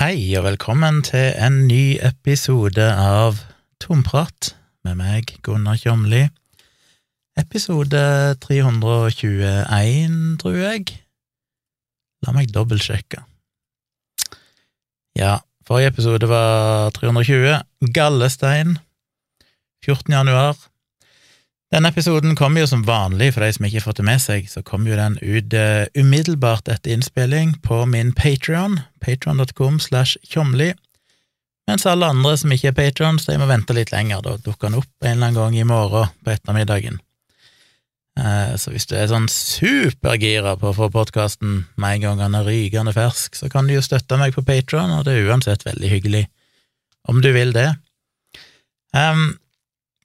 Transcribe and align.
Hei, 0.00 0.32
og 0.40 0.46
velkommen 0.46 1.02
til 1.04 1.34
en 1.36 1.66
ny 1.68 1.98
episode 2.00 2.80
av 2.96 3.42
Tomprat 3.76 4.54
med 4.88 4.96
meg, 4.96 5.34
Gunnar 5.44 5.76
Kjomli. 5.76 6.22
Episode 7.36 8.00
321, 8.40 10.16
tror 10.40 10.56
jeg. 10.56 10.96
La 12.24 12.32
meg 12.32 12.48
dobbeltsjekke. 12.56 13.20
Ja, 15.20 15.42
forrige 15.68 15.92
episode 15.92 16.32
var 16.32 16.88
320. 16.96 17.60
Gallestein. 17.92 18.78
14. 19.84 20.08
januar. 20.08 20.56
Denne 21.72 21.88
episoden 21.88 22.36
kommer 22.36 22.60
jo 22.60 22.68
som 22.68 22.82
vanlig, 22.84 23.30
for 23.32 23.44
de 23.44 23.52
som 23.56 23.64
ikke 23.64 23.78
har 23.78 23.86
fått 23.86 24.00
det 24.02 24.04
med 24.04 24.20
seg, 24.20 24.48
så 24.50 24.60
kommer 24.60 24.92
jo 24.92 24.98
den 24.98 25.14
ut 25.22 25.54
uh, 25.56 25.86
umiddelbart 25.96 26.68
etter 26.68 26.92
innspilling 26.92 27.54
på 27.64 27.86
min 27.88 28.12
Patrion, 28.12 28.82
patron.com 29.00 29.78
slash 29.80 30.18
tjomli, 30.28 30.74
mens 31.70 31.86
alle 31.86 32.10
andre 32.12 32.34
som 32.36 32.52
ikke 32.52 32.72
er 32.72 32.76
patrons, 32.76 33.24
de 33.24 33.38
må 33.38 33.46
vente 33.48 33.74
litt 33.76 33.92
lenger, 33.94 34.20
da 34.24 34.36
dukker 34.36 34.68
den 34.68 34.82
opp 34.82 35.06
en 35.06 35.14
eller 35.14 35.30
annen 35.30 35.38
gang 35.38 35.56
i 35.56 35.66
morgen 35.68 36.12
på 36.24 36.34
ettermiddagen. 36.34 36.98
Uh, 38.20 38.52
så 38.60 38.74
hvis 38.74 38.84
du 38.90 38.96
er 38.98 39.08
sånn 39.08 39.30
supergira 39.32 40.58
på 40.60 40.68
å 40.68 40.76
få 40.76 40.90
podkasten 40.92 41.62
med 41.80 41.94
en 41.94 42.04
gang 42.04 42.18
den 42.20 42.36
er 42.36 42.44
rykende 42.44 42.92
fersk, 42.92 43.38
så 43.38 43.48
kan 43.52 43.64
du 43.64 43.78
jo 43.78 43.84
støtte 43.84 44.18
meg 44.20 44.36
på 44.36 44.44
Patron, 44.44 44.92
og 44.98 45.06
det 45.06 45.16
er 45.16 45.30
uansett 45.30 45.64
veldig 45.64 45.92
hyggelig 45.94 46.26
om 47.08 47.22
du 47.24 47.30
vil 47.32 47.54
det. 47.56 47.70
Um, 48.92 49.38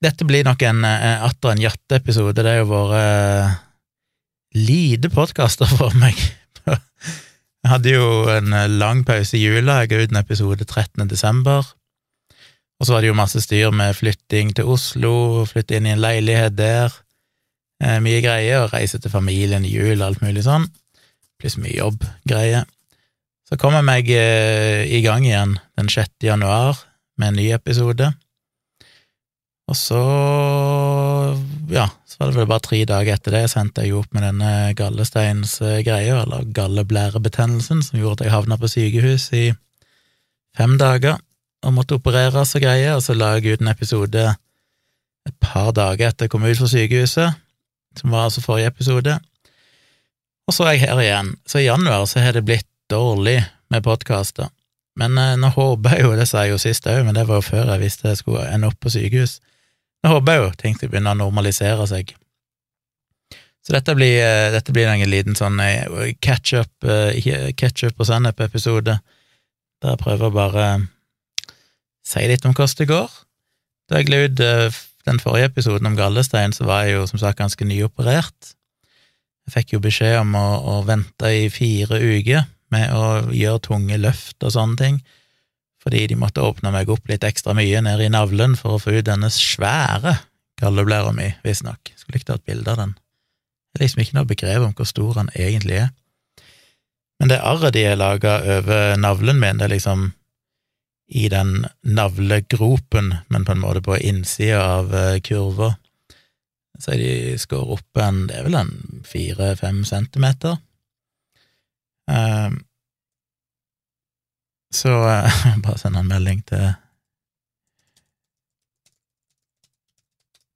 dette 0.03 0.25
blir 0.27 0.45
nok 0.45 0.61
en 0.67 0.83
uh, 0.85 1.25
atter 1.25 1.53
en 1.53 1.63
jatteepisode. 1.63 2.35
Det 2.37 2.51
har 2.51 2.61
jo 2.61 2.69
vært 2.69 2.97
uh, 2.97 3.55
lite 4.57 5.09
podkaster 5.13 5.69
for 5.79 5.95
meg. 5.97 6.19
jeg 6.67 7.71
hadde 7.71 7.95
jo 7.95 8.27
en 8.33 8.53
uh, 8.53 8.67
lang 8.69 9.03
pause 9.07 9.37
i 9.37 9.41
jula. 9.41 9.81
Jeg 9.81 9.91
ga 9.91 10.03
ut 10.03 10.13
en 10.13 10.21
episode 10.21 10.67
13. 10.67 11.07
desember. 11.09 11.65
Og 12.77 12.85
så 12.85 12.93
var 12.93 13.01
det 13.01 13.09
jo 13.09 13.17
masse 13.17 13.41
styr 13.41 13.73
med 13.73 13.97
flytting 13.97 14.53
til 14.53 14.69
Oslo, 14.69 15.45
flytte 15.49 15.79
inn 15.79 15.87
i 15.89 15.95
en 15.95 16.03
leilighet 16.03 16.53
der, 16.53 16.93
mye 18.05 18.19
greier, 18.21 18.67
reise 18.69 18.99
til 19.01 19.09
familien 19.09 19.65
i 19.65 19.71
jul, 19.71 20.03
alt 20.05 20.21
mulig 20.21 20.43
sånn. 20.45 20.67
Pluss 21.41 21.57
mye 21.57 21.73
jobb-greier. 21.73 22.69
Så 23.49 23.57
kom 23.57 23.73
jeg 23.73 23.87
meg 23.87 24.11
i 24.13 25.01
gang 25.01 25.25
igjen 25.25 25.57
den 25.73 25.89
6. 25.89 26.19
januar 26.29 26.83
med 27.17 27.31
en 27.31 27.39
ny 27.41 27.47
episode. 27.57 28.11
Og 29.67 29.75
så, 29.75 30.01
ja, 31.73 31.89
så 32.07 32.19
var 32.19 32.29
det 32.31 32.39
vel 32.39 32.49
bare 32.49 32.63
tre 32.63 32.79
dager 32.87 33.17
etter 33.17 33.35
det 33.35 33.43
sendte 33.51 33.83
jeg 33.83 33.91
jo 33.91 34.01
opp 34.01 34.13
med 34.15 34.23
denne 34.23 34.51
gallesteinsgreia, 34.79 36.21
eller 36.23 36.47
galleblærebetennelsen, 36.55 37.83
som 37.83 37.99
gjorde 37.99 38.21
at 38.21 38.27
jeg 38.29 38.35
havna 38.37 38.57
på 38.61 38.69
sykehus 38.71 39.27
i 39.35 39.45
fem 40.57 40.77
dager 40.79 41.19
og 41.65 41.73
måtte 41.75 41.97
opereres 41.97 42.55
og 42.55 42.63
greier, 42.63 42.95
og 42.95 43.03
så 43.03 43.15
la 43.17 43.33
jeg 43.35 43.57
ut 43.57 43.65
en 43.65 43.73
episode 43.73 44.27
et 45.27 45.35
par 45.43 45.73
dager 45.75 46.13
etter 46.13 46.27
jeg 46.27 46.31
kom 46.31 46.45
ut 46.47 46.59
fra 46.59 46.69
sykehuset, 46.71 47.41
som 47.99 48.13
var 48.13 48.27
altså 48.27 48.43
forrige 48.45 48.71
episode. 48.71 49.17
Og 50.47 50.55
så 50.55 50.63
er 50.63 50.77
jeg 50.77 50.85
her 50.85 51.01
igjen. 51.03 51.33
Så 51.43 51.59
i 51.59 51.67
januar 51.67 52.05
så 52.07 52.23
har 52.23 52.37
det 52.37 52.45
blitt 52.47 52.69
dårlig 52.89 53.41
med 53.73 53.83
podkaster. 53.83 54.47
Men 54.97 55.17
eh, 55.19 55.35
nå 55.37 55.51
håper 55.53 55.97
jeg 55.97 56.05
jo, 56.07 56.15
det 56.17 56.27
sa 56.29 56.45
jeg 56.45 56.55
jo 56.55 56.61
sist 56.61 56.87
òg, 56.87 57.03
men 57.05 57.17
det 57.17 57.27
var 57.27 57.41
jo 57.41 57.49
før 57.49 57.73
jeg 57.73 57.83
visste 57.83 58.13
jeg 58.13 58.21
skulle 58.21 58.47
ende 58.47 58.71
opp 58.71 58.79
på 58.81 58.93
sykehus, 58.93 59.37
jeg 60.03 60.13
håper 60.13 60.39
jo 60.39 60.49
ting 60.59 60.77
skal 60.77 60.91
begynne 60.91 61.13
å 61.15 61.19
normalisere 61.19 61.87
seg. 61.89 62.13
Så 63.65 63.73
dette 63.75 63.95
blir, 63.97 64.21
eh, 64.23 64.51
dette 64.53 64.71
blir 64.71 64.87
en 64.87 65.09
liten 65.09 65.35
sånn 65.35 65.59
catch-up, 66.23 66.71
eh, 66.87 67.51
catch-up 67.51 67.99
og 67.99 68.07
sennep-episode, 68.07 68.99
der 69.81 69.89
jeg 69.89 69.99
prøver 69.99 70.31
bare 70.31 70.67
si 72.07 72.23
litt 72.27 72.45
om 72.45 72.53
hvordan 72.53 72.77
det 72.77 72.87
går. 72.87 73.09
Da 73.89 73.99
jeg 73.99 74.09
la 74.09 74.23
ut 74.23 74.39
eh, 74.39 74.77
den 75.07 75.19
forrige 75.19 75.51
episoden 75.51 75.87
om 75.87 75.97
gallestein, 75.97 76.55
så 76.55 76.67
var 76.67 76.85
jeg 76.85 76.95
jo 76.95 77.05
som 77.07 77.19
sagt 77.19 77.39
ganske 77.39 77.67
nyoperert. 77.67 78.53
Jeg 79.47 79.55
fikk 79.55 79.73
jo 79.75 79.83
beskjed 79.83 80.19
om 80.21 80.33
å, 80.35 80.47
å 80.63 80.85
vente 80.87 81.27
i 81.31 81.47
fire 81.51 81.99
uker 81.99 82.47
med 82.71 82.91
å 82.91 83.31
gjøre 83.31 83.63
tunge 83.63 83.99
løft 83.99 84.43
og 84.43 84.51
sånne 84.51 84.79
ting 84.79 84.97
fordi 85.87 86.03
de 86.11 86.17
måtte 86.19 86.43
åpne 86.43 86.73
meg 86.75 86.89
opp 86.91 87.07
litt 87.07 87.23
ekstra 87.23 87.53
mye 87.55 87.79
nede 87.79 88.03
i 88.03 88.11
navlen 88.11 88.57
for 88.59 88.75
å 88.75 88.81
få 88.83 88.97
ut 88.97 89.05
denne 89.07 89.29
svære 89.31 90.17
galleblæra 90.59 91.13
mi, 91.15 91.29
visstnok. 91.45 91.93
Skulle 91.95 92.19
ikke 92.19 92.35
et 92.35 92.49
bilde 92.49 92.73
av 92.73 92.81
den. 92.81 92.91
Det 93.71 93.79
er 93.79 93.85
liksom 93.85 94.03
ikke 94.03 94.17
noe 94.17 94.27
begrep 94.27 94.65
om 94.65 94.75
hvor 94.75 94.89
stor 94.89 95.15
den 95.21 95.31
egentlig 95.37 95.77
er. 95.85 95.89
Men 97.21 97.31
det 97.31 97.39
arret 97.39 97.77
de 97.77 97.85
har 97.87 97.95
laga 97.95 98.35
over 98.57 98.99
navlen 98.99 99.39
min, 99.39 99.61
det 99.61 99.69
er 99.69 99.75
liksom 99.77 100.09
i 101.07 101.29
den 101.31 101.63
navlegropen, 101.87 103.13
men 103.31 103.47
på 103.47 103.55
en 103.55 103.63
måte 103.63 103.85
på 103.85 103.95
innsida 103.95 104.59
av 104.59 104.91
eh, 104.91 105.21
kurva. 105.23 105.77
Så 106.83 106.97
er 106.97 106.99
de 106.99 107.39
skåret 107.39 107.79
opp 107.79 108.01
en, 108.03 108.25
det 108.27 108.41
er 108.41 108.49
vel 108.49 108.59
en 108.59 108.73
fire-fem 109.07 109.85
centimeter. 109.87 110.59
Um, 112.11 112.59
så 114.73 114.91
uh, 114.91 115.39
bare 115.63 115.79
sende 115.79 116.03
en 116.03 116.11
melding 116.11 116.43
til 116.47 116.73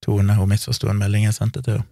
Tone, 0.02 0.34
hun 0.34 0.50
misforsto 0.50 0.90
en 0.90 0.98
melding 0.98 1.28
jeg 1.28 1.38
sendte 1.38 1.62
til 1.62 1.78
henne. 1.78 1.88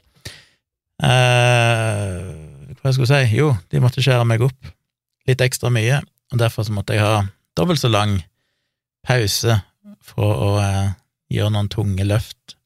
Uh, 0.99 2.73
hva 2.75 2.89
jeg 2.89 2.97
skulle 2.97 3.07
si? 3.07 3.37
Jo, 3.37 3.53
de 3.71 3.79
måtte 3.79 4.03
skjære 4.03 4.25
meg 4.27 4.41
opp 4.43 4.71
litt 5.29 5.43
ekstra 5.45 5.69
mye, 5.71 6.01
og 6.33 6.41
derfor 6.41 6.65
så 6.65 6.73
måtte 6.75 6.97
jeg 6.97 7.05
ha 7.05 7.21
dobbelt 7.57 7.79
så 7.79 7.91
lang 7.91 8.17
pause 9.07 9.59
for 10.03 10.43
å 10.43 10.49
uh, 10.57 10.91
gjøre 11.31 11.53
noen 11.55 11.69
tunge 11.71 12.07
løft. 12.07 12.57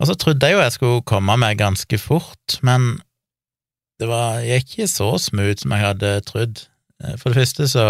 Og 0.00 0.08
så 0.08 0.16
trodde 0.16 0.48
jeg 0.48 0.56
jo 0.56 0.62
jeg 0.62 0.76
skulle 0.78 1.04
komme 1.08 1.36
meg 1.36 1.58
ganske 1.60 1.98
fort, 2.00 2.56
men 2.64 2.94
det 4.00 4.08
var 4.08 4.40
gikk 4.40 4.78
ikke 4.78 4.88
så 4.88 5.10
smooth 5.20 5.60
som 5.60 5.74
jeg 5.76 5.84
hadde 5.84 6.14
trodd. 6.24 6.62
Eh, 7.04 7.16
for 7.20 7.30
det 7.30 7.42
første 7.42 7.68
så, 7.70 7.86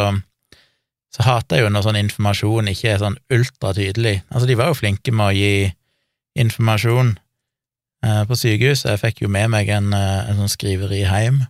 så 1.14 1.26
hater 1.26 1.60
jeg 1.60 1.66
jo 1.66 1.72
når 1.74 1.86
sånn 1.86 2.00
informasjon 2.02 2.70
ikke 2.72 2.94
er 2.94 3.02
sånn 3.02 3.18
ultratydelig. 3.32 4.20
Altså, 4.30 4.46
de 4.50 4.58
var 4.60 4.72
jo 4.72 4.80
flinke 4.80 5.14
med 5.14 5.26
å 5.30 5.36
gi 5.36 5.54
informasjon 6.40 7.14
eh, 8.06 8.22
på 8.28 8.38
sykehuset. 8.38 8.92
Jeg 8.94 9.02
fikk 9.04 9.24
jo 9.24 9.32
med 9.32 9.50
meg 9.54 9.72
en, 9.74 9.92
eh, 9.96 10.30
en 10.30 10.44
sånn 10.44 10.54
skriveri 10.54 11.04
hjem 11.04 11.44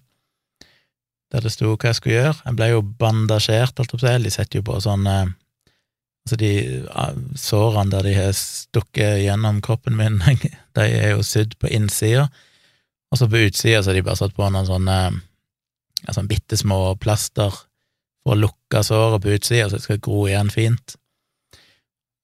der 1.30 1.44
det 1.44 1.52
sto 1.54 1.76
hva 1.76 1.92
jeg 1.92 1.98
skulle 2.00 2.16
gjøre. 2.16 2.38
Jeg 2.42 2.56
ble 2.58 2.66
jo 2.72 2.80
bandasjert, 3.00 3.78
alt 3.78 3.92
opp 3.94 4.02
til. 4.02 4.24
De 4.26 4.32
setter 4.34 4.58
jo 4.58 4.66
på 4.66 4.80
sånn 4.82 5.06
eh, 5.06 5.28
Altså, 6.20 6.36
de 6.36 6.84
sårene 7.40 7.90
der 7.94 8.04
de 8.04 8.10
har 8.12 8.34
stukket 8.36 9.22
gjennom 9.22 9.62
kroppen 9.64 9.96
min, 9.96 10.18
de 10.76 10.84
er 10.84 11.14
jo 11.14 11.24
sydd 11.24 11.56
på 11.58 11.70
innsida, 11.72 12.26
og 13.10 13.18
så 13.18 13.26
på 13.26 13.40
utsida 13.46 13.80
så 13.80 13.90
har 13.90 13.96
de 13.96 14.04
bare 14.04 14.20
satt 14.20 14.36
på 14.36 14.50
noen 14.52 14.68
sånne 14.68 14.98
sånn 16.08 16.30
bitte 16.30 16.56
små 16.58 16.94
plaster 17.00 17.52
for 18.20 18.34
å 18.34 18.38
lukke 18.38 18.82
såret 18.84 19.22
på 19.22 19.36
utsida, 19.36 19.68
så 19.68 19.78
det 19.78 19.84
skal 19.84 20.02
gro 20.04 20.26
igjen 20.28 20.50
fint. 20.52 20.96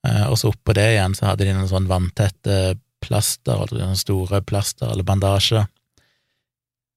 Eh, 0.07 0.25
og 0.31 0.39
så 0.41 0.53
oppå 0.53 0.75
det 0.77 0.87
igjen 0.95 1.17
så 1.17 1.31
hadde 1.31 1.47
de 1.47 1.55
noen 1.57 1.71
sånn 1.71 1.89
vanntette 1.91 2.77
plaster, 3.05 3.57
altså 3.57 3.79
noen 3.79 3.99
store 3.99 4.43
plaster 4.47 4.91
eller 4.91 5.07
bandasjer, 5.07 5.67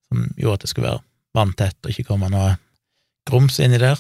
som 0.09 0.25
gjorde 0.39 0.59
at 0.59 0.65
det 0.65 0.71
skulle 0.71 0.89
være 0.89 1.05
vanntett 1.37 1.85
og 1.85 1.93
ikke 1.93 2.07
komme 2.09 2.31
noe 2.33 2.55
grums 3.29 3.59
inni 3.61 3.79
der. 3.81 3.99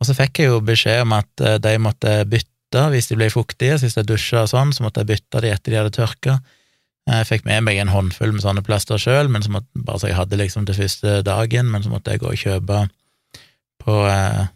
Og 0.00 0.08
så 0.08 0.16
fikk 0.16 0.42
jeg 0.42 0.50
jo 0.50 0.60
beskjed 0.64 1.04
om 1.06 1.16
at 1.16 1.44
eh, 1.44 1.58
de 1.62 1.76
måtte 1.82 2.18
bytte 2.28 2.52
hvis 2.92 3.08
de 3.08 3.16
ble 3.18 3.30
fuktige, 3.32 3.78
så 3.78 3.86
hvis 3.86 3.96
jeg 3.96 4.08
dusja 4.08 4.44
og 4.44 4.50
sånn, 4.52 4.74
så 4.74 4.84
måtte 4.84 5.02
jeg 5.02 5.14
bytte 5.14 5.42
de 5.44 5.52
etter 5.54 5.72
de 5.72 5.80
hadde 5.80 5.94
tørka. 5.94 6.40
Jeg 7.06 7.26
fikk 7.28 7.44
med 7.46 7.62
meg 7.62 7.78
en 7.78 7.92
håndfull 7.92 8.32
med 8.34 8.42
sånne 8.42 8.64
plaster 8.66 8.98
sjøl, 8.98 9.30
bare 9.30 9.98
så 10.02 10.08
jeg 10.10 10.18
hadde 10.18 10.38
liksom 10.40 10.66
til 10.66 10.74
første 10.74 11.20
dagen, 11.26 11.68
men 11.70 11.84
så 11.84 11.92
måtte 11.92 12.14
jeg 12.14 12.22
gå 12.24 12.32
og 12.32 12.40
kjøpe 12.40 12.80
på 13.86 13.98
eh, 14.10 14.48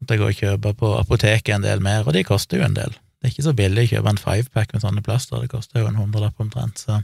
måtte 0.00 0.16
jeg 0.16 0.20
gå 0.20 0.28
og 0.28 0.40
kjøpe 0.40 0.74
på 0.80 0.90
apoteket 0.98 1.54
en 1.54 1.64
del 1.64 1.80
mer, 1.84 2.04
og 2.04 2.16
de 2.16 2.24
koster 2.28 2.60
jo 2.60 2.66
en 2.66 2.76
del. 2.76 2.92
Det 2.92 3.28
er 3.28 3.34
ikke 3.34 3.46
så 3.48 3.56
billig 3.56 3.86
å 3.86 3.90
kjøpe 3.94 4.12
en 4.12 4.20
fivepack 4.20 4.74
med 4.74 4.84
sånne 4.84 5.04
plaster, 5.04 5.40
det 5.40 5.52
koster 5.52 5.82
jo 5.82 5.90
en 5.90 6.00
hundrelapp 6.00 6.40
omtrent, 6.40 6.80
så 6.80 7.02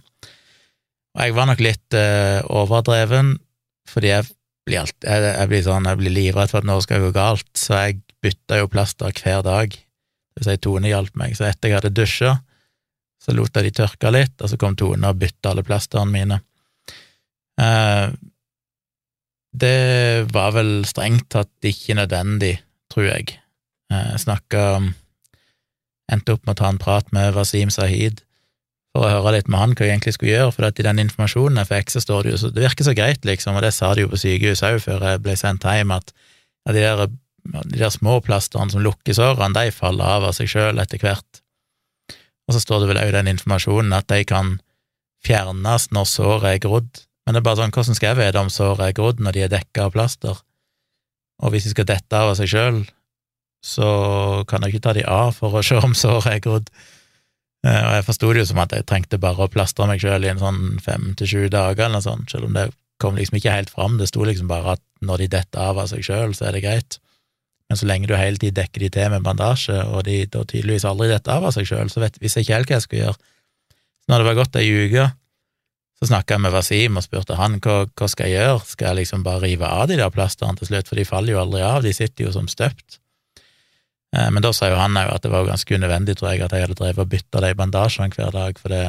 Og 1.16 1.22
jeg 1.24 1.32
var 1.32 1.46
nok 1.48 1.60
litt 1.64 1.96
eh, 1.96 2.42
overdreven, 2.52 3.38
fordi 3.88 4.10
jeg 4.10 4.26
blir, 4.68 4.82
alt, 4.82 4.96
jeg, 5.00 5.22
jeg 5.24 5.48
blir 5.48 5.62
sånn, 5.64 5.88
jeg 5.88 6.00
blir 6.02 6.12
livredd 6.12 6.50
for 6.52 6.60
at 6.60 6.68
noe 6.68 6.82
skal 6.84 7.00
gå 7.00 7.08
galt, 7.16 7.48
så 7.56 7.86
jeg 7.86 8.02
bytta 8.20 8.58
jo 8.60 8.68
plaster 8.68 9.14
hver 9.16 9.40
dag. 9.46 9.72
Hvis 10.36 10.50
ei 10.52 10.60
Tone 10.60 10.90
hjalp 10.90 11.16
meg, 11.16 11.32
så 11.38 11.46
etter 11.48 11.70
jeg 11.70 11.78
hadde 11.78 11.94
dusja, 11.96 12.34
så 13.26 13.34
lot 13.34 13.58
jeg 13.58 13.66
de 13.66 13.74
tørke 13.74 14.12
litt, 14.14 14.36
og 14.38 14.50
så 14.50 14.58
kom 14.60 14.76
Tone 14.78 15.10
og 15.10 15.18
bytta 15.18 15.50
alle 15.50 15.64
plasterne 15.66 16.12
mine. 16.14 16.38
Eh, 17.58 18.06
det 19.56 20.28
var 20.30 20.52
vel 20.54 20.84
strengt 20.86 21.30
tatt 21.32 21.66
ikke 21.66 21.96
nødvendig, 21.98 22.54
tror 22.92 23.10
jeg. 23.10 23.34
Eh, 23.92 24.14
snakka 24.20 24.68
Endte 26.06 26.36
opp 26.36 26.44
med 26.46 26.54
å 26.54 26.58
ta 26.60 26.68
en 26.70 26.76
prat 26.78 27.08
med 27.10 27.32
Wasim 27.34 27.66
Sahid 27.74 28.20
for 28.94 29.02
å 29.02 29.08
høre 29.10 29.32
litt 29.34 29.48
med 29.50 29.58
han 29.58 29.72
hva 29.74 29.88
jeg 29.88 29.96
egentlig 29.96 30.14
skulle 30.14 30.36
gjøre, 30.36 30.52
for 30.54 30.68
at 30.68 30.78
i 30.78 30.84
den 30.86 31.00
informasjonen 31.02 31.58
jeg 31.58 31.70
fikk, 31.72 31.90
så 31.92 32.02
står 32.04 32.22
det 32.22 32.30
jo 32.30 32.38
så 32.44 32.50
Det 32.54 32.62
virker 32.62 32.86
så 32.86 32.94
greit, 32.96 33.26
liksom, 33.26 33.58
og 33.58 33.64
det 33.66 33.72
sa 33.74 33.90
de 33.94 34.04
jo 34.04 34.12
på 34.12 34.20
sykehuset 34.22 34.68
òg 34.68 34.84
før 34.84 35.02
jeg 35.10 35.22
ble 35.24 35.34
sendt 35.40 35.66
hjem, 35.66 35.96
at 35.96 36.14
Ja, 36.66 36.72
de 36.74 36.84
der, 36.84 37.02
de 37.72 37.78
der 37.78 37.92
små 37.94 38.20
plasterne 38.22 38.70
som 38.70 38.82
lukker 38.82 39.14
sårene, 39.18 39.54
de 39.54 39.74
faller 39.74 40.14
av 40.16 40.30
av 40.30 40.32
seg 40.34 40.48
sjøl 40.50 40.80
etter 40.82 41.02
hvert. 41.02 41.42
Og 42.46 42.54
så 42.54 42.62
står 42.62 42.82
det 42.82 42.90
vel 42.92 43.02
òg 43.02 43.12
den 43.16 43.32
informasjonen 43.34 43.94
at 43.96 44.08
de 44.12 44.22
kan 44.28 44.56
fjernes 45.26 45.88
når 45.94 46.10
såret 46.10 46.50
er 46.52 46.62
grodd. 46.62 47.02
Men 47.26 47.34
det 47.34 47.40
er 47.40 47.46
bare 47.48 47.58
sånn, 47.58 47.74
hvordan 47.74 47.98
skal 47.98 48.12
jeg 48.12 48.20
vite 48.20 48.42
om 48.42 48.52
såret 48.52 48.84
er 48.86 48.96
grodd 48.96 49.22
når 49.22 49.34
de 49.34 49.46
er 49.46 49.54
dekka 49.56 49.88
av 49.88 49.96
plaster? 49.96 50.42
Og 51.42 51.52
hvis 51.52 51.66
de 51.66 51.74
skal 51.74 51.88
dette 51.88 52.20
av 52.20 52.36
seg 52.38 52.52
sjøl, 52.52 52.84
så 53.66 53.88
kan 54.48 54.62
jeg 54.62 54.76
ikke 54.76 54.86
ta 54.86 54.94
de 54.94 55.02
av 55.10 55.34
for 55.40 55.58
å 55.58 55.64
se 55.66 55.78
om 55.82 55.96
såret 55.96 56.36
er 56.36 56.44
grodd. 56.44 56.70
Eh, 57.66 57.82
og 57.82 57.92
jeg 57.96 58.06
forsto 58.06 58.30
det 58.30 58.44
jo 58.44 58.50
som 58.52 58.62
at 58.62 58.74
jeg 58.76 58.86
trengte 58.86 59.20
bare 59.20 59.46
å 59.46 59.52
plastre 59.52 59.88
meg 59.90 60.02
sjøl 60.02 60.26
i 60.26 60.30
en 60.30 60.42
sånn 60.42 60.78
fem 60.84 61.10
til 61.18 61.30
sju 61.32 61.40
dager, 61.50 61.88
eller 61.88 61.98
noe 61.98 62.06
sånt, 62.06 62.30
selv 62.30 62.48
om 62.48 62.54
det 62.56 62.68
kom 63.02 63.18
liksom 63.18 63.40
ikke 63.40 63.56
helt 63.56 63.72
fram. 63.72 63.98
Det 63.98 64.08
sto 64.10 64.24
liksom 64.24 64.48
bare 64.50 64.76
at 64.76 64.84
når 65.04 65.24
de 65.24 65.32
detter 65.34 65.60
av 65.60 65.82
av 65.82 65.90
seg 65.90 66.06
sjøl, 66.06 66.36
så 66.36 66.48
er 66.48 66.56
det 66.56 66.64
greit. 66.64 67.00
Men 67.66 67.78
så 67.80 67.86
lenge 67.88 68.06
du 68.06 68.14
hele 68.14 68.38
tiden 68.38 68.56
dekker 68.60 68.84
de 68.84 68.90
til 68.94 69.10
med 69.10 69.24
bandasje, 69.26 69.78
og 69.90 70.04
de 70.06 70.20
da 70.30 70.44
tydeligvis 70.46 70.86
aldri 70.86 71.08
detter 71.10 71.34
av 71.34 71.48
av 71.48 71.54
seg 71.56 71.66
sjøl, 71.66 71.90
så 71.90 72.02
vet, 72.02 72.18
visste 72.22 72.40
jeg 72.40 72.46
ikke 72.46 72.58
helt 72.58 72.70
hva 72.70 72.76
jeg 72.76 72.84
skulle 72.84 73.06
gjøre. 73.06 73.16
Så 74.02 74.12
når 74.12 74.22
det 74.22 74.28
var 74.28 74.38
gått 74.38 74.58
ei 74.60 74.68
uke, 74.70 75.06
så 75.96 76.10
snakka 76.10 76.36
jeg 76.36 76.44
med 76.44 76.52
Wasim 76.52 77.00
og 77.00 77.04
spurte 77.06 77.38
han 77.38 77.56
hva, 77.64 77.78
hva 77.88 78.08
skal 78.12 78.28
jeg 78.30 78.38
gjøre, 78.38 78.60
skal 78.68 78.90
jeg 78.90 78.98
liksom 79.00 79.24
bare 79.26 79.42
rive 79.46 79.66
av 79.66 79.88
de 79.90 79.96
der 79.98 80.12
plasterne 80.14 80.60
til 80.60 80.70
slutt, 80.70 80.90
for 80.90 81.00
de 81.00 81.08
faller 81.08 81.34
jo 81.34 81.40
aldri 81.42 81.64
av, 81.64 81.80
de 81.82 81.94
sitter 81.96 82.28
jo 82.28 82.34
som 82.34 82.46
støpt. 82.52 83.00
Eh, 84.14 84.28
men 84.30 84.44
da 84.44 84.52
sa 84.54 84.68
jo 84.70 84.78
han 84.78 84.98
òg 85.00 85.14
at 85.14 85.24
det 85.24 85.32
var 85.32 85.48
ganske 85.48 85.80
unødvendig, 85.80 86.18
tror 86.20 86.34
jeg, 86.34 86.44
at 86.44 86.54
jeg 86.54 86.68
hadde 86.68 86.78
drevet 86.78 87.02
og 87.02 87.10
bytta 87.16 87.42
de 87.42 87.54
bandasjene 87.58 88.12
hver 88.14 88.36
dag, 88.36 88.60
for 88.60 88.74
det, 88.76 88.84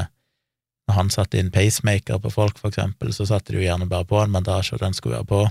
når 0.87 0.99
han 0.99 1.09
satte 1.15 1.39
inn 1.39 1.53
pacemaker 1.55 2.19
på 2.21 2.33
folk, 2.35 2.59
for 2.59 2.69
eksempel, 2.69 3.09
så 3.15 3.25
satte 3.31 3.55
de 3.55 3.61
jo 3.61 3.65
gjerne 3.65 3.89
bare 3.89 4.07
på 4.07 4.19
en 4.21 4.37
bandasje, 4.37 4.75
og 4.75 4.83
den 4.83 4.93
skulle 4.97 5.17
være 5.17 5.31
på, 5.31 5.41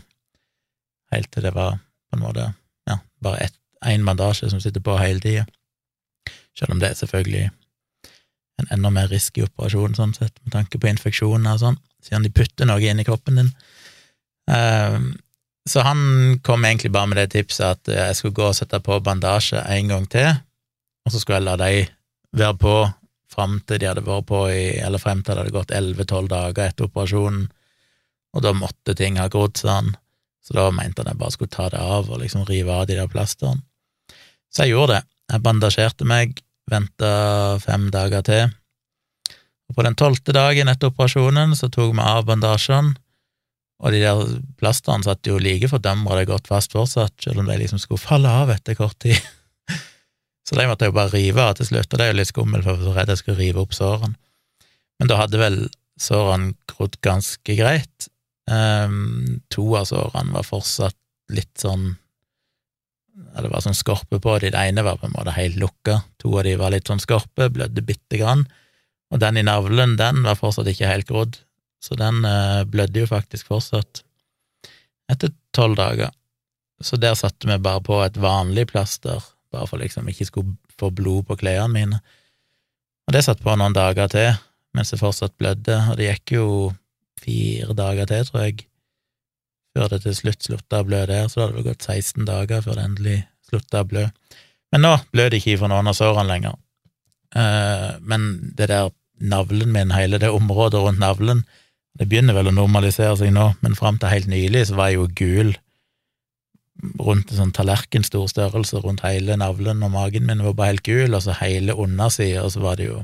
helt 1.17 1.33
til 1.33 1.49
det 1.49 1.57
var 1.57 1.81
på 1.81 2.19
en 2.19 2.23
måte 2.23 2.47
ja, 2.91 2.99
bare 3.23 3.51
én 3.87 4.07
bandasje 4.07 4.51
som 4.51 4.63
sitter 4.63 4.83
på 4.85 4.97
hele 4.99 5.23
tida, 5.23 5.47
selv 6.59 6.75
om 6.75 6.81
det 6.83 6.91
er 6.91 7.01
selvfølgelig 7.01 7.51
en 8.57 8.71
enda 8.73 8.91
mer 8.91 9.11
risky 9.13 9.45
operasjon, 9.45 9.97
sånn 9.99 10.15
sett, 10.17 10.35
med 10.45 10.55
tanke 10.55 10.81
på 10.81 10.89
infeksjoner 10.89 11.57
og 11.57 11.63
sånn, 11.63 11.79
siden 12.03 12.25
de 12.25 12.33
putter 12.33 12.69
noe 12.69 12.81
inn 12.81 13.03
i 13.03 13.05
kroppen 13.05 13.41
din. 13.43 13.51
Um, 14.49 15.11
så 15.69 15.83
han 15.83 16.39
kom 16.47 16.65
egentlig 16.65 16.93
bare 16.95 17.11
med 17.11 17.19
det 17.21 17.33
tipset 17.35 17.67
at 17.67 17.91
jeg 17.91 18.17
skulle 18.17 18.39
gå 18.39 18.47
og 18.49 18.57
sette 18.57 18.81
på 18.81 19.01
bandasje 19.05 19.61
en 19.61 19.93
gang 19.93 20.07
til, 20.11 20.31
og 21.05 21.13
så 21.13 21.21
skulle 21.21 21.41
jeg 21.41 21.49
la 21.49 21.57
de 21.61 21.85
være 22.37 22.59
på 22.63 22.77
fram 23.33 23.59
til 23.67 23.83
de 23.83 23.91
hadde 23.91 24.07
vært 24.07 24.29
på 24.31 24.41
i, 24.55 24.65
eller 24.81 25.03
frem 25.03 25.21
til 25.21 25.35
det 25.35 25.43
hadde 25.43 25.57
gått 25.57 25.75
elleve-tolv 25.75 26.31
dager 26.31 26.71
etter 26.71 26.89
operasjonen, 26.89 27.49
og 28.37 28.45
da 28.45 28.53
måtte 28.57 28.95
ting 28.97 29.19
ha 29.21 29.29
grodd, 29.33 29.59
sa 29.59 29.81
han, 29.81 29.95
så 30.47 30.55
da 30.55 30.69
mente 30.75 31.03
han 31.03 31.11
jeg 31.11 31.21
bare 31.21 31.35
skulle 31.35 31.53
ta 31.53 31.69
det 31.73 31.81
av 31.83 32.11
og 32.11 32.21
liksom 32.23 32.45
rive 32.47 32.73
av 32.73 32.87
de 32.87 32.99
der 32.99 33.11
plasterne. 33.11 33.65
Så 34.55 34.65
jeg 34.65 34.77
gjorde 34.77 35.01
det. 35.01 35.03
Jeg 35.33 35.43
bandasjerte 35.43 36.07
meg, 36.07 36.39
venta 36.71 37.11
fem 37.63 37.89
dager 37.95 38.23
til, 38.27 38.55
og 39.67 39.75
på 39.75 39.85
den 39.87 39.97
tolvte 39.99 40.35
dagen 40.35 40.71
etter 40.71 40.93
operasjonen 40.93 41.55
så 41.59 41.69
tok 41.73 41.95
vi 41.95 42.05
av 42.05 42.27
bandasjene, 42.29 42.95
og 43.83 43.93
de 43.93 44.01
der 44.01 44.21
plasterne 44.57 45.05
satt 45.05 45.27
jo 45.29 45.41
like 45.43 45.69
fordømra 45.69 46.21
det 46.21 46.29
godt 46.31 46.47
fast 46.49 46.73
fortsatt, 46.73 47.17
selv 47.21 47.43
om 47.43 47.51
de 47.51 47.59
liksom 47.61 47.81
skulle 47.83 48.01
falle 48.01 48.31
av 48.31 48.53
etter 48.55 48.79
kort 48.79 48.97
tid. 49.03 49.19
så 50.47 50.57
de 50.57 50.69
måtte 50.71 50.87
jeg 50.87 50.95
jo 50.95 50.97
bare 50.97 51.13
rive 51.13 51.43
av 51.43 51.59
til 51.59 51.69
slutt, 51.69 51.91
og 51.91 51.99
det 51.99 52.07
er 52.07 52.15
jo 52.15 52.21
litt 52.23 52.31
skummelt, 52.31 52.65
for 52.65 52.79
jeg 52.79 52.87
var 52.87 53.01
redd 53.03 53.13
jeg 53.13 53.23
skulle 53.23 53.43
rive 53.43 53.65
opp 53.67 53.77
sårene. 53.77 54.17
Men 54.97 55.11
da 55.11 55.19
hadde 55.21 55.43
vel 55.43 55.59
sårene 56.01 56.55
grodd 56.71 56.97
ganske 57.05 57.59
greit. 57.59 58.09
Um, 58.47 59.41
to 59.51 59.65
av 59.75 59.89
sårene 59.89 60.35
var 60.37 60.47
fortsatt 60.47 60.99
litt 61.35 61.59
sånn 61.59 61.97
det 63.17 63.49
var 63.49 63.63
sånn 63.65 63.77
skorpe 63.77 64.19
på 64.21 64.35
de. 64.43 64.51
Det 64.53 64.61
ene 64.61 64.85
var 64.85 64.99
på 65.01 65.09
en 65.09 65.15
måte 65.15 65.33
helt 65.37 65.57
lukka, 65.61 66.03
to 66.21 66.35
av 66.37 66.45
de 66.45 66.53
var 66.61 66.73
litt 66.75 66.89
sånn 66.89 67.01
skorpe, 67.01 67.49
blødde 67.53 67.85
bitte 67.85 68.21
grann, 68.21 68.45
og 69.13 69.23
den 69.23 69.41
i 69.41 69.45
navlen, 69.47 69.97
den 69.97 70.21
var 70.27 70.37
fortsatt 70.37 70.69
ikke 70.69 70.91
helt 70.91 71.09
grodd, 71.09 71.39
så 71.83 71.97
den 71.99 72.25
uh, 72.27 72.65
blødde 72.69 73.05
jo 73.05 73.09
faktisk 73.09 73.49
fortsatt 73.49 74.03
etter 75.13 75.33
tolv 75.57 75.79
dager. 75.79 76.13
Så 76.85 76.99
der 77.01 77.17
satte 77.17 77.49
vi 77.49 77.57
bare 77.63 77.81
på 77.85 78.03
et 78.05 78.19
vanlig 78.21 78.67
plaster, 78.73 79.23
bare 79.55 79.69
for 79.71 79.81
liksom 79.81 80.09
ikke 80.13 80.29
skulle 80.29 80.57
få 80.77 80.91
blod 80.93 81.25
på 81.31 81.39
klærne 81.41 81.73
mine. 81.73 82.01
Og 83.07 83.15
det 83.17 83.25
satt 83.25 83.41
på 83.41 83.55
noen 83.57 83.77
dager 83.77 84.11
til, 84.13 84.35
mens 84.77 84.93
det 84.93 85.01
fortsatt 85.01 85.37
blødde, 85.41 85.79
og 85.93 85.97
det 85.97 86.11
gikk 86.11 86.37
jo 86.37 86.49
fire 87.27 87.77
dager 87.77 88.09
til, 88.11 88.27
tror 88.29 88.47
jeg, 88.47 88.67
før 89.77 89.93
det 89.93 90.03
til 90.07 90.17
slutt 90.17 90.47
slutta 90.47 90.81
å 90.81 90.87
blø 90.89 91.03
der, 91.11 91.27
så 91.29 91.41
da 91.41 91.49
hadde 91.49 91.61
det 91.61 91.67
gått 91.69 91.89
16 91.91 92.29
dager 92.29 92.63
før 92.65 92.79
det 92.79 92.87
endelig 92.89 93.19
slutta 93.49 93.83
å 93.83 93.91
blø. 93.91 94.07
Men 94.73 94.87
nå 94.87 94.95
blør 95.13 95.33
det 95.33 95.43
ikke 95.43 95.59
fra 95.61 95.71
noen 95.73 95.91
av 95.91 95.99
sårene 95.99 96.31
lenger. 96.31 96.57
Eh, 97.37 97.91
men 98.01 98.31
det 98.57 98.71
der 98.73 98.91
navlen 99.17 99.73
min, 99.73 99.95
hele 99.97 100.21
det 100.23 100.33
området 100.33 100.81
rundt 100.83 101.03
navlen, 101.03 101.45
det 101.97 102.09
begynner 102.11 102.37
vel 102.37 102.51
å 102.51 102.57
normalisere 102.57 103.17
seg 103.17 103.33
nå, 103.33 103.51
men 103.65 103.77
fram 103.79 104.01
til 104.01 104.13
helt 104.13 104.29
nylig 104.29 104.67
så 104.69 104.77
var 104.77 104.91
jeg 104.91 104.99
jo 104.99 105.07
gul 105.17 105.55
rundt 107.01 107.31
en 107.33 107.39
sånn 107.39 107.55
tallerkenstor 107.57 108.27
størrelse 108.29 108.83
rundt 108.85 109.05
hele 109.07 109.39
navlen, 109.41 109.81
og 109.85 109.95
magen 109.95 110.27
min 110.29 110.45
var 110.45 110.57
bare 110.59 110.75
helt 110.75 110.85
gul, 110.85 111.17
og 111.17 111.23
så 111.25 111.37
hele 111.41 111.77
undersida, 111.81 112.45
så 112.53 112.61
var 112.65 112.77
det 112.81 112.91
jo 112.91 113.03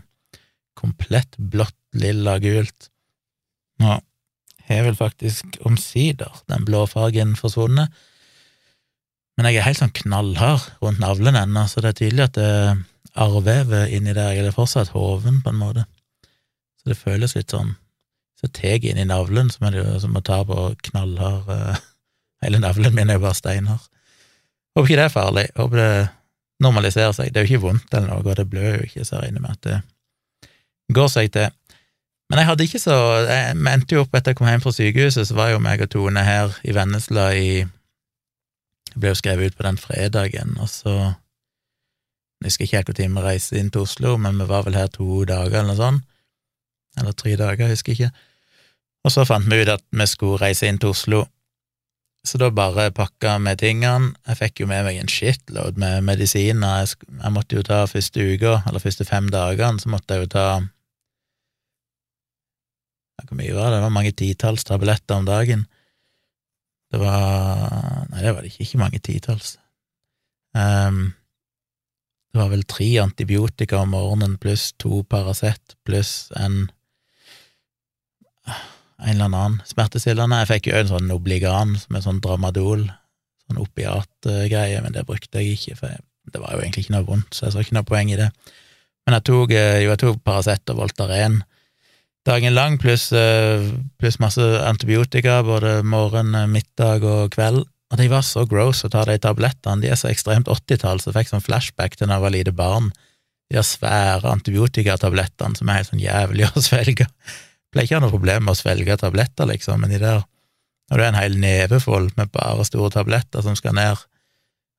komplett 0.76 1.36
blått, 1.36 1.76
lilla, 1.96 2.38
gult. 2.42 2.90
Nå 3.80 3.96
har 4.78 4.88
vel 4.88 4.98
faktisk 4.98 5.58
omsider 5.68 6.42
den 6.50 6.64
blå 6.68 6.84
fargen 6.90 7.36
forsvunnet, 7.38 7.92
men 9.36 9.48
jeg 9.48 9.60
er 9.60 9.66
helt 9.66 9.80
sånn 9.80 9.94
knallhard 9.96 10.64
rundt 10.84 11.00
navlen 11.00 11.38
ennå, 11.38 11.64
så 11.68 11.80
det 11.80 11.92
er 11.92 12.00
tydelig 12.00 12.26
at 12.26 12.34
det 12.36 12.48
er 12.48 12.82
arrvevet 13.22 13.92
inni 13.96 14.12
der, 14.16 14.34
jeg 14.36 14.48
er 14.48 14.56
fortsatt 14.56 14.92
hoven, 14.94 15.40
på 15.44 15.52
en 15.52 15.60
måte, 15.60 15.86
så 16.80 16.92
det 16.92 17.00
føles 17.00 17.36
litt 17.38 17.52
sånn 17.52 17.74
så 18.42 18.50
tar 18.50 18.74
jeg 18.74 18.90
inn 18.90 18.98
i 18.98 19.06
navlen, 19.06 19.52
som 19.54 19.68
er 19.68 19.76
det 19.76 19.82
jo 19.84 19.98
som 20.02 20.16
å 20.18 20.24
ta 20.26 20.40
på 20.46 20.72
knallhard 20.90 21.50
uh, 21.50 21.78
Hele 22.42 22.58
navlen 22.58 22.90
min 22.96 23.06
er 23.06 23.20
jo 23.20 23.22
bare 23.22 23.38
steinhard. 23.38 23.84
Håper 24.74 24.88
ikke 24.88 24.98
det 24.98 25.04
er 25.04 25.12
farlig. 25.14 25.44
Håper 25.54 25.78
det 25.78 25.90
normaliserer 26.64 27.12
seg. 27.14 27.28
Det 27.30 27.38
er 27.38 27.44
jo 27.46 27.52
ikke 27.52 27.66
vondt 27.68 27.94
eller 27.94 28.08
noe, 28.08 28.24
og 28.24 28.34
det 28.34 28.48
blør 28.50 28.80
jo 28.80 28.88
ikke, 28.88 29.04
så 29.06 29.14
jeg 29.14 29.28
regner 29.28 29.44
med 29.44 29.52
at 29.54 29.68
det 29.68 29.76
går 30.98 31.12
seg 31.12 31.30
til. 31.36 31.54
Men 32.30 32.40
jeg 32.40 32.48
hadde 32.48 32.64
ikke 32.64 32.80
så 32.80 32.94
Jeg 33.26 33.56
endte 33.56 33.96
jo 33.96 34.02
opp 34.04 34.14
etter 34.16 34.32
jeg 34.32 34.38
kom 34.38 34.48
hjem 34.48 34.62
fra 34.64 34.72
sykehuset, 34.72 35.28
så 35.28 35.36
var 35.36 35.50
jo 35.52 35.62
meg 35.62 35.82
og 35.84 35.90
Tone 35.92 36.22
her 36.24 36.54
i 36.64 36.74
Vennesla 36.76 37.26
i 37.36 37.48
Jeg 37.60 39.00
ble 39.00 39.12
jo 39.12 39.18
skrevet 39.18 39.52
ut 39.52 39.58
på 39.58 39.66
den 39.66 39.80
fredagen, 39.80 40.56
og 40.60 40.70
så 40.72 40.94
Jeg 42.40 42.48
husker 42.50 42.66
ikke 42.66 42.80
helt 42.80 42.98
når 42.98 43.20
vi 43.20 43.26
reiste 43.28 43.58
inn 43.58 43.70
til 43.70 43.84
Oslo, 43.86 44.16
men 44.16 44.40
vi 44.40 44.48
var 44.48 44.64
vel 44.66 44.78
her 44.78 44.88
to 44.90 45.24
dager 45.28 45.60
eller 45.60 45.72
noe 45.74 45.78
sånt. 45.78 46.08
Eller 46.98 47.14
tre 47.16 47.36
dager, 47.38 47.68
jeg 47.68 47.76
husker 47.76 47.92
ikke. 47.92 48.10
Og 49.06 49.12
så 49.14 49.24
fant 49.26 49.46
vi 49.50 49.60
ut 49.62 49.70
at 49.70 49.84
vi 49.90 50.06
skulle 50.10 50.40
reise 50.42 50.66
inn 50.66 50.80
til 50.82 50.90
Oslo, 50.90 51.22
så 52.26 52.38
da 52.38 52.52
bare 52.54 52.90
pakka 52.94 53.38
vi 53.42 53.54
tingene. 53.58 54.12
Jeg 54.28 54.38
fikk 54.38 54.62
jo 54.62 54.68
med 54.70 54.84
meg 54.86 55.00
en 55.00 55.10
shitload 55.10 55.78
med 55.80 56.04
medisiner. 56.06 56.84
Jeg, 56.84 57.32
måtte 57.34 57.58
jo 57.58 57.64
ta 57.66 57.82
første 57.90 58.22
uka, 58.22 58.60
eller 58.68 58.82
første 58.82 59.04
fem 59.04 59.30
dagene, 59.32 59.82
så 59.82 59.90
måtte 59.90 60.14
jeg 60.14 60.26
jo 60.26 60.32
ta 60.36 60.46
Hvor 63.28 63.38
mye 63.38 63.54
var 63.56 63.70
det? 63.70 63.78
Det 63.78 63.86
var 63.86 63.96
mange 63.96 64.12
titalls 64.18 64.66
tabletter 64.68 65.20
om 65.20 65.26
dagen. 65.28 65.66
Det 66.92 67.00
var 67.00 68.06
Nei, 68.12 68.20
det 68.20 68.34
var 68.34 68.42
det 68.42 68.52
ikke. 68.52 68.66
Ikke 68.66 68.82
mange 68.82 69.00
titalls. 69.00 69.56
Um, 70.52 71.12
det 72.32 72.40
var 72.40 72.50
vel 72.52 72.64
tre 72.68 72.88
antibiotika 73.00 73.80
om 73.80 73.92
morgenen 73.92 74.38
pluss 74.40 74.70
to 74.80 75.02
Paracet 75.08 75.76
pluss 75.84 76.30
en 76.36 76.66
en 79.02 79.16
eller 79.16 79.28
annen 79.28 79.60
smertestillende. 79.66 80.42
Jeg 80.42 80.50
fikk 80.50 80.68
jo 80.70 80.78
en 80.78 80.90
sånn 80.90 81.14
Obligan 81.14 81.74
med 81.90 82.04
sånn 82.04 82.20
Dramadol, 82.22 82.84
sånn 83.46 83.60
opiatgreie, 83.62 84.80
men 84.84 84.94
det 84.94 85.06
brukte 85.08 85.42
jeg 85.42 85.56
ikke, 85.56 85.78
for 85.80 85.96
det 86.32 86.42
var 86.42 86.54
jo 86.54 86.62
egentlig 86.62 86.86
ikke 86.86 86.96
noe 86.96 87.08
vondt, 87.08 87.34
så 87.34 87.48
jeg 87.48 87.54
så 87.54 87.64
ikke 87.64 87.76
noe 87.78 87.88
poeng 87.88 88.12
i 88.12 88.18
det. 88.20 88.28
Men 89.02 89.18
jeg 89.18 89.26
tok 89.26 89.54
eh, 89.58 89.80
jo, 89.82 89.90
jeg 89.90 90.02
tok 90.04 90.22
Paracet 90.22 90.72
og 90.72 90.78
Voltaren 90.84 91.40
dagen 92.28 92.54
lang, 92.54 92.78
pluss 92.78 93.10
eh, 93.12 93.68
plus 93.98 94.18
masse 94.22 94.42
antibiotika 94.66 95.40
både 95.46 95.80
morgen, 95.82 96.34
middag 96.52 97.06
og 97.06 97.32
kveld. 97.34 97.64
Og 97.92 98.00
de 98.00 98.08
var 98.08 98.24
så 98.24 98.46
gross 98.48 98.86
å 98.86 98.90
ta 98.92 99.04
de 99.04 99.18
tablettene, 99.20 99.82
de 99.82 99.90
er 99.92 99.98
så 100.00 100.08
ekstremt 100.08 100.48
80-tall, 100.48 101.00
så 101.00 101.10
jeg 101.10 101.18
fikk 101.18 101.32
sånn 101.34 101.44
flashback 101.44 101.98
til 101.98 102.08
da 102.08 102.16
jeg 102.16 102.24
var 102.24 102.32
lite 102.32 102.54
barn. 102.56 102.88
De 103.50 103.58
der 103.58 103.66
svære 103.68 104.30
antibiotikatablettene 104.32 105.58
som 105.58 105.68
er 105.68 105.82
helt 105.82 105.90
sånn 105.90 106.00
jævlig 106.00 106.48
å 106.56 106.62
svelge. 106.64 107.08
Pleier 107.72 107.88
ikke 107.88 107.98
å 107.98 108.00
ha 108.00 108.06
noe 108.06 108.14
problem 108.14 108.46
med 108.46 108.54
å 108.54 108.60
svelge 108.60 108.96
tabletter, 109.00 109.48
liksom, 109.48 109.84
men 109.84 109.92
de 109.92 110.00
der 110.02 110.22
Når 110.90 110.98
du 110.98 111.02
er 111.02 111.08
en 111.08 111.16
hel 111.16 111.36
nevefull 111.40 112.10
med 112.18 112.32
bare 112.34 112.64
store 112.68 112.90
tabletter 112.92 113.40
som 113.40 113.54
skal 113.56 113.72
ned 113.76 114.00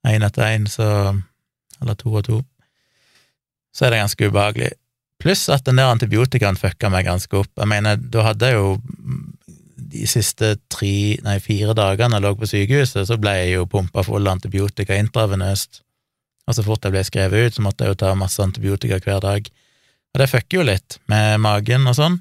én 0.05 0.25
etter 0.25 0.43
én, 0.45 0.67
så 0.69 1.15
Eller 1.81 1.95
to 1.95 2.11
og 2.13 2.23
to, 2.25 2.41
så 3.73 3.85
er 3.85 3.91
det 3.91 3.99
ganske 4.03 4.27
ubehagelig. 4.29 4.71
Pluss 5.23 5.45
at 5.53 5.63
den 5.63 5.79
der 5.79 5.87
antibiotikaen 5.87 6.59
fucka 6.59 6.89
meg 6.91 7.07
ganske 7.07 7.37
opp. 7.39 7.51
Jeg 7.55 7.69
mener, 7.71 7.95
da 7.95 8.25
hadde 8.27 8.49
jeg 8.49 8.59
jo 8.59 8.73
de 9.93 10.07
siste 10.09 10.55
tre, 10.73 11.15
nei, 11.23 11.37
fire 11.43 11.75
dagene 11.77 12.17
jeg 12.17 12.25
lå 12.25 12.33
på 12.39 12.49
sykehuset, 12.49 13.05
så 13.07 13.17
ble 13.21 13.35
jeg 13.37 13.53
jo 13.53 13.69
pumpa 13.69 14.03
full 14.03 14.27
antibiotika 14.27 14.97
intravenøst. 14.99 15.83
Og 16.49 16.57
så 16.57 16.65
fort 16.65 16.83
jeg 16.83 16.95
ble 16.95 17.03
skrevet 17.07 17.47
ut, 17.47 17.55
så 17.55 17.63
måtte 17.63 17.85
jeg 17.85 17.93
jo 17.93 17.99
ta 18.01 18.11
masse 18.19 18.41
antibiotika 18.43 18.99
hver 18.99 19.21
dag. 19.23 19.47
Og 20.13 20.21
det 20.21 20.29
fucker 20.29 20.59
jo 20.59 20.67
litt 20.67 20.99
med 21.11 21.39
magen 21.45 21.87
og 21.87 21.97
sånn. 21.97 22.19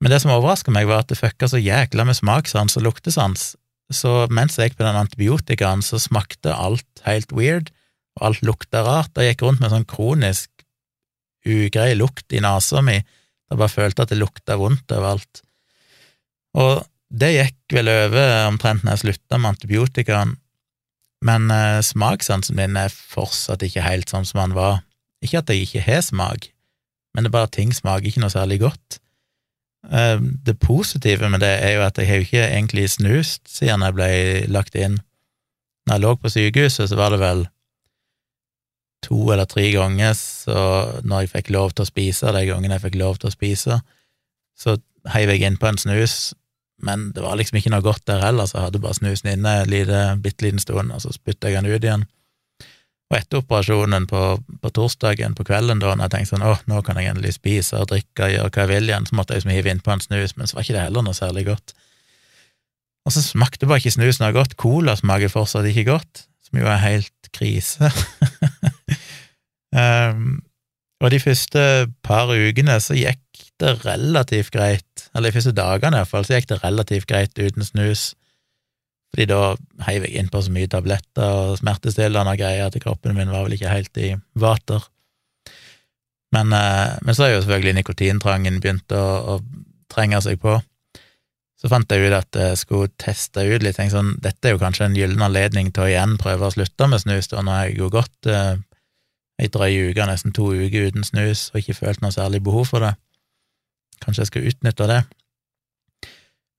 Men 0.00 0.14
det 0.14 0.22
som 0.22 0.32
overraska 0.34 0.72
meg, 0.74 0.88
var 0.88 1.04
at 1.04 1.12
det 1.12 1.20
fucka 1.20 1.46
så 1.52 1.60
jækla 1.60 2.08
med 2.08 2.18
smakssans 2.18 2.78
og 2.80 2.88
luktesans. 2.88 3.52
Så 3.92 4.24
mens 4.32 4.56
jeg 4.56 4.70
gikk 4.70 4.80
på 4.80 4.86
den 4.86 4.98
antibiotikaen, 4.98 5.84
så 5.84 6.00
smakte 6.00 6.54
alt 6.54 7.04
helt 7.04 7.30
weird, 7.36 7.70
og 8.18 8.30
alt 8.30 8.42
lukta 8.46 8.82
rart. 8.86 9.14
Jeg 9.14 9.34
gikk 9.34 9.46
rundt 9.46 9.62
med 9.62 9.74
sånn 9.74 9.86
kronisk 9.88 10.50
ugrei 11.46 11.94
lukt 11.96 12.32
i 12.32 12.42
nesa 12.42 12.82
mi. 12.84 12.98
Jeg 13.00 13.58
bare 13.58 13.72
følte 13.72 14.04
at 14.04 14.12
det 14.12 14.20
lukta 14.20 14.56
vondt 14.60 14.92
overalt. 14.94 15.42
Og 16.58 16.84
det 17.10 17.32
gikk 17.34 17.74
vel 17.74 17.90
over 17.90 18.46
omtrent 18.46 18.84
når 18.84 18.96
jeg 18.96 19.02
slutta 19.04 19.38
med 19.38 19.54
antibiotikaen, 19.54 20.36
men 21.26 21.50
eh, 21.52 21.82
smakssansen 21.84 22.56
min 22.56 22.78
er 22.80 22.92
fortsatt 22.92 23.64
ikke 23.66 23.84
helt 23.84 24.10
sånn 24.12 24.24
som 24.28 24.40
han 24.44 24.56
var. 24.56 24.80
Ikke 25.20 25.42
at 25.42 25.50
jeg 25.52 25.66
ikke 25.66 25.84
har 25.84 26.04
smak, 26.06 26.48
men 27.12 27.24
det 27.24 27.30
er 27.30 27.36
bare 27.36 27.50
at 27.50 27.56
ting 27.58 27.74
smaker 27.76 28.08
ikke 28.08 28.22
noe 28.22 28.32
særlig 28.32 28.60
godt. 28.62 29.00
Eh, 29.90 30.16
det 30.20 30.56
positive 30.62 31.28
med 31.28 31.42
det 31.44 31.52
er 31.60 31.76
jo 31.76 31.84
at 31.84 31.98
jeg 32.00 32.08
har 32.08 32.20
jo 32.20 32.28
ikke 32.28 32.46
egentlig 32.46 32.86
snust 32.94 33.50
siden 33.52 33.84
jeg 33.84 33.96
ble 33.98 34.10
lagt 34.52 34.78
inn. 34.78 35.00
Når 35.88 35.96
jeg 35.96 36.04
lå 36.06 36.14
på 36.20 36.32
sykehuset, 36.32 36.88
så 36.88 36.96
var 36.96 37.12
det 37.12 37.20
vel 37.20 37.46
to 39.04 39.30
eller 39.32 39.48
tre 39.48 39.66
ganger, 39.72 40.12
så 40.16 40.60
når 41.02 41.24
jeg 41.24 41.32
fikk 41.34 41.50
lov 41.54 41.72
til 41.74 41.86
å 41.86 41.88
spise, 41.88 42.32
de 42.36 42.44
gangene 42.48 42.76
jeg 42.76 42.86
fikk 42.88 43.00
lov 43.00 43.20
til 43.20 43.30
å 43.30 43.34
spise, 43.34 43.80
så 44.60 44.76
heiv 45.14 45.32
jeg 45.32 45.46
innpå 45.48 45.70
en 45.70 45.80
snus, 45.80 46.16
men 46.84 47.10
det 47.16 47.24
var 47.24 47.36
liksom 47.36 47.58
ikke 47.60 47.72
noe 47.72 47.84
godt 47.84 48.06
der 48.08 48.22
heller, 48.24 48.48
så 48.48 48.58
jeg 48.58 48.68
hadde 48.68 48.82
bare 48.84 48.96
snusen 48.96 49.32
inne 49.34 49.58
en 49.64 50.24
bitte 50.24 50.46
liten 50.46 50.62
stund, 50.62 50.92
og 50.92 51.02
så 51.04 51.12
spytta 51.12 51.52
jeg 51.52 51.60
den 51.60 51.72
ut 51.72 51.84
igjen. 51.84 52.06
Og 53.10 53.16
etter 53.18 53.40
operasjonen 53.40 54.06
på, 54.06 54.20
på, 54.62 54.70
torsdagen 54.70 55.34
på 55.34 55.44
kvelden, 55.48 55.80
da 55.82 55.96
når 55.96 56.06
jeg 56.06 56.12
tenkte 56.14 56.30
sånn 56.30 56.46
åh, 56.46 56.60
nå 56.70 56.78
kan 56.86 57.00
jeg 57.00 57.10
endelig 57.10 57.34
spise 57.40 57.80
og 57.80 57.90
drikke 57.90 58.28
og 58.28 58.34
gjøre 58.36 58.52
hva 58.54 58.62
jeg 58.62 58.70
vil 58.70 58.92
igjen, 58.92 59.08
så 59.08 59.18
måtte 59.18 59.34
jeg 59.34 59.42
liksom 59.42 59.54
hive 59.56 59.72
innpå 59.74 59.94
en 59.94 60.04
snus, 60.04 60.36
men 60.38 60.46
så 60.46 60.56
var 60.56 60.66
ikke 60.66 60.76
det 60.76 60.84
heller 60.84 61.06
noe 61.06 61.18
særlig 61.18 61.48
godt. 61.48 61.74
Og 63.08 63.16
så 63.16 63.24
smakte 63.24 63.66
bare 63.66 63.82
ikke 63.82 63.96
snusen 63.96 64.24
noe 64.24 64.36
godt, 64.36 64.54
cola 64.60 64.94
smaker 64.98 65.32
fortsatt 65.32 65.66
ikke 65.72 65.88
godt, 65.90 66.24
som 66.46 66.62
jo 66.62 66.70
er 66.70 66.82
helt 66.84 67.32
krise. 67.34 67.90
um, 69.74 70.40
og 71.00 71.12
de 71.14 71.20
første 71.22 71.62
par 72.04 72.28
ukene 72.28 72.76
så 72.82 72.96
gikk 72.98 73.44
det 73.60 73.74
relativt 73.84 74.52
greit, 74.52 75.06
eller 75.14 75.30
de 75.30 75.36
første 75.36 75.56
dagene 75.56 76.00
iallfall, 76.00 76.26
så 76.26 76.36
gikk 76.36 76.50
det 76.50 76.62
relativt 76.64 77.08
greit 77.08 77.38
uten 77.40 77.64
snus 77.64 78.10
fordi 79.10 79.26
da 79.26 79.40
heiv 79.88 80.06
jeg 80.06 80.20
innpå 80.20 80.38
så 80.44 80.52
mye 80.54 80.70
tabletter 80.70 81.32
og 81.34 81.56
smertestillende 81.58 82.30
og 82.30 82.38
greier 82.38 82.68
at 82.68 82.78
kroppen 82.82 83.16
min 83.16 83.32
var 83.32 83.42
vel 83.46 83.56
ikke 83.56 83.72
helt 83.72 83.98
i 83.98 84.12
vater. 84.38 84.84
Men, 86.30 86.52
eh, 86.54 86.94
men 87.02 87.16
så 87.16 87.26
har 87.26 87.32
jo 87.32 87.40
selvfølgelig 87.42 87.80
nikotintrangen 87.80 88.60
begynt 88.62 88.94
å, 88.94 89.06
å, 89.34 89.40
trenge 89.90 90.20
seg 90.22 90.38
på. 90.38 90.60
Så 91.58 91.68
fant 91.68 91.90
jeg 91.90 92.06
ut 92.06 92.14
at 92.14 92.36
jeg 92.38 92.58
skulle 92.60 92.92
teste 93.02 93.42
ut 93.42 93.64
litt. 93.64 93.74
Tenk 93.74 93.90
sånn, 93.90 94.12
dette 94.22 94.46
er 94.46 94.54
jo 94.54 94.60
kanskje 94.62 94.86
en 94.86 94.94
gyllen 94.94 95.24
anledning 95.26 95.72
til 95.74 95.82
å 95.82 95.88
igjen 95.90 96.14
prøve 96.20 96.46
å 96.46 96.54
slutte 96.54 96.86
med 96.86 97.02
snus. 97.02 97.26
Da. 97.32 97.42
Nå 97.42 97.50
har 97.50 97.66
jeg 97.66 97.80
jo 97.82 97.90
gått 97.90 98.30
ei 99.40 99.48
drøy 99.52 99.90
uke, 99.90 100.06
nesten 100.08 100.34
to 100.36 100.50
uker 100.52 100.90
uten 100.90 101.06
snus, 101.06 101.48
og 101.52 101.62
ikke 101.62 101.78
følt 101.78 102.02
noe 102.04 102.12
særlig 102.14 102.42
behov 102.44 102.68
for 102.70 102.84
det. 102.84 102.94
Kanskje 104.04 104.24
jeg 104.24 104.30
skal 104.30 104.48
utnytte 104.50 104.88
det. 104.90 105.00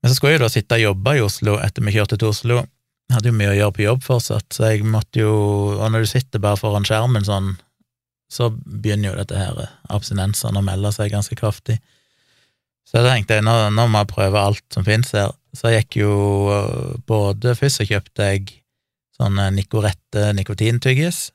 Men 0.02 0.10
så 0.10 0.18
skulle 0.18 0.34
jeg 0.34 0.42
jo 0.42 0.46
da 0.46 0.52
sitte 0.54 0.78
og 0.78 0.86
jobbe 0.86 1.18
i 1.18 1.26
Oslo 1.26 1.58
etter 1.62 1.86
vi 1.86 1.94
kjørte 1.96 2.18
til 2.18 2.32
Oslo. 2.32 2.62
Jeg 3.10 3.18
hadde 3.18 3.32
jo 3.32 3.38
mye 3.38 3.52
å 3.52 3.58
gjøre 3.58 3.76
på 3.76 3.86
jobb 3.86 4.06
fortsatt, 4.06 4.48
så 4.56 4.70
jeg 4.72 4.86
måtte 4.88 5.20
jo 5.20 5.34
Og 5.76 5.92
når 5.92 6.06
du 6.06 6.10
sitter 6.10 6.40
bare 6.40 6.58
foran 6.58 6.86
skjermen 6.88 7.26
sånn, 7.28 7.58
så 8.32 8.48
begynner 8.50 9.12
jo 9.12 9.18
dette 9.20 9.36
her 9.36 9.58
abstinensene 9.92 10.62
å 10.62 10.64
melde 10.64 10.94
seg 10.96 11.12
ganske 11.12 11.36
kraftig. 11.36 11.78
Så 12.88 13.02
jeg 13.02 13.10
tenkte 13.10 13.42
nå, 13.44 13.56
nå 13.76 13.88
må 13.92 14.02
jeg 14.02 14.12
prøve 14.14 14.40
alt 14.40 14.64
som 14.74 14.88
finnes 14.88 15.12
her. 15.16 15.34
Så 15.56 15.70
jeg 15.70 15.84
gikk 15.84 16.00
jo 16.06 16.14
både 17.08 17.58
Først 17.60 17.82
så 17.82 17.88
kjøpte 17.90 18.30
jeg 18.32 18.62
sånn 19.18 19.38
Nicorette 19.56 20.32
nikotintyggis. 20.38 21.30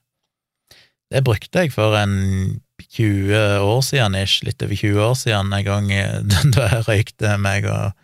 Det 1.13 1.23
brukte 1.27 1.63
jeg 1.63 1.73
for 1.75 1.95
en 1.99 2.17
20 2.83 3.61
år 3.63 3.81
siden 3.85 4.17
ish, 4.19 4.43
litt 4.47 4.63
over 4.63 4.79
20 4.79 5.05
år 5.05 5.15
siden, 5.19 5.53
en 5.55 5.67
gang 5.67 5.93
da 6.57 6.67
jeg 6.73 6.87
røykte 6.89 7.37
meg 7.43 7.69
og 7.71 7.95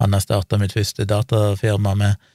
han 0.00 0.16
jeg 0.16 0.24
starta 0.24 0.58
mitt 0.60 0.72
første 0.72 1.04
datafirma 1.04 1.94
med. 1.98 2.28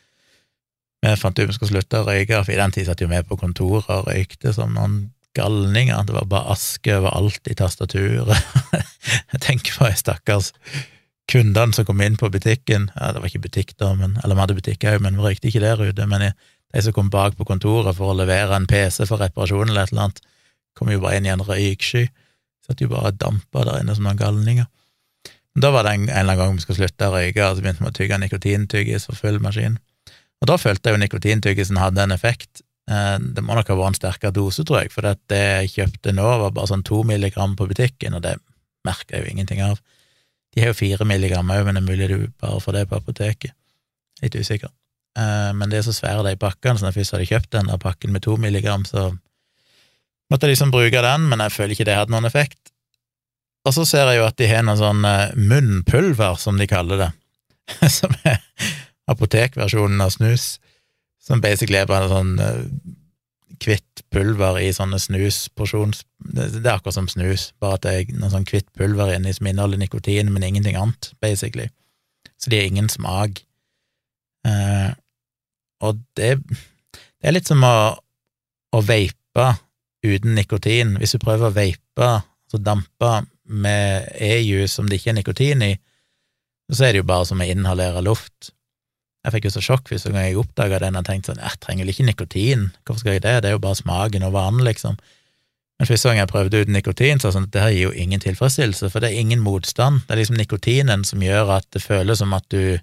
Vi 1.06 1.14
fant 1.18 1.40
ut 1.40 1.50
vi 1.50 1.56
skulle 1.56 1.74
slutte 1.74 2.02
å 2.02 2.08
røyke, 2.08 2.44
for 2.44 2.54
i 2.54 2.60
den 2.60 2.74
tid 2.74 2.88
satt 2.88 3.02
jo 3.02 3.10
vi 3.10 3.22
på 3.26 3.38
kontoret 3.42 3.90
og 3.90 4.10
røykte 4.10 4.54
som 4.54 4.74
noen 4.78 5.00
galninger. 5.36 6.06
Det 6.08 6.16
var 6.16 6.30
bare 6.32 6.54
aske 6.56 6.94
overalt 7.00 7.50
i 7.52 7.58
tastaturet. 7.58 8.38
jeg 9.34 9.42
tenker 9.44 9.78
på 9.78 9.90
de 9.90 9.98
stakkars 10.00 10.52
kundene 11.30 11.74
som 11.74 11.88
kom 11.88 12.02
inn 12.06 12.18
på 12.22 12.30
butikken. 12.34 12.90
Ja, 12.96 13.12
det 13.14 13.22
var 13.22 13.30
ikke 13.32 13.48
butikk 13.48 13.74
da, 13.82 13.92
men, 13.98 14.18
eller 14.24 14.38
vi 14.38 14.46
hadde 14.46 14.60
butikk 14.62 14.86
òg, 14.86 15.02
men 15.04 15.18
vi 15.18 15.26
røykte 15.26 15.50
ikke 15.50 15.64
der 15.66 15.82
ute. 15.82 16.08
Men 16.10 16.30
de 16.76 16.84
som 16.84 16.96
kom 16.96 17.10
bak 17.12 17.38
på 17.40 17.48
kontoret 17.48 17.96
for 17.96 18.12
å 18.12 18.18
levere 18.20 18.56
en 18.58 18.68
PC 18.68 19.06
for 19.08 19.22
reparasjon 19.24 19.70
eller 19.72 19.86
et 19.86 19.94
eller 19.94 20.10
annet, 20.10 20.22
kom 20.76 20.92
jo 20.92 21.00
bare 21.00 21.22
inn 21.22 21.30
i 21.30 21.32
en 21.32 21.44
røyksky. 21.48 22.10
Satt 22.66 22.82
jo 22.84 22.90
bare 22.92 23.14
og 23.14 23.20
dampa 23.22 23.64
der 23.64 23.84
inne 23.84 23.96
som 23.96 24.04
noen 24.04 24.20
galninger. 24.20 24.68
Da 25.56 25.72
var 25.72 25.88
det 25.88 25.94
en, 25.96 26.08
en 26.10 26.12
eller 26.12 26.34
annen 26.34 26.42
gang 26.42 26.58
vi 26.58 26.66
skulle 26.66 26.82
slutte 26.82 27.08
å 27.08 27.16
røyke, 27.16 27.48
og 27.48 27.56
så 27.56 27.64
begynte 27.64 27.86
vi 27.86 27.92
å 27.94 27.96
tygge 27.96 28.20
nikotintyggis 28.20 29.08
for 29.08 29.16
full 29.16 29.40
maskin. 29.40 29.78
Og 30.44 30.50
da 30.52 30.58
følte 30.60 30.92
jeg 30.92 30.98
jo 30.98 31.04
nikotintyggisen 31.06 31.80
hadde 31.80 32.04
en 32.04 32.16
effekt. 32.16 32.66
Eh, 32.92 33.16
det 33.24 33.44
må 33.46 33.56
nok 33.56 33.72
ha 33.72 33.80
vært 33.80 33.94
en 33.94 34.00
sterkere 34.02 34.36
dose, 34.36 34.66
tror 34.68 34.84
jeg, 34.84 34.92
for 34.92 35.08
det 35.08 35.40
jeg 35.40 35.72
kjøpte 35.78 36.12
nå, 36.18 36.28
var 36.44 36.52
bare 36.58 36.74
sånn 36.74 36.84
to 36.84 37.06
milligram 37.08 37.56
på 37.56 37.70
butikken, 37.72 38.20
og 38.20 38.26
det 38.28 38.36
merka 38.86 39.16
jeg 39.16 39.24
jo 39.24 39.32
ingenting 39.32 39.64
av. 39.64 39.80
De 40.52 40.64
har 40.64 40.74
jo 40.74 40.82
fire 40.84 41.08
milligram 41.08 41.56
òg, 41.56 41.64
men 41.68 41.80
det 41.80 41.86
er 41.86 41.88
mulig 41.88 42.12
du 42.12 42.34
bare 42.44 42.60
får 42.64 42.82
det 42.82 42.90
på 42.92 43.00
apoteket. 43.00 43.56
Litt 44.24 44.36
usikker. 44.36 44.76
Eh, 45.16 45.52
men 45.56 45.72
det 45.72 45.80
er 45.80 45.88
så 45.88 45.96
svære 45.96 46.26
de 46.28 46.36
pakkene, 46.40 46.78
så 46.78 46.86
når 46.86 46.92
jeg 46.92 47.00
først 47.00 47.16
hadde 47.16 47.30
kjøpt 47.30 47.52
den 47.56 47.72
der 47.72 47.82
pakken 47.82 48.12
med 48.16 48.26
to 48.26 48.36
milligram, 48.42 48.84
så 48.88 49.10
måtte 50.32 50.48
jeg 50.48 50.56
liksom 50.56 50.74
bruke 50.76 51.04
den, 51.06 51.30
men 51.32 51.44
jeg 51.46 51.56
føler 51.56 51.76
ikke 51.76 51.88
det 51.88 52.00
hadde 52.00 52.16
noen 52.16 52.28
effekt. 52.28 52.60
Og 53.66 53.74
så 53.74 53.86
ser 53.88 54.12
jeg 54.12 54.20
jo 54.20 54.28
at 54.28 54.38
de 54.38 54.50
har 54.50 54.66
noe 54.66 54.78
sånn 54.80 55.08
eh, 55.08 55.38
munnpulver, 55.40 56.36
som 56.42 56.60
de 56.60 56.68
kaller 56.70 57.06
det, 57.06 57.10
som 58.00 58.14
er 58.28 58.44
apotekversjonen 59.10 60.04
av 60.04 60.12
snus, 60.18 60.56
som 61.22 61.42
basically 61.42 61.80
er 61.80 61.90
bare 61.90 62.12
sånn 62.12 62.36
kvitt 63.62 64.04
eh, 64.04 64.06
pulver 64.14 64.60
i 64.62 64.70
sånne 64.76 65.00
snusporsjons... 65.02 66.04
Det 66.36 66.60
er 66.60 66.76
akkurat 66.76 66.98
som 66.98 67.10
snus, 67.10 67.50
bare 67.62 67.80
at 67.80 67.86
det 67.86 67.96
er 67.96 68.20
noe 68.20 68.34
sånn 68.34 68.46
kvitt 68.48 68.68
pulver 68.78 69.14
inni 69.16 69.34
som 69.34 69.48
inneholder 69.48 69.80
nikotin, 69.82 70.32
men 70.34 70.44
ingenting 70.44 70.78
annet, 70.78 71.14
basically. 71.24 71.70
Så 72.42 72.52
de 72.52 72.60
har 72.60 72.70
ingen 72.70 72.92
smak. 72.92 73.42
Og 75.84 76.02
det, 76.18 76.38
det, 76.46 77.26
er 77.26 77.36
litt 77.36 77.50
som 77.50 77.64
å, 77.66 77.76
å 78.76 78.82
vape 78.86 79.48
uten 80.06 80.36
nikotin. 80.38 80.96
Hvis 81.02 81.16
du 81.16 81.22
prøver 81.24 81.50
å 81.50 81.56
vape, 81.56 82.12
altså 82.48 82.62
dampe 82.62 83.14
med 83.46 84.08
e-juice 84.22 84.74
som 84.74 84.90
det 84.90 85.00
ikke 85.00 85.14
er 85.14 85.20
nikotin 85.20 85.66
i, 85.66 85.74
så 86.72 86.88
er 86.88 86.96
det 86.96 87.04
jo 87.04 87.10
bare 87.10 87.28
som 87.30 87.42
å 87.42 87.48
inhalere 87.48 88.02
luft. 88.06 88.52
Jeg 89.26 89.34
fikk 89.34 89.48
jo 89.48 89.56
så 89.56 89.64
sjokk 89.66 89.90
første 89.90 90.12
gang 90.14 90.28
jeg 90.28 90.38
oppdaga 90.38 90.80
den 90.84 90.98
og 91.00 91.06
tenkte 91.06 91.32
sånn, 91.32 91.42
jeg 91.42 91.62
trenger 91.62 91.86
vel 91.86 91.94
ikke 91.94 92.08
nikotin, 92.10 92.66
hvorfor 92.86 93.02
skal 93.02 93.16
jeg 93.18 93.24
det, 93.26 93.36
det 93.42 93.50
er 93.50 93.56
jo 93.56 93.62
bare 93.64 93.78
smaken 93.80 94.26
og 94.28 94.36
vanen, 94.36 94.66
liksom. 94.66 94.98
Men 95.76 95.90
første 95.90 96.08
gang 96.08 96.22
jeg 96.22 96.32
prøvde 96.32 96.62
ut 96.62 96.72
nikotin, 96.72 97.20
så 97.20 97.32
sånn 97.34 97.48
at 97.50 97.54
det 97.56 97.64
her 97.64 97.74
gir 97.74 97.88
jo 97.90 97.96
ingen 98.06 98.22
tilfredsstillelse, 98.24 98.90
for 98.94 99.04
det 99.04 99.12
er 99.12 99.24
ingen 99.26 99.42
motstand, 99.44 100.06
det 100.06 100.16
er 100.16 100.22
liksom 100.22 100.38
nikotinen 100.40 101.04
som 101.08 101.26
gjør 101.26 101.58
at 101.58 101.68
det 101.76 101.84
føles 101.84 102.22
som 102.22 102.36
at 102.38 102.46
du 102.54 102.78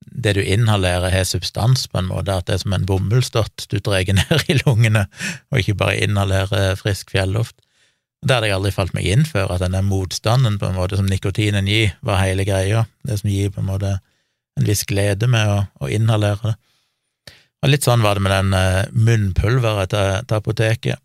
det 0.00 0.34
du 0.36 0.42
inhalerer, 0.42 1.10
har 1.12 1.26
substans, 1.28 1.86
på 1.88 2.00
en 2.00 2.08
måte, 2.10 2.34
at 2.34 2.48
det 2.48 2.56
er 2.56 2.62
som 2.64 2.74
en 2.76 2.86
bomullsdott 2.88 3.66
du 3.70 3.78
drar 3.78 4.04
ned 4.20 4.46
i 4.48 4.58
lungene, 4.64 5.06
og 5.50 5.60
ikke 5.60 5.78
bare 5.80 6.00
inhalerer 6.04 6.78
frisk 6.80 7.12
fjelluft. 7.14 7.56
Det 8.20 8.36
hadde 8.36 8.50
jeg 8.50 8.58
aldri 8.58 8.72
falt 8.74 8.92
meg 8.92 9.06
inn 9.08 9.22
før, 9.24 9.54
at 9.54 9.62
denne 9.64 9.80
motstanden 9.86 10.58
på 10.60 10.68
en 10.68 10.76
måte 10.76 10.98
som 10.98 11.08
nikotinen 11.08 11.68
gir, 11.68 11.94
var 12.04 12.20
hele 12.20 12.44
greia, 12.44 12.84
det 13.08 13.20
som 13.22 13.30
gir 13.32 13.52
på 13.54 13.62
en 13.62 13.70
måte 13.70 13.94
en 14.58 14.66
viss 14.66 14.84
glede 14.88 15.28
med 15.30 15.48
å, 15.48 15.62
å 15.80 15.88
inhalere 15.88 16.52
det. 16.52 16.56
Og 17.60 17.72
litt 17.72 17.84
sånn 17.84 18.04
var 18.04 18.16
det 18.16 18.24
med 18.24 18.32
den 18.32 18.54
uh, 18.56 18.88
munnpulveret 18.92 19.92
til, 19.92 20.12
til, 20.24 20.36
apoteket. 20.36 21.02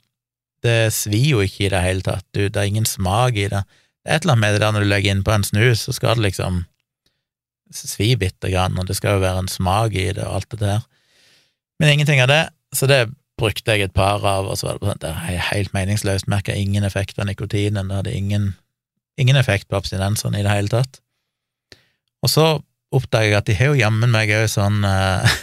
Det 0.63 0.91
svir 0.95 1.33
jo 1.35 1.41
ikke 1.43 1.67
i 1.67 1.71
det 1.71 1.81
hele 1.83 2.03
tatt, 2.03 2.25
du, 2.35 2.47
det 2.47 2.61
er 2.61 2.69
ingen 2.71 2.87
smak 2.89 3.35
i 3.37 3.49
det. 3.51 3.63
Det 4.03 4.11
er 4.11 4.19
et 4.19 4.25
eller 4.25 4.35
annet 4.35 4.43
med 4.43 4.55
det 4.55 4.63
der 4.63 4.75
når 4.75 4.85
du 4.85 4.89
legger 4.91 5.15
inn 5.15 5.25
på 5.27 5.35
en 5.35 5.47
snus, 5.47 5.85
så 5.85 5.95
skal 5.95 6.19
det 6.19 6.29
liksom 6.29 6.63
svi 7.73 8.13
bitte 8.19 8.51
grann, 8.51 8.77
og 8.79 8.87
det 8.89 8.97
skal 8.97 9.17
jo 9.17 9.23
være 9.23 9.45
en 9.45 9.51
smak 9.51 9.95
i 9.97 10.11
det 10.13 10.23
og 10.25 10.39
alt 10.39 10.51
det 10.53 10.61
der. 10.61 10.83
Men 11.79 11.95
ingenting 11.95 12.21
av 12.23 12.29
det, 12.31 12.43
så 12.75 12.87
det 12.89 13.07
brukte 13.39 13.75
jeg 13.75 13.89
et 13.89 13.95
par 13.95 14.23
av, 14.23 14.47
og 14.47 14.57
så 14.59 14.69
var 14.69 14.79
det 14.79 14.91
sånn, 14.91 15.01
det 15.03 15.11
er 15.11 15.47
helt 15.49 15.73
meningsløst, 15.75 16.29
merka 16.31 16.55
ingen 16.55 16.85
effekt 16.87 17.19
av 17.19 17.27
nikotinen, 17.27 17.89
det 17.89 17.99
hadde 17.99 18.15
ingen, 18.15 18.53
ingen 19.19 19.39
effekt 19.39 19.67
på 19.67 19.79
abstinensene 19.79 20.39
i 20.39 20.45
det 20.45 20.53
hele 20.53 20.71
tatt. 20.71 21.01
Og 22.23 22.31
så 22.31 22.47
oppdager 22.95 23.33
jeg 23.33 23.39
at 23.41 23.49
de 23.49 23.57
har 23.59 23.73
jo 23.73 23.81
jammen 23.81 24.13
meg 24.13 24.31
òg 24.33 24.47
sånn 24.51 24.85
uh, 24.87 25.35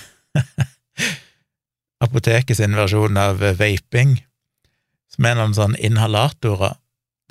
Apoteket 2.03 2.59
sin 2.59 2.75
versjon 2.75 3.19
av 3.21 3.39
vaping, 3.61 4.17
som 5.13 5.27
er 5.29 5.37
noen 5.39 5.53
sånn 5.55 5.77
inhalatorer, 5.79 6.75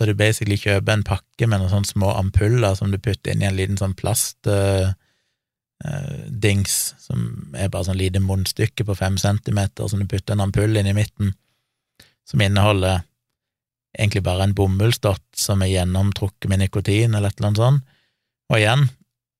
der 0.01 0.09
du 0.09 0.17
basically 0.17 0.57
kjøper 0.57 0.95
en 0.95 1.05
pakke 1.05 1.45
med 1.47 1.61
noen 1.61 1.69
sånne 1.69 1.91
små 1.91 2.09
ampuller 2.17 2.73
som 2.77 2.89
du 2.89 2.97
putter 2.97 3.35
inn 3.35 3.43
i 3.43 3.49
en 3.49 3.57
liten 3.57 3.77
sånn 3.77 3.93
plastdings, 3.99 4.95
uh, 5.85 6.95
uh, 6.97 7.03
som 7.05 7.53
er 7.53 7.69
bare 7.69 7.85
sånn 7.85 7.99
lite 8.01 8.21
munnstykke 8.23 8.87
på 8.87 8.97
fem 8.97 9.19
centimeter, 9.21 9.85
som 9.87 10.01
du 10.01 10.07
putter 10.09 10.33
en 10.33 10.45
ampull 10.47 10.73
inn 10.79 10.89
i 10.89 10.97
midten, 10.97 11.35
som 12.25 12.41
inneholder 12.41 13.03
egentlig 13.97 14.23
bare 14.25 14.47
en 14.47 14.55
bomullsdott 14.57 15.23
som 15.37 15.61
er 15.61 15.73
gjennomtrukket 15.75 16.49
med 16.49 16.63
nikotin, 16.63 17.13
eller 17.13 17.29
et 17.29 17.37
eller 17.37 17.51
annet 17.51 17.61
sånt. 17.61 17.97
Og 18.51 18.57
igjen, 18.57 18.87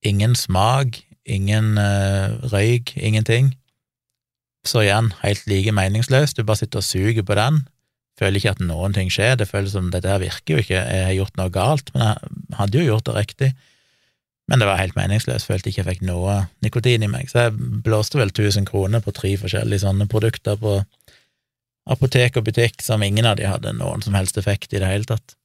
ingen 0.06 0.38
smak, 0.38 1.02
ingen 1.26 1.74
uh, 1.80 2.38
røyk, 2.54 2.94
ingenting. 3.02 3.56
Så 4.68 4.86
igjen, 4.86 5.10
helt 5.24 5.48
like 5.50 5.74
meningsløst, 5.74 6.38
du 6.38 6.46
bare 6.46 6.62
sitter 6.62 6.84
og 6.84 6.86
suger 6.86 7.26
på 7.26 7.38
den, 7.40 7.64
føler 8.22 8.38
ikke 8.40 8.54
at 8.54 8.64
noen 8.64 8.94
ting 8.96 9.10
skjer, 9.14 9.36
det 9.40 9.50
føles 9.50 9.74
som 9.74 9.90
dette 9.94 10.10
her 10.10 10.22
virker 10.22 10.56
jo 10.56 10.64
ikke, 10.64 10.78
jeg 10.78 11.06
har 11.08 11.18
gjort 11.18 11.38
noe 11.40 11.54
galt, 11.54 11.92
men 11.96 12.06
jeg 12.06 12.58
hadde 12.60 12.80
jo 12.80 12.88
gjort 12.92 13.10
det 13.10 13.18
riktig. 13.18 13.52
Men 14.52 14.62
det 14.62 14.68
var 14.68 14.82
helt 14.82 14.98
meningsløst, 14.98 15.48
følte 15.48 15.72
ikke 15.72 15.82
jeg 15.82 15.88
fikk 15.88 16.02
noe 16.06 16.42
nikotin 16.66 17.06
i 17.06 17.10
meg, 17.10 17.30
så 17.32 17.48
jeg 17.48 17.56
blåste 17.86 18.20
vel 18.20 18.34
1000 18.34 18.68
kroner 18.70 19.04
på 19.04 19.14
tre 19.16 19.34
forskjellige 19.40 19.86
sånne 19.86 20.10
produkter 20.12 20.60
på 20.60 20.80
apotek 21.92 22.38
og 22.38 22.46
butikk 22.50 22.84
som 22.84 23.02
ingen 23.04 23.26
av 23.26 23.40
de 23.40 23.48
hadde 23.50 23.74
noen 23.78 24.04
som 24.06 24.16
helst 24.18 24.38
effekt 24.38 24.74
i 24.76 24.82
det 24.82 24.90
hele 24.90 25.08
tatt. 25.08 25.36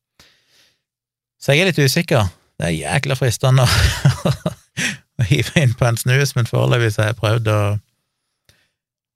Så 1.41 1.55
jeg 1.55 1.65
er 1.65 1.71
litt 1.71 1.81
usikker. 1.81 2.29
Det 2.57 2.69
er 2.69 2.77
jækla 2.77 3.17
fristende 3.19 3.65
å, 3.65 4.45
hive 5.31 5.63
inn 5.63 5.75
på 5.77 5.87
en 5.89 5.99
snus, 6.01 6.35
men 6.37 6.49
foreløpig 6.49 6.95
har 6.99 7.13
jeg 7.13 7.21
prøvd 7.21 7.51
å, 7.53 7.61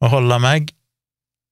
å 0.04 0.12
holde 0.12 0.38
meg. 0.44 0.72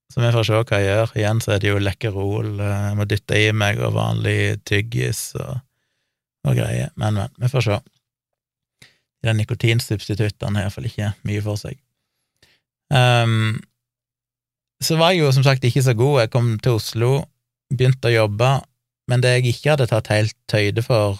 Så 0.09 0.23
vi 0.23 0.31
får 0.33 0.47
se 0.47 0.57
hva 0.57 0.79
jeg 0.81 0.89
gjør. 0.89 1.11
Igjen 1.19 1.41
så 1.43 1.53
er 1.53 1.61
det 1.61 1.69
jo 1.69 1.81
Lekkerol 1.81 2.51
jeg 2.57 2.97
må 2.97 3.05
dytte 3.09 3.37
i 3.37 3.51
meg, 3.53 3.81
og 3.83 3.93
vanlig 3.97 4.57
tyggis 4.65 5.35
og, 5.37 5.59
og 6.49 6.57
greier. 6.57 6.89
Men, 6.97 7.19
men, 7.21 7.35
vi 7.37 7.51
får 7.51 7.67
se. 7.67 7.79
De 9.25 9.35
nikotinsubstituttene 9.35 10.57
har 10.57 10.69
iallfall 10.69 10.89
ikke 10.89 11.13
mye 11.27 11.43
for 11.45 11.61
seg. 11.61 11.77
Um, 12.89 13.59
så 14.81 14.95
var 14.97 15.13
jeg 15.13 15.25
jo 15.25 15.33
som 15.35 15.45
sagt 15.45 15.67
ikke 15.67 15.83
så 15.85 15.93
god. 15.93 16.23
Jeg 16.23 16.33
kom 16.33 16.53
til 16.63 16.79
Oslo, 16.79 17.11
begynte 17.69 18.09
å 18.09 18.15
jobbe, 18.15 18.53
men 19.11 19.21
det 19.21 19.35
jeg 19.35 19.51
ikke 19.51 19.75
hadde 19.75 19.89
tatt 19.91 20.09
helt 20.13 20.55
høyde 20.55 20.85
for, 20.85 21.19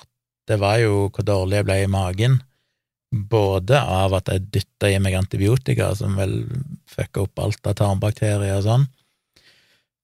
det 0.50 0.58
var 0.62 0.80
jo 0.82 1.10
hvor 1.14 1.26
dårlig 1.28 1.60
jeg 1.60 1.68
ble 1.68 1.82
i 1.84 1.92
magen. 1.92 2.40
Både 3.10 3.80
av 3.82 4.14
at 4.14 4.30
jeg 4.30 4.48
dytta 4.54 4.92
i 4.92 5.00
meg 5.02 5.16
antibiotika, 5.18 5.92
som 5.98 6.18
vel 6.20 6.44
fucka 6.90 7.24
opp 7.26 7.42
alt 7.42 7.70
av 7.70 7.78
tarmbakterier 7.80 8.60
og 8.60 8.66
sånn, 8.68 8.86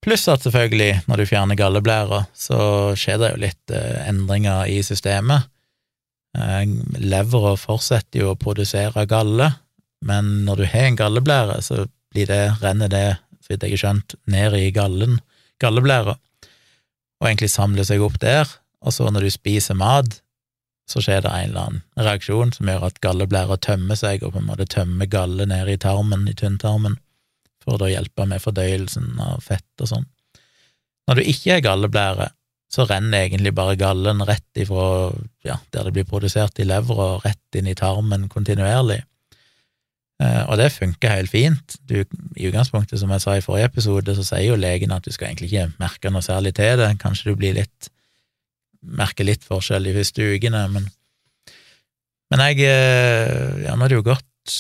pluss 0.05 0.27
at 0.29 0.45
selvfølgelig, 0.45 1.05
når 1.09 1.21
du 1.21 1.25
fjerner 1.29 1.57
galleblæra, 1.57 2.23
så 2.37 2.57
skjer 2.97 3.21
det 3.21 3.29
jo 3.31 3.41
litt 3.41 3.73
eh, 3.73 4.01
endringer 4.09 4.69
i 4.69 4.79
systemet. 4.85 5.47
Eh, 6.37 6.65
levera 7.01 7.55
fortsetter 7.57 8.21
jo 8.21 8.33
å 8.33 8.39
produsere 8.39 9.07
galle, 9.09 9.51
men 10.05 10.43
når 10.45 10.61
du 10.61 10.65
har 10.69 10.89
en 10.89 10.99
galleblære, 10.99 11.61
så 11.65 11.85
blir 12.13 12.29
det, 12.29 12.43
renner 12.61 12.91
det 12.91 13.07
så 13.41 13.53
vidt 13.53 13.65
jeg 13.65 13.75
har 13.75 13.83
skjønt, 13.83 14.17
ned 14.29 14.57
i 14.57 14.69
gallen, 14.73 15.19
galleblæra, 15.61 16.17
og 17.21 17.27
egentlig 17.29 17.51
samler 17.53 17.87
seg 17.87 18.03
opp 18.05 18.19
der, 18.21 18.49
og 18.85 18.93
så 18.93 19.09
når 19.09 19.27
du 19.27 19.33
spiser 19.33 19.77
mat, 19.77 20.19
så 20.89 21.01
skjer 21.01 21.23
det 21.25 21.31
en 21.31 21.49
eller 21.49 21.67
annen 21.67 22.07
reaksjon 22.07 22.53
som 22.53 22.69
gjør 22.69 22.87
at 22.89 22.99
galleblæra 23.01 23.57
tømmer 23.61 23.97
seg, 23.97 24.23
og 24.23 24.35
på 24.35 24.41
en 24.41 24.49
måte 24.49 24.67
tømmer 24.69 25.09
galle 25.09 25.47
ned 25.49 25.71
i 25.71 25.79
tarmen, 25.81 26.27
i 26.29 26.35
tynntarmen, 26.37 26.99
for 27.65 27.81
å 27.81 27.89
hjelpe 27.89 28.27
med 28.29 28.43
fordøyelsen 28.43 29.15
av 29.21 29.41
fett 29.45 29.81
og 29.81 29.89
sånn. 29.89 30.05
Når 31.09 31.19
du 31.19 31.29
ikke 31.31 31.55
er 31.55 31.65
galleblære, 31.65 32.29
så 32.75 32.85
renner 32.89 33.25
egentlig 33.25 33.53
bare 33.55 33.77
gallen 33.79 34.23
rett 34.25 34.59
ifra 34.59 34.85
ja, 35.45 35.57
der 35.73 35.87
det 35.87 35.93
blir 35.95 36.07
produsert 36.09 36.59
i 36.59 36.65
levra, 36.67 37.15
rett 37.23 37.57
inn 37.57 37.69
i 37.69 37.77
tarmen 37.77 38.27
kontinuerlig. 38.29 39.01
Eh, 40.23 40.41
og 40.47 40.57
det 40.59 40.71
funker 40.73 41.13
helt 41.17 41.31
fint. 41.31 41.77
Du, 41.87 42.01
I 42.35 42.49
utgangspunktet, 42.49 42.99
som 42.99 43.11
jeg 43.13 43.23
sa 43.23 43.35
i 43.37 43.43
forrige 43.43 43.69
episode, 43.71 44.15
så 44.17 44.25
sier 44.25 44.49
jo 44.49 44.59
legen 44.59 44.93
at 44.95 45.05
du 45.05 45.13
skal 45.13 45.29
egentlig 45.29 45.51
ikke 45.51 45.69
merke 45.81 46.11
noe 46.11 46.25
særlig 46.25 46.55
til 46.57 46.79
det. 46.81 46.93
Kanskje 47.01 47.31
du 47.31 47.39
blir 47.39 47.57
litt 47.57 47.89
merker 48.85 49.27
litt 49.27 49.45
forskjell 49.45 49.87
de 49.87 49.95
første 49.95 50.29
ukene, 50.35 50.67
men 50.73 50.89
Men 52.33 52.41
jeg 52.41 52.65
eh, 52.65 53.65
Ja, 53.65 53.75
nå 53.75 53.85
er 53.85 53.93
det 53.93 53.99
jo 53.99 54.07
gått 54.07 54.55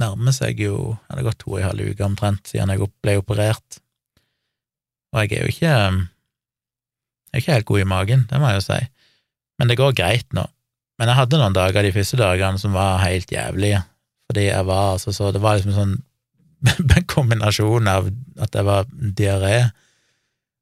Nærmer 0.00 0.34
seg 0.36 0.60
jo 0.60 0.96
Det 1.08 1.16
har 1.16 1.28
gått 1.30 1.40
to 1.42 1.54
og 1.54 1.60
en 1.60 1.70
halv 1.70 1.92
uke 1.92 2.06
omtrent 2.06 2.46
siden 2.46 2.70
jeg 2.70 2.90
ble 3.02 3.16
operert, 3.18 3.80
og 5.12 5.22
jeg 5.24 5.32
er 5.32 5.44
jo 5.44 5.52
ikke 5.54 5.74
Jeg 5.74 7.32
er 7.32 7.42
ikke 7.42 7.56
helt 7.58 7.70
god 7.72 7.80
i 7.80 7.90
magen, 7.94 8.26
det 8.30 8.40
må 8.40 8.50
jeg 8.50 8.60
jo 8.60 8.66
si, 8.68 8.80
men 9.58 9.70
det 9.70 9.78
går 9.78 9.92
greit 9.94 10.32
nå. 10.34 10.46
Men 10.98 11.10
jeg 11.10 11.18
hadde 11.20 11.38
noen 11.40 11.56
dager 11.56 11.84
de 11.84 11.92
første 11.94 12.18
dagene 12.20 12.60
som 12.60 12.76
var 12.76 13.02
helt 13.04 13.32
jævlige 13.32 13.84
fordi 14.30 14.44
jeg 14.46 14.66
var 14.68 14.92
altså 14.94 15.10
så 15.10 15.32
Det 15.34 15.40
var 15.42 15.58
liksom 15.58 15.74
sånn 15.74 17.06
kombinasjon 17.14 17.88
av 17.90 18.10
at 18.38 18.54
jeg 18.54 18.66
var 18.68 18.86
diaré 18.92 19.54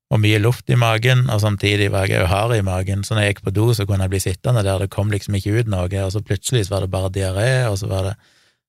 og 0.08 0.22
mye 0.22 0.38
luft 0.40 0.70
i 0.72 0.78
magen, 0.78 1.26
og 1.28 1.42
samtidig 1.42 1.90
var 1.92 2.08
jeg 2.08 2.22
òg 2.22 2.30
hard 2.32 2.54
i 2.56 2.64
magen, 2.64 3.04
så 3.04 3.14
når 3.14 3.26
jeg 3.26 3.34
gikk 3.34 3.44
på 3.44 3.54
do, 3.58 3.66
så 3.76 3.84
kunne 3.84 4.06
jeg 4.06 4.14
bli 4.14 4.22
sittende 4.24 4.64
der, 4.64 4.80
det 4.80 4.92
kom 4.94 5.12
liksom 5.12 5.36
ikke 5.36 5.60
ut 5.60 5.68
noe, 5.68 5.88
og 6.04 6.12
så 6.14 6.22
plutselig 6.24 6.64
så 6.66 6.76
var 6.76 6.86
det 6.86 6.92
bare 6.94 7.12
diaré, 7.12 7.50
og 7.68 7.76
så 7.80 7.90
var 7.90 8.10
det 8.10 8.16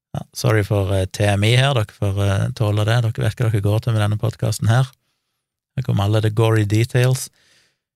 ja, 0.10 0.24
Sorry 0.34 0.64
for 0.66 0.90
uh, 0.90 1.04
eh, 1.04 1.10
TMI 1.14 1.52
her, 1.54 1.78
dere 1.78 1.94
får 1.94 2.16
uh, 2.18 2.46
tåle 2.58 2.82
det, 2.88 2.96
dere 3.06 3.24
vet 3.24 3.40
hva 3.40 3.52
dere 3.52 3.62
går 3.62 3.84
til 3.86 3.94
med 3.94 4.02
denne 4.02 4.18
podkasten 4.18 4.72
her. 4.72 4.90
Her 5.78 5.86
kommer 5.86 6.08
alle 6.08 6.24
the 6.26 6.32
gory 6.34 6.66
details. 6.66 7.28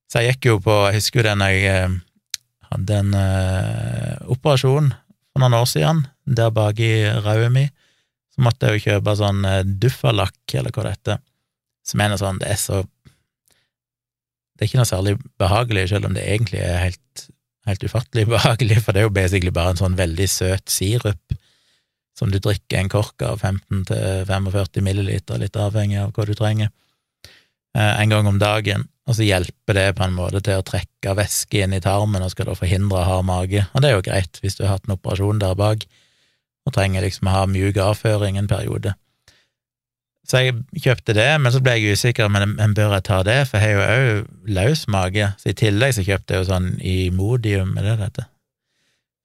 Så 0.05 0.21
jeg 0.21 0.35
gikk 0.35 0.51
jo 0.51 0.59
på 0.61 0.75
Jeg 0.91 0.99
husker 0.99 1.23
jo 1.23 1.25
den 1.31 1.41
jeg 1.41 1.73
uh, 1.73 1.95
hadde 2.69 2.99
en 3.01 3.15
operasjon 4.29 4.93
for 5.33 5.41
noen 5.41 5.57
år 5.57 5.65
siden, 5.69 6.03
der 6.29 6.53
bak 6.53 6.79
i 6.79 6.93
ræva 7.25 7.49
mi, 7.49 7.65
så 8.33 8.45
måtte 8.45 8.69
jeg 8.69 8.79
jo 8.79 8.83
kjøpe 8.87 9.15
sånn 9.17 9.45
eh, 9.49 9.61
Duffalakk, 9.65 10.41
eller 10.53 10.73
hva 10.73 10.85
det 10.85 10.95
heter, 10.95 11.21
som 11.85 12.01
er 12.01 12.11
noe 12.11 12.21
sånn 12.21 12.39
Det 12.41 12.51
er 12.53 12.59
så 12.61 12.83
Det 14.63 14.69
er 14.69 14.71
ikke 14.71 14.79
noe 14.79 14.87
særlig 14.87 15.13
behagelig, 15.41 15.89
selv 15.91 16.07
om 16.07 16.13
det 16.15 16.23
egentlig 16.23 16.61
er 16.63 16.77
helt, 16.85 17.25
helt 17.67 17.83
ufattelig 17.83 18.23
behagelig, 18.37 18.77
for 18.85 18.95
det 18.95 19.03
er 19.03 19.09
jo 19.09 19.17
basically 19.17 19.51
bare 19.51 19.73
en 19.73 19.81
sånn 19.81 19.97
veldig 19.99 20.29
søt 20.31 20.71
sirup 20.71 21.35
som 22.15 22.31
du 22.31 22.37
drikker 22.39 22.79
en 22.79 22.91
kork 22.93 23.25
av 23.25 23.41
15-45 23.43 24.79
milliliter, 24.85 25.41
litt 25.41 25.59
avhengig 25.59 25.99
av 25.99 26.13
hva 26.15 26.27
du 26.29 26.31
trenger, 26.37 26.69
eh, 27.75 27.93
en 27.99 28.13
gang 28.13 28.29
om 28.29 28.39
dagen 28.39 28.87
og 29.03 29.17
så 29.17 29.25
hjelper 29.27 29.75
det 29.75 29.87
på 29.97 30.05
en 30.05 30.15
måte 30.15 30.39
til 30.45 30.61
å 30.61 30.63
trekke 30.63 31.15
væske 31.17 31.65
inn 31.65 31.75
i 31.75 31.81
tarmen 31.83 32.23
og 32.23 32.31
skal 32.31 32.47
da 32.47 32.55
forhindre 32.55 33.03
hard 33.03 33.27
mage, 33.27 33.65
og 33.73 33.83
det 33.83 33.89
er 33.89 33.97
jo 33.97 34.05
greit 34.05 34.39
hvis 34.39 34.55
du 34.55 34.63
har 34.63 34.77
hatt 34.77 34.87
en 34.87 34.95
operasjon 34.95 35.41
der 35.43 35.57
bak 35.59 35.83
og 36.63 36.75
trenger 36.77 37.03
liksom 37.03 37.27
å 37.27 37.33
ha 37.35 37.41
mjuk 37.51 37.75
avføring 37.83 38.39
en 38.39 38.47
periode. 38.47 38.93
Så 40.23 40.39
jeg 40.39 40.55
kjøpte 40.79 41.15
det, 41.17 41.27
men 41.43 41.51
så 41.51 41.59
ble 41.63 41.75
jeg 41.75 41.97
usikker, 41.97 42.29
men, 42.31 42.55
men 42.55 42.75
bør 42.77 42.95
jeg 42.95 43.05
ta 43.09 43.19
det, 43.27 43.41
for 43.49 43.59
jeg 43.59 43.75
har 43.75 43.97
jo 43.99 44.19
òg 44.21 44.51
løs 44.55 44.85
mage, 44.91 45.27
så 45.39 45.51
i 45.51 45.57
tillegg 45.59 45.97
så 45.97 46.05
kjøpte 46.07 46.35
jeg 46.35 46.43
jo 46.43 46.47
sånn 46.47 46.69
Imodium, 46.79 47.73
er 47.75 47.89
det 47.89 47.95
det 47.97 48.07
heter, 48.07 48.27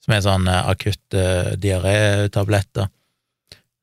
som 0.04 0.14
er 0.16 0.24
sånn 0.26 0.48
akutte 0.50 1.22
akutte 1.22 1.60
diarétabletter. 1.62 2.90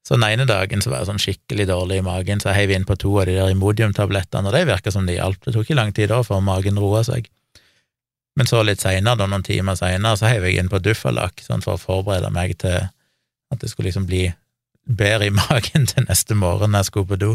Så 0.06 0.20
den 0.20 0.28
ene 0.28 0.46
dagen 0.46 0.84
så 0.84 0.92
var 0.92 1.02
jeg 1.02 1.10
sånn 1.10 1.24
skikkelig 1.24 1.66
dårlig 1.72 2.02
i 2.02 2.06
magen, 2.06 2.44
så 2.44 2.52
jeg 2.52 2.60
heiv 2.60 2.76
inn 2.76 2.86
på 2.86 2.98
to 3.02 3.16
av 3.18 3.30
de 3.30 3.40
der 3.40 3.56
Imodium-tablettene, 3.56 4.52
og 4.52 4.54
det 4.54 4.68
virka 4.70 4.92
som 4.94 5.08
de 5.08 5.16
hjalp. 5.16 5.40
Det 5.42 5.56
tok 5.56 5.66
ikke 5.66 5.80
lang 5.80 5.96
tid 5.98 6.12
da 6.12 6.20
før 6.26 6.44
magen 6.46 6.78
roa 6.78 7.02
seg. 7.08 7.32
Men 8.36 8.50
så 8.50 8.60
litt 8.68 8.84
seinere, 8.84 9.26
noen 9.26 9.46
timer 9.48 9.80
seinere, 9.80 10.20
så 10.20 10.28
heiv 10.30 10.46
jeg 10.46 10.60
inn 10.60 10.70
på 10.70 10.82
Duffalak, 10.84 11.40
sånn 11.42 11.64
for 11.64 11.80
å 11.80 11.82
forberede 11.82 12.30
meg 12.36 12.58
til 12.62 12.84
at 12.84 13.62
det 13.62 13.72
skulle 13.72 13.88
liksom 13.90 14.06
bli 14.10 14.28
bedre 14.86 15.30
i 15.30 15.36
magen 15.44 15.88
til 15.92 16.08
neste 16.10 16.38
morgen 16.38 16.74
når 16.74 16.86
jeg 16.86 16.92
skulle 16.92 17.12
på 17.14 17.22
do. 17.22 17.32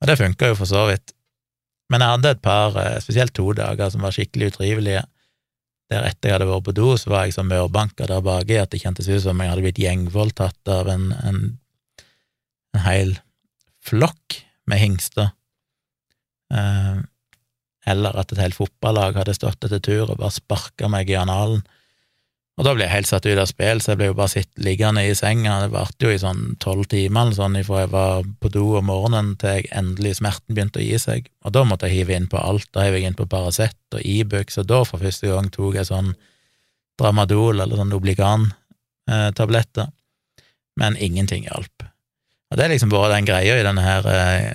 Og 0.00 0.08
det 0.08 0.18
funka 0.20 0.52
jo 0.52 0.58
for 0.58 0.70
så 0.70 0.86
vidt. 0.90 1.14
Men 1.90 2.02
jeg 2.02 2.16
hadde 2.16 2.32
et 2.34 2.42
par, 2.42 2.76
eh, 2.80 2.96
spesielt 3.00 3.34
to 3.34 3.52
dager, 3.56 3.90
som 3.90 4.02
var 4.02 4.14
skikkelig 4.14 4.54
utrivelige. 4.54 5.04
Der 5.90 6.02
etter 6.08 6.28
jeg 6.32 6.34
hadde 6.34 6.48
vært 6.50 6.66
på 6.66 6.74
do, 6.74 6.96
så 6.98 7.12
var 7.12 7.24
jeg 7.24 7.36
så 7.36 7.44
mørbanka 7.46 8.08
der 8.10 8.24
baki 8.24 8.56
at 8.58 8.72
det 8.72 8.82
kjentes 8.82 9.06
ut 9.06 9.22
som 9.22 9.38
jeg 9.38 9.52
hadde 9.52 9.62
blitt 9.62 9.78
gjengvoldtatt 9.78 10.74
av 10.74 10.90
en, 10.90 11.12
en 11.22 11.44
en 12.76 12.84
hel 12.84 13.16
flokk 13.86 14.40
med 14.68 14.82
hingster, 14.82 15.30
eh, 16.52 16.98
eller 17.86 18.18
at 18.18 18.32
et 18.34 18.42
helt 18.42 18.58
fotballag 18.58 19.18
hadde 19.20 19.36
stått 19.36 19.66
etter 19.66 19.82
tur 19.82 20.10
og 20.10 20.18
bare 20.18 20.34
sparka 20.34 20.90
meg 20.90 21.10
i 21.12 21.18
analen. 21.20 21.62
Og 22.56 22.64
da 22.64 22.72
ble 22.72 22.86
jeg 22.86 22.94
helt 22.94 23.08
satt 23.10 23.26
ut 23.28 23.36
av 23.36 23.48
spill, 23.50 23.82
så 23.84 23.92
jeg 23.92 24.00
ble 24.00 24.06
jo 24.08 24.16
bare 24.16 24.32
sitt 24.32 24.48
liggende 24.64 25.02
i 25.04 25.12
senga. 25.16 25.58
Det 25.60 25.74
varte 25.74 26.06
jo 26.06 26.12
i 26.14 26.20
sånn 26.20 26.54
tolv 26.62 26.86
timer 26.88 27.26
eller 27.26 27.36
sånn 27.36 27.58
ifra 27.60 27.82
jeg 27.82 27.90
var 27.92 28.24
på 28.40 28.50
do 28.54 28.64
om 28.78 28.88
morgenen 28.88 29.34
til 29.40 29.58
jeg 29.58 29.68
endelig 29.76 30.14
smerten 30.22 30.56
begynte 30.56 30.80
å 30.80 30.86
gi 30.86 30.96
seg. 31.02 31.28
Og 31.44 31.52
da 31.52 31.66
måtte 31.68 31.90
jeg 31.90 32.00
hive 32.00 32.16
inn 32.16 32.30
på 32.32 32.40
alt. 32.40 32.70
Da 32.72 32.86
hiv 32.86 32.96
jeg 32.96 33.10
inn 33.10 33.18
på 33.18 33.28
Paracet 33.28 33.76
og 33.92 34.00
Ibux, 34.00 34.56
e 34.56 34.64
og 34.64 34.70
da 34.72 34.80
for 34.88 35.04
første 35.04 35.28
gang 35.28 35.52
tok 35.52 35.76
jeg 35.76 35.90
sånn 35.90 36.14
Dramadol 36.96 37.60
eller 37.60 37.76
sånn 37.76 37.92
Obligan 37.92 38.48
eh, 39.10 39.28
men 40.76 40.96
ingenting 40.96 41.44
hjalp. 41.44 41.84
Og 42.50 42.56
det 42.56 42.64
er 42.64 42.72
liksom 42.72 42.92
bare 42.92 43.14
den 43.14 43.28
greia 43.28 43.56
i 43.58 43.64
denne 43.64 43.84
her 43.84 44.06
eh, 44.06 44.52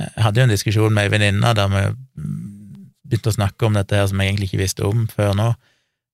Jeg 0.00 0.24
hadde 0.24 0.40
jo 0.40 0.44
en 0.44 0.52
diskusjon 0.52 0.94
med 0.94 1.06
ei 1.06 1.12
venninne 1.12 1.52
der 1.56 1.68
vi 1.72 1.82
begynte 3.12 3.32
å 3.32 3.36
snakke 3.36 3.68
om 3.68 3.76
dette 3.76 3.96
her 3.96 4.08
som 4.08 4.20
jeg 4.20 4.32
egentlig 4.32 4.48
ikke 4.50 4.62
visste 4.64 4.86
om 4.88 5.04
før 5.08 5.36
nå, 5.36 5.52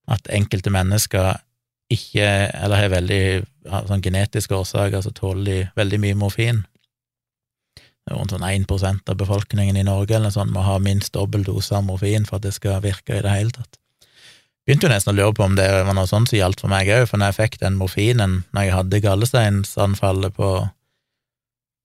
at 0.09 0.29
enkelte 0.33 0.73
mennesker 0.73 1.37
ikke, 1.89 2.25
eller 2.53 2.83
har 2.83 2.91
veldig 2.93 3.23
sånn 3.89 4.03
genetiske 4.05 4.55
årsaker, 4.55 5.01
så 5.01 5.13
tåler 5.15 5.45
de 5.45 5.57
veldig 5.77 5.99
mye 6.03 6.17
morfin. 6.17 6.63
Rundt 8.09 8.33
sånn 8.33 8.45
1 8.45 8.65
av 9.09 9.17
befolkningen 9.17 9.77
i 9.77 9.85
Norge 9.85 10.15
eller 10.17 10.33
sånn, 10.33 10.53
må 10.53 10.63
ha 10.65 10.79
minst 10.81 11.13
dobbel 11.13 11.43
dose 11.45 11.75
av 11.77 11.85
morfin 11.85 12.25
for 12.25 12.39
at 12.39 12.47
det 12.47 12.55
skal 12.55 12.81
virke 12.81 13.19
i 13.19 13.25
det 13.25 13.33
hele 13.33 13.53
tatt. 13.53 13.77
Begynte 14.65 14.85
jo 14.85 14.93
nesten 14.93 15.13
å 15.13 15.17
lure 15.17 15.33
på 15.33 15.45
om 15.45 15.55
det 15.57 15.65
var 15.65 15.95
noe 15.97 16.09
sånt 16.09 16.29
som 16.29 16.37
gjaldt 16.37 16.61
for 16.61 16.69
meg 16.69 16.89
òg, 16.93 17.07
for 17.09 17.17
når 17.17 17.31
jeg 17.31 17.39
fikk 17.39 17.59
den 17.63 17.77
morfinen 17.79 18.43
når 18.53 18.67
jeg 18.67 18.75
hadde 18.75 19.03
gallesteinsanfallet 19.05 20.35
på, 20.37 20.49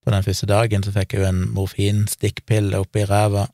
på 0.05 0.13
den 0.13 0.27
første 0.27 0.49
dagen, 0.51 0.85
så 0.85 0.93
fikk 0.93 1.15
jeg 1.15 1.25
jo 1.25 1.29
en 1.31 1.45
morfinstikkpille 1.57 2.81
oppi 2.85 3.07
ræva 3.09 3.47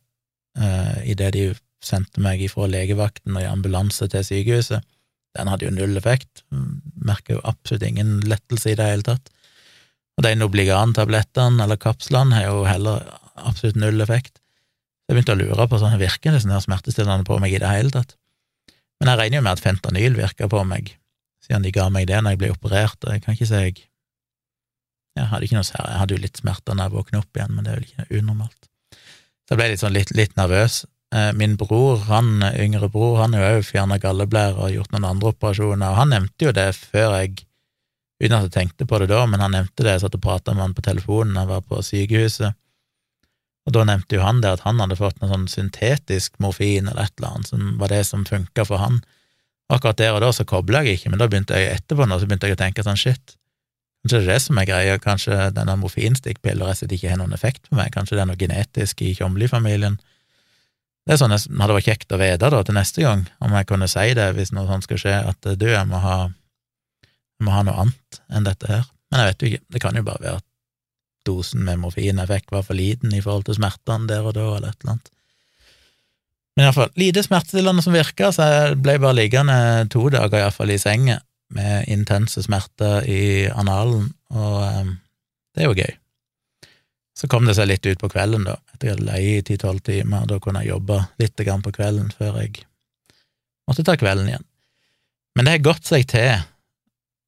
eh, 0.58 1.10
idet 1.14 1.34
de 1.36 1.44
sendte 1.84 2.22
meg 2.22 2.42
ifra 2.44 2.68
legevakten 2.70 3.36
og 3.36 3.44
i 3.44 3.48
ambulanse 3.48 4.08
til 4.12 4.24
sykehuset. 4.26 4.84
Den 5.38 5.50
hadde 5.50 5.68
jo 5.68 5.74
null 5.74 5.96
effekt, 5.98 6.42
merker 6.50 7.36
jo 7.36 7.44
absolutt 7.46 7.86
ingen 7.86 8.18
lettelse 8.26 8.72
i 8.72 8.78
det 8.78 8.88
hele 8.88 9.06
tatt. 9.06 9.30
Og 10.18 10.26
de 10.26 10.34
Nobligan-tablettene, 10.36 11.62
eller 11.64 11.78
kapslene, 11.80 12.36
har 12.36 12.48
jo 12.48 12.64
heller 12.66 13.06
absolutt 13.38 13.78
null 13.80 14.02
effekt. 14.04 14.40
Jeg 15.08 15.16
begynte 15.16 15.36
å 15.36 15.40
lure 15.40 15.66
på 15.70 15.78
sånn, 15.80 15.96
virker 16.00 16.34
det 16.34 16.42
sånn 16.42 16.54
her 16.54 16.64
smertestillende 16.64 17.26
på 17.26 17.38
meg 17.42 17.54
i 17.54 17.60
det 17.62 17.70
hele 17.70 17.94
tatt? 17.94 18.16
Men 19.00 19.12
jeg 19.12 19.20
regner 19.22 19.40
jo 19.40 19.44
med 19.46 19.56
at 19.56 19.62
fentanyl 19.64 20.18
virka 20.18 20.46
på 20.50 20.60
meg, 20.68 20.92
siden 21.46 21.64
de 21.64 21.72
ga 21.74 21.88
meg 21.90 22.10
det 22.10 22.20
når 22.20 22.34
jeg 22.34 22.40
ble 22.42 22.50
operert, 22.52 22.98
og 23.06 23.14
jeg 23.14 23.24
kan 23.24 23.38
ikke 23.38 23.48
si 23.48 23.62
jeg 23.68 23.86
Jeg 25.18 25.26
hadde 25.26 25.42
ikke 25.44 25.56
noe 25.56 25.66
sær, 25.66 25.88
jeg 25.90 25.98
hadde 25.98 26.14
jo 26.14 26.22
litt 26.22 26.38
smerter 26.38 26.76
når 26.76 26.86
jeg 26.86 26.92
våkna 26.94 27.18
opp 27.18 27.36
igjen, 27.36 27.54
men 27.56 27.64
det 27.66 27.70
er 27.72 27.80
vel 27.80 27.86
ikke 27.88 28.20
unormalt. 28.20 28.68
Så 28.94 29.50
jeg 29.50 29.58
ble 29.58 29.66
litt 29.72 29.80
sånn 29.82 29.96
litt, 29.96 30.12
litt 30.14 30.36
nervøs, 30.38 30.76
min 31.34 31.56
bror, 31.58 32.04
han 32.06 32.38
yngre 32.54 32.86
bror, 32.92 33.16
han 33.18 33.34
har 33.34 33.42
jo 33.42 33.60
òg 33.60 33.64
fjerna 33.66 33.96
galleblære 33.98 34.60
og 34.62 34.74
gjort 34.76 34.92
noen 34.94 35.08
andre 35.08 35.32
operasjoner, 35.32 35.88
og 35.88 35.98
han 35.98 36.12
nevnte 36.14 36.46
jo 36.46 36.52
det 36.54 36.68
før 36.78 37.16
jeg 37.18 37.46
Uten 38.20 38.36
at 38.36 38.50
jeg 38.50 38.52
tenkte 38.52 38.84
på 38.84 38.98
det 39.00 39.06
da, 39.08 39.22
men 39.24 39.40
han 39.40 39.54
nevnte 39.56 39.80
det, 39.80 39.94
jeg 39.94 40.02
satt 40.02 40.16
og 40.18 40.20
prata 40.20 40.52
med 40.52 40.60
han 40.60 40.74
på 40.76 40.82
telefonen, 40.84 41.38
han 41.40 41.48
var 41.48 41.62
på 41.64 41.78
sykehuset, 41.80 42.52
og 43.64 43.72
da 43.76 43.84
nevnte 43.88 44.18
jo 44.18 44.24
han 44.24 44.42
det 44.44 44.50
at 44.56 44.64
han 44.66 44.80
hadde 44.82 44.98
fått 44.98 45.20
noe 45.22 45.30
sånn 45.30 45.48
syntetisk 45.48 46.36
morfin 46.42 46.88
eller 46.90 47.06
et 47.06 47.14
eller 47.16 47.30
annet, 47.30 47.50
som 47.52 47.72
var 47.80 47.92
det 47.92 48.02
som 48.08 48.26
funka 48.28 48.64
for 48.68 48.82
han. 48.82 49.00
Akkurat 49.72 50.00
der 50.00 50.16
og 50.16 50.24
da 50.24 50.30
så 50.36 50.44
kobla 50.48 50.82
jeg 50.84 50.98
ikke, 50.98 51.12
men 51.12 51.20
da 51.20 51.28
begynte 51.30 51.56
jeg 51.56 51.78
etterpå 51.78 52.08
nå, 52.08 52.18
så 52.18 52.28
begynte 52.28 52.50
jeg 52.50 52.58
å 52.58 52.60
tenke 52.60 52.84
sånn 52.84 53.00
shit, 53.00 53.36
kanskje 54.02 54.20
det 54.20 54.26
er 54.26 54.32
det 54.32 54.44
som 54.44 54.60
er 54.60 54.68
greia, 54.68 55.00
kanskje 55.00 55.40
denne 55.56 55.76
morfinstikkpilla 55.80 56.68
rett 56.68 56.80
og 56.80 56.82
slett 56.82 56.96
ikke 56.96 57.12
har 57.12 57.20
noen 57.20 57.36
effekt 57.36 57.68
på 57.68 57.76
meg, 57.78 57.92
kanskje 57.94 58.16
det 58.16 58.24
er 58.24 58.30
noe 58.32 58.40
genetisk 58.40 59.04
i 59.04 59.12
Tjomli-familien. 59.16 60.00
Det 61.10 61.16
er 61.16 61.18
sånn 61.24 61.32
det 61.34 61.58
hadde 61.58 61.74
vært 61.74 61.86
kjekt 61.88 62.12
å 62.14 62.18
vite 62.20 62.48
da, 62.54 62.58
til 62.62 62.76
neste 62.76 63.02
gang, 63.02 63.24
om 63.42 63.54
jeg 63.58 63.66
kunne 63.66 63.88
si 63.90 64.12
det 64.14 64.28
hvis 64.36 64.52
noe 64.54 64.68
sånt 64.68 64.84
skal 64.86 65.00
skje, 65.02 65.14
at 65.26 65.48
du, 65.58 65.64
jeg 65.66 65.88
må 65.90 65.98
ha, 65.98 66.18
jeg 67.02 67.46
må 67.48 67.50
ha 67.50 67.64
noe 67.66 67.82
annet 67.82 68.18
enn 68.30 68.46
dette 68.46 68.68
her. 68.70 68.84
Men 69.10 69.24
jeg 69.24 69.32
vet 69.32 69.42
jo 69.42 69.48
ikke, 69.48 69.64
det 69.74 69.80
kan 69.82 69.98
jo 69.98 70.04
bare 70.06 70.22
være 70.22 70.38
at 70.38 70.46
dosen 71.26 71.64
med 71.66 71.80
morfin 71.82 72.22
jeg 72.22 72.30
fikk, 72.30 72.46
var 72.54 72.62
for 72.68 72.78
liten 72.78 73.10
i 73.10 73.24
forhold 73.24 73.48
til 73.48 73.58
smertene 73.58 74.06
der 74.06 74.22
og 74.22 74.36
da, 74.38 74.44
eller 74.60 74.70
et 74.70 74.86
eller 74.86 74.92
annet. 74.94 75.10
Men 76.54 76.68
iallfall, 76.68 76.94
lite 77.02 77.26
smertestillende 77.26 77.82
som 77.82 77.98
virka, 77.98 78.30
så 78.30 78.46
jeg 78.46 78.78
ble 78.86 78.94
bare 79.02 79.18
liggende 79.18 79.58
to 79.90 80.04
dager 80.14 80.44
iallfall 80.44 80.70
i 80.70 80.78
senga 80.78 81.18
med 81.58 81.90
intense 81.90 82.46
smerter 82.46 83.02
i 83.10 83.22
analen, 83.50 84.12
og 84.30 84.62
um, 84.62 84.94
det 85.58 85.66
er 85.66 85.72
jo 85.72 85.74
gøy. 85.74 85.99
Så 87.20 87.28
kom 87.28 87.44
det 87.44 87.52
seg 87.58 87.68
litt 87.68 87.84
ut 87.84 88.00
på 88.00 88.08
kvelden, 88.08 88.46
da, 88.48 88.56
etter 88.72 88.88
jeg 88.88 88.96
hadde 88.96 89.08
leid 89.10 89.32
i 89.34 89.42
ti-tolv 89.50 89.82
timer, 89.84 90.24
da 90.28 90.38
kunne 90.40 90.62
jeg 90.64 90.72
jobbe 90.72 91.02
litt 91.20 91.36
på 91.36 91.72
kvelden 91.76 92.08
før 92.16 92.38
jeg 92.40 92.62
måtte 93.68 93.84
ta 93.84 93.96
kvelden 94.00 94.30
igjen. 94.30 94.46
Men 95.36 95.44
det 95.44 95.52
har 95.52 95.66
gått 95.68 95.90
seg 95.90 96.06
til. 96.08 96.40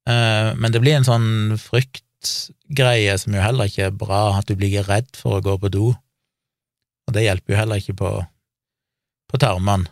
Eh, 0.09 0.49
men 0.57 0.73
det 0.73 0.81
blir 0.81 0.97
en 0.97 1.05
sånn 1.07 1.29
fryktgreie 1.61 3.13
som 3.21 3.37
jo 3.37 3.45
heller 3.45 3.69
ikke 3.69 3.87
er 3.91 3.95
bra, 3.95 4.23
at 4.39 4.49
du 4.49 4.57
blir 4.57 4.81
redd 4.89 5.13
for 5.15 5.37
å 5.37 5.45
gå 5.45 5.55
på 5.61 5.71
do. 5.71 5.93
Og 7.07 7.15
det 7.15 7.27
hjelper 7.27 7.53
jo 7.53 7.61
heller 7.61 7.83
ikke 7.83 7.97
på, 8.01 8.11
på 9.29 9.41
tarmene. 9.45 9.91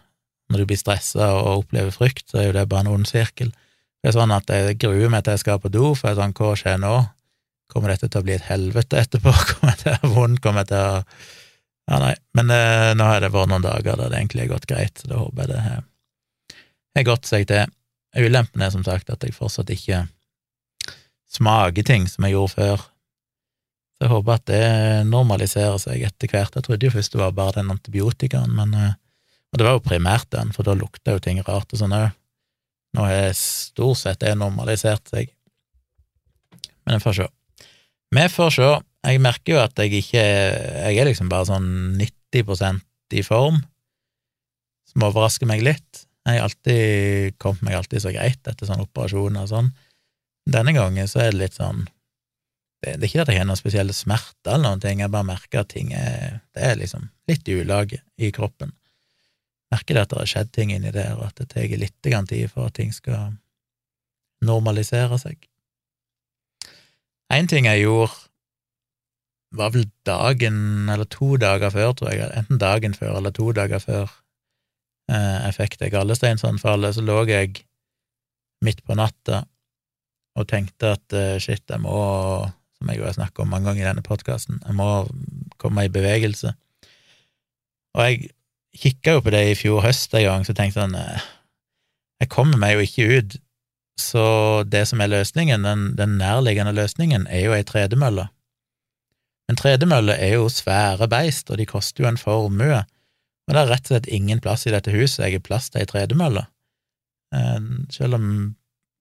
Når 0.52 0.64
du 0.64 0.68
blir 0.68 0.82
stressa 0.82 1.30
og 1.38 1.62
opplever 1.62 1.94
frykt, 1.96 2.26
så 2.28 2.42
er 2.42 2.50
jo 2.50 2.58
det 2.58 2.68
bare 2.74 2.88
en 2.88 2.96
ond 2.98 3.08
sirkel. 3.08 3.54
Det 4.02 4.10
er 4.10 4.18
sånn 4.18 4.34
at 4.34 4.50
jeg 4.50 4.82
gruer 4.82 5.14
meg 5.14 5.24
til 5.24 5.38
jeg 5.38 5.46
skal 5.46 5.62
på 5.62 5.72
do, 5.72 5.94
for 5.94 6.10
jeg 6.10 6.18
er 6.18 6.24
sånn, 6.26 6.36
hva 6.36 6.56
skjer 6.58 6.82
nå? 6.82 6.96
Kommer 7.72 7.94
dette 7.94 8.10
til 8.12 8.20
å 8.20 8.26
bli 8.28 8.36
et 8.36 8.48
helvete 8.50 9.00
etterpå? 9.00 9.32
Kommer 9.54 9.74
jeg 9.74 9.84
til 9.84 9.94
å 9.94 10.00
ha 10.02 10.12
vondt? 10.16 10.42
Kommer 10.44 10.66
jeg 10.66 10.74
til 10.74 10.82
å 10.82 11.04
Ja, 11.90 11.98
nei. 12.04 12.14
Men 12.38 12.52
eh, 12.54 12.92
nå 12.96 13.08
har 13.08 13.24
det 13.24 13.32
vært 13.34 13.52
noen 13.52 13.66
dager 13.66 13.98
der 14.00 14.12
det 14.12 14.20
egentlig 14.20 14.46
har 14.46 14.54
gått 14.54 14.70
greit, 14.70 15.02
så 15.02 15.10
da 15.12 15.20
håper 15.20 15.44
jeg 15.44 15.52
det 15.52 15.62
har, 15.66 15.84
har 17.00 17.08
gått 17.08 17.30
seg 17.30 17.48
til. 17.50 17.74
Ulempen 18.22 18.64
er 18.64 18.72
som 18.74 18.84
sagt 18.86 19.10
at 19.12 19.24
jeg 19.24 19.36
fortsatt 19.36 19.72
ikke 19.74 20.06
smaker 21.32 21.88
ting 21.88 22.08
som 22.12 22.28
jeg 22.28 22.36
gjorde 22.36 22.56
før. 22.58 22.86
Så 23.96 24.06
jeg 24.06 24.14
håper 24.14 24.38
at 24.38 24.48
det 24.50 24.64
normaliserer 25.08 25.80
seg 25.82 26.04
etter 26.08 26.32
hvert. 26.32 26.56
Jeg 26.58 26.68
trodde 26.68 26.88
jo 26.88 26.94
først 26.96 27.16
det 27.16 27.22
var 27.24 27.36
bare 27.38 27.60
den 27.60 27.72
antibiotikaen, 27.74 28.56
men 28.58 28.76
eh, 28.76 28.98
Og 29.52 29.60
det 29.60 29.66
var 29.68 29.74
jo 29.76 29.84
primært 29.84 30.30
den, 30.32 30.54
for 30.56 30.64
da 30.64 30.72
lukta 30.80 31.12
jo 31.12 31.20
ting 31.20 31.42
rart 31.44 31.74
og 31.76 31.80
sånn 31.82 31.92
òg. 31.92 32.14
Nå 32.96 33.04
har 33.04 33.34
stort 33.36 34.00
sett 34.00 34.22
det 34.24 34.32
normalisert 34.40 35.12
seg. 35.12 35.34
Men 36.86 36.96
jeg 36.96 37.04
får 37.04 37.18
se. 37.18 37.28
Vi 38.12 38.28
får 38.30 38.56
se. 38.56 38.70
Jeg 39.08 39.22
merker 39.24 39.56
jo 39.56 39.60
at 39.64 39.80
jeg 39.80 39.96
ikke 39.98 40.22
Jeg 40.22 40.98
er 41.00 41.08
liksom 41.08 41.30
bare 41.32 41.48
sånn 41.50 41.70
90% 41.98 42.84
i 43.18 43.24
form, 43.26 43.58
som 44.88 45.06
overrasker 45.08 45.50
meg 45.50 45.64
litt. 45.66 46.04
Jeg 46.28 46.44
alltid 46.44 47.38
kommet 47.42 47.64
meg 47.66 47.80
alltid 47.80 48.04
så 48.04 48.12
greit 48.14 48.46
etter 48.48 48.68
sånne 48.68 48.86
operasjoner 48.86 49.48
og 49.48 49.50
sånn. 49.52 49.72
Denne 50.52 50.74
gangen 50.76 51.10
så 51.10 51.24
er 51.24 51.34
det 51.34 51.42
litt 51.42 51.58
sånn 51.58 51.88
det, 52.82 52.96
det 52.98 53.06
er 53.06 53.10
ikke 53.10 53.24
at 53.24 53.30
jeg 53.30 53.42
har 53.42 53.46
noen 53.46 53.60
spesielle 53.60 53.94
smerter 53.94 54.56
eller 54.56 54.64
noen 54.66 54.82
ting, 54.82 55.04
jeg 55.04 55.14
bare 55.14 55.28
merker 55.28 55.62
at 55.62 55.70
ting 55.74 55.92
er 55.94 56.40
Det 56.56 56.64
er 56.66 56.80
liksom 56.80 57.10
litt 57.30 57.48
i 57.48 57.60
ulage 57.62 58.02
i 58.18 58.32
kroppen. 58.34 58.74
Merker 59.72 59.96
det 59.96 60.04
at 60.04 60.14
det 60.14 60.20
har 60.20 60.32
skjedd 60.32 60.52
ting 60.56 60.74
inni 60.74 60.92
der, 60.92 61.14
og 61.16 61.30
at 61.30 61.38
det 61.40 61.52
tar 61.54 61.78
litt 61.78 61.96
tid 62.02 62.50
for 62.52 62.68
at 62.68 62.76
ting 62.76 62.92
skal 62.92 63.38
normalisere 64.42 65.20
seg. 65.22 65.51
Én 67.32 67.48
ting 67.48 67.68
jeg 67.68 67.86
gjorde, 67.86 68.12
var 69.56 69.72
vel 69.74 69.86
dagen 70.08 70.90
eller 70.92 71.08
to 71.12 71.36
dager 71.40 71.72
før, 71.74 71.94
tror 71.96 72.14
jeg, 72.14 72.28
enten 72.40 72.60
dagen 72.60 72.96
før 72.96 73.18
eller 73.20 73.34
to 73.36 73.52
dager 73.56 73.84
før 73.84 74.06
eh, 75.12 75.38
jeg 75.48 75.58
fikk 75.58 75.78
det 75.82 75.92
gallesteinsanfallet, 75.92 76.96
så 76.96 77.04
lå 77.04 77.18
jeg 77.30 77.64
midt 78.64 78.84
på 78.88 78.96
natta 78.96 79.44
og 80.40 80.48
tenkte 80.48 80.94
at 80.96 81.16
eh, 81.18 81.38
shit, 81.44 81.64
jeg 81.68 81.84
må, 81.84 82.00
som 82.80 82.92
jeg 82.92 83.04
har 83.04 83.16
snakket 83.18 83.44
om 83.44 83.52
mange 83.52 83.68
ganger 83.70 83.84
i 83.84 83.90
denne 83.90 84.06
podkasten, 84.06 84.62
jeg 84.64 84.78
må 84.80 84.90
komme 85.60 85.86
i 85.86 85.92
bevegelse. 85.92 86.54
Og 87.96 88.08
jeg 88.08 88.32
kikka 88.80 89.18
jo 89.18 89.24
på 89.26 89.36
det 89.36 89.46
i 89.50 89.58
fjor 89.60 89.84
høst 89.84 90.16
en 90.16 90.28
gang, 90.28 90.48
så 90.48 90.56
tenkte 90.56 90.80
jeg 90.80 90.88
sånn 90.88 91.00
eh, 91.00 91.30
Jeg 92.24 92.32
kommer 92.32 92.60
meg 92.62 92.78
jo 92.78 92.86
ikke 92.86 93.08
ut 93.18 93.40
så 94.02 94.26
det 94.68 94.84
som 94.90 95.02
er 95.04 95.12
løsningen, 95.12 95.66
den, 95.66 95.84
den 95.98 96.18
nærliggende 96.20 96.74
løsningen, 96.76 97.28
er 97.30 97.46
jo 97.46 97.56
ei 97.56 97.66
tredemølle. 97.68 98.28
Men 99.50 99.60
tredemølle 99.60 100.16
er 100.16 100.38
jo 100.38 100.50
svære 100.52 101.10
beist, 101.12 101.52
og 101.52 101.60
de 101.60 101.68
koster 101.70 102.06
jo 102.06 102.10
en 102.10 102.20
formue, 102.20 102.82
og 102.82 103.54
det 103.54 103.62
er 103.62 103.72
rett 103.74 103.88
og 103.90 103.94
slett 103.94 104.10
ingen 104.14 104.40
plass 104.44 104.66
i 104.68 104.74
dette 104.74 104.94
huset 104.94 105.26
jeg 105.26 105.40
har 105.40 105.46
plass 105.46 105.70
til 105.70 105.82
ei 105.84 105.90
tredemølle. 105.90 106.46
Eh, 107.36 107.62
selv 107.92 108.20
om 108.20 108.28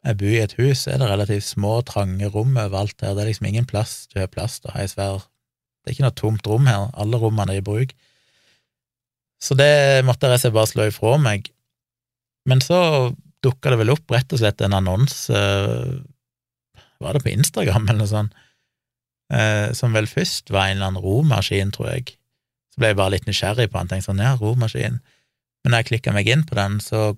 jeg 0.07 0.17
bor 0.21 0.33
i 0.33 0.41
et 0.41 0.57
hus, 0.57 0.87
er 0.89 1.01
det 1.01 1.11
relativt 1.11 1.45
små, 1.45 1.81
trange 1.87 2.31
rom 2.33 2.57
overalt 2.57 2.97
her, 3.05 3.15
det 3.15 3.25
er 3.25 3.31
liksom 3.31 3.51
ingen 3.51 3.69
plass 3.69 4.07
du 4.11 4.19
har 4.21 4.33
plass 4.33 4.59
til 4.61 4.73
å 4.73 4.77
ha 4.79 4.85
ei 4.85 4.91
svær 4.91 5.27
Det 5.81 5.91
er 5.91 5.95
ikke 5.95 6.05
noe 6.05 6.17
tomt 6.19 6.49
rom 6.49 6.67
her, 6.69 6.91
alle 6.93 7.17
rommene 7.17 7.55
er 7.55 7.63
i 7.63 7.65
bruk. 7.65 7.95
Så 9.41 9.55
det 9.57 10.05
måtte 10.05 10.29
jeg 10.29 10.53
bare 10.53 10.69
slå 10.69 10.91
ifra 10.91 11.15
meg. 11.17 11.47
Men 12.45 12.61
så 12.61 12.81
dukka 13.45 13.73
det 13.73 13.81
vel 13.81 13.93
opp 13.95 14.13
rett 14.13 14.33
og 14.35 14.41
slett 14.43 14.61
en 14.65 14.77
annonse, 14.77 15.33
eh, 15.35 16.85
var 17.01 17.17
det 17.17 17.25
på 17.25 17.33
Instagram 17.33 17.89
eller 17.89 18.03
noe 18.03 18.11
sånt, 18.11 18.35
eh, 19.33 19.73
som 19.77 19.97
vel 19.97 20.09
først 20.11 20.53
var 20.53 20.69
en 20.69 20.77
eller 20.77 20.91
annen 20.91 21.05
romaskin, 21.05 21.73
tror 21.73 21.93
jeg. 21.95 22.17
Så 22.71 22.83
ble 22.83 22.93
jeg 22.93 23.01
bare 23.01 23.17
litt 23.17 23.27
nysgjerrig 23.27 23.71
på 23.71 23.79
den, 23.79 23.89
tenkte 23.89 24.11
sånn, 24.11 24.23
ja, 24.23 24.37
romaskin. 24.37 25.01
Men 25.65 25.73
når 25.73 25.83
jeg 25.83 25.91
klikka 25.91 26.15
meg 26.17 26.29
inn 26.29 26.45
på 26.49 26.57
den, 26.59 26.79
så 26.85 27.17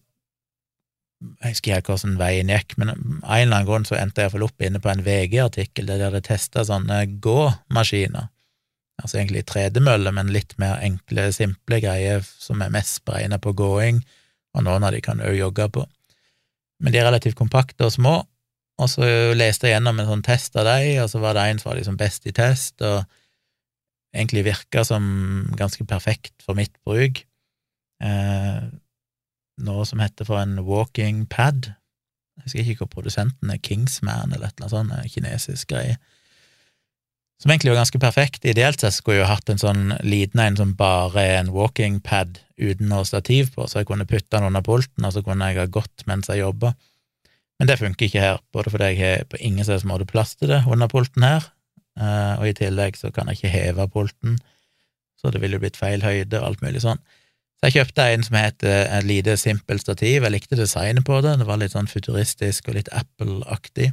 jeg 1.23 1.55
husker 1.55 1.79
ikke 1.79 1.95
hvordan 1.95 2.17
veien 2.19 2.51
gikk, 2.51 2.77
men 2.81 2.91
av 2.91 2.97
en 2.99 3.19
eller 3.23 3.57
annen 3.57 3.69
grunn 3.69 3.85
så 3.87 3.95
endte 3.99 4.23
jeg 4.23 4.29
iallfall 4.29 4.47
opp 4.49 4.65
inne 4.65 4.81
på 4.83 4.91
en 4.91 5.05
VG-artikkel 5.07 5.87
der 5.87 6.01
de 6.01 6.09
hadde 6.09 6.23
testa 6.27 6.65
sånne 6.67 7.05
gåmaskiner. 7.23 8.31
Altså 9.03 9.19
egentlig 9.19 9.45
tredemøller, 9.49 10.15
men 10.15 10.33
litt 10.35 10.57
mer 10.63 10.83
enkle, 10.83 11.29
simple 11.35 11.79
greier 11.83 12.27
som 12.27 12.63
er 12.63 12.75
mest 12.75 13.05
beregna 13.07 13.39
på 13.43 13.55
gåing, 13.59 14.03
og 14.53 14.67
noen 14.67 14.85
av 14.87 14.95
de 14.95 15.01
kan 15.05 15.23
òg 15.23 15.39
jogge 15.39 15.69
på 15.75 15.87
men 16.83 16.93
de 16.93 17.01
er 17.01 17.07
relativt 17.07 17.39
kompakte 17.39 17.87
og 17.87 17.95
små, 17.95 18.17
og 18.83 18.89
så 18.91 19.07
leste 19.37 19.69
jeg 19.69 19.77
gjennom 19.77 20.01
en 20.01 20.09
sånn 20.09 20.25
test 20.27 20.57
av 20.59 20.67
dem, 20.67 21.03
og 21.05 21.11
så 21.13 21.21
var 21.23 21.37
det 21.37 21.49
en 21.49 21.61
som 21.61 21.71
var 21.71 21.79
liksom 21.79 21.99
best 22.01 22.27
i 22.27 22.35
test, 22.35 22.83
og 22.83 23.05
egentlig 24.13 24.47
virka 24.49 24.85
som 24.85 25.05
ganske 25.59 25.85
perfekt 25.89 26.35
for 26.45 26.59
mitt 26.59 26.75
bruk. 26.87 27.23
Eh, 28.03 28.65
noe 29.63 29.85
som 29.89 30.03
heter 30.03 30.27
for 30.29 30.43
en 30.43 30.59
walking 30.67 31.25
pad. 31.31 31.71
Jeg 32.41 32.47
husker 32.47 32.73
ikke 32.73 32.87
hvor 32.87 32.97
produsenten 32.97 33.53
er, 33.53 33.61
Kingsman 33.63 34.33
eller 34.33 34.49
et 34.49 34.59
eller 34.59 34.75
annet 34.81 34.97
sånt, 34.99 35.15
kinesisk 35.15 35.73
greie. 35.73 35.99
Som 37.43 37.51
egentlig 37.51 37.73
var 37.73 37.83
ganske 37.83 37.99
perfekt. 38.03 38.45
Ideelt 38.47 38.83
sett 38.83 38.95
skulle 38.95 39.21
jeg 39.21 39.25
jo 39.25 39.33
hatt 39.33 39.51
en 39.51 39.61
sånn 39.61 39.97
liten 40.07 40.41
en 40.43 40.59
som 40.59 40.77
bare 40.79 41.23
er 41.23 41.41
en 41.41 41.53
walking 41.55 42.01
pad 42.05 42.39
uten 42.63 42.91
noe 42.91 43.07
stativ 43.09 43.53
på, 43.57 43.67
så 43.69 43.81
jeg 43.81 43.89
kunne 43.91 44.09
putte 44.09 44.31
den 44.35 44.49
under 44.49 44.65
pulten, 44.65 45.07
og 45.07 45.15
så 45.15 45.23
kunne 45.27 45.51
jeg 45.51 45.61
ha 45.61 45.69
gått 45.71 46.07
mens 46.09 46.31
jeg 46.31 46.43
jobba. 46.43 46.73
Men 47.61 47.71
det 47.71 47.79
funker 47.79 48.09
ikke 48.09 48.23
her, 48.23 48.41
både 48.55 48.73
fordi 48.75 48.93
jeg 48.93 49.01
har 49.03 49.27
på 49.31 49.41
ingen 49.41 49.67
slags 49.67 49.87
måte 49.89 50.09
plass 50.09 50.37
til 50.37 50.51
det 50.51 50.63
under 50.67 50.91
pulten 50.91 51.27
her, 51.27 51.49
eh, 52.01 52.35
og 52.41 52.49
i 52.49 52.57
tillegg 52.59 52.99
så 52.99 53.13
kan 53.15 53.31
jeg 53.31 53.41
ikke 53.41 53.53
heve 53.53 53.89
pulten, 53.93 54.39
så 55.21 55.31
det 55.31 55.43
ville 55.43 55.61
blitt 55.63 55.79
feil 55.79 56.03
høyde 56.03 56.41
og 56.41 56.49
alt 56.49 56.65
mulig 56.65 56.83
sånn. 56.83 57.03
Så 57.63 57.69
jeg 57.69 57.77
kjøpte 57.77 58.09
en 58.11 58.25
som 58.27 58.37
heter 58.41 58.89
et 58.91 59.05
lite, 59.07 59.37
simpelt 59.39 59.85
stativ. 59.85 60.25
Jeg 60.25 60.35
likte 60.35 60.59
designet 60.59 61.07
på 61.07 61.21
det, 61.23 61.37
det 61.39 61.47
var 61.47 61.61
litt 61.61 61.77
sånn 61.77 61.87
futuristisk 61.87 62.73
og 62.73 62.75
litt 62.81 62.91
Apple-aktig. 62.91 63.93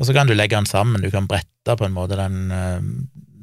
Og 0.00 0.08
så 0.08 0.16
kan 0.16 0.26
du 0.26 0.34
legge 0.34 0.58
den 0.58 0.66
sammen, 0.66 0.98
du 0.98 1.12
kan 1.12 1.28
brette 1.30 1.76
på 1.78 1.86
en 1.86 1.94
måte 1.94 2.18
den, 2.18 2.50
eh, 2.50 2.82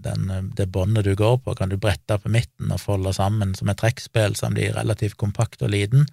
den, 0.05 0.29
eh, 0.29 0.43
det 0.57 0.69
båndet 0.73 1.07
du 1.07 1.15
går 1.15 1.39
på, 1.43 1.55
kan 1.55 1.71
du 1.71 1.77
brette 1.77 2.19
på 2.19 2.31
midten 2.31 2.71
og 2.71 2.81
folde 2.81 3.13
sammen 3.15 3.55
som 3.55 3.69
et 3.69 3.79
trekkspill, 3.79 4.35
som 4.39 4.53
blir 4.53 4.75
relativt 4.75 5.17
kompakt 5.17 5.61
og 5.61 5.73
liten. 5.73 6.07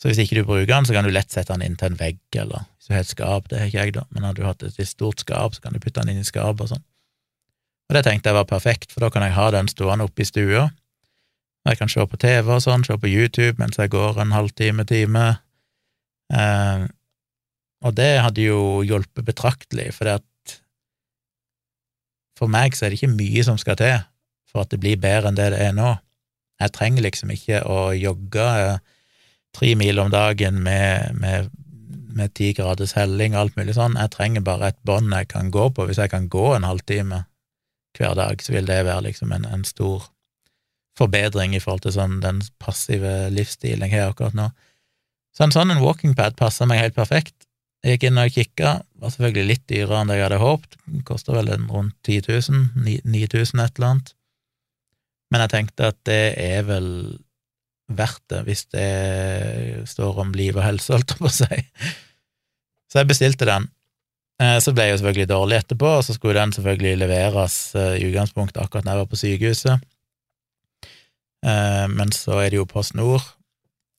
Så 0.00 0.10
hvis 0.10 0.20
ikke 0.24 0.40
du 0.40 0.48
bruker 0.48 0.70
den, 0.72 0.86
så 0.86 0.96
kan 0.96 1.06
du 1.06 1.12
lett 1.14 1.30
sette 1.30 1.54
den 1.54 1.62
inn 1.62 1.76
til 1.78 1.92
en 1.92 2.00
vegg, 2.00 2.18
eller 2.34 2.66
hvis 2.66 2.88
du 2.88 2.94
har 2.94 3.04
et 3.04 3.12
skap, 3.12 3.46
det 3.48 3.60
har 3.60 3.70
ikke 3.70 3.84
jeg, 3.84 3.94
da, 3.98 4.06
men 4.10 4.26
har 4.26 4.34
du 4.34 4.42
hatt 4.44 4.64
et 4.66 4.80
stort 4.88 5.22
skap, 5.22 5.54
så 5.54 5.62
kan 5.64 5.76
du 5.76 5.80
putte 5.82 6.02
den 6.02 6.14
inn 6.14 6.24
i 6.24 6.26
skapet 6.26 6.66
og 6.66 6.72
sånn. 6.74 6.84
Og 7.88 7.96
det 7.96 8.02
tenkte 8.06 8.32
jeg 8.32 8.38
var 8.38 8.48
perfekt, 8.48 8.90
for 8.92 9.04
da 9.04 9.12
kan 9.12 9.22
jeg 9.22 9.36
ha 9.36 9.50
den 9.54 9.70
stående 9.70 10.08
oppe 10.08 10.24
i 10.24 10.28
stua, 10.28 10.66
og 11.64 11.72
jeg 11.72 11.80
kan 11.80 11.88
se 11.88 12.04
på 12.04 12.20
TV 12.20 12.50
og 12.52 12.60
sånn, 12.60 12.84
se 12.84 12.96
på 13.00 13.08
YouTube 13.08 13.56
mens 13.62 13.78
jeg 13.80 13.92
går 13.94 14.18
en 14.20 14.34
halvtime, 14.36 14.84
time, 14.88 15.24
eh, 16.34 16.84
og 17.84 17.96
det 17.96 18.12
hadde 18.24 18.44
jo 18.44 18.60
hjulpet 18.84 19.26
betraktelig, 19.28 19.90
for 19.96 20.08
det 20.08 20.18
at 20.20 20.26
for 22.38 22.50
meg 22.50 22.74
så 22.74 22.86
er 22.86 22.92
det 22.92 23.00
ikke 23.00 23.14
mye 23.14 23.44
som 23.46 23.58
skal 23.60 23.78
til 23.80 23.98
for 24.50 24.64
at 24.64 24.70
det 24.70 24.80
blir 24.82 25.00
bedre 25.02 25.30
enn 25.30 25.38
det 25.38 25.50
det 25.54 25.60
er 25.66 25.74
nå. 25.74 25.96
Jeg 26.62 26.74
trenger 26.76 27.02
liksom 27.02 27.32
ikke 27.34 27.64
å 27.66 27.90
jogge 27.98 28.46
eh, 28.62 28.78
tre 29.54 29.74
mil 29.78 29.98
om 30.02 30.10
dagen 30.12 30.60
med, 30.62 31.14
med, 31.18 31.50
med 32.14 32.34
ti 32.38 32.52
graders 32.54 32.94
helling 32.98 33.34
og 33.34 33.40
alt 33.40 33.58
mulig 33.58 33.74
sånn. 33.74 33.98
Jeg 33.98 34.14
trenger 34.14 34.46
bare 34.46 34.70
et 34.70 34.80
bånd 34.86 35.10
jeg 35.14 35.30
kan 35.30 35.50
gå 35.54 35.68
på. 35.74 35.86
Hvis 35.88 35.98
jeg 36.02 36.12
kan 36.14 36.28
gå 36.30 36.52
en 36.54 36.66
halvtime 36.66 37.24
hver 37.98 38.14
dag, 38.18 38.42
så 38.42 38.54
vil 38.54 38.70
det 38.70 38.84
være 38.86 39.08
liksom 39.08 39.34
en, 39.34 39.46
en 39.50 39.66
stor 39.66 40.06
forbedring 40.98 41.54
i 41.54 41.62
forhold 41.62 41.82
til 41.86 41.96
sånn 41.96 42.20
den 42.22 42.40
passive 42.62 43.28
livsstilen 43.34 43.90
jeg 43.90 43.98
har 43.98 44.14
akkurat 44.14 44.38
nå. 44.38 44.48
Så 45.34 45.46
en 45.46 45.54
sånn 45.54 45.74
en 45.74 45.82
walkingpad 45.82 46.38
passer 46.38 46.70
meg 46.70 46.82
helt 46.82 46.94
perfekt. 46.98 47.43
Jeg 47.84 47.98
gikk 47.98 48.06
inn 48.08 48.20
og 48.22 48.32
kikka, 48.32 48.70
var 48.96 49.12
selvfølgelig 49.12 49.48
litt 49.50 49.64
dyrere 49.68 50.00
enn 50.00 50.08
det 50.08 50.16
jeg 50.16 50.24
hadde 50.24 50.40
håpet, 50.40 50.78
kosta 51.04 51.34
vel 51.36 51.50
rundt 51.68 51.96
10 52.08 52.22
000, 52.30 53.02
9000 53.04 53.60
et 53.60 53.76
eller 53.76 53.90
annet, 53.90 54.14
men 55.32 55.44
jeg 55.44 55.52
tenkte 55.52 55.90
at 55.92 55.98
det 56.08 56.22
er 56.40 56.64
vel 56.64 56.88
verdt 57.92 58.22
det 58.32 58.40
hvis 58.46 58.64
det 58.72 58.88
står 59.90 60.20
om 60.24 60.32
liv 60.36 60.56
og 60.56 60.64
helse, 60.64 60.94
holdt 60.94 61.12
jeg 61.12 61.20
på 61.20 61.28
å 61.28 61.34
si. 61.34 61.60
Så 62.88 63.02
jeg 63.02 63.10
bestilte 63.10 63.48
den. 63.48 63.68
Eh, 64.42 64.56
så 64.62 64.72
ble 64.74 64.86
jeg 64.86 64.94
jo 64.94 65.00
selvfølgelig 65.02 65.30
dårlig 65.30 65.58
etterpå, 65.60 65.90
og 65.98 66.04
så 66.06 66.16
skulle 66.16 66.38
den 66.38 66.54
selvfølgelig 66.54 67.00
leveres 67.04 67.56
eh, 67.78 67.96
i 68.00 68.08
utgangspunktet 68.08 68.62
akkurat 68.62 68.86
når 68.86 68.94
jeg 68.94 69.02
var 69.02 69.10
på 69.10 69.20
sykehuset. 69.20 69.88
Eh, 71.44 71.86
men 71.92 72.14
så 72.14 72.40
er 72.40 72.52
det 72.54 72.60
jo 72.62 72.68
Post 72.70 72.96
Nord, 72.98 73.26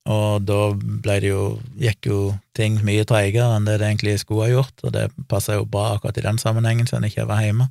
og 0.05 0.45
da 0.45 0.59
ble 0.75 1.15
det 1.23 1.31
jo, 1.31 1.45
gikk 1.81 2.09
jo 2.11 2.19
ting 2.57 2.77
mye 2.85 3.05
treigere 3.09 3.55
enn 3.55 3.65
det 3.65 3.79
det 3.81 3.87
egentlig 3.89 4.19
skulle 4.21 4.45
ha 4.45 4.53
gjort, 4.53 4.83
og 4.85 4.93
det 4.93 5.07
passa 5.31 5.57
jo 5.57 5.65
bra 5.65 5.95
akkurat 5.95 6.19
i 6.21 6.25
den 6.27 6.37
sammenhengen, 6.41 6.85
siden 6.85 7.07
jeg 7.07 7.15
ikke 7.15 7.29
var 7.31 7.41
hjemme. 7.41 7.69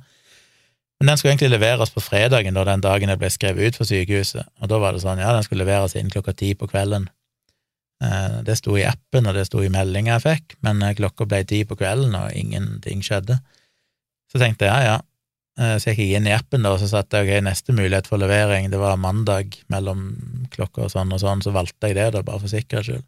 Men 0.99 1.11
den 1.11 1.19
skulle 1.19 1.33
egentlig 1.33 1.53
leveres 1.53 1.91
på 1.95 2.03
fredagen, 2.03 2.55
da 2.55 2.65
den 2.67 2.83
dagen 2.83 3.11
jeg 3.11 3.21
ble 3.21 3.31
skrevet 3.31 3.71
ut 3.71 3.79
for 3.79 3.87
sykehuset, 3.87 4.47
og 4.59 4.71
da 4.71 4.79
var 4.83 4.95
det 4.95 5.03
sånn, 5.03 5.23
ja, 5.23 5.31
den 5.35 5.47
skulle 5.47 5.63
leveres 5.63 5.95
innen 5.95 6.11
klokka 6.11 6.35
ti 6.35 6.51
på 6.59 6.67
kvelden. 6.71 7.07
Eh, 8.03 8.39
det 8.47 8.57
sto 8.59 8.75
i 8.75 8.83
appen, 8.87 9.27
og 9.27 9.35
det 9.37 9.47
sto 9.47 9.63
i 9.63 9.71
meldinga 9.71 10.17
jeg 10.17 10.25
fikk, 10.25 10.57
men 10.67 10.83
eh, 10.83 10.95
klokka 10.97 11.27
ble 11.31 11.43
ti 11.47 11.63
på 11.67 11.77
kvelden, 11.79 12.15
og 12.19 12.35
ingenting 12.35 13.03
skjedde. 13.03 13.39
Så 14.31 14.41
tenkte 14.41 14.67
jeg 14.67 14.75
ja, 14.75 14.95
ja, 14.95 15.01
så 15.55 15.91
jeg 15.91 15.99
gikk 16.01 16.17
inn 16.17 16.27
i 16.27 16.33
appen, 16.35 16.65
da, 16.65 16.73
og 16.75 16.81
så 16.81 16.89
satte 16.91 17.21
jeg 17.21 17.29
ok, 17.29 17.43
neste 17.45 17.75
mulighet 17.75 18.09
for 18.11 18.19
levering, 18.19 18.67
det 18.71 18.79
var 18.81 18.99
mandag 18.99 19.55
mellom 19.71 20.07
klokka 20.51 20.87
og 20.87 20.91
sånn 20.91 21.13
og 21.15 21.21
sånn, 21.21 21.43
så 21.45 21.53
valgte 21.55 21.91
jeg 21.91 21.95
det, 21.99 22.09
da, 22.17 22.23
bare 22.27 22.41
for 22.43 22.51
sikkerhets 22.51 22.89
skyld. 22.89 23.05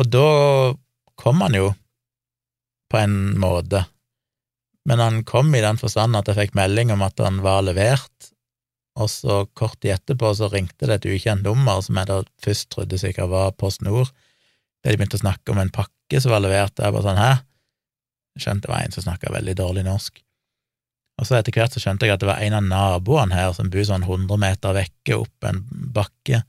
Og 0.00 0.08
da 0.08 0.26
kom 1.20 1.42
han 1.42 1.56
jo, 1.58 1.72
på 2.90 2.98
en 2.98 3.16
måte, 3.42 3.84
men 4.88 5.02
han 5.02 5.20
kom 5.28 5.52
i 5.54 5.62
den 5.62 5.78
forstand 5.78 6.16
at 6.18 6.30
jeg 6.30 6.38
fikk 6.38 6.56
melding 6.58 6.94
om 6.94 7.02
at 7.06 7.20
han 7.22 7.42
var 7.44 7.66
levert, 7.66 8.30
og 8.98 9.10
så 9.10 9.42
kort 9.58 9.78
tid 9.82 9.94
etterpå 9.94 10.32
så 10.34 10.48
ringte 10.50 10.88
det 10.88 10.98
et 10.98 11.10
ukjent 11.12 11.46
nummer 11.46 11.82
som 11.84 11.98
jeg 12.00 12.10
da 12.10 12.22
først 12.44 12.70
trodde 12.74 12.98
sikkert 12.98 13.30
var 13.32 13.54
Post 13.58 13.84
Nord. 13.86 14.10
der 14.82 14.94
de 14.94 14.98
begynte 14.98 15.18
å 15.18 15.26
snakke 15.26 15.52
om 15.52 15.60
en 15.60 15.70
pakke 15.70 16.20
som 16.20 16.32
var 16.32 16.42
levert, 16.42 16.78
jeg 16.78 16.92
bare 16.94 17.04
sånn 17.04 17.20
hæ? 17.20 17.30
Skjønte 18.40 18.66
det 18.66 18.72
var 18.72 18.82
en 18.84 18.94
som 18.94 19.04
snakka 19.04 19.32
veldig 19.34 19.54
dårlig 19.58 19.84
norsk. 19.84 20.22
Og 21.20 21.28
så 21.28 21.36
etter 21.36 21.52
hvert 21.52 21.74
så 21.74 21.82
skjønte 21.82 22.08
jeg 22.08 22.16
at 22.16 22.22
det 22.22 22.30
var 22.30 22.40
en 22.40 22.56
av 22.56 22.64
naboene 22.64 23.36
her 23.36 23.52
som 23.56 23.68
bor 23.72 23.84
sånn 23.84 24.06
100 24.06 24.40
meter 24.40 24.76
vekke 24.76 25.18
opp 25.20 25.46
en 25.48 25.60
bakke, 25.92 26.40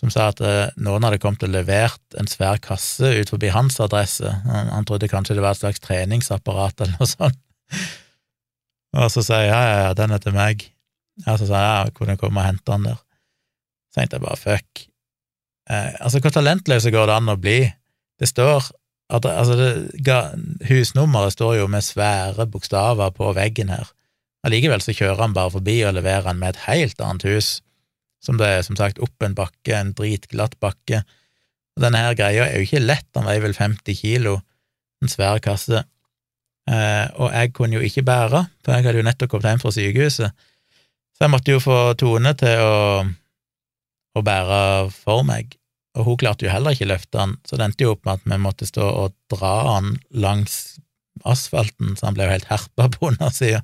som 0.00 0.10
sa 0.12 0.28
at 0.32 0.42
eh, 0.44 0.74
noen 0.84 1.06
hadde 1.06 1.20
kommet 1.22 1.46
og 1.46 1.52
levert 1.54 2.18
en 2.20 2.28
svær 2.28 2.60
kasse 2.60 3.14
ut 3.16 3.30
forbi 3.32 3.52
hans 3.54 3.78
adresse. 3.80 4.28
Han, 4.44 4.84
trodde 4.84 5.08
kanskje 5.08 5.38
det 5.38 5.44
var 5.44 5.56
et 5.56 5.62
slags 5.62 5.80
treningsapparat 5.80 6.84
eller 6.84 6.98
noe 6.98 7.08
sånt. 7.08 7.40
Og 8.94 9.08
så 9.10 9.24
sier 9.24 9.46
jeg 9.46 9.54
ja, 9.54 9.62
ja, 9.64 9.78
ja, 9.88 9.94
den 9.98 10.12
er 10.14 10.20
til 10.22 10.36
meg. 10.36 10.66
Og 11.24 11.38
så 11.40 11.48
sa 11.48 11.62
jeg 11.62 11.70
ja, 11.70 11.94
kunne 11.96 12.14
jeg 12.14 12.20
komme 12.20 12.42
og 12.42 12.48
hente 12.50 12.68
den 12.68 12.90
der. 12.90 13.00
Så 13.88 14.00
tenkte 14.00 14.18
jeg 14.18 14.26
bare 14.26 14.42
fuck. 14.42 14.84
Eh, 15.70 15.90
altså, 16.04 16.20
hvor 16.20 16.34
talentløse 16.34 16.92
går 16.92 17.08
det 17.08 17.16
an 17.16 17.32
å 17.32 17.40
bli? 17.40 17.58
Det 18.20 18.28
står 18.28 18.68
altså, 19.12 19.56
det, 19.56 20.16
husnummeret 20.68 21.34
står 21.36 21.58
jo 21.60 21.66
med 21.70 21.84
svære 21.84 22.46
bokstaver 22.50 23.12
på 23.16 23.32
veggen 23.36 23.72
her. 23.72 23.90
Allikevel 24.44 24.82
så 24.84 24.92
kjører 24.92 25.22
han 25.22 25.36
bare 25.36 25.54
forbi 25.54 25.78
og 25.88 25.94
leverer 25.96 26.28
han 26.28 26.40
med 26.40 26.54
et 26.54 26.64
helt 26.66 27.00
annet 27.00 27.24
hus, 27.28 27.50
som 28.24 28.38
det 28.40 28.48
er 28.48 28.64
som 28.64 28.76
sagt 28.76 29.00
opp 29.04 29.24
en 29.24 29.36
bakke, 29.36 29.72
en 29.76 29.92
dritglatt 29.96 30.56
bakke. 30.60 31.02
Og 31.76 31.84
denne 31.84 32.00
her 32.00 32.16
greia 32.16 32.46
er 32.46 32.60
jo 32.60 32.68
ikke 32.68 32.84
lett, 32.84 33.08
han 33.16 33.26
veier 33.28 33.44
vel 33.44 33.56
50 33.56 33.98
kilo, 33.98 34.38
en 35.02 35.12
svær 35.12 35.40
kasse. 35.44 35.84
Eh, 36.70 37.06
og 37.20 37.32
jeg 37.32 37.52
kunne 37.56 37.76
jo 37.76 37.84
ikke 37.84 38.04
bære, 38.06 38.44
for 38.64 38.72
jeg 38.72 38.86
hadde 38.86 39.00
jo 39.00 39.08
nettopp 39.08 39.32
kommet 39.32 39.50
hjem 39.50 39.64
fra 39.64 39.72
sykehuset, 39.74 40.46
så 41.14 41.26
jeg 41.26 41.30
måtte 41.30 41.52
jo 41.52 41.60
få 41.62 41.78
Tone 42.00 42.32
til 42.40 42.62
å, 42.64 43.04
å 44.16 44.22
bære 44.24 44.60
for 44.94 45.26
meg, 45.28 45.56
og 45.94 46.08
hun 46.08 46.18
klarte 46.18 46.46
jo 46.46 46.52
heller 46.52 46.74
ikke 46.74 46.90
løfte 46.90 47.20
han, 47.20 47.36
så 47.46 47.58
det 47.58 47.68
endte 47.68 47.86
jo 47.86 47.94
opp 47.94 48.04
med 48.06 48.18
at 48.18 48.26
vi 48.26 48.40
måtte 48.42 48.66
stå 48.68 48.84
og 48.84 49.14
dra 49.30 49.54
han 49.76 49.94
langs 50.10 50.76
asfalten, 51.22 51.94
så 51.94 52.08
han 52.08 52.16
ble 52.16 52.26
jo 52.26 52.34
helt 52.34 52.50
herpa 52.50 52.88
på 52.90 53.12
undersida. 53.12 53.62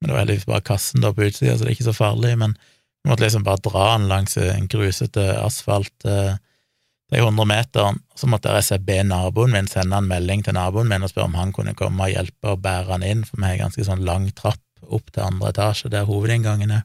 Men 0.00 0.08
det 0.08 0.14
var 0.14 0.22
heldigvis 0.22 0.48
bare 0.48 0.64
kassen 0.64 1.04
da 1.04 1.12
på 1.12 1.26
utsida, 1.26 1.56
så 1.56 1.64
det 1.66 1.72
er 1.72 1.76
ikke 1.76 1.90
så 1.90 1.96
farlig, 1.96 2.34
men 2.40 2.54
vi 3.02 3.10
måtte 3.10 3.26
liksom 3.26 3.44
bare 3.46 3.62
dra 3.62 3.84
han 3.92 4.08
langs 4.10 4.38
en 4.40 4.68
grusete 4.70 5.24
asfalt. 5.42 5.94
De 6.02 7.20
hundre 7.22 7.46
meterne, 7.48 8.00
så 8.16 8.28
måtte 8.30 8.78
be 8.84 8.98
naboen 9.06 9.52
min 9.54 9.68
sende 9.70 9.96
en 9.96 10.08
melding 10.08 10.42
til 10.44 10.56
naboen 10.56 10.88
min 10.90 11.04
og 11.04 11.12
spørre 11.12 11.30
om 11.30 11.38
han 11.38 11.52
kunne 11.56 11.76
komme 11.78 12.04
og 12.04 12.12
hjelpe 12.12 12.54
og 12.54 12.62
bære 12.64 12.92
han 12.92 13.06
inn, 13.06 13.24
for 13.24 13.40
vi 13.40 13.48
har 13.48 13.62
ganske 13.62 13.84
sånn 13.84 14.04
lang 14.04 14.30
trapp 14.36 14.62
opp 14.88 15.10
til 15.12 15.24
andre 15.24 15.52
etasje, 15.52 15.90
der 15.92 16.08
hovedinngangen 16.08 16.72
er. 16.80 16.84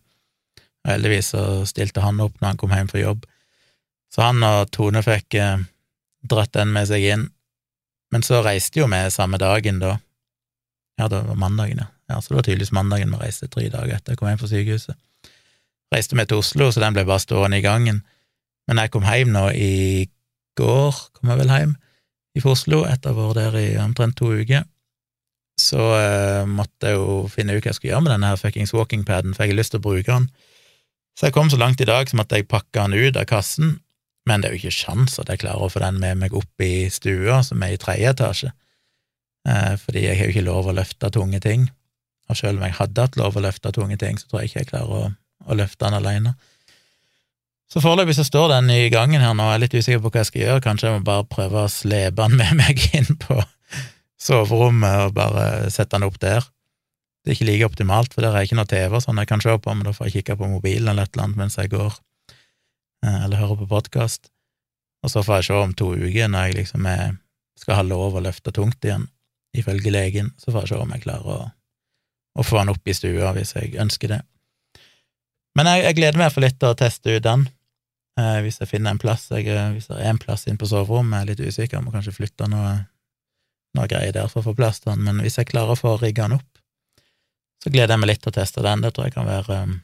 Og 0.83 0.93
heldigvis 0.93 1.31
så 1.33 1.43
stilte 1.69 2.03
han 2.03 2.19
opp 2.23 2.39
når 2.39 2.53
han 2.53 2.59
kom 2.59 2.73
hjem 2.75 2.89
fra 2.91 3.03
jobb. 3.03 3.27
Så 4.13 4.21
han 4.21 4.43
og 4.45 4.69
Tone 4.73 5.01
fikk 5.05 5.37
eh, 5.41 5.63
dratt 6.29 6.53
den 6.53 6.73
med 6.75 6.87
seg 6.89 7.05
inn. 7.09 7.27
Men 8.13 8.25
så 8.25 8.43
reiste 8.45 8.83
jo 8.83 8.89
vi 8.91 9.01
samme 9.09 9.39
dagen, 9.41 9.79
da. 9.81 9.97
Ja, 11.01 11.07
det 11.09 11.23
var 11.25 11.39
mandagen, 11.39 11.81
ja. 11.81 11.87
ja 12.11 12.19
så 12.21 12.33
det 12.33 12.37
var 12.37 12.45
tydeligvis 12.45 12.75
mandagen 12.75 13.15
vi 13.15 13.21
reiste, 13.23 13.49
tre 13.49 13.65
dager 13.73 13.95
etter 13.97 14.13
jeg 14.13 14.21
kom 14.21 14.29
hjem 14.29 14.41
fra 14.41 14.49
sykehuset. 14.51 14.99
Reiste 15.93 16.17
vi 16.17 16.25
til 16.29 16.41
Oslo, 16.43 16.69
så 16.69 16.83
den 16.83 16.93
ble 16.93 17.07
bare 17.09 17.23
stående 17.23 17.57
i 17.57 17.65
gangen. 17.65 18.03
Men 18.69 18.81
jeg 18.81 18.93
kom 18.93 19.07
hjem 19.07 19.33
nå 19.33 19.47
i 19.57 19.73
går, 20.59 20.99
kom 21.17 21.33
jeg 21.33 21.41
vel 21.41 21.55
hjem 21.55 21.73
fra 22.41 22.53
Oslo 22.53 22.83
etter 22.89 23.13
å 23.13 23.17
ha 23.17 23.31
vært 23.33 23.39
der 23.41 23.57
i 23.59 23.65
omtrent 23.81 24.17
to 24.17 24.31
uker, 24.33 24.63
så 25.61 25.81
eh, 25.99 26.45
måtte 26.49 26.89
jeg 26.89 26.97
jo 26.97 27.17
finne 27.29 27.53
ut 27.53 27.61
hva 27.61 27.69
jeg 27.69 27.77
skulle 27.77 27.91
gjøre 27.91 28.05
med 28.07 28.13
denne 28.15 28.31
her 28.31 28.39
fuckings 28.41 28.73
walkingpaden, 28.73 29.35
for 29.35 29.45
jeg 29.45 29.53
har 29.53 29.59
lyst 29.59 29.75
til 29.75 29.81
å 29.83 29.85
bruke 29.85 30.09
den. 30.09 30.25
Så 31.13 31.27
jeg 31.27 31.35
kom 31.35 31.51
så 31.53 31.59
langt 31.61 31.81
i 31.83 31.85
dag 31.85 32.09
som 32.09 32.23
at 32.23 32.33
jeg 32.33 32.49
pakka 32.49 32.87
den 32.87 32.97
ut 32.97 33.19
av 33.21 33.27
kassen, 33.29 33.75
men 34.29 34.41
det 34.41 34.49
er 34.49 34.55
jo 34.55 34.61
ikke 34.61 34.75
sjans 34.77 35.17
at 35.19 35.29
jeg 35.31 35.41
klarer 35.43 35.65
å 35.65 35.71
få 35.71 35.81
den 35.83 35.99
med 35.99 36.21
meg 36.21 36.35
opp 36.37 36.63
i 36.63 36.87
stua, 36.93 37.41
som 37.43 37.63
er 37.63 37.75
i 37.75 37.81
tredje 37.81 38.13
etasje. 38.13 38.51
eh, 39.49 39.73
fordi 39.79 40.05
jeg 40.05 40.17
har 40.17 40.29
jo 40.29 40.35
ikke 40.35 40.47
lov 40.47 40.69
å 40.71 40.75
løfte 40.77 41.09
tunge 41.11 41.39
ting. 41.43 41.67
Og 42.31 42.37
selv 42.39 42.57
om 42.59 42.63
jeg 42.63 42.77
hadde 42.77 43.03
hatt 43.03 43.17
lov 43.19 43.35
å 43.35 43.43
løfte 43.43 43.73
tunge 43.75 43.97
ting, 43.99 44.17
så 44.17 44.29
tror 44.29 44.41
jeg 44.41 44.51
ikke 44.51 44.59
jeg 44.61 44.71
klarer 44.71 44.93
å, 44.95 45.11
å 45.43 45.57
løfte 45.59 45.83
den 45.83 45.97
alene. 45.99 46.35
Så 47.73 47.81
foreløpig 47.81 48.15
så 48.15 48.23
står 48.23 48.51
den 48.53 48.69
i 48.69 48.89
gangen 48.93 49.21
her 49.23 49.33
nå, 49.35 49.49
jeg 49.49 49.57
er 49.57 49.63
litt 49.63 49.75
usikker 49.75 50.01
på 50.03 50.11
hva 50.13 50.21
jeg 50.21 50.29
skal 50.29 50.43
gjøre, 50.43 50.63
kanskje 50.63 50.87
jeg 50.89 50.99
må 50.99 51.07
bare 51.07 51.27
prøve 51.27 51.63
å 51.65 51.71
slepe 51.73 52.15
den 52.21 52.37
med 52.39 52.55
meg 52.61 52.83
inn 52.95 53.17
på 53.19 53.39
soverommet 54.23 55.07
og 55.07 55.15
bare 55.17 55.45
sette 55.73 55.97
den 55.97 56.07
opp 56.07 56.19
der. 56.21 56.45
Det 57.23 57.31
er 57.31 57.37
ikke 57.37 57.47
like 57.49 57.67
optimalt, 57.67 58.13
for 58.13 58.23
der 58.23 58.35
er 58.35 58.45
ikke 58.45 58.59
noe 58.59 58.69
TV 58.69 58.99
sånn 59.03 59.19
jeg 59.19 59.29
kan 59.31 59.43
se 59.43 59.55
på, 59.57 59.73
men 59.73 59.87
da 59.87 59.93
får 59.95 60.09
jeg 60.09 60.19
kikke 60.19 60.37
på 60.39 60.49
mobilen 60.51 60.91
eller 60.91 61.07
et 61.07 61.15
eller 61.15 61.27
annet 61.27 61.39
mens 61.39 61.59
jeg 61.59 61.71
går, 61.71 61.95
eller 63.03 63.41
hører 63.41 63.59
på 63.63 63.69
podkast. 63.73 64.29
Og 65.03 65.11
så 65.11 65.23
får 65.23 65.41
jeg 65.41 65.49
se 65.49 65.57
om 65.59 65.73
to 65.75 65.89
uker, 65.95 66.29
når 66.31 66.47
jeg 66.47 66.59
liksom 66.61 66.85
er, 66.87 67.17
skal 67.59 67.81
ha 67.81 67.87
lov 67.87 68.15
å 68.15 68.23
løfte 68.23 68.53
tungt 68.55 68.85
igjen, 68.85 69.09
ifølge 69.53 69.91
legen, 69.93 70.31
så 70.39 70.53
får 70.53 70.63
jeg 70.63 70.73
se 70.73 70.79
om 70.81 70.93
jeg 70.95 71.03
klarer 71.03 71.33
å, 71.33 71.41
å 72.39 72.45
få 72.45 72.61
den 72.61 72.71
opp 72.73 72.87
i 72.87 72.95
stua 72.97 73.33
hvis 73.35 73.53
jeg 73.57 73.75
ønsker 73.81 74.15
det. 74.15 74.21
Men 75.57 75.69
jeg, 75.69 75.83
jeg 75.85 75.97
gleder 75.99 76.23
meg 76.23 76.31
for 76.33 76.45
litt 76.45 76.57
til 76.61 76.71
å 76.71 76.79
teste 76.79 77.17
ut 77.17 77.25
den, 77.25 77.45
eh, 78.17 78.39
hvis 78.45 78.57
jeg 78.63 78.71
finner 78.71 78.95
en 78.95 79.01
plass. 79.01 79.27
Jeg, 79.35 79.45
eh, 79.51 79.69
hvis 79.75 79.91
det 79.91 79.99
er 79.99 80.09
en 80.09 80.21
plass 80.21 80.47
inn 80.49 80.57
på 80.57 80.69
soverommet, 80.69 81.19
jeg 81.19 81.27
er 81.27 81.31
litt 81.33 81.53
usikker, 81.53 81.77
jeg 81.77 81.85
må 81.85 81.93
kanskje 81.93 82.15
flytte 82.15 82.49
noe, 82.49 82.73
noe 83.77 83.91
greier 83.91 84.15
der 84.15 84.31
for 84.31 84.41
å 84.41 84.47
få 84.49 84.57
plass 84.57 84.81
til 84.81 84.95
den, 84.95 85.05
men 85.05 85.21
hvis 85.21 85.37
jeg 85.37 85.51
klarer 85.51 85.75
å 85.75 85.79
få 85.79 85.97
rigga 86.01 86.25
den 86.25 86.39
opp, 86.39 86.49
så 87.63 87.71
gleder 87.71 87.93
jeg 87.93 88.01
meg 88.01 88.09
litt 88.09 88.23
til 88.25 88.33
å 88.33 88.37
teste 88.39 88.63
den. 88.65 88.81
Det 88.83 88.91
tror 88.95 89.07
jeg 89.07 89.15
kan 89.15 89.29
være 89.29 89.59
um, 89.67 89.77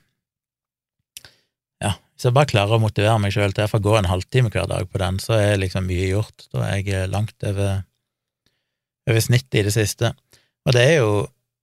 hvis 2.19 2.27
jeg 2.27 2.35
bare 2.35 2.49
klarer 2.51 2.75
å 2.75 2.83
motivere 2.83 3.19
meg 3.23 3.31
sjøl 3.31 3.53
til 3.55 3.63
å 3.63 3.79
gå 3.79 3.93
en 3.95 4.09
halvtime 4.09 4.49
hver 4.51 4.67
dag 4.67 4.89
på 4.91 4.99
den, 4.99 5.21
så 5.23 5.37
er 5.39 5.61
liksom 5.61 5.85
mye 5.87 6.09
gjort. 6.09 6.49
Da 6.51 6.65
er 6.67 6.81
jeg 6.83 7.07
langt 7.13 7.47
over, 7.47 7.85
over 9.07 9.23
snittet 9.23 9.61
i 9.61 9.63
det 9.69 9.71
siste. 9.71 10.11
Og 10.67 10.75
det 10.75 10.83
er 10.83 10.97
jo 10.99 11.13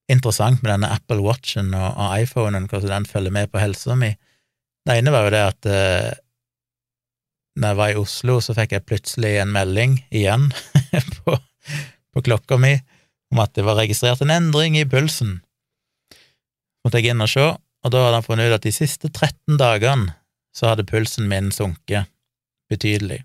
interessant 0.09 0.63
med 0.63 0.71
denne 0.71 0.89
Apple 0.95 1.21
Watchen 1.21 1.69
og, 1.77 1.91
og 1.93 2.23
iPhonen, 2.23 2.65
hvordan 2.65 2.89
den 2.95 3.05
følger 3.05 3.37
med 3.37 3.53
på 3.53 3.61
helsa 3.61 3.93
mi. 4.01 4.09
Det 4.81 4.97
ene 4.97 5.13
var 5.13 5.27
jo 5.27 5.35
det 5.35 5.45
at 5.45 5.69
eh, 5.69 6.11
når 7.61 7.69
jeg 7.69 7.81
var 7.83 7.93
i 7.93 8.01
Oslo, 8.01 8.41
så 8.41 8.57
fikk 8.57 8.73
jeg 8.73 8.87
plutselig 8.89 9.37
en 9.37 9.53
melding 9.53 9.99
igjen 10.09 10.49
på, 11.21 11.37
på 11.37 12.25
klokka 12.25 12.57
mi 12.57 12.79
om 13.29 13.45
at 13.45 13.53
det 13.53 13.65
var 13.67 13.77
registrert 13.77 14.25
en 14.25 14.33
endring 14.33 14.79
i 14.79 14.87
pulsen 14.89 15.37
måtte 16.87 17.01
jeg 17.01 17.11
inn 17.11 17.23
og 17.23 17.29
se, 17.29 17.43
og 17.43 17.91
da 17.91 18.05
hadde 18.05 18.21
han 18.21 18.25
funnet 18.25 18.49
ut 18.49 18.57
at 18.57 18.65
de 18.65 18.73
siste 18.73 19.11
13 19.11 19.59
dagene 19.59 20.15
så 20.57 20.71
hadde 20.71 20.87
pulsen 20.89 21.29
min 21.29 21.51
sunket 21.53 22.09
betydelig. 22.71 23.21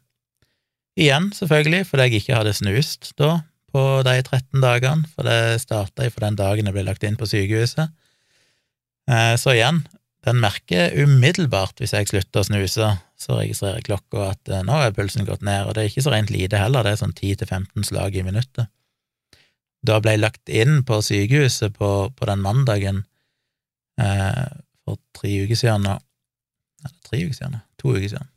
Igjen, 1.01 1.31
selvfølgelig, 1.33 1.87
fordi 1.89 2.05
jeg 2.09 2.21
ikke 2.21 2.37
hadde 2.37 2.53
snust 2.57 3.15
da 3.21 3.39
på 3.73 3.83
de 4.05 4.19
13 4.21 4.61
dagene, 4.61 5.09
for 5.15 5.25
det 5.25 5.63
starta 5.63 6.11
fra 6.13 6.29
den 6.29 6.37
dagen 6.37 6.69
jeg 6.69 6.77
ble 6.77 6.85
lagt 6.85 7.07
inn 7.09 7.17
på 7.17 7.29
sykehuset. 7.31 7.89
Eh, 9.09 9.33
så 9.41 9.55
igjen, 9.57 9.81
den 10.27 10.43
merker 10.43 10.93
umiddelbart 11.01 11.81
hvis 11.81 11.95
jeg 11.97 12.11
slutter 12.11 12.43
å 12.43 12.47
snuse, 12.47 12.91
så 13.19 13.39
registrerer 13.39 13.87
klokka 13.87 14.29
at 14.35 14.53
eh, 14.53 14.63
nå 14.67 14.77
er 14.85 14.95
pulsen 14.95 15.27
gått 15.27 15.43
ned, 15.47 15.65
og 15.65 15.75
det 15.75 15.83
er 15.83 15.91
ikke 15.91 16.05
så 16.05 16.13
rent 16.13 16.31
lite 16.35 16.61
heller, 16.61 16.85
det 16.85 16.95
er 16.95 17.01
sånn 17.01 17.17
10–15 17.17 17.89
slag 17.89 18.21
i 18.21 18.27
minuttet. 18.27 18.69
Da 19.83 19.97
ble 19.99 20.15
jeg 20.15 20.23
lagt 20.23 20.53
inn 20.53 20.83
på 20.87 21.01
sykehuset 21.03 21.75
på, 21.75 21.91
på 22.15 22.29
den 22.29 22.45
mandagen, 22.45 23.03
eh, 23.99 24.47
for 24.85 25.01
tre 25.17 25.33
uker 25.47 25.59
siden 25.59 25.89
nå. 25.89 25.97
Tre 27.13 27.21
uker 27.21 27.37
siden? 27.37 27.59
To 27.83 27.93
uker 27.93 28.09
siden. 28.09 28.29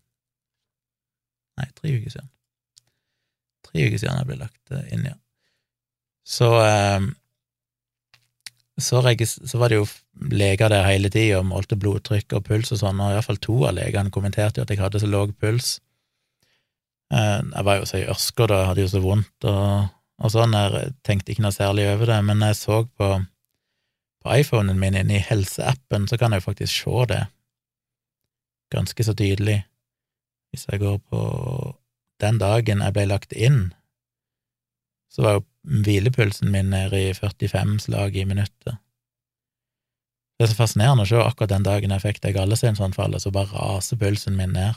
Nei, 1.56 1.68
tre 1.78 1.94
uker 1.96 2.12
siden. 2.12 2.32
Tre 3.64 3.86
uker 3.88 4.02
siden 4.02 4.18
jeg 4.20 4.28
ble 4.28 4.40
lagt 4.42 4.74
eh, 4.76 4.90
inn, 4.92 5.06
ja. 5.08 5.16
Så 6.28 6.50
eh, 6.60 7.06
så, 8.76 9.00
så, 9.00 9.58
var 9.62 9.72
det 9.72 9.78
jo 9.78 9.86
leger 10.36 10.68
der 10.74 10.84
hele 10.84 11.08
tida 11.08 11.40
og 11.40 11.48
målte 11.48 11.78
blodtrykk 11.80 12.36
og 12.36 12.44
puls 12.50 12.74
og 12.76 12.82
sånn, 12.82 13.00
og 13.00 13.14
iallfall 13.14 13.40
to 13.40 13.62
av 13.70 13.78
legene 13.78 14.12
kommenterte 14.12 14.60
jo 14.60 14.66
at 14.66 14.74
jeg 14.74 14.82
hadde 14.82 15.00
så 15.00 15.08
lav 15.08 15.32
puls. 15.40 15.78
Eh, 17.16 17.40
jeg 17.40 17.68
var 17.70 17.80
jo 17.80 17.88
så 17.88 18.02
i 18.02 18.10
ørska 18.12 18.50
da, 18.52 18.60
jeg 18.60 18.72
hadde 18.74 18.84
jo 18.84 18.92
så 18.92 19.04
vondt 19.06 19.48
og, 19.48 19.88
og 20.20 20.36
sånn, 20.36 20.58
jeg 20.60 20.92
tenkte 21.08 21.32
ikke 21.32 21.48
noe 21.48 21.56
særlig 21.56 21.88
over 21.94 22.12
det, 22.12 22.20
men 22.28 22.44
jeg 22.50 22.60
så 22.60 22.84
på 22.84 23.14
på 24.26 24.34
iPhonen 24.42 24.80
min 24.82 24.96
inne 24.98 25.20
i 25.20 25.22
helseappen, 25.22 26.08
så 26.10 26.18
kan 26.18 26.34
jeg 26.34 26.42
jo 26.42 26.48
faktisk 26.48 26.74
se 26.74 27.02
det 27.12 27.20
ganske 28.76 29.08
så 29.08 29.16
tydelig. 29.18 29.64
Hvis 30.52 30.68
jeg 30.70 30.82
går 30.84 31.00
på 31.10 31.22
den 32.24 32.40
dagen 32.40 32.84
jeg 32.84 32.96
ble 32.96 33.08
lagt 33.10 33.34
inn, 33.34 33.74
så 35.12 35.26
var 35.26 35.38
jo 35.38 35.46
hvilepulsen 35.86 36.52
min 36.52 36.72
nede 36.74 37.00
i 37.10 37.14
45 37.16 37.80
slag 37.88 38.16
i 38.16 38.26
minuttet. 38.28 38.80
Det 40.36 40.46
er 40.46 40.52
så 40.52 40.58
fascinerende 40.58 41.06
å 41.06 41.10
se 41.10 41.20
akkurat 41.24 41.54
den 41.54 41.66
dagen 41.66 41.94
jeg 41.96 42.04
fikk 42.04 42.22
det 42.24 42.34
gallesteinsanfallet, 42.36 43.24
så 43.24 43.32
bare 43.32 43.56
raser 43.56 44.00
pulsen 44.00 44.36
min 44.36 44.52
ned. 44.56 44.76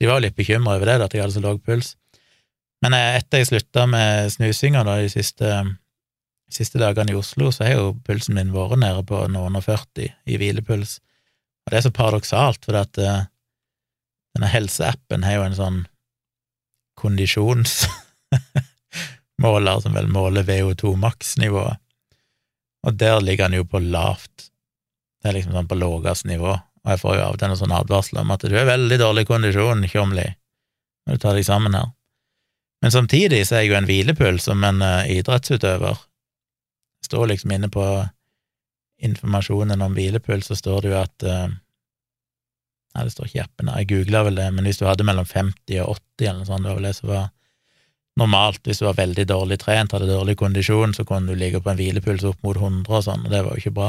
De 0.00 0.08
var 0.08 0.20
jo 0.20 0.26
litt 0.26 0.36
bekymra 0.36 0.76
over 0.76 0.90
det, 0.90 0.98
at 1.00 1.14
jeg 1.16 1.24
hadde 1.24 1.36
så 1.38 1.44
lav 1.44 1.62
puls. 1.64 1.94
Men 2.84 2.96
etter 2.98 3.40
jeg 3.40 3.48
slutta 3.48 3.86
med 3.88 4.28
snusinga 4.34 4.84
de 4.84 5.08
siste 5.08 5.62
siste 6.54 6.78
dagene 6.78 7.14
i 7.14 7.18
Oslo 7.18 7.50
så 7.52 7.66
har 7.66 7.78
jo 7.78 7.94
pulsen 8.06 8.36
min 8.38 8.52
vært 8.54 8.78
nede 8.82 9.02
på 9.08 9.24
noen 9.32 9.58
og 9.58 9.64
40 9.66 10.10
i 10.30 10.38
hvilepuls, 10.40 10.98
og 11.64 11.72
det 11.72 11.78
er 11.78 11.84
så 11.86 11.92
paradoksalt, 11.96 12.66
for 12.66 12.76
at 12.76 12.98
uh, 13.00 13.22
denne 14.36 14.48
helseappen 14.52 15.24
har 15.24 15.34
jo 15.38 15.44
en 15.46 15.58
sånn 15.58 15.78
kondisjonsmåler 17.00 19.78
som 19.82 19.92
vel 19.96 20.08
måler 20.12 20.44
VO2 20.48 20.82
maks-nivået, 21.00 21.76
og 22.84 22.90
der 23.00 23.16
ligger 23.24 23.44
han 23.48 23.56
jo 23.56 23.64
på 23.64 23.78
lavt. 23.80 24.36
Det 25.22 25.26
er 25.30 25.36
liksom 25.38 25.56
sånn 25.56 25.70
på 25.70 25.80
lavest 25.80 26.24
nivå, 26.28 26.52
og 26.52 26.88
jeg 26.92 27.00
får 27.00 27.12
jo 27.16 27.22
av 27.24 27.32
og 27.32 27.38
til 27.40 27.48
noen 27.48 27.62
sånne 27.62 27.80
advarsler 27.80 28.20
om 28.20 28.34
at 28.34 28.44
du 28.44 28.54
er 28.58 28.68
veldig 28.68 28.98
dårlig 29.00 29.24
kondisjon, 29.30 29.88
Tjomli, 29.88 30.28
når 31.06 31.12
du 31.16 31.20
tar 31.22 31.34
deg 31.38 31.46
sammen 31.48 31.72
her. 31.78 31.88
Men 32.84 32.90
samtidig 32.92 33.40
så 33.48 33.52
er 33.56 33.64
jeg 33.64 33.70
jo 33.70 33.78
en 33.78 33.88
hvilepuls 33.88 34.42
som 34.50 34.58
en 34.68 34.78
uh, 34.84 35.08
idrettsutøver, 35.08 35.96
står 37.06 37.24
liksom 37.32 37.48
inne 37.56 37.68
på 37.72 37.84
informasjonen 39.06 39.84
om 39.84 39.94
hvilepuls, 39.96 40.50
så 40.50 40.58
står 40.58 40.84
det 40.84 40.92
jo 40.92 40.98
at 41.02 41.28
uh, 41.28 41.60
Nei, 42.94 43.02
det 43.08 43.10
står 43.10 43.26
ikke 43.26 43.42
appen, 43.42 43.68
jeg 43.74 43.88
googla 43.90 44.20
vel 44.22 44.36
det, 44.38 44.44
men 44.54 44.68
hvis 44.68 44.78
du 44.78 44.84
hadde 44.86 45.02
mellom 45.02 45.26
50 45.26 45.80
og 45.82 45.96
80 45.96 46.28
eller 46.28 46.36
noe 46.38 46.46
sånt, 46.46 46.62
det 46.62 46.70
var 46.70 46.76
vel 46.78 46.84
det 46.86 46.92
som 46.94 47.08
var 47.10 47.24
normalt. 48.20 48.60
Hvis 48.62 48.78
du 48.78 48.84
var 48.86 49.00
veldig 49.00 49.24
dårlig 49.26 49.58
trent, 49.64 49.96
hadde 49.96 50.06
dårlig 50.06 50.36
kondisjon, 50.38 50.94
så 50.94 51.02
kunne 51.08 51.34
du 51.34 51.40
ligge 51.40 51.58
på 51.58 51.72
en 51.72 51.80
hvilepuls 51.80 52.22
opp 52.28 52.38
mot 52.46 52.54
100 52.54 52.86
og 52.86 53.02
sånn, 53.02 53.24
og 53.26 53.34
det 53.34 53.40
var 53.42 53.50
jo 53.50 53.64
ikke 53.64 53.74
bra. 53.80 53.88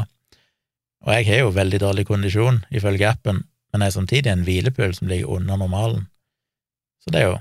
Og 1.06 1.14
jeg 1.14 1.28
har 1.30 1.44
jo 1.44 1.54
veldig 1.54 1.82
dårlig 1.86 2.08
kondisjon, 2.10 2.64
ifølge 2.74 3.12
appen, 3.12 3.44
men 3.46 3.86
jeg 3.86 3.94
er 3.94 3.98
samtidig 4.00 4.32
en 4.32 4.46
hvilepuls 4.48 5.04
som 5.04 5.12
ligger 5.12 5.38
under 5.38 5.62
normalen. 5.62 6.08
Så 7.06 7.14
det 7.14 7.22
er 7.22 7.30
jo 7.30 7.38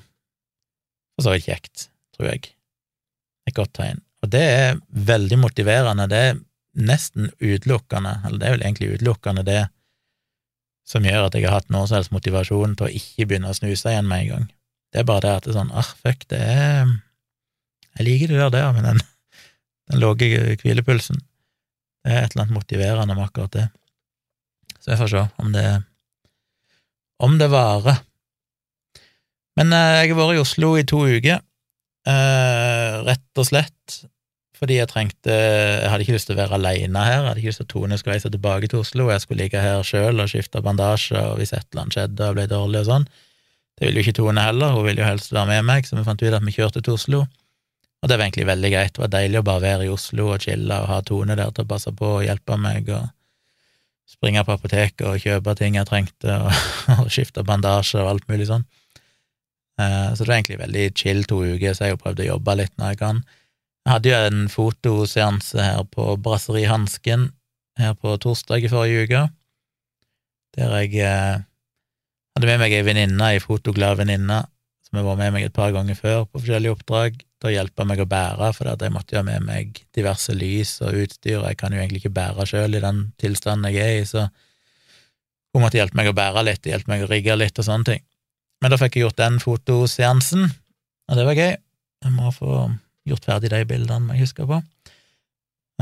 for 1.14 1.24
så 1.24 1.34
vidt 1.34 1.48
kjekt, 1.48 1.88
tror 2.16 2.28
jeg. 2.28 2.50
Et 3.48 3.56
godt 3.56 3.72
tegn. 3.76 4.02
Og 4.24 4.30
det 4.32 4.42
er 4.42 4.80
veldig 4.88 5.38
motiverende. 5.40 6.08
Det 6.10 6.20
er 6.28 6.36
nesten 6.74 7.30
utelukkende, 7.38 8.18
eller 8.24 8.40
det 8.40 8.46
er 8.46 8.56
vel 8.56 8.66
egentlig 8.66 8.92
utelukkende 8.96 9.44
det 9.46 9.62
som 10.88 11.06
gjør 11.06 11.28
at 11.28 11.36
jeg 11.36 11.46
har 11.46 11.60
hatt 11.60 11.72
noe 11.72 11.88
som 11.88 11.98
helst 11.98 12.12
motivasjon 12.12 12.74
til 12.76 12.86
å 12.88 12.92
ikke 12.98 13.28
begynne 13.30 13.52
å 13.52 13.56
snuse 13.56 13.88
igjen 13.88 14.08
med 14.08 14.24
en 14.24 14.30
gang. 14.32 14.48
Det 14.92 15.00
er 15.00 15.08
bare 15.08 15.24
det 15.24 15.32
at 15.38 15.46
det 15.46 15.52
er 15.54 15.58
sånn, 15.58 15.72
ah, 15.74 15.92
fuck, 16.04 16.26
det 16.30 16.40
er 16.40 16.92
Jeg 17.94 18.06
liker 18.08 18.32
det 18.32 18.38
der, 18.40 18.50
der 18.50 18.72
med 18.74 18.84
den, 18.88 19.00
den 19.90 20.00
lave 20.02 20.56
hvilepulsen. 20.60 21.20
Det 22.02 22.12
er 22.12 22.24
et 22.24 22.34
eller 22.34 22.44
annet 22.44 22.56
motiverende 22.56 23.14
med 23.14 23.24
akkurat 23.24 23.52
det. 23.54 23.68
Så 24.80 24.90
jeg 24.92 24.98
får 24.98 25.12
se 25.12 25.22
om 25.38 25.52
det 25.54 25.68
om 27.22 27.38
det 27.38 27.48
varer. 27.48 28.02
Men 29.56 29.72
eh, 29.72 30.00
jeg 30.02 30.10
har 30.10 30.18
vært 30.18 30.36
i 30.36 30.42
Oslo 30.42 30.72
i 30.76 30.84
to 30.88 31.04
uker, 31.06 31.38
eh, 32.10 32.96
rett 33.06 33.40
og 33.40 33.46
slett 33.48 34.00
fordi 34.64 34.78
jeg 34.78 34.88
trengte 34.88 35.34
Jeg 35.34 35.90
hadde 35.92 36.06
ikke 36.06 36.16
lyst 36.16 36.30
til 36.30 36.38
å 36.38 36.40
være 36.40 36.56
aleine 36.56 37.04
her, 37.04 37.18
jeg 37.18 37.28
hadde 37.28 37.42
ikke 37.42 37.52
lyst 37.52 37.60
til 37.60 37.68
at 37.68 37.72
Tone 37.74 37.98
skulle 38.00 38.16
reise 38.16 38.32
tilbake 38.32 38.70
til 38.72 38.80
Oslo, 38.80 39.06
og 39.06 39.12
jeg 39.12 39.24
skulle 39.24 39.44
ligge 39.44 39.60
her 39.60 39.84
sjøl 39.84 40.24
og 40.24 40.30
skifte 40.32 40.62
bandasje, 40.64 41.20
og 41.20 41.38
hvis 41.40 41.52
et 41.52 41.66
eller 41.68 41.84
annet 41.84 41.98
skjedde 41.98 42.28
og 42.28 42.38
ble 42.38 42.46
dårlig 42.50 42.80
og 42.80 42.88
sånn. 42.88 43.08
Det 43.74 43.88
ville 43.88 44.00
jo 44.00 44.06
ikke 44.06 44.18
Tone 44.20 44.44
heller, 44.46 44.76
hun 44.76 44.86
ville 44.86 45.02
jo 45.02 45.08
helst 45.08 45.34
være 45.34 45.50
med 45.50 45.66
meg, 45.68 45.88
så 45.88 45.98
vi 45.98 46.06
fant 46.06 46.22
ut 46.22 46.38
at 46.38 46.46
vi 46.46 46.54
kjørte 46.54 46.80
til 46.80 46.96
Oslo. 46.96 47.24
Og 48.04 48.08
det 48.08 48.16
var 48.16 48.26
egentlig 48.26 48.48
veldig 48.48 48.70
greit, 48.72 48.94
det 48.96 49.02
var 49.04 49.12
deilig 49.12 49.40
å 49.40 49.46
bare 49.48 49.64
være 49.64 49.84
i 49.86 49.92
Oslo 49.92 50.30
og 50.32 50.46
chille 50.46 50.80
og 50.80 50.88
ha 50.92 51.02
Tone 51.04 51.36
der 51.36 51.52
til 51.52 51.66
å 51.66 51.70
passe 51.74 51.92
på 51.96 52.10
og 52.20 52.24
hjelpe 52.24 52.58
meg, 52.60 52.88
og 52.88 53.10
springe 54.08 54.44
på 54.46 54.56
apoteket 54.56 55.04
og 55.08 55.20
kjøpe 55.20 55.56
ting 55.60 55.76
jeg 55.76 55.88
trengte, 55.90 56.40
og, 56.40 56.64
og 57.02 57.12
skifte 57.12 57.44
bandasje 57.44 58.00
og 58.00 58.14
alt 58.14 58.28
mulig 58.32 58.48
sånn. 58.48 58.64
Eh, 59.80 60.10
så 60.14 60.22
det 60.22 60.28
var 60.28 60.36
egentlig 60.38 60.60
veldig 60.60 60.90
chill 60.96 61.24
to 61.28 61.42
uker, 61.44 61.74
så 61.74 61.88
jeg 61.88 61.96
har 61.96 62.04
prøvd 62.04 62.22
å 62.22 62.30
jobbe 62.34 62.60
litt 62.60 62.76
når 62.78 62.94
jeg 62.94 63.02
kan. 63.02 63.24
Jeg 63.84 63.92
hadde 63.92 64.10
jo 64.10 64.18
en 64.30 64.46
fotoseanse 64.48 65.60
her 65.60 65.82
på 65.92 66.14
Brasseri 66.24 66.64
Hansken 66.64 67.28
her 67.76 67.92
på 67.98 68.14
torsdag 68.22 68.64
i 68.64 68.70
forrige 68.72 69.04
uke, 69.04 69.22
der 70.56 70.76
jeg 70.78 71.02
eh, 71.04 71.42
hadde 72.34 72.48
med 72.48 72.62
meg 72.62 72.72
ei 72.72 72.84
venninne, 72.86 73.28
ei 73.34 73.42
fotoglad 73.42 73.98
venninne, 74.00 74.38
som 74.86 75.00
har 75.00 75.04
vært 75.10 75.20
med 75.20 75.34
meg 75.36 75.48
et 75.48 75.56
par 75.56 75.74
ganger 75.74 75.98
før 75.98 76.24
på 76.24 76.40
forskjellige 76.40 76.78
oppdrag, 76.78 77.18
til 77.20 77.50
å 77.50 77.52
hjelpe 77.52 77.84
meg 77.84 78.00
å 78.00 78.08
bære, 78.08 78.48
for 78.56 78.70
jeg 78.72 78.94
måtte 78.94 79.16
jo 79.16 79.20
ha 79.20 79.26
med 79.26 79.44
meg 79.44 79.82
diverse 79.96 80.32
lys 80.32 80.78
og 80.86 81.02
utstyr, 81.02 81.42
og 81.42 81.48
jeg 81.50 81.60
kan 81.60 81.76
jo 81.76 81.82
egentlig 81.82 82.04
ikke 82.04 82.14
bære 82.16 82.46
sjøl 82.48 82.78
i 82.78 82.82
den 82.86 83.02
tilstanden 83.20 83.68
jeg 83.74 83.84
er 83.84 83.98
i, 83.98 84.08
så 84.08 84.24
hun 85.52 85.62
måtte 85.62 85.76
hjelpe 85.78 85.98
meg 86.00 86.08
å 86.08 86.16
bære 86.16 86.46
litt, 86.48 86.64
hjelpe 86.70 86.90
meg 86.94 87.04
å 87.04 87.10
rigge 87.10 87.36
litt 87.36 87.60
og 87.60 87.68
sånne 87.68 87.90
ting. 87.90 88.02
Men 88.64 88.72
da 88.72 88.80
fikk 88.80 88.96
jeg 88.96 89.04
gjort 89.04 89.20
den 89.20 89.36
fotoseansen, 89.42 90.48
og 91.10 91.20
det 91.20 91.28
var 91.28 91.36
gøy. 91.36 91.52
Jeg 92.04 92.14
må 92.14 92.32
få 92.32 92.64
gjort 93.08 93.28
ferdig 93.28 93.52
de 93.52 93.62
bildene, 93.68 94.06
må 94.06 94.16
jeg 94.16 94.26
huske 94.28 94.46
på. 94.48 94.60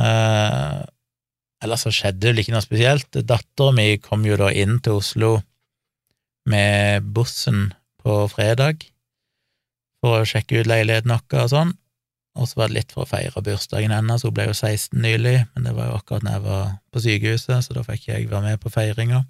Eh, 0.02 0.80
ellers 1.62 1.84
så 1.86 1.92
skjedde 1.94 2.20
det 2.22 2.32
vel 2.32 2.42
ikke 2.42 2.56
noe 2.56 2.64
spesielt. 2.64 3.20
Dattera 3.28 3.74
mi 3.76 3.88
kom 4.02 4.26
jo 4.26 4.38
da 4.40 4.50
inn 4.50 4.80
til 4.82 4.98
Oslo 5.00 5.36
med 6.50 7.06
bussen 7.14 7.70
på 8.02 8.24
fredag 8.32 8.82
for 10.02 10.22
å 10.22 10.26
sjekke 10.26 10.62
ut 10.62 10.70
leiligheten 10.70 11.12
vår 11.14 11.44
og 11.44 11.52
sånn, 11.52 11.76
og 12.34 12.48
så 12.48 12.58
var 12.58 12.70
det 12.70 12.80
litt 12.80 12.94
for 12.94 13.04
å 13.04 13.10
feire 13.10 13.42
bursdagen 13.44 13.92
hennes, 13.94 14.24
hun 14.26 14.34
ble 14.34 14.48
jo 14.48 14.56
16 14.56 14.98
nylig, 15.04 15.36
men 15.52 15.68
det 15.68 15.74
var 15.76 15.90
jo 15.90 15.98
akkurat 16.00 16.26
når 16.26 16.34
jeg 16.34 16.44
var 16.48 16.72
på 16.90 17.02
sykehuset, 17.04 17.66
så 17.66 17.76
da 17.76 17.84
fikk 17.86 18.08
jeg 18.08 18.30
være 18.32 18.48
med 18.48 18.62
på 18.62 18.72
feiringa. 18.72 19.22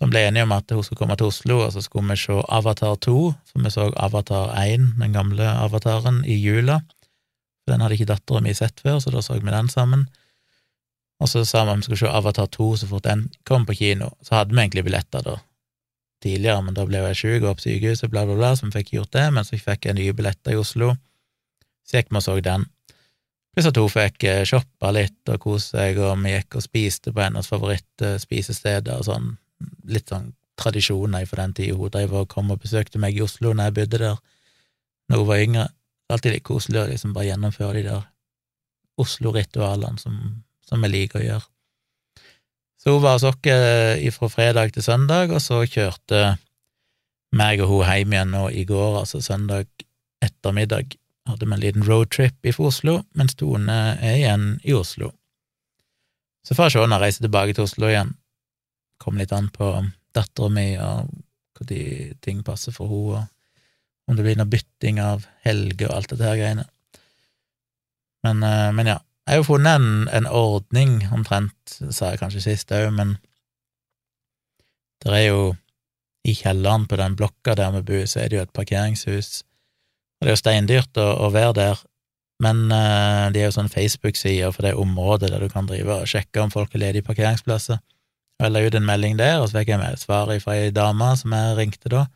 Vi 0.00 0.08
ble 0.08 0.22
enige 0.24 0.46
om 0.46 0.54
at 0.56 0.70
hun 0.72 0.84
skulle 0.84 1.00
komme 1.02 1.16
til 1.18 1.28
Oslo, 1.28 1.58
og 1.66 1.74
så 1.74 1.82
skulle 1.84 2.08
vi 2.08 2.16
se 2.20 2.38
Avatar 2.48 2.94
2, 3.04 3.16
for 3.50 3.64
vi 3.64 3.72
så 3.74 3.90
Avatar 4.00 4.54
1, 4.56 4.86
den 5.00 5.12
gamle 5.12 5.44
avataren, 5.44 6.22
i 6.24 6.38
jula. 6.40 6.80
Den 7.68 7.84
hadde 7.84 7.98
ikke 7.98 8.08
dattera 8.08 8.40
mi 8.40 8.54
sett 8.56 8.80
før, 8.80 8.98
så 9.02 9.12
da 9.12 9.20
så 9.22 9.36
vi 9.36 9.52
den 9.52 9.68
sammen. 9.68 10.06
Og 11.20 11.28
så 11.28 11.44
sa 11.44 11.66
vi 11.66 11.74
at 11.74 11.82
vi 11.82 11.88
skulle 11.88 12.00
se 12.00 12.16
Avatar 12.16 12.48
2 12.48 12.70
så 12.80 12.88
fort 12.88 13.04
den 13.04 13.28
kom 13.44 13.66
på 13.68 13.76
kino. 13.76 14.14
Så 14.24 14.38
hadde 14.38 14.56
vi 14.56 14.62
egentlig 14.62 14.86
billetter 14.88 15.26
da, 15.26 15.36
tidligere, 16.24 16.64
men 16.64 16.74
da 16.78 16.86
ble 16.88 17.04
jeg 17.10 17.20
sjuk 17.20 17.44
og 17.44 17.58
på 17.58 17.66
sykehuset, 17.66 18.10
bla, 18.10 18.24
bla, 18.24 18.38
bla, 18.40 18.54
så 18.56 18.70
vi 18.70 18.78
fikk 18.78 18.94
gjort 18.96 19.12
det, 19.16 19.26
men 19.36 19.44
så 19.44 19.60
fikk 19.60 19.90
jeg 19.90 19.98
nye 20.00 20.16
billetter 20.16 20.56
i 20.56 20.60
Oslo. 20.60 20.94
Så 21.84 22.00
gikk 22.00 22.08
vi 22.08 22.20
og 22.22 22.24
så 22.24 22.38
den. 22.40 22.64
Pluss 23.50 23.66
at 23.66 23.76
hun 23.76 23.90
fikk 23.90 24.24
eh, 24.30 24.46
shoppa 24.46 24.92
litt 24.94 25.28
og 25.28 25.42
kose 25.42 25.74
seg, 25.74 26.00
og 26.00 26.16
vi 26.24 26.32
gikk 26.36 26.56
og 26.56 26.64
spiste 26.64 27.12
på 27.12 27.24
hennes 27.24 27.50
favorittspisesteder 27.50 28.96
og 28.96 29.08
sånn 29.10 29.30
litt 29.90 30.12
sånn 30.12 30.32
tradisjoner 30.60 31.26
for 31.28 31.40
den 31.40 31.54
tida. 31.56 31.76
Hun 31.76 31.92
drev 31.92 32.14
og 32.22 32.28
kom 32.32 32.52
og 32.52 32.60
besøkte 32.62 33.00
meg 33.00 33.16
i 33.16 33.24
Oslo 33.24 33.54
når 33.54 33.70
jeg 33.70 33.78
bodde 33.78 34.02
der 34.04 34.18
når 35.10 35.22
hun 35.22 35.30
var 35.30 35.44
yngre. 35.44 35.68
Alltid 36.10 36.34
litt 36.34 36.46
koselig 36.46 36.82
å 36.82 36.88
liksom 36.90 37.14
bare 37.14 37.30
gjennomføre 37.30 37.78
de 37.78 37.86
der 37.86 38.06
Oslo-ritualene 39.00 40.00
som, 40.02 40.16
som 40.66 40.84
jeg 40.84 40.94
liker 40.94 41.20
å 41.20 41.26
gjøre. 41.26 41.46
Så 42.80 42.94
hun 42.94 43.02
var 43.04 43.18
hos 43.18 43.26
oss 43.28 43.50
eh, 43.50 44.08
fra 44.14 44.28
fredag 44.32 44.72
til 44.74 44.84
søndag, 44.84 45.32
og 45.34 45.42
så 45.44 45.60
kjørte 45.68 46.38
meg 47.36 47.60
og 47.60 47.70
hun 47.70 47.86
hjem 47.86 48.14
igjen 48.16 48.32
nå 48.34 48.46
i 48.56 48.64
går, 48.68 49.02
altså 49.02 49.20
søndag 49.22 49.68
ettermiddag. 50.24 50.96
Hadde 51.28 51.46
vi 51.46 51.54
en 51.54 51.62
liten 51.62 51.86
roadtrip 51.86 52.48
fra 52.56 52.70
Oslo, 52.70 53.00
mens 53.14 53.36
Tone 53.38 53.78
er 54.00 54.16
igjen 54.16 54.46
i 54.64 54.74
Oslo. 54.74 55.12
Så 56.46 56.56
får 56.56 56.70
jeg 56.70 56.74
se 56.74 56.86
når 56.86 56.96
jeg 56.96 57.04
reiser 57.04 57.26
tilbake 57.26 57.54
til 57.54 57.66
Oslo 57.68 57.90
igjen, 57.90 58.14
kommer 59.00 59.22
litt 59.24 59.34
an 59.34 59.48
på 59.52 59.72
dattera 60.14 60.52
mi 60.52 60.68
og 60.80 61.10
når 61.60 62.16
ting 62.24 62.42
passer 62.44 62.72
for 62.72 62.88
henne, 62.88 63.26
og 63.26 64.10
om 64.10 64.16
det 64.16 64.24
blir 64.24 64.38
noe 64.38 64.50
bytting 64.50 64.98
av 65.02 65.26
helger 65.44 65.90
og 65.90 65.96
alt 65.98 66.12
dette 66.12 66.26
her 66.26 66.38
greiene. 66.40 66.64
Men, 68.24 68.42
eh, 68.42 68.70
men, 68.72 68.86
ja. 68.86 68.98
Jeg 69.26 69.36
har 69.36 69.42
jo 69.42 69.50
funnet 69.52 69.78
en, 69.78 70.08
en 70.10 70.26
ordning, 70.26 70.94
omtrent, 71.14 71.76
sa 71.92 72.10
jeg 72.10 72.18
kanskje 72.22 72.40
sist 72.42 72.72
òg, 72.74 72.88
men 72.96 73.12
det 75.04 75.12
er 75.14 75.26
jo 75.28 75.42
i 76.26 76.34
kjelleren 76.34 76.88
på 76.90 76.98
den 76.98 77.14
blokka 77.16 77.54
der 77.54 77.70
vi 77.76 77.84
bor, 77.92 78.08
så 78.10 78.24
er 78.24 78.32
det 78.32 78.40
jo 78.40 78.42
et 78.42 78.56
parkeringshus, 78.56 79.44
og 80.18 80.26
det 80.26 80.32
er 80.32 80.34
jo 80.34 80.40
steindyrt 80.40 80.98
å, 81.00 81.06
å 81.28 81.30
være 81.36 81.54
der, 81.60 81.84
men 82.42 82.64
uh, 82.72 83.28
de 83.30 83.42
er 83.42 83.46
jo 83.46 83.54
sånn 83.54 83.70
Facebook-sider 83.70 84.50
for 84.56 84.66
det 84.66 84.74
området 84.80 85.30
der 85.30 85.44
du 85.44 85.52
kan 85.52 85.68
drive 85.68 86.00
og 86.00 86.10
sjekke 86.10 86.42
om 86.42 86.52
folk 86.52 86.74
er 86.74 86.86
ledige 86.86 87.06
parkeringsplasser. 87.06 87.78
Jeg 88.40 88.52
la 88.54 88.62
ut 88.64 88.76
en 88.76 88.86
melding 88.88 89.18
der, 89.20 89.40
og 89.40 89.50
så 89.50 89.60
fikk 89.60 89.74
jeg 89.74 89.80
med 89.82 90.00
svar 90.00 90.30
fra 90.40 90.54
ei 90.56 90.70
dame 90.72 91.10
som 91.20 91.34
jeg 91.36 91.56
ringte 91.58 91.92
da. 91.92 92.06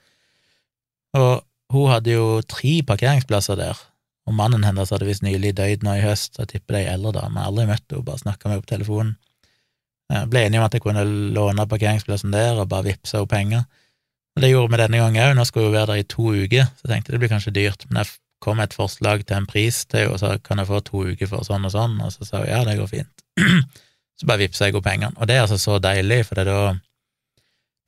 Og 1.20 1.44
hun 1.74 1.90
hadde 1.90 2.14
jo 2.14 2.40
tre 2.48 2.78
parkeringsplasser 2.86 3.58
der, 3.60 3.80
og 4.24 4.36
mannen 4.38 4.64
hennes 4.64 4.92
hadde 4.94 5.06
visst 5.08 5.24
nylig 5.26 5.52
dødd 5.58 5.84
nå 5.84 5.98
i 5.98 6.04
høst, 6.04 6.38
jeg 6.40 6.50
tipper 6.54 6.78
det 6.78 6.80
er 6.80 6.88
ei 6.88 6.96
eldre 6.96 7.12
dame. 7.18 7.44
Aldri 7.44 7.68
møtt 7.68 7.84
henne, 7.90 8.06
bare 8.06 8.22
snakka 8.22 8.48
med 8.48 8.56
henne 8.56 8.64
på 8.64 8.72
telefonen. 8.72 9.14
Jeg 10.14 10.28
ble 10.32 10.44
enige 10.46 10.60
om 10.60 10.66
at 10.66 10.76
jeg 10.76 10.84
kunne 10.84 11.04
låne 11.36 11.66
parkeringsplassen 11.68 12.32
der 12.32 12.60
og 12.60 12.68
bare 12.72 12.88
vippse 12.88 13.18
henne 13.18 13.28
penger. 13.30 13.64
Og 14.34 14.42
Det 14.42 14.50
gjorde 14.50 14.72
vi 14.72 14.80
denne 14.80 15.00
gangen 15.00 15.22
òg, 15.22 15.36
nå 15.36 15.44
skulle 15.46 15.68
hun 15.68 15.76
være 15.76 15.92
der 15.92 16.02
i 16.02 16.08
to 16.10 16.32
uker, 16.32 16.66
så 16.66 16.86
jeg 16.86 16.92
tenkte 16.92 17.14
det 17.14 17.20
blir 17.22 17.30
kanskje 17.30 17.54
dyrt, 17.54 17.84
men 17.88 18.02
jeg 18.02 18.16
kom 18.42 18.58
med 18.58 18.70
et 18.70 18.76
forslag 18.76 19.22
til 19.24 19.36
en 19.36 19.46
pris 19.46 19.84
til 19.86 20.02
henne 20.02 20.16
og 20.16 20.20
sa 20.20 20.34
kan 20.42 20.58
jeg 20.60 20.68
få 20.68 20.80
to 20.84 21.04
uker 21.12 21.30
for 21.30 21.46
sånn 21.46 21.68
og 21.68 21.72
sånn, 21.72 22.00
og 22.02 22.10
så 22.12 22.26
sa 22.26 22.42
hun 22.42 22.50
ja, 22.50 22.64
det 22.66 22.78
går 22.80 22.90
fint. 22.90 23.24
Så 24.20 24.28
bare 24.30 24.44
vippser 24.44 24.68
jeg 24.68 24.78
opp 24.78 24.86
pengene. 24.86 25.14
Og 25.18 25.28
det 25.28 25.36
er 25.36 25.44
altså 25.44 25.58
så 25.60 25.80
deilig, 25.82 26.22
for 26.28 26.38
da, 26.38 26.74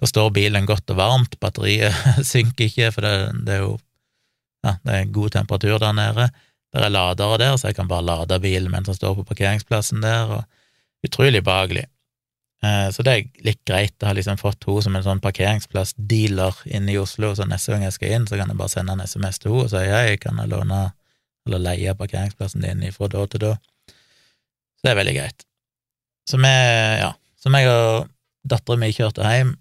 da 0.01 0.11
står 0.11 0.33
bilen 0.35 0.67
godt 0.69 0.91
og 0.95 0.99
varmt, 0.99 1.39
batteriet 1.43 1.95
synker 2.33 2.67
ikke, 2.67 2.93
for 2.95 3.07
det, 3.07 3.15
det, 3.47 3.59
er 3.59 3.65
jo 3.65 3.77
ja, 4.67 4.77
det 4.83 5.01
er 5.01 5.13
god 5.15 5.37
temperatur 5.39 5.79
der 5.83 5.97
nede. 5.97 6.31
Det 6.75 6.83
er 6.83 6.93
ladere 6.93 7.39
der, 7.41 7.57
så 7.57 7.71
jeg 7.71 7.79
kan 7.79 7.89
bare 7.89 8.05
lade 8.05 8.41
bilen 8.43 8.73
mens 8.73 8.91
den 8.91 8.99
står 8.99 9.21
på 9.21 9.29
parkeringsplassen 9.31 10.03
der, 10.05 10.39
og 10.39 11.07
utrolig 11.07 11.45
behagelig. 11.47 11.87
Eh, 12.65 12.89
så 12.93 13.05
det 13.05 13.13
er 13.13 13.47
litt 13.47 13.63
greit 13.69 14.03
å 14.03 14.11
ha 14.11 14.15
liksom 14.17 14.41
fått 14.41 14.65
henne 14.67 14.83
som 14.85 14.99
en 14.99 15.05
sånn 15.05 15.23
parkeringsplassdealer 15.25 16.63
inne 16.75 16.95
i 16.95 17.01
Oslo, 17.01 17.35
så 17.37 17.47
neste 17.49 17.73
gang 17.73 17.87
jeg 17.87 17.97
skal 17.97 18.15
inn, 18.17 18.29
så 18.29 18.41
kan 18.41 18.51
jeg 18.51 18.59
bare 18.59 18.73
sende 18.73 18.97
en 18.97 19.05
SMS 19.05 19.41
til 19.43 19.53
henne 19.53 19.69
og 19.69 19.73
si 19.73 19.85
hei, 19.93 20.17
kan 20.21 20.41
jeg 20.43 20.53
låne 20.53 20.85
eller 21.47 21.63
leie 21.63 21.95
parkeringsplassen 21.95 22.65
din 22.65 22.83
fra 22.93 23.09
da 23.13 23.27
til 23.31 23.45
da. 23.45 23.53
Så 23.87 24.89
det 24.89 24.93
er 24.93 24.99
veldig 24.99 25.15
greit. 25.21 25.47
Så 26.27 26.41
vi, 26.43 26.53
ja, 27.01 27.13
så 27.39 27.53
meg 27.55 27.69
og 27.71 28.09
dattera 28.47 28.81
mi 28.81 28.91
kjørte 28.95 29.27
hjem, 29.27 29.53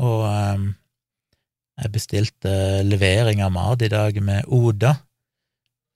og 0.00 0.22
um, 0.24 0.68
jeg 1.80 1.92
bestilte 1.94 2.52
levering 2.86 3.42
av 3.42 3.52
mat 3.54 3.82
i 3.82 3.90
dag 3.90 4.16
med 4.22 4.48
Oda, 4.52 4.94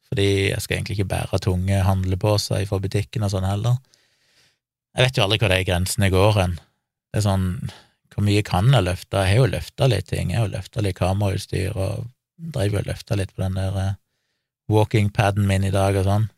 fordi 0.09 0.51
jeg 0.51 0.62
skal 0.62 0.78
egentlig 0.78 0.99
ikke 0.99 1.11
bære 1.12 1.40
tunge 1.42 1.80
handlepåser 1.86 2.66
fra 2.68 2.80
butikken 2.82 3.26
og 3.26 3.32
sånn 3.32 3.47
heller. 3.49 3.78
Jeg 4.95 5.07
vet 5.09 5.18
jo 5.18 5.24
aldri 5.24 5.40
hvor 5.42 5.51
de 5.55 5.64
grensene 5.66 6.11
går 6.12 6.36
hen. 6.38 6.59
Det 7.11 7.20
er 7.20 7.26
sånn, 7.26 7.49
hvor 8.14 8.26
mye 8.26 8.45
kan 8.47 8.70
jeg 8.74 8.86
løfte? 8.86 9.22
Jeg 9.22 9.34
har 9.34 9.40
jo 9.42 9.51
løfta 9.55 9.88
litt 9.90 10.11
ting, 10.11 10.30
jeg 10.30 10.40
har 10.40 10.49
jo 10.49 10.55
løfta 10.55 10.84
litt 10.84 10.99
kamerautstyr 10.99 11.74
og 11.74 12.07
dreiv 12.55 12.78
og 12.78 12.86
løfta 12.88 13.18
litt 13.18 13.34
på 13.34 13.42
den 13.42 13.59
der 13.59 13.78
eh, 13.80 13.97
walking-paden 14.70 15.47
min 15.47 15.66
i 15.66 15.74
dag 15.74 15.99
og 15.99 16.07
sånn. 16.07 16.28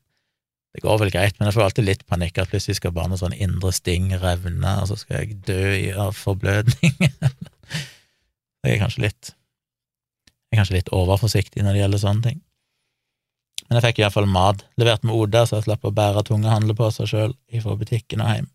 Det 0.77 0.83
går 0.85 0.99
vel 1.01 1.09
greit, 1.09 1.39
men 1.39 1.49
jeg 1.49 1.57
får 1.57 1.63
alltid 1.65 1.87
litt 1.87 2.03
panikk 2.05 2.37
at 2.37 2.51
plutselig 2.51 2.77
skal 2.77 2.93
bare 2.93 3.09
noe 3.09 3.17
sånn 3.17 3.33
indre 3.33 3.71
sting 3.73 4.11
revne, 4.21 4.75
og 4.83 4.91
så 4.91 4.99
skal 5.01 5.23
jeg 5.23 5.39
dø 5.49 5.71
av 6.05 6.11
forblødning. 6.13 6.99
jeg 8.67 8.75
er 8.75 8.83
kanskje 8.83 9.07
litt 9.07 9.31
Jeg 9.33 10.53
er 10.53 10.61
kanskje 10.61 10.77
litt 10.77 10.93
overforsiktig 10.93 11.65
når 11.65 11.73
det 11.73 11.81
gjelder 11.81 12.03
sånne 12.03 12.27
ting. 12.29 12.43
Men 13.67 13.79
jeg 13.79 13.87
fikk 13.87 14.03
iallfall 14.03 14.29
mat 14.29 14.67
levert 14.77 15.09
med 15.09 15.17
Oda, 15.17 15.47
så 15.49 15.57
jeg 15.57 15.67
slapp 15.71 15.89
å 15.89 15.95
bære 15.97 16.27
tunge 16.29 16.53
handleposer 16.53 17.09
sjøl 17.09 17.33
ifra 17.49 17.79
butikken 17.81 18.21
og 18.21 18.35
hjem. 18.35 18.53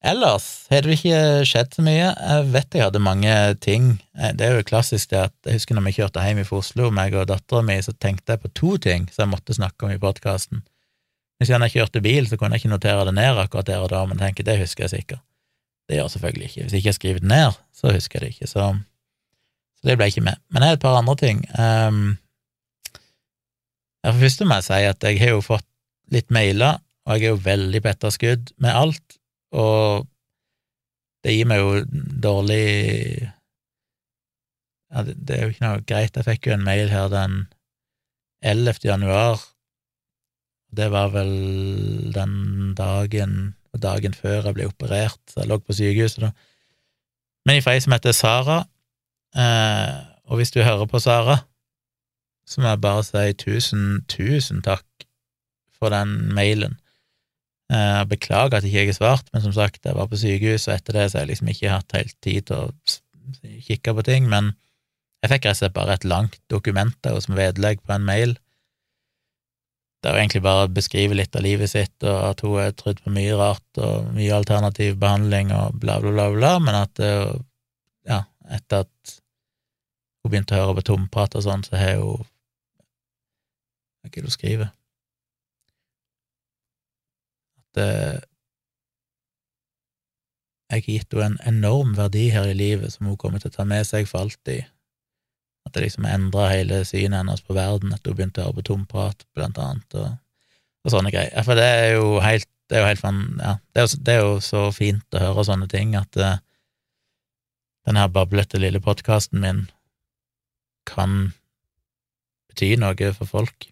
Ellers 0.00 0.66
har 0.72 0.86
det 0.86 0.96
ikke 0.96 1.44
skjedd 1.44 1.74
så 1.76 1.82
mye. 1.84 2.06
Jeg 2.08 2.44
vet 2.54 2.76
jeg 2.76 2.86
hadde 2.86 3.02
mange 3.04 3.32
ting. 3.60 3.90
Eh, 4.16 4.32
det 4.32 4.46
er 4.46 4.56
jo 4.56 4.68
klassisk 4.70 5.10
det 5.12 5.26
at 5.26 5.34
jeg 5.44 5.58
husker 5.58 5.76
når 5.76 5.86
vi 5.90 5.96
kjørte 5.98 6.24
hjem 6.24 6.40
fra 6.48 6.60
Oslo, 6.62 6.88
meg 6.94 7.16
og 7.18 7.28
dattera 7.28 7.60
mi, 7.66 7.76
så 7.84 7.92
tenkte 7.92 8.32
jeg 8.32 8.42
på 8.44 8.52
to 8.56 8.76
ting 8.80 9.10
som 9.12 9.26
jeg 9.26 9.32
måtte 9.34 9.56
snakke 9.56 9.84
om 9.84 9.92
i 9.92 10.00
podkasten. 10.00 10.62
Hvis 11.40 11.52
jeg 11.52 11.72
kjørte 11.72 12.02
bil, 12.04 12.28
så 12.28 12.36
kunne 12.40 12.56
jeg 12.56 12.64
ikke 12.64 12.72
notere 12.72 13.04
det 13.08 13.14
ned 13.16 13.42
akkurat 13.44 13.68
der 13.68 13.84
og 13.84 13.92
da, 13.92 14.00
men 14.08 14.20
tenker 14.20 14.44
det 14.44 14.58
husker 14.60 14.86
jeg 14.86 14.94
sikkert. 14.94 15.24
Det 15.88 15.98
gjør 15.98 16.06
jeg 16.06 16.14
selvfølgelig 16.16 16.48
ikke. 16.48 16.62
Hvis 16.62 16.72
jeg 16.72 16.80
ikke 16.82 16.92
har 16.92 16.98
skrevet 16.98 17.22
det 17.24 17.30
ned, 17.34 17.60
så 17.76 17.92
husker 17.92 18.18
jeg 18.18 18.24
det 18.24 18.34
ikke. 18.34 18.48
Så, 18.48 18.66
så 19.80 19.88
det 19.88 19.96
ble 20.00 20.10
ikke 20.12 20.24
med. 20.24 20.40
Men 20.48 20.62
det 20.62 20.68
er 20.68 20.80
et 20.80 20.84
par 20.84 20.98
andre 21.00 21.16
ting. 21.20 21.44
Um, 21.60 22.02
for 24.04 24.20
første 24.24 24.48
må 24.48 24.60
jeg 24.60 24.68
si 24.70 24.82
at 24.94 25.08
jeg 25.10 25.20
har 25.20 25.34
jo 25.34 25.44
fått 25.44 25.66
litt 26.12 26.32
mailer, 26.32 26.80
og 27.04 27.16
jeg 27.16 27.28
er 27.28 27.34
jo 27.34 27.44
veldig 27.44 27.82
på 27.84 27.92
etterskudd 27.92 28.52
med 28.60 28.76
alt 28.76 29.19
og 29.50 30.08
det 31.24 31.36
gir 31.36 31.48
meg 31.50 31.60
jo 31.60 31.84
dårlig 32.24 32.64
ja, 34.90 35.04
det, 35.06 35.30
er 35.36 35.44
jo 35.44 35.52
ikke 35.52 35.64
noe 35.66 35.82
greit. 35.86 36.16
Jeg 36.16 36.26
fikk 36.26 36.48
jo 36.48 36.56
en 36.56 36.66
mail 36.66 36.90
her 36.90 37.10
den 37.12 37.44
11. 38.42 38.80
januar. 38.88 39.42
Det 40.74 40.88
var 40.90 41.12
vel 41.14 41.34
den 42.14 42.74
dagen 42.78 43.54
dagen 43.78 44.14
før 44.16 44.48
jeg 44.48 44.56
ble 44.56 44.68
operert, 44.68 45.20
så 45.30 45.42
jeg 45.42 45.50
lå 45.50 45.60
på 45.62 45.76
sykehuset 45.76 46.24
da. 46.26 46.30
Men 47.46 47.60
ifra 47.60 47.76
ei 47.76 47.82
som 47.84 47.94
heter 47.94 48.14
Sara, 48.16 48.58
eh, 49.38 49.94
og 50.28 50.40
hvis 50.40 50.52
du 50.54 50.60
hører 50.62 50.88
på 50.90 51.00
Sara, 51.02 51.40
så 52.46 52.60
må 52.60 52.72
jeg 52.72 52.82
bare 52.82 53.04
si 53.06 53.32
tusen, 53.38 53.84
tusen 54.10 54.62
takk 54.66 55.06
for 55.78 55.94
den 55.94 56.34
mailen. 56.34 56.76
Jeg 57.70 58.02
eh, 58.02 58.06
beklager 58.10 58.58
at 58.58 58.64
jeg 58.66 58.82
ikke 58.82 58.96
har 58.96 58.98
svart, 58.98 59.28
men 59.32 59.44
som 59.44 59.52
sagt, 59.54 59.84
jeg 59.86 59.94
var 59.94 60.08
på 60.10 60.18
sykehus, 60.18 60.66
og 60.66 60.74
etter 60.74 60.96
det 60.96 61.04
så 61.10 61.18
har 61.18 61.26
jeg 61.26 61.30
liksom 61.34 61.50
ikke 61.52 61.70
hatt 61.70 61.94
helt 61.94 62.16
tid 62.24 62.48
til 62.48 62.64
å 62.64 63.58
kikke 63.68 63.94
på 63.94 64.06
ting, 64.10 64.26
men 64.30 64.56
Jeg 65.20 65.28
fikk 65.34 65.44
rett 65.44 65.52
og 65.52 65.58
slett 65.58 65.74
bare 65.76 65.94
et 65.98 66.04
langt 66.08 66.38
dokument 66.48 66.94
der 67.04 67.18
som 67.20 67.34
vedlegg 67.36 67.82
på 67.84 67.92
en 67.92 68.06
mail, 68.08 68.30
der 70.00 70.14
hun 70.14 70.22
egentlig 70.22 70.40
bare 70.46 70.70
beskriver 70.72 71.18
litt 71.18 71.36
av 71.36 71.44
livet 71.44 71.68
sitt, 71.68 71.92
og 72.00 72.22
at 72.30 72.40
hun 72.40 72.56
er 72.62 72.72
trodd 72.72 73.02
på 73.04 73.12
mye 73.12 73.34
rart 73.36 73.82
og 73.84 74.08
mye 74.16 74.32
alternativ 74.32 74.96
behandling 75.02 75.52
og 75.52 75.76
bla, 75.76 75.98
bla, 76.00 76.14
bla, 76.16 76.30
bla, 76.32 76.54
men 76.64 76.78
at 76.78 77.04
ja, 77.04 78.22
etter 78.48 78.86
at 78.86 79.14
hun 80.24 80.32
begynte 80.32 80.56
å 80.56 80.64
høre 80.64 80.78
på 80.80 80.88
tomprat 80.88 81.36
og 81.36 81.44
sånn, 81.44 81.68
så 81.68 81.76
har 81.76 82.00
hun 82.00 82.24
Hva 84.00 84.08
er 84.08 84.16
det 84.16 84.24
hun 84.24 84.38
skriver? 84.40 84.72
At 87.70 87.82
eh, 87.82 88.18
jeg 90.70 90.84
har 90.84 90.86
gitt 90.86 91.14
henne 91.18 91.38
en 91.40 91.56
enorm 91.56 91.96
verdi 91.98 92.28
her 92.30 92.46
i 92.46 92.54
livet 92.54 92.94
som 92.94 93.08
hun 93.10 93.18
kommer 93.18 93.42
til 93.42 93.50
å 93.50 93.56
ta 93.56 93.66
med 93.66 93.86
seg 93.88 94.06
for 94.10 94.22
alltid. 94.22 94.68
At 95.66 95.74
det 95.74 95.82
liksom 95.84 96.06
endra 96.06 96.46
hele 96.52 96.84
synet 96.86 97.20
hennes 97.20 97.42
på 97.42 97.56
verden, 97.56 97.94
at 97.94 98.06
hun 98.06 98.16
begynte 98.16 98.42
å 98.42 98.48
høre 98.48 98.60
på 98.60 98.68
tomprat, 98.70 99.26
blant 99.36 99.58
annet, 99.58 99.98
og, 99.98 100.14
og 100.86 100.94
sånne 100.94 101.10
greier. 101.14 101.42
For 101.46 101.58
det 101.58 101.66
er 101.66 101.90
jo 101.96 102.14
helt, 102.22 102.48
det 102.70 102.78
er 102.78 102.84
jo 102.84 102.90
helt 102.92 103.02
fan, 103.02 103.18
ja, 103.42 103.56
det 103.74 103.82
er 103.82 103.98
det 104.06 104.14
er 104.14 104.22
jo, 104.22 104.38
så 104.46 104.62
fint 104.74 105.18
å 105.18 105.24
høre 105.24 105.44
sånne 105.50 105.68
ting, 105.70 105.98
at 105.98 106.22
uh, 106.22 106.38
den 107.88 107.98
her 107.98 108.08
bablete 108.14 108.62
lille 108.62 108.80
podkasten 108.82 109.42
min 109.42 109.66
kan 110.88 111.32
bety 112.50 112.72
noe 112.78 113.12
for 113.18 113.26
folk. 113.26 113.68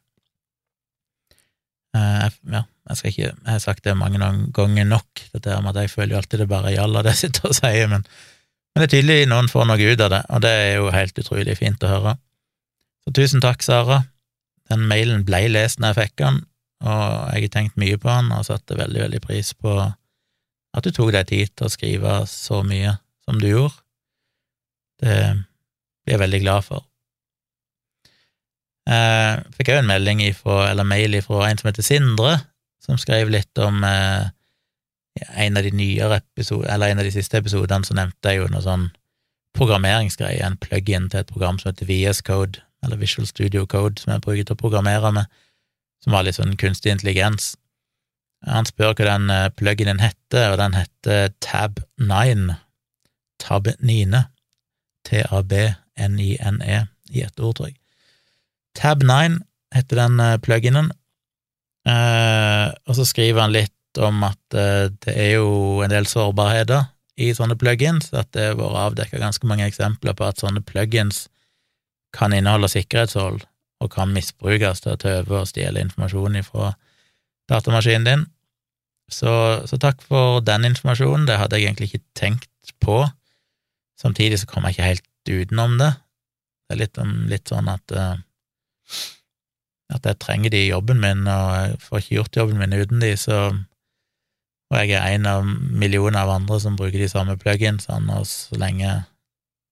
Uh, 1.97 2.29
ja, 2.53 2.63
jeg 2.91 3.13
ikke 3.13 3.23
Jeg 3.23 3.49
har 3.49 3.63
sagt 3.63 3.85
det 3.85 3.95
mange 3.97 4.21
ganger 4.53 4.85
nok, 4.85 5.23
dette 5.33 5.61
med 5.65 5.73
at 5.73 5.87
jeg 5.87 5.93
føler 5.95 6.15
jo 6.15 6.19
alltid 6.21 6.43
det 6.43 6.49
bare 6.51 6.73
er 6.73 6.93
det 6.93 7.15
jeg 7.15 7.21
sitter 7.23 7.49
og 7.49 7.57
sier, 7.57 7.89
men, 7.89 8.05
men, 8.05 8.83
det 8.83 8.87
er 8.89 8.93
tydelig 8.93 9.29
noen 9.31 9.49
får 9.49 9.69
noe 9.71 9.89
ut 9.93 10.05
av 10.05 10.13
det, 10.13 10.23
og 10.29 10.43
det 10.45 10.53
er 10.53 10.75
jo 10.77 10.91
helt 10.93 11.23
utrolig 11.23 11.57
fint 11.57 11.85
å 11.85 11.93
høre. 11.95 12.15
Så 13.05 13.15
tusen 13.17 13.41
takk, 13.45 13.65
Sara. 13.65 14.03
Den 14.69 14.85
mailen 14.91 15.25
ble 15.25 15.47
lest 15.49 15.81
når 15.81 15.95
jeg 15.95 16.01
fikk 16.03 16.17
den, 16.21 16.43
og 16.85 17.33
jeg 17.33 17.49
har 17.49 17.55
tenkt 17.57 17.81
mye 17.81 17.97
på 17.99 18.11
den 18.13 18.35
og 18.37 18.45
satte 18.47 18.77
veldig, 18.79 19.01
veldig 19.07 19.23
pris 19.25 19.55
på 19.57 19.79
at 19.81 20.85
du 20.85 20.93
tok 20.93 21.15
deg 21.17 21.31
tid 21.31 21.55
til 21.57 21.67
å 21.67 21.73
skrive 21.73 22.19
så 22.29 22.61
mye 22.67 22.99
som 23.25 23.41
du 23.41 23.49
gjorde. 23.49 23.75
Det 25.01 25.17
blir 26.05 26.15
jeg 26.15 26.23
veldig 26.23 26.43
glad 26.45 26.67
for. 26.69 26.85
Eh, 28.89 29.35
fikk 29.59 29.73
òg 29.73 29.83
en 29.83 29.91
melding 29.91 30.23
ifra, 30.25 30.71
eller 30.71 30.87
mail 30.89 31.19
fra 31.25 31.49
en 31.49 31.61
som 31.61 31.69
heter 31.69 31.85
Sindre, 31.85 32.39
som 32.81 32.97
skrev 33.01 33.29
litt 33.33 33.61
om 33.61 33.83
eh, 33.85 34.31
en 35.45 35.59
av 35.59 35.67
de 35.67 35.73
nyere 35.75 36.23
episodene, 36.23 36.71
eller 36.73 36.93
en 36.93 37.03
av 37.03 37.09
de 37.09 37.13
siste 37.13 37.37
episodene, 37.41 37.85
så 37.85 37.97
nevnte 37.99 38.33
jeg 38.33 38.41
jo 38.41 38.49
noe 38.53 38.65
sånn 38.65 38.89
programmeringsgreie, 39.59 40.41
en 40.45 40.57
plug-in 40.63 41.09
til 41.11 41.21
et 41.21 41.31
program 41.33 41.59
som 41.61 41.73
heter 41.73 41.89
VS 41.89 42.23
Code, 42.25 42.63
eller 42.85 43.01
Visual 43.01 43.27
Studio 43.27 43.67
Code, 43.67 44.01
som 44.01 44.15
jeg 44.15 44.25
bruker 44.25 44.47
til 44.47 44.57
å 44.57 44.63
programmere 44.63 45.13
med, 45.15 45.41
som 46.05 46.15
var 46.15 46.25
litt 46.25 46.39
sånn 46.39 46.57
kunstig 46.61 46.95
intelligens. 46.95 47.57
Han 48.47 48.69
spør 48.69 48.95
hva 48.95 49.09
den 49.11 49.33
eh, 49.35 49.51
plug-inen 49.59 50.01
heter, 50.01 50.53
og 50.53 50.61
den 50.63 50.79
heter 50.79 51.35
Tab9, 51.45 52.55
Tab9, 53.43 54.23
T-A-B-N-I-N-E, 55.09 56.81
i 57.11 57.25
ett 57.25 57.41
ord, 57.41 57.59
tror 57.59 57.71
jeg. 57.73 57.78
Tab9 58.79 59.41
heter 59.75 60.01
den 60.01 60.17
pluginen, 60.17 60.41
plug-inen, 60.43 60.91
Eh, 61.89 62.69
og 62.89 62.97
så 62.99 63.07
skriver 63.07 63.45
han 63.45 63.55
litt 63.55 64.01
om 64.03 64.23
at 64.27 64.57
eh, 64.57 64.89
det 65.05 65.15
er 65.15 65.31
jo 65.39 65.81
en 65.85 65.93
del 65.93 66.09
sårbarheter 66.09 66.89
i 67.19 67.31
sånne 67.35 67.57
plugins, 67.59 68.11
at 68.13 68.31
det 68.37 68.51
har 68.51 68.59
vært 68.59 68.81
avdekka 68.83 69.21
ganske 69.23 69.49
mange 69.49 69.67
eksempler 69.67 70.17
på 70.19 70.27
at 70.27 70.43
sånne 70.43 70.63
plugins 70.67 71.27
kan 72.15 72.35
inneholde 72.35 72.71
sikkerhetshold 72.73 73.43
og 73.83 73.93
kan 73.95 74.13
misbrukes 74.13 74.83
til 74.83 74.95
å 74.95 75.01
tøve 75.01 75.41
og 75.41 75.49
stjele 75.51 75.83
informasjon 75.85 76.39
fra 76.47 76.73
datamaskinen 77.51 78.07
din. 78.07 78.27
Så, 79.09 79.33
så, 79.65 79.79
takk 79.81 80.03
for 80.05 80.43
den 80.45 80.67
informasjonen, 80.69 81.25
det 81.29 81.39
hadde 81.41 81.57
jeg 81.57 81.71
egentlig 81.71 81.91
ikke 81.93 82.07
tenkt 82.19 82.75
på. 82.85 83.01
Samtidig 84.01 84.43
så 84.43 84.51
kom 84.51 84.67
jeg 84.67 84.77
ikke 84.77 84.91
helt 84.91 85.31
utenom 85.31 85.79
det. 85.81 85.93
Det 86.69 86.77
er 86.77 86.83
litt, 86.83 87.01
litt 87.31 87.49
sånn 87.49 87.71
at 87.73 87.95
uh, 87.97 88.19
at 89.95 90.05
jeg 90.05 90.21
trenger 90.21 90.53
de 90.53 90.63
i 90.67 90.71
jobben 90.71 91.01
min, 91.01 91.27
og 91.31 91.53
jeg 91.57 91.77
får 91.85 92.03
ikke 92.03 92.17
gjort 92.19 92.41
jobben 92.43 92.61
min 92.61 92.77
uten 92.77 93.05
de, 93.05 93.17
så 93.17 93.41
Og 94.69 94.77
jeg 94.77 94.91
er 94.99 95.15
en 95.17 95.25
av 95.25 95.47
millioner 95.49 96.19
av 96.21 96.29
andre 96.29 96.59
som 96.61 96.75
bruker 96.77 97.01
de 97.01 97.09
samme 97.09 97.39
pluginsene, 97.41 98.19
og 98.21 98.27
så 98.29 98.59
lenge 98.61 98.91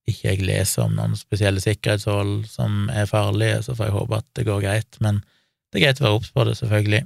ikke 0.08 0.30
jeg 0.30 0.46
leser 0.46 0.86
om 0.86 0.94
noen 0.96 1.18
spesielle 1.18 1.60
sikkerhetshold 1.60 2.46
som 2.48 2.88
er 2.88 3.04
farlige, 3.10 3.58
så 3.66 3.74
får 3.76 3.90
jeg 3.90 3.96
håpe 3.98 4.20
at 4.22 4.26
det 4.38 4.46
går 4.46 4.62
greit, 4.64 4.98
men 5.04 5.20
det 5.68 5.82
er 5.82 5.84
greit 5.84 6.00
å 6.00 6.06
være 6.06 6.16
obs 6.16 6.32
på 6.32 6.46
det, 6.48 6.56
selvfølgelig. 6.56 7.02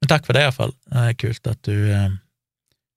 Men 0.00 0.12
takk 0.12 0.28
for 0.28 0.36
det, 0.36 0.46
iallfall. 0.46 0.74
Det 0.86 1.04
er 1.08 1.18
kult 1.24 1.50
at 1.50 1.60
du 1.66 1.76
eh, 1.90 2.14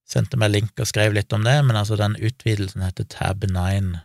sendte 0.06 0.38
meg 0.38 0.54
link 0.54 0.78
og 0.78 0.89
skrev 0.91 1.16
litt 1.18 1.34
om 1.34 1.41
det, 1.47 1.58
men 1.66 1.80
altså, 1.80 1.97
den 1.99 2.20
utvidelsen 2.20 2.86
heter 2.86 3.08
Tab9, 3.16 3.97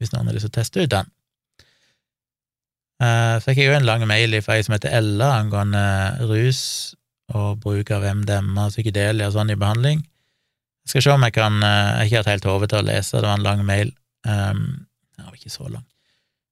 hvis 0.00 0.14
noen 0.14 0.30
har 0.30 0.38
lyst 0.38 0.48
til 0.48 0.54
å 0.54 0.58
teste 0.62 0.86
ut 0.86 0.94
den. 0.96 1.12
Uh, 3.00 3.38
fikk 3.40 3.62
jeg 3.62 3.70
jo 3.70 3.76
en 3.78 3.86
lang 3.88 4.02
mail 4.08 4.36
fra 4.44 4.58
ei 4.58 4.64
som 4.66 4.74
heter 4.76 4.92
Ella 4.92 5.30
angående 5.38 5.82
rus 6.28 6.62
og 7.32 7.62
bruk 7.62 7.92
av 7.96 8.04
MDMA 8.04 8.66
og 8.66 8.74
psykedelia 8.74 9.30
og 9.30 9.36
sånn 9.38 9.52
i 9.54 9.56
behandling. 9.56 10.02
Jeg 10.84 10.92
skal 10.92 11.04
se 11.06 11.14
om 11.14 11.24
jeg 11.24 11.36
kan 11.36 11.56
uh, 11.62 11.70
Jeg 11.70 11.96
har 11.96 12.08
ikke 12.08 12.20
hatt 12.20 12.32
helt 12.34 12.50
hode 12.50 12.68
til 12.68 12.82
å 12.82 12.88
lese, 12.90 13.16
det 13.16 13.28
var 13.28 13.38
en 13.38 13.46
lang 13.46 13.64
mail. 13.64 13.94
Um, 14.28 14.66
den 15.16 15.28
var 15.30 15.38
ikke 15.38 15.54
så 15.54 15.70
lang. 15.70 15.86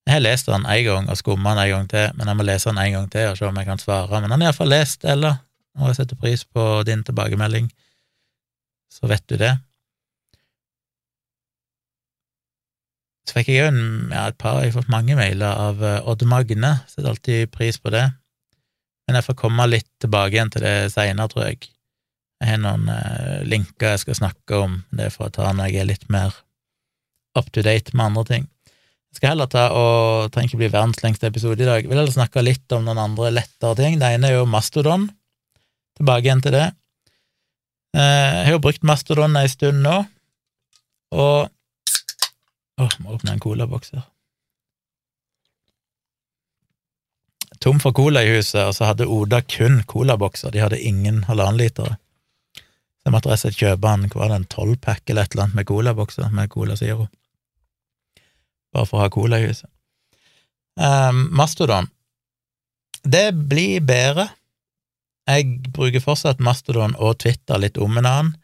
Jeg 0.08 0.14
har 0.16 0.24
lest 0.24 0.48
den 0.48 0.64
en 0.64 0.84
gang 0.86 1.12
og 1.12 1.20
skumma 1.20 1.52
den 1.52 1.66
en 1.66 1.74
gang 1.74 1.88
til, 1.92 2.16
men 2.16 2.30
jeg 2.30 2.40
må 2.40 2.48
lese 2.48 2.70
den 2.70 2.80
en 2.80 2.94
gang 2.96 3.10
til 3.12 3.28
og 3.28 3.36
se 3.36 3.44
om 3.44 3.60
jeg 3.60 3.68
kan 3.68 3.82
svare. 3.82 4.20
Men 4.22 4.32
han 4.32 4.40
har 4.40 4.48
iallfall 4.48 4.72
lest, 4.72 5.04
Ella, 5.04 5.34
og 5.76 5.90
jeg 5.90 5.98
setter 6.00 6.20
pris 6.22 6.46
på 6.48 6.68
din 6.88 7.04
tilbakemelding. 7.04 7.68
Så 8.88 9.10
vet 9.10 9.26
du 9.28 9.36
det. 9.36 9.52
Så 13.28 13.36
fikk 13.36 13.50
jeg 13.52 13.60
jo 13.60 13.72
ja, 14.08 14.28
et 14.30 14.38
par, 14.40 14.62
jeg 14.62 14.72
har 14.72 14.78
fått 14.78 14.92
mange 14.92 15.16
mailer 15.18 15.50
av 15.52 15.82
uh, 15.84 15.98
Odd 16.08 16.24
Magne, 16.28 16.78
setter 16.88 17.10
alltid 17.10 17.50
pris 17.52 17.76
på 17.76 17.92
det. 17.92 18.06
Men 19.08 19.18
jeg 19.18 19.26
får 19.26 19.36
komme 19.40 19.66
litt 19.68 19.88
tilbake 20.00 20.36
igjen 20.36 20.52
til 20.52 20.64
det 20.64 20.76
seinere, 20.94 21.28
tror 21.32 21.50
jeg. 21.50 21.68
Jeg 22.38 22.52
har 22.52 22.60
noen 22.62 22.86
eh, 22.92 23.40
linker 23.48 23.96
jeg 23.96 24.02
skal 24.04 24.18
snakke 24.20 24.60
om, 24.62 24.76
det 24.94 25.08
for 25.10 25.26
å 25.26 25.32
ta 25.34 25.48
når 25.50 25.72
jeg 25.72 25.82
er 25.82 25.88
litt 25.88 26.04
mer 26.12 26.36
up 27.38 27.48
to 27.54 27.64
date 27.66 27.96
med 27.96 28.12
andre 28.12 28.24
ting. 28.28 28.44
Jeg 29.08 29.18
skal 29.18 29.32
heller 29.32 29.48
ta 29.50 29.64
og 29.74 30.28
trenger 30.30 30.52
ikke 30.52 30.60
bli 30.60 30.70
verdens 30.70 31.00
lengste 31.02 31.30
episode 31.30 31.64
i 31.64 31.66
dag. 31.66 31.80
Jeg 31.80 31.90
vil 31.90 31.98
heller 31.98 32.14
snakke 32.14 32.44
litt 32.44 32.76
om 32.76 32.84
noen 32.86 33.00
andre 33.00 33.32
lettere 33.32 33.74
ting. 33.80 33.96
Det 33.98 34.12
ene 34.14 34.30
er 34.30 34.36
jo 34.36 34.46
Mastodon. 34.50 35.08
Tilbake 35.98 36.28
igjen 36.28 36.44
til 36.44 36.54
det. 36.54 36.66
Eh, 37.96 38.32
jeg 38.36 38.46
har 38.50 38.54
jo 38.54 38.64
brukt 38.68 38.86
Mastodon 38.86 39.40
ei 39.40 39.48
stund 39.50 39.82
nå, 39.82 39.96
og 41.16 41.48
Åh, 42.78 42.94
må 43.02 43.16
åpne 43.16 43.34
en 43.34 43.42
colaboks 43.42 43.92
her. 43.96 44.06
Tom 47.58 47.80
for 47.82 47.92
cola 47.92 48.22
i 48.22 48.36
huset, 48.36 48.60
og 48.68 48.74
så 48.76 48.92
hadde 48.92 49.08
Oda 49.10 49.40
kun 49.42 49.80
colabokser. 49.90 50.52
De 50.54 50.62
hadde 50.62 50.78
ingen 50.78 51.24
halvannenlitere. 51.26 51.96
Så 52.98 53.08
jeg 53.08 53.14
måtte 53.14 53.32
rett 53.32 53.40
og 53.40 53.42
slett 53.46 53.62
kjøpe 53.62 53.90
en, 53.90 54.06
hva 54.12 54.20
var 54.22 54.30
det, 54.30 54.38
en 54.38 54.50
tolvpack 54.52 55.10
eller 55.10 55.26
et 55.26 55.34
eller 55.34 55.46
annet 55.46 55.58
med 55.58 55.68
colabokser 55.70 56.30
med 56.34 56.50
Cola 56.52 56.76
Zero. 56.78 57.08
Bare 58.74 58.86
for 58.86 59.00
å 59.00 59.06
ha 59.06 59.10
cola 59.10 59.40
i 59.40 59.48
huset. 59.48 59.70
Um, 60.78 61.26
Mastodon. 61.34 61.88
Det 63.02 63.32
blir 63.34 63.80
bedre. 63.82 64.28
Jeg 65.28 65.58
bruker 65.74 66.04
fortsatt 66.04 66.42
Mastodon 66.44 66.94
og 66.98 67.18
Twitter 67.24 67.58
litt 67.58 67.80
om 67.80 67.98
en 67.98 68.06
annen. 68.06 68.36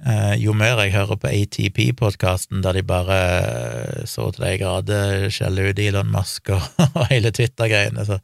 Eh, 0.00 0.34
jo 0.40 0.54
mer 0.56 0.78
jeg 0.80 0.94
hører 0.94 1.18
på 1.20 1.28
ATP-podkasten, 1.28 2.62
der 2.64 2.78
de 2.78 2.82
bare 2.88 3.16
eh, 3.20 4.04
så 4.08 4.30
til 4.32 4.46
de 4.46 4.54
grader 4.62 5.26
skjeller 5.28 5.70
ut 5.70 5.82
Elon 5.82 6.08
Musk 6.12 6.54
og, 6.56 6.62
og 6.96 7.10
hele 7.10 7.32
Twitter-greiene, 7.36 8.06
så 8.08 8.16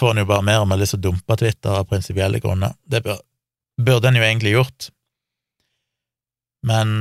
får 0.00 0.14
en 0.14 0.22
jo 0.22 0.30
bare 0.30 0.46
mer 0.46 0.62
og 0.62 0.70
mer 0.70 0.80
lyst 0.80 0.96
til 0.96 1.02
å 1.02 1.06
dumpe 1.10 1.36
Twitter 1.36 1.76
av 1.76 1.84
prinsipielle 1.90 2.40
grunner. 2.40 2.72
Det 2.88 3.02
burde 3.04 4.08
en 4.08 4.16
jo 4.16 4.24
egentlig 4.24 4.54
gjort, 4.54 4.88
men 6.64 6.96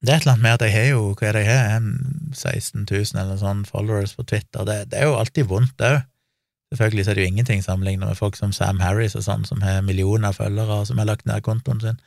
det 0.00 0.14
er 0.14 0.16
et 0.16 0.24
eller 0.24 0.32
annet 0.32 0.46
med 0.46 0.56
at 0.56 0.64
jeg 0.66 0.74
har 0.74 0.88
jo, 0.94 1.02
hva 1.18 1.28
er 1.28 1.36
det 1.36 1.42
jeg 1.44 1.58
har, 1.60 1.84
16 2.32 2.86
000 2.88 3.20
eller 3.20 3.36
sånn 3.38 3.60
followers 3.68 4.16
på 4.16 4.24
Twitter, 4.24 4.64
det, 4.66 4.78
det 4.94 5.02
er 5.02 5.10
jo 5.10 5.20
alltid 5.20 5.50
vondt, 5.52 5.84
òg. 5.84 6.00
Selvfølgelig 6.72 7.04
er 7.04 7.18
det 7.18 7.24
jo 7.26 7.28
ingenting 7.28 7.60
sammenlignet 7.60 8.08
med 8.08 8.16
folk 8.16 8.38
som 8.38 8.54
Sam 8.56 8.80
Harris 8.80 9.12
og 9.18 9.26
sånn, 9.26 9.44
som 9.44 9.60
har 9.60 9.84
millioner 9.84 10.30
av 10.30 10.38
følgere, 10.40 10.80
og 10.80 10.88
som 10.88 10.96
har 11.02 11.10
lagt 11.10 11.28
ned 11.28 11.44
kontoen 11.44 11.82
sin. 11.84 12.00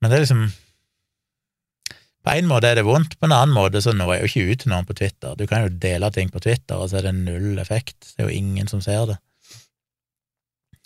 Men 0.00 0.10
det 0.10 0.16
er 0.16 0.24
liksom 0.24 0.48
På 2.24 2.34
en 2.34 2.48
måte 2.50 2.68
er 2.68 2.76
det 2.76 2.84
vondt, 2.84 3.14
på 3.18 3.26
en 3.26 3.32
annen 3.32 3.54
måte 3.54 3.80
så 3.80 3.94
når 3.96 4.12
jeg 4.12 4.20
jo 4.20 4.28
ikke 4.28 4.52
ut 4.52 4.62
til 4.62 4.72
noen 4.72 4.86
på 4.88 4.96
Twitter. 4.98 5.36
Du 5.38 5.46
kan 5.48 5.62
jo 5.64 5.70
dele 5.80 6.10
ting 6.12 6.28
på 6.28 6.42
Twitter, 6.44 6.76
og 6.76 6.90
så 6.90 6.98
er 6.98 7.06
det 7.08 7.14
null 7.16 7.60
effekt. 7.62 8.10
Det 8.10 8.24
er 8.24 8.28
jo 8.28 8.40
ingen 8.40 8.68
som 8.68 8.82
ser 8.84 9.06
det. 9.08 9.16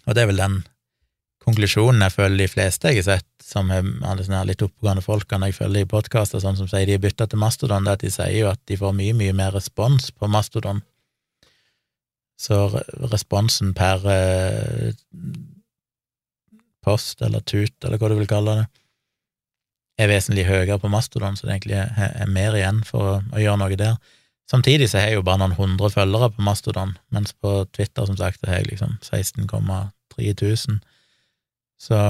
Og 0.06 0.14
det 0.14 0.22
er 0.22 0.28
vel 0.30 0.42
den 0.42 0.60
konklusjonen 1.42 2.04
jeg 2.04 2.14
føler 2.14 2.44
de 2.44 2.50
fleste 2.50 2.92
jeg 2.92 3.02
har 3.02 3.08
sett, 3.08 3.28
som 3.42 3.70
er 3.74 3.86
alle 4.06 4.24
sånne 4.24 4.44
litt 4.48 4.62
oppegående 4.62 5.04
folkene 5.04 5.50
jeg 5.50 5.58
følger 5.58 5.86
i 5.86 5.90
podkaster, 5.90 6.42
sånn 6.42 6.58
som 6.58 6.68
sier 6.70 6.86
de 6.86 6.96
har 6.96 7.02
bytta 7.02 7.26
til 7.26 7.42
Mastodon, 7.42 7.86
det 7.86 7.96
at 7.96 8.04
de 8.04 8.12
sier 8.14 8.36
jo 8.36 8.50
at 8.52 8.62
de 8.70 8.78
får 8.78 8.94
mye, 8.96 9.16
mye 9.18 9.34
mer 9.36 9.54
respons 9.56 10.12
på 10.14 10.30
Mastodon. 10.30 10.82
Så 12.38 12.58
responsen 13.10 13.74
per 13.78 14.06
eh, 14.10 14.94
post 16.82 17.22
eller 17.22 17.42
tut, 17.46 17.74
eller 17.84 17.98
hva 17.98 18.10
du 18.10 18.16
vil 18.18 18.30
kalle 18.30 18.56
det, 18.62 18.68
er 20.01 20.11
vesentlig 20.11 20.47
høyere 20.49 20.78
på 20.80 20.90
Mastodon, 20.93 21.36
så 21.36 21.47
det 21.47 21.57
egentlig 21.57 21.78
er, 21.82 22.12
er 22.24 22.30
mer 22.30 22.57
igjen 22.57 22.80
for 22.86 23.18
å, 23.18 23.40
gjøre 23.40 23.61
noe 23.61 23.78
der. 23.78 23.99
Samtidig 24.51 24.88
så 24.90 25.01
har 25.01 25.11
jeg 25.11 25.20
jo 25.20 25.26
bare 25.26 25.40
noen 25.43 25.57
hundre 25.57 25.90
følgere 25.93 26.32
på 26.34 26.45
Mastodon, 26.45 26.97
mens 27.14 27.34
på 27.36 27.62
Twitter, 27.72 28.09
som 28.09 28.18
sagt, 28.18 28.43
har 28.49 28.61
jeg 28.61 28.72
liksom 28.72 28.97
16,3 29.05 30.32
000. 30.43 30.80
Så 31.80 32.01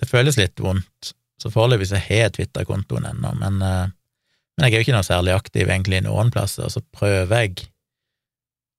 det 0.00 0.08
føles 0.08 0.38
litt 0.40 0.60
vondt. 0.62 1.14
Så 1.40 1.52
foreløpig 1.52 1.88
har 1.94 2.06
jeg 2.26 2.36
Twitter-kontoen 2.36 3.08
ennå, 3.14 3.32
men, 3.40 3.62
uh, 3.64 3.88
men, 3.88 4.66
jeg 4.66 4.74
er 4.74 4.82
jo 4.82 4.86
ikke 4.88 4.96
noe 4.98 5.06
særlig 5.06 5.32
aktiv 5.32 5.64
egentlig 5.64 6.02
noen 6.04 6.32
plasser, 6.34 6.68
så 6.68 6.82
prøver 6.92 7.46
jeg 7.46 7.70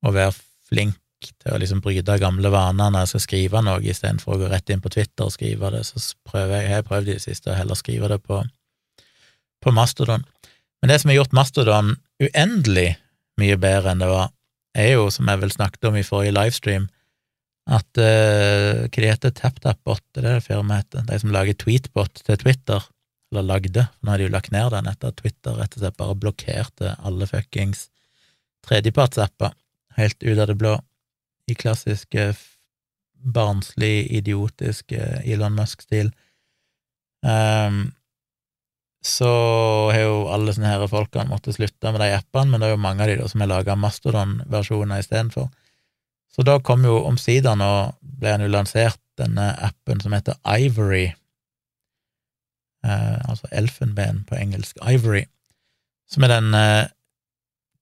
å 0.05 0.13
være 0.13 0.35
flink 0.69 1.00
til 1.29 1.53
å 1.53 1.59
liksom 1.61 1.81
bryte 1.83 2.17
gamle 2.21 2.51
vaner 2.53 2.91
når 2.91 3.05
jeg 3.05 3.11
skal 3.11 3.23
skrive 3.25 3.61
noe, 3.65 3.81
istedenfor 3.81 4.35
å 4.35 4.39
gå 4.41 4.49
rett 4.51 4.71
inn 4.73 4.83
på 4.83 4.91
Twitter 4.93 5.27
og 5.27 5.35
skrive 5.35 5.71
det, 5.73 5.83
så 5.87 6.01
prøver 6.27 6.57
jeg, 6.57 6.67
jeg 6.67 6.77
har 6.77 6.87
prøvd 6.87 7.09
i 7.09 7.15
det 7.17 7.23
siste 7.23 7.51
å 7.51 7.57
heller 7.57 7.79
skrive 7.79 8.09
det 8.11 8.19
på, 8.25 8.41
på 9.61 9.73
Mastodon. 9.75 10.25
Men 10.81 10.93
det 10.93 11.01
som 11.01 11.11
har 11.11 11.19
gjort 11.19 11.35
Mastodon 11.37 11.95
uendelig 12.21 12.95
mye 13.41 13.57
bedre 13.61 13.93
enn 13.93 14.01
det 14.01 14.09
var, 14.11 14.33
er 14.77 14.93
jo, 14.95 15.09
som 15.13 15.29
jeg 15.29 15.41
vel 15.41 15.53
snakket 15.53 15.89
om 15.89 15.99
i 15.99 16.05
forrige 16.07 16.35
livestream, 16.37 16.87
at 17.71 18.01
uh, 18.01 18.87
hva 18.87 19.01
de 19.03 19.09
heter 19.11 19.33
TapTapBot, 19.37 20.03
det 20.15 20.23
er 20.23 20.39
det 20.39 20.45
firmaet 20.47 20.87
heter, 20.87 21.05
de 21.07 21.19
som 21.21 21.33
lager 21.33 21.57
tweetbot 21.61 22.23
til 22.25 22.39
Twitter, 22.41 22.87
eller 23.31 23.47
lagde, 23.47 23.85
for 23.87 24.07
nå 24.07 24.11
har 24.13 24.19
de 24.19 24.27
jo 24.27 24.33
lagt 24.33 24.51
ned 24.51 24.73
den 24.73 24.89
etter 24.91 25.11
at 25.11 25.19
Twitter 25.21 25.55
rett 25.55 25.75
og 25.77 25.83
slett 25.83 25.99
bare 25.99 26.17
blokkerte 26.19 26.95
alle 26.99 27.27
fuckings 27.29 27.85
tredjepartsapper 28.67 29.53
helt 29.97 30.23
ut 30.23 30.39
av 30.39 30.49
det 30.49 30.57
blå, 30.59 30.73
i 31.49 31.55
klassisk 31.57 32.17
barnslig, 33.21 34.11
idiotisk 34.11 34.91
Elon 34.91 35.55
Musk-stil. 35.57 36.11
Um, 37.21 37.91
så 39.01 39.29
har 39.89 40.03
jo 40.03 40.17
alle 40.29 40.53
sånne 40.53 40.75
her 40.75 40.83
folkene 40.89 41.29
måttet 41.29 41.57
slutte 41.57 41.89
med 41.89 42.03
de 42.03 42.11
appene, 42.13 42.51
men 42.51 42.61
det 42.61 42.69
er 42.69 42.75
jo 42.75 42.83
mange 42.83 43.01
av 43.01 43.09
de 43.09 43.17
da 43.17 43.29
som 43.29 43.41
har 43.41 43.49
laga 43.49 43.77
Mastodon-versjoner 43.77 45.01
istedenfor. 45.01 45.49
Så 46.31 46.45
da 46.47 46.59
kom 46.63 46.85
jo 46.85 46.99
omsider 47.09 47.57
nå 47.57 47.71
ble 48.01 48.35
han 48.35 48.45
jo 48.45 48.51
lansert, 48.51 49.01
denne 49.19 49.49
appen 49.61 49.99
som 50.01 50.13
heter 50.15 50.37
Ivory, 50.47 51.09
eh, 52.85 53.17
altså 53.29 53.49
elfenben 53.51 54.21
på 54.29 54.37
engelsk, 54.37 54.77
Ivory, 54.85 55.25
som 56.09 56.25
er 56.25 56.35
den 56.35 56.53
eh, 56.57 56.93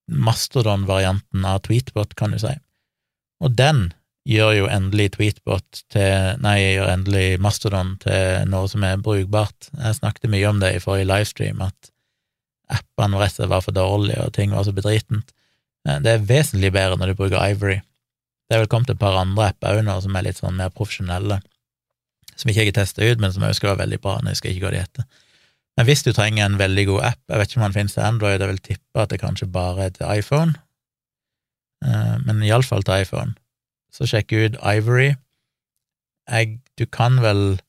Mastodon-varianten 0.10 1.46
av 1.46 1.62
Tweetbot, 1.68 2.16
kan 2.18 2.34
du 2.34 2.40
si. 2.42 2.56
Og 3.40 3.56
den 3.56 3.90
gjør 4.30 4.52
jo 4.58 4.70
endelig 4.70 5.14
Tweetbot 5.16 5.84
til 5.94 6.42
Nei, 6.44 6.58
gjør 6.76 6.92
endelig 6.94 7.40
Mastodon 7.42 7.96
til 8.04 8.50
noe 8.52 8.70
som 8.72 8.84
er 8.86 9.02
brukbart. 9.02 9.72
Jeg 9.74 10.00
snakket 10.00 10.30
mye 10.32 10.50
om 10.50 10.60
det 10.62 10.76
i 10.76 10.82
forrige 10.84 11.10
livestream, 11.10 11.64
at 11.66 11.92
appene 12.70 13.18
rett 13.18 13.34
og 13.34 13.40
slett 13.40 13.54
var 13.54 13.64
for 13.66 13.76
dårlige, 13.76 14.26
og 14.26 14.34
ting 14.36 14.54
var 14.54 14.68
så 14.68 14.74
bedritent. 14.76 15.32
Eh, 15.88 16.02
det 16.04 16.12
er 16.12 16.28
vesentlig 16.30 16.74
bedre 16.76 17.00
når 17.00 17.14
du 17.14 17.22
bruker 17.22 17.42
Ivory. 17.42 17.80
Det 18.50 18.58
er 18.58 18.64
vel 18.64 18.70
kommet 18.72 18.92
et 18.94 19.02
par 19.02 19.18
andre 19.18 19.52
apper 19.52 19.80
òg 19.80 19.86
nå 19.86 19.96
som 20.04 20.16
er 20.18 20.26
litt 20.26 20.42
sånn 20.42 20.58
mer 20.58 20.72
profesjonelle, 20.74 21.40
som 22.36 22.52
ikke 22.52 22.64
jeg 22.64 22.72
har 22.72 22.80
testa 22.82 23.06
ut, 23.06 23.20
men 23.22 23.34
som 23.34 23.46
òg 23.46 23.56
skal 23.58 23.74
være 23.74 23.84
veldig 23.86 24.00
bra. 24.04 24.20
når 24.22 24.34
jeg 24.34 24.42
skal 24.42 24.54
ikke 24.54 24.66
gå 24.68 24.72
de 24.76 24.84
etter. 24.84 25.10
Men 25.78 25.88
hvis 25.88 26.04
du 26.04 26.12
trenger 26.12 26.46
en 26.46 26.58
veldig 26.60 26.86
god 26.90 27.04
app, 27.14 27.22
jeg 27.30 27.40
vet 27.40 27.52
ikke 27.52 27.60
om 27.60 27.68
den 27.68 27.78
finnes 27.78 27.94
til 27.96 28.04
Android, 28.04 28.42
jeg 28.42 28.52
vil 28.52 28.66
tippe 28.72 29.04
at 29.04 29.14
det 29.14 29.22
kanskje 29.22 29.48
bare 29.54 29.86
er 29.86 29.94
til 29.96 30.10
iPhone, 30.12 30.58
men 31.82 32.44
iallfall 32.44 32.84
til 32.84 33.06
iPhone, 33.06 33.36
så 33.94 34.08
sjekk 34.10 34.34
ut 34.36 34.58
Ivory. 34.60 35.14
Jeg, 36.30 36.60
du 36.78 36.86
kan 36.86 37.22
vel 37.24 37.60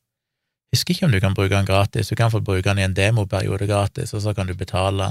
jeg 0.71 0.77
husker 0.77 0.93
ikke 0.95 1.05
om 1.05 1.11
du 1.11 1.19
kan 1.19 1.33
bruke 1.35 1.51
den 1.51 1.67
gratis, 1.67 2.07
du 2.07 2.15
kan 2.15 2.31
få 2.31 2.39
bruke 2.39 2.63
den 2.63 2.79
i 2.79 2.85
en 2.87 2.93
demoperiode 2.95 3.67
gratis, 3.67 4.13
og 4.15 4.21
så 4.23 4.31
kan 4.33 4.47
du 4.47 4.53
betale 4.55 5.09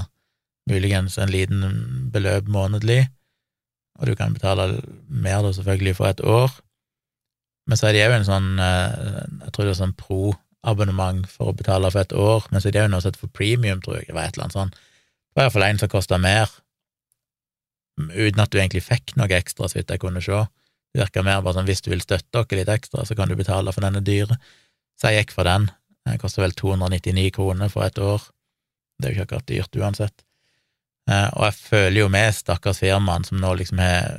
muligens 0.69 1.19
en 1.21 1.29
liten 1.29 2.09
beløp 2.13 2.47
månedlig, 2.49 3.03
og 3.99 4.07
du 4.09 4.15
kan 4.17 4.33
betale 4.33 4.81
mer 5.05 5.43
da 5.45 5.51
selvfølgelig 5.53 5.95
for 5.99 6.09
et 6.09 6.23
år. 6.25 6.55
Men 7.69 7.77
så 7.77 7.87
er 7.87 7.93
det 7.93 8.07
òg 8.07 8.15
en 8.15 8.25
sånn, 8.25 8.49
eh, 8.57 9.21
jeg 9.45 9.53
tror 9.53 9.67
det 9.67 9.75
er 9.75 9.79
sånn 9.83 9.93
pro-abonnement 9.99 11.29
for 11.29 11.51
å 11.51 11.57
betale 11.57 11.91
for 11.93 12.01
et 12.01 12.17
år, 12.17 12.49
men 12.49 12.57
så 12.57 12.71
er 12.71 12.73
det 12.73 12.83
òg 12.87 12.89
noe 12.95 13.03
som 13.03 13.11
heter 13.11 13.21
for 13.21 13.37
premium, 13.37 13.85
tror 13.85 13.99
jeg, 13.99 14.09
det 14.09 14.17
var 14.17 14.25
et 14.25 14.33
eller 14.33 14.47
annet 14.47 14.57
sånt. 14.57 14.81
Det 14.81 15.37
var 15.37 15.45
iallfall 15.45 15.67
en 15.67 15.83
som 15.83 15.93
kosta 15.93 16.17
mer, 16.17 16.49
uten 17.99 18.41
at 18.43 18.51
du 18.51 18.59
egentlig 18.59 18.83
fikk 18.85 19.15
noe 19.19 19.31
ekstra, 19.35 19.69
så 19.69 19.79
vidt 19.79 19.93
jeg 19.93 20.01
kunne 20.01 20.23
se. 20.23 20.43
Det 20.91 21.03
virka 21.03 21.23
mer 21.23 21.43
bare 21.43 21.59
sånn 21.59 21.69
hvis 21.69 21.83
du 21.83 21.91
vil 21.93 22.03
støtte 22.03 22.43
dere 22.43 22.61
litt 22.61 22.73
ekstra, 22.73 23.05
så 23.07 23.15
kan 23.15 23.31
du 23.31 23.37
betale 23.39 23.71
for 23.75 23.85
denne 23.85 24.03
dyre. 24.03 24.37
Så 24.99 25.11
jeg 25.11 25.23
gikk 25.23 25.35
for 25.37 25.47
den. 25.47 25.69
Den 26.07 26.19
koster 26.21 26.43
vel 26.43 26.55
299 26.57 27.29
kroner 27.35 27.71
for 27.71 27.85
et 27.85 27.99
år. 28.01 28.25
Det 28.99 29.07
er 29.07 29.13
jo 29.13 29.17
ikke 29.19 29.27
akkurat 29.29 29.49
dyrt 29.49 29.79
uansett. 29.79 30.25
Eh, 31.09 31.29
og 31.33 31.47
jeg 31.47 31.57
føler 31.57 31.99
jo 32.03 32.11
med 32.13 32.35
stakkars 32.35 32.81
firmaen 32.83 33.25
som 33.25 33.39
nå 33.41 33.53
liksom 33.57 33.81
har 33.81 34.11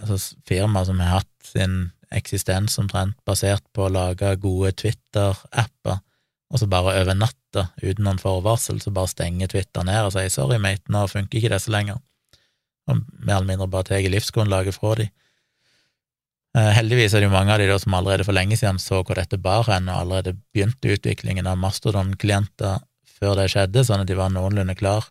altså 0.00 0.36
firmaet 0.48 0.88
som 0.90 1.00
har 1.02 1.18
hatt 1.18 1.46
sin 1.46 1.76
eksistens 2.14 2.78
omtrent 2.80 3.16
basert 3.26 3.64
på 3.74 3.86
å 3.86 3.92
lage 3.92 4.36
gode 4.40 4.72
Twitter-apper, 4.78 5.98
og 6.46 6.60
så 6.60 6.68
bare 6.70 6.94
over 7.00 7.16
natta, 7.18 7.66
uten 7.82 8.06
noen 8.06 8.20
forvarsel, 8.22 8.78
så 8.80 8.92
bare 8.94 9.10
stenger 9.10 9.50
Twitter 9.50 9.86
ned 9.86 10.06
og 10.06 10.12
sier 10.14 10.30
sorry, 10.30 10.60
mate, 10.62 10.86
nå 10.92 11.02
funker 11.10 11.40
ikke 11.40 11.50
disse 11.56 11.72
lenger, 11.72 11.98
og 12.86 13.02
mer 13.18 13.38
eller 13.38 13.50
mindre 13.52 13.70
bare 13.70 13.90
tar 13.90 14.10
livsgrunnlaget 14.10 14.76
fra 14.76 14.94
de. 15.00 15.08
Eh, 16.56 16.72
heldigvis 16.78 17.14
er 17.14 17.24
det 17.24 17.30
jo 17.30 17.34
mange 17.34 17.54
av 17.54 17.60
de 17.60 17.78
som 17.82 17.94
allerede 17.98 18.26
for 18.26 18.36
lenge 18.36 18.58
siden 18.58 18.78
så 18.82 19.02
hvor 19.02 19.18
dette 19.18 19.40
bar 19.42 19.68
hen, 19.70 19.90
og 19.90 20.04
allerede 20.04 20.36
begynte 20.54 20.94
utviklingen 20.94 21.50
av 21.50 21.58
Mastodon-klienter 21.60 22.80
før 23.16 23.36
det 23.40 23.50
skjedde, 23.52 23.84
sånn 23.84 24.04
at 24.04 24.10
de 24.10 24.16
var 24.18 24.32
noenlunde 24.32 24.76
klar 24.78 25.08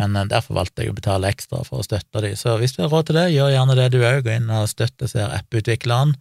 men 0.00 0.16
eh, 0.16 0.28
derfor 0.30 0.60
valgte 0.60 0.84
jeg 0.84 0.94
å 0.94 0.96
betale 0.96 1.30
ekstra 1.30 1.62
for 1.66 1.80
å 1.80 1.86
støtte 1.86 2.24
de. 2.24 2.34
Så 2.38 2.56
hvis 2.60 2.76
du 2.76 2.82
har 2.84 2.92
råd 2.92 3.10
til 3.10 3.20
det, 3.20 3.26
gjør 3.34 3.54
gjerne 3.54 3.76
det 3.78 3.88
du 3.94 4.00
òg. 4.00 4.22
Gå 4.26 4.36
inn 4.36 4.52
og 4.54 4.70
støtte 4.70 5.08
ser 5.10 5.34
apputvikleren 5.36 6.16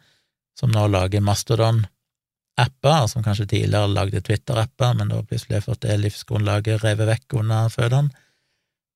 som 0.60 0.74
nå 0.76 0.88
lager 0.91 1.24
Mastodon-apper, 1.24 3.05
som 3.12 3.24
kanskje 3.26 3.47
tidligere 3.55 3.91
lagde 3.93 4.24
Twitter-apper, 4.26 4.97
men 4.99 5.14
da 5.14 5.22
plutselig 5.24 5.62
har 5.62 5.68
fått 5.70 5.86
det 5.86 5.99
livsgrunnlaget 6.03 6.84
revet 6.84 7.14
vekk 7.14 7.39
under 7.43 7.72
føttene. 7.72 8.26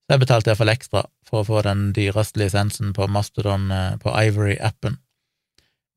Så 0.04 0.16
jeg 0.16 0.24
betalte 0.26 0.52
iallfall 0.52 0.74
ekstra 0.74 1.06
for 1.28 1.42
å 1.42 1.48
få 1.48 1.62
den 1.66 1.92
dyreste 1.96 2.42
lisensen 2.42 2.92
på 2.96 3.08
Mastodon 3.12 3.70
eh, 3.72 3.94
på 4.04 4.12
Ivory-appen. 4.12 4.98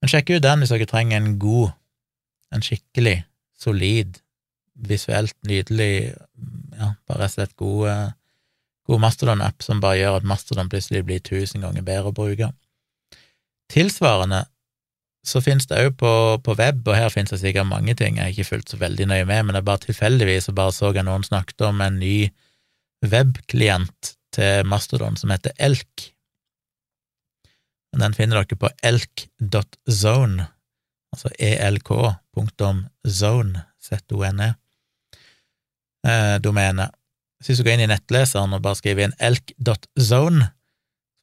Men 0.01 0.13
sjekk 0.13 0.37
ut 0.37 0.45
den 0.45 0.63
hvis 0.63 0.75
dere 0.75 0.87
trenger 0.89 1.19
en 1.19 1.35
god, 1.43 1.75
en 2.55 2.63
skikkelig 2.63 3.19
solid, 3.59 4.21
visuelt 4.77 5.35
nydelig, 5.49 6.13
ja, 6.77 6.93
bare 7.09 7.25
rett 7.25 7.33
og 7.33 7.37
slett 7.39 7.59
god 7.59 7.91
eh, 7.91 8.15
god 8.87 9.03
Mastodon-app 9.03 9.65
som 9.65 9.81
bare 9.83 10.01
gjør 10.01 10.21
at 10.21 10.29
Mastodon 10.29 10.71
plutselig 10.71 11.05
blir 11.07 11.23
tusen 11.25 11.65
ganger 11.65 11.85
bedre 11.87 12.13
å 12.13 12.17
bruke. 12.17 12.53
Tilsvarende 13.73 14.45
så 15.27 15.43
finnes 15.43 15.67
det 15.67 15.81
òg 15.83 15.97
på, 15.99 16.11
på, 16.47 16.55
web, 16.55 16.85
og 16.87 16.95
her 16.95 17.11
finnes 17.11 17.33
det 17.35 17.41
sikkert 17.43 17.67
mange 17.67 17.97
ting 17.99 18.21
jeg 18.21 18.23
har 18.29 18.35
ikke 18.35 18.51
fulgt 18.53 18.71
så 18.71 18.79
veldig 18.79 19.09
nøye 19.11 19.27
med, 19.27 19.47
men 19.47 19.57
det 19.57 19.63
er 19.63 19.71
bare 19.73 19.83
tilfeldigvis 19.89 20.53
bare 20.55 20.75
så 20.75 20.93
jeg 20.95 21.07
noen 21.07 21.27
snakket 21.27 21.67
om 21.67 21.83
en 21.83 21.99
ny 21.99 22.29
webklient 23.05 24.17
til 24.37 24.67
Mastodon 24.69 25.17
som 25.19 25.33
heter 25.33 25.57
Elk. 25.59 26.11
Den 27.97 28.17
finner 28.17 28.43
dere 28.43 28.59
på 28.61 28.69
elk.zone, 28.85 30.47
altså 31.15 31.31
elk.zone, 31.41 32.83
z-o-n-e, 33.09 34.51
eh, 36.05 36.37
domenet. 36.45 36.93
Hvis 37.41 37.61
du 37.61 37.65
går 37.65 37.77
inn 37.77 37.87
i 37.87 37.89
nettleseren 37.93 38.53
og 38.57 38.63
bare 38.65 38.77
skriver 38.77 39.07
inn 39.07 39.17
elk.zone, 39.23 40.51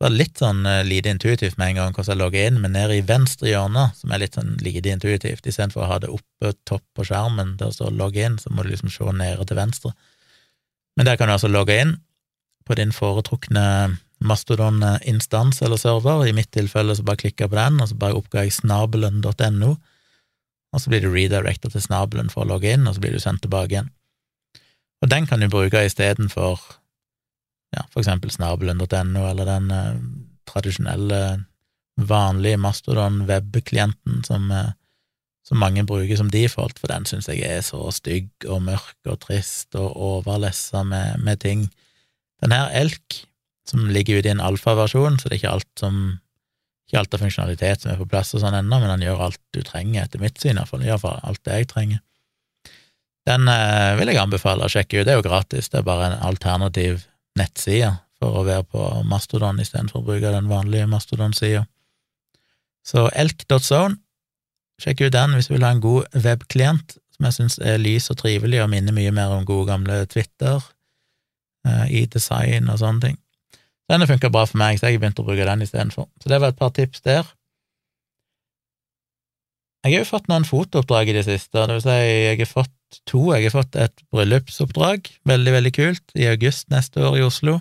så 0.04 0.08
er 0.08 0.12
det 0.12 0.20
litt 0.20 0.42
sånn 0.42 0.66
uh, 0.66 0.82
lite 0.84 1.12
intuitivt 1.14 1.60
med 1.60 1.70
en 1.72 1.78
gang 1.78 1.94
hvordan 1.94 2.12
jeg 2.12 2.20
logger 2.20 2.48
inn, 2.50 2.58
men 2.64 2.74
nede 2.76 2.98
i 2.98 3.06
venstre 3.08 3.48
hjørne, 3.48 3.86
som 3.96 4.12
er 4.12 4.24
litt 4.24 4.36
sånn 4.36 4.56
lite 4.66 4.92
intuitivt, 4.92 5.46
istedenfor 5.46 5.86
å 5.86 5.92
ha 5.92 6.00
det 6.04 6.10
oppe 6.12 6.54
topp 6.68 6.84
på 6.98 7.06
skjermen 7.08 7.54
der 7.60 7.72
det 7.72 7.78
står 7.78 7.94
'logg 7.94 8.18
inn', 8.20 8.40
så 8.42 8.52
må 8.52 8.66
du 8.66 8.74
liksom 8.74 8.92
se 8.92 9.14
nede 9.14 9.46
til 9.46 9.60
venstre. 9.62 9.94
Men 10.98 11.08
der 11.08 11.18
kan 11.18 11.30
du 11.30 11.36
altså 11.36 11.52
logge 11.52 11.78
inn 11.82 11.96
på 12.68 12.78
din 12.80 12.94
foretrukne 12.96 13.64
Mastodon-instans 14.24 15.62
eller 15.66 15.80
server. 15.82 16.26
I 16.28 16.36
mitt 16.36 16.52
tilfelle 16.56 16.96
så 16.96 17.04
bare 17.04 17.20
klikker 17.26 17.46
jeg 17.46 17.54
på 17.54 17.60
den, 17.60 17.82
og 17.82 17.90
så 17.90 17.98
bare 18.00 18.20
oppga 18.20 18.46
jeg 18.46 18.56
snabelen.no, 18.56 19.74
og 20.74 20.82
så 20.82 20.90
blir 20.90 21.04
du 21.04 21.12
redirecta 21.12 21.70
til 21.70 21.84
snabelen 21.84 22.32
for 22.34 22.46
å 22.46 22.54
logge 22.54 22.72
inn, 22.72 22.88
og 22.88 22.96
så 22.96 23.04
blir 23.04 23.14
du 23.14 23.22
sendt 23.22 23.44
tilbake 23.46 23.76
igjen. 23.76 23.92
Og 25.04 25.12
den 25.12 25.28
kan 25.28 25.44
du 25.44 25.50
bruke 25.52 25.84
istedenfor 25.84 26.62
ja, 27.74 27.84
for 27.90 28.04
eksempel 28.04 28.32
snabelen.no 28.32 29.26
eller 29.28 29.50
den 29.50 29.72
eh, 29.74 29.98
tradisjonelle, 30.50 31.44
vanlige 31.94 32.58
Mastodon 32.58 33.20
web-klienten 33.30 34.24
som, 34.26 34.48
eh, 34.52 34.72
som 35.44 35.60
mange 35.60 35.84
bruker 35.88 36.18
som 36.20 36.32
default, 36.32 36.80
for 36.80 36.92
den 36.92 37.06
syns 37.10 37.28
jeg 37.28 37.44
er 37.44 37.62
så 37.66 37.82
stygg 37.92 38.30
og 38.48 38.64
mørk 38.64 39.12
og 39.12 39.20
trist 39.26 39.76
og 39.76 39.92
overlessa 39.92 40.86
med, 40.88 41.20
med, 41.24 41.42
ting. 41.44 41.68
Den 42.44 42.56
her 42.56 42.72
Elk, 42.80 43.24
som 43.68 43.90
ligger 43.92 44.20
ute 44.20 44.32
i 44.32 44.34
en 44.34 44.44
alfaversjon, 44.44 45.20
så 45.20 45.28
det 45.28 45.38
er 45.38 45.42
ikke 45.42 45.56
alt 45.58 45.74
som 45.80 46.04
ikke 46.88 47.00
alt 47.00 47.16
av 47.16 47.22
funksjonalitet 47.24 47.84
som 47.84 47.92
er 47.94 48.00
på 48.00 48.08
plass 48.12 48.34
og 48.36 48.44
sånn 48.44 48.58
ennå, 48.58 48.78
men 48.80 48.92
den 48.92 49.06
gjør 49.08 49.28
alt 49.28 49.40
du 49.56 49.62
trenger, 49.66 50.04
etter 50.04 50.22
mitt 50.22 50.40
syn 50.40 50.60
iallfall, 50.60 50.84
iallfall 50.86 51.22
alt 51.24 51.42
det 51.48 51.62
jeg 51.62 51.70
trenger. 51.72 52.02
Den 53.28 53.48
eh, 53.48 53.94
vil 53.98 54.12
jeg 54.12 54.20
anbefale 54.20 54.68
å 54.68 54.72
sjekke 54.72 55.00
ut, 55.00 55.08
det 55.08 55.14
er 55.14 55.20
jo 55.22 55.26
gratis, 55.26 55.72
det 55.72 55.80
er 55.80 55.88
bare 55.88 56.10
en 56.12 56.26
alternativ 56.28 57.06
nettside 57.40 57.94
for 58.20 58.40
å 58.40 58.44
være 58.48 58.66
på 58.68 58.84
Mastodon 59.08 59.62
istedenfor 59.64 60.04
å 60.04 60.08
bruke 60.12 60.34
den 60.36 60.52
vanlige 60.52 60.90
Mastodon-sida. 60.92 61.64
Så 62.84 63.08
elk.zone, 63.16 64.03
sjekk 64.84 65.06
ut 65.08 65.16
den 65.16 65.38
hvis 65.38 65.50
du 65.50 65.56
vil 65.56 65.66
ha 65.66 65.72
en 65.74 65.84
god 65.84 66.12
webklient 66.26 66.98
som 67.14 67.28
jeg 67.28 67.38
syns 67.38 67.60
er 67.62 67.82
lys 67.82 68.10
og 68.12 68.20
trivelig 68.20 68.62
og 68.64 68.72
minner 68.72 68.96
mye 68.96 69.14
mer 69.16 69.34
om 69.36 69.46
gode, 69.48 69.68
gamle 69.70 70.02
Twitter 70.12 70.58
eh, 71.68 71.86
i 72.02 72.06
design 72.10 72.72
og 72.72 72.82
sånne 72.82 73.08
ting. 73.08 73.20
Denne 73.92 74.08
funka 74.10 74.32
bra 74.34 74.46
for 74.50 74.60
meg, 74.62 74.80
så 74.80 74.90
jeg 74.90 75.02
begynte 75.02 75.24
å 75.24 75.28
bruke 75.28 75.46
den 75.48 75.66
istedenfor. 75.66 76.08
Så 76.24 76.32
det 76.32 76.40
var 76.42 76.54
et 76.54 76.60
par 76.60 76.72
tips 76.76 77.04
der. 77.06 77.28
Jeg 79.84 79.98
har 79.98 80.06
jo 80.06 80.12
fått 80.14 80.30
noen 80.32 80.48
fotooppdrag 80.48 81.12
i 81.12 81.18
det 81.18 81.26
siste, 81.28 81.60
det 81.60 81.76
vil 81.76 81.84
si 81.84 81.98
jeg 82.00 82.40
har 82.40 82.50
fått 82.50 83.02
to. 83.10 83.26
Jeg 83.36 83.50
har 83.50 83.56
fått 83.58 83.76
et 83.76 84.04
bryllupsoppdrag, 84.16 85.12
veldig, 85.28 85.54
veldig 85.58 85.74
kult, 85.76 86.04
i 86.16 86.30
august 86.32 86.70
neste 86.72 87.04
år 87.04 87.20
i 87.20 87.26
Oslo. 87.28 87.60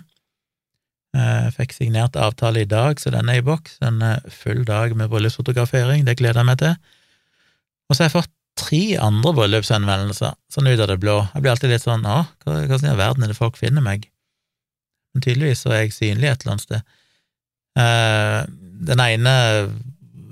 Jeg 1.13 1.49
eh, 1.49 1.53
fikk 1.53 1.75
signert 1.75 2.15
avtale 2.17 2.63
i 2.63 2.69
dag, 2.69 2.97
så 2.97 3.11
den 3.13 3.29
er 3.29 3.41
i 3.41 3.45
boks. 3.45 3.77
En 3.85 3.99
full 4.33 4.63
dag 4.65 4.95
med 4.97 5.11
bryllupsfotografering, 5.11 6.07
det 6.07 6.17
gleder 6.21 6.41
jeg 6.41 6.49
meg 6.49 6.61
til. 6.63 6.77
Og 7.89 7.95
så 7.95 8.03
har 8.03 8.09
jeg 8.09 8.17
fått 8.17 8.33
tre 8.59 8.81
andre 9.01 9.33
bryllupshenvendelser, 9.37 10.35
sånn 10.53 10.69
ut 10.69 10.81
av 10.81 10.89
det 10.91 10.99
blå. 11.01 11.17
Jeg 11.33 11.43
blir 11.43 11.53
alltid 11.53 11.73
litt 11.73 11.85
sånn 11.85 12.05
å, 12.05 12.19
hva 12.45 12.59
i 12.63 12.69
all 12.69 12.99
verden 12.99 13.25
er 13.25 13.33
det 13.33 13.39
folk 13.39 13.57
finner 13.59 13.83
meg? 13.85 14.05
Men 15.13 15.25
tydeligvis 15.25 15.63
så 15.65 15.73
er 15.73 15.83
jeg 15.83 15.95
synlig 15.95 16.29
et 16.29 16.43
eller 16.43 16.55
annet 16.55 16.65
sted. 16.67 16.93
Eh, 17.79 18.39
den 18.89 19.01
ene 19.01 19.33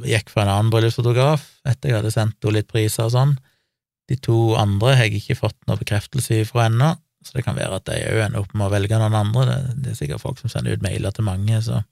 gikk 0.05 0.29
for 0.33 0.43
en 0.43 0.51
annen 0.53 0.71
bryllupsfotograf 0.73 1.43
etter 1.69 1.91
jeg 1.91 1.99
hadde 1.99 2.13
sendt 2.13 2.37
henne 2.41 2.59
litt 2.59 2.69
priser 2.69 3.07
og 3.07 3.15
sånn. 3.15 3.35
De 4.09 4.17
to 4.19 4.55
andre 4.59 4.95
har 4.97 5.07
jeg 5.07 5.21
ikke 5.21 5.39
fått 5.39 5.57
noe 5.69 5.79
bekreftelse 5.79 6.41
fra 6.49 6.67
ennå, 6.69 6.93
så 7.25 7.37
det 7.37 7.45
kan 7.45 7.57
være 7.57 7.77
at 7.77 7.87
de 7.89 7.99
òg 8.09 8.23
ender 8.25 8.41
opp 8.41 8.53
med 8.57 8.67
å 8.67 8.73
velge 8.73 8.97
noen 8.99 9.17
andre. 9.17 9.45
Det, 9.47 9.75
det, 9.77 9.93
er 9.93 9.99
sikkert 9.99 10.23
folk 10.23 10.41
som 10.41 10.51
sender 10.51 10.75
ut 10.75 10.85
mailer 10.85 11.13
til 11.15 11.27
mange, 11.27 11.61
så 11.65 11.83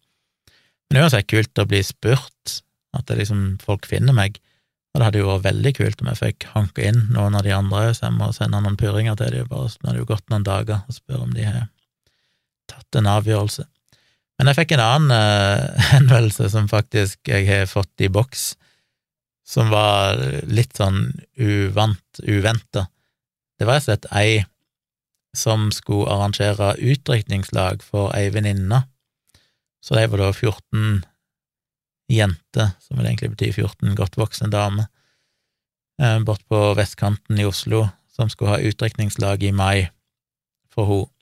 Men 0.90 1.04
uansett 1.04 1.28
kult 1.30 1.60
å 1.62 1.68
bli 1.70 1.84
spurt, 1.86 2.62
at 2.98 3.06
det 3.06 3.20
liksom 3.20 3.60
folk 3.62 3.86
finner 3.86 4.16
meg. 4.18 4.40
Og 5.00 5.02
det 5.02 5.06
hadde 5.08 5.20
jo 5.22 5.28
vært 5.30 5.46
veldig 5.46 5.72
kult 5.78 6.02
om 6.04 6.08
jeg 6.12 6.20
fikk 6.20 6.46
hanka 6.52 6.84
inn 6.90 6.98
noen 7.16 7.38
av 7.40 7.46
de 7.46 7.54
andre, 7.56 7.94
så 7.96 8.10
jeg 8.10 8.18
må 8.18 8.26
sende 8.36 8.60
noen 8.60 8.76
purringer 8.76 9.16
til 9.16 9.32
dem. 9.32 9.46
Bare 9.48 9.70
så 9.72 9.80
det 9.80 9.88
hadde 9.88 10.02
jo 10.02 10.08
gått 10.10 10.26
noen 10.28 10.44
dager, 10.44 10.82
og 10.84 10.98
spørre 10.98 11.24
om 11.24 11.32
de 11.32 11.46
har 11.48 11.70
tatt 12.68 12.98
en 13.00 13.08
avgjørelse. 13.08 13.64
Men 14.36 14.52
jeg 14.52 14.58
fikk 14.58 14.74
en 14.76 14.84
annen 14.84 15.14
uh, 15.16 15.88
henvendelse 15.94 16.50
som 16.52 16.68
faktisk 16.68 17.32
jeg 17.32 17.48
har 17.48 17.72
fått 17.72 18.04
i 18.04 18.12
boks, 18.12 18.44
som 19.48 19.72
var 19.72 20.20
litt 20.52 20.76
sånn 20.76 21.14
uvant, 21.40 22.20
uventa. 22.20 22.90
Det 23.56 23.72
var 23.72 23.80
rett 23.80 24.10
og 24.12 24.20
ei 24.20 24.44
som 25.32 25.70
skulle 25.72 26.12
arrangere 26.12 26.74
utdrikningslag 26.76 27.88
for 27.88 28.12
ei 28.20 28.28
venninne. 28.36 28.84
Så 29.80 29.96
de 29.96 30.04
var 30.12 30.26
da 30.26 30.34
14 30.36 31.06
jenter, 32.10 32.74
som 32.82 32.98
vil 32.98 33.10
egentlig 33.10 33.34
bety 33.36 33.52
14 33.54 33.96
godt 33.98 34.18
voksne 34.20 34.50
damer, 34.52 34.90
eh, 36.02 36.20
bort 36.26 36.44
på 36.50 36.74
vestkanten 36.80 37.40
i 37.40 37.48
Oslo, 37.48 37.88
som 38.14 38.30
skulle 38.30 38.56
ha 38.56 38.60
utdrikningslag 38.66 39.44
i 39.44 39.54
mai 39.56 39.90
for 40.74 40.90
henne, 40.90 41.16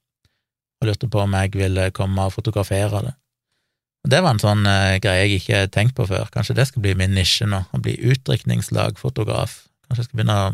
og 0.78 0.86
lurte 0.86 1.08
på 1.10 1.24
om 1.24 1.34
jeg 1.34 1.56
ville 1.58 1.88
komme 1.90 2.28
og 2.28 2.36
fotografere 2.36 3.02
det. 3.02 3.16
Og 4.06 4.12
Det 4.14 4.20
var 4.22 4.36
en 4.36 4.40
sånn 4.40 4.62
uh, 4.70 5.00
greie 5.02 5.24
jeg 5.26 5.40
ikke 5.40 5.56
hadde 5.56 5.74
tenkt 5.74 5.96
på 5.98 6.06
før. 6.06 6.30
Kanskje 6.30 6.54
det 6.56 6.68
skal 6.70 6.84
bli 6.86 6.94
min 6.96 7.16
nisje 7.18 7.48
nå, 7.50 7.64
å 7.74 7.80
bli 7.82 7.96
utdrikningslagfotograf. 7.98 9.56
Kanskje 9.88 10.04
jeg 10.04 10.10
skal 10.10 10.20
begynne 10.20 10.38
å, 10.38 10.52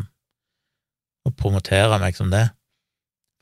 å 1.28 1.32
promotere 1.36 2.00
meg 2.00 2.16
som 2.16 2.32
det. 2.32 2.46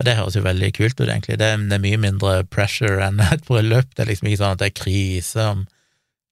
Og 0.01 0.09
det 0.09 0.17
høres 0.19 0.35
jo 0.35 0.43
veldig 0.43 0.73
kult 0.75 0.99
ut, 0.99 1.07
egentlig. 1.07 1.39
Det, 1.39 1.53
det, 1.71 1.79
er 1.79 1.85
mye 1.87 2.03
mindre 2.03 2.35
pressure 2.51 2.99
enn 3.07 3.23
et 3.23 3.47
bryllup. 3.47 3.95
Det 3.95 4.03
er 4.03 4.11
liksom 4.11 4.29
ikke 4.29 4.43
sånn 4.43 4.57
at 4.57 4.65
det 4.65 4.73
er 4.73 4.81
krise 4.83 5.47
om 5.55 5.65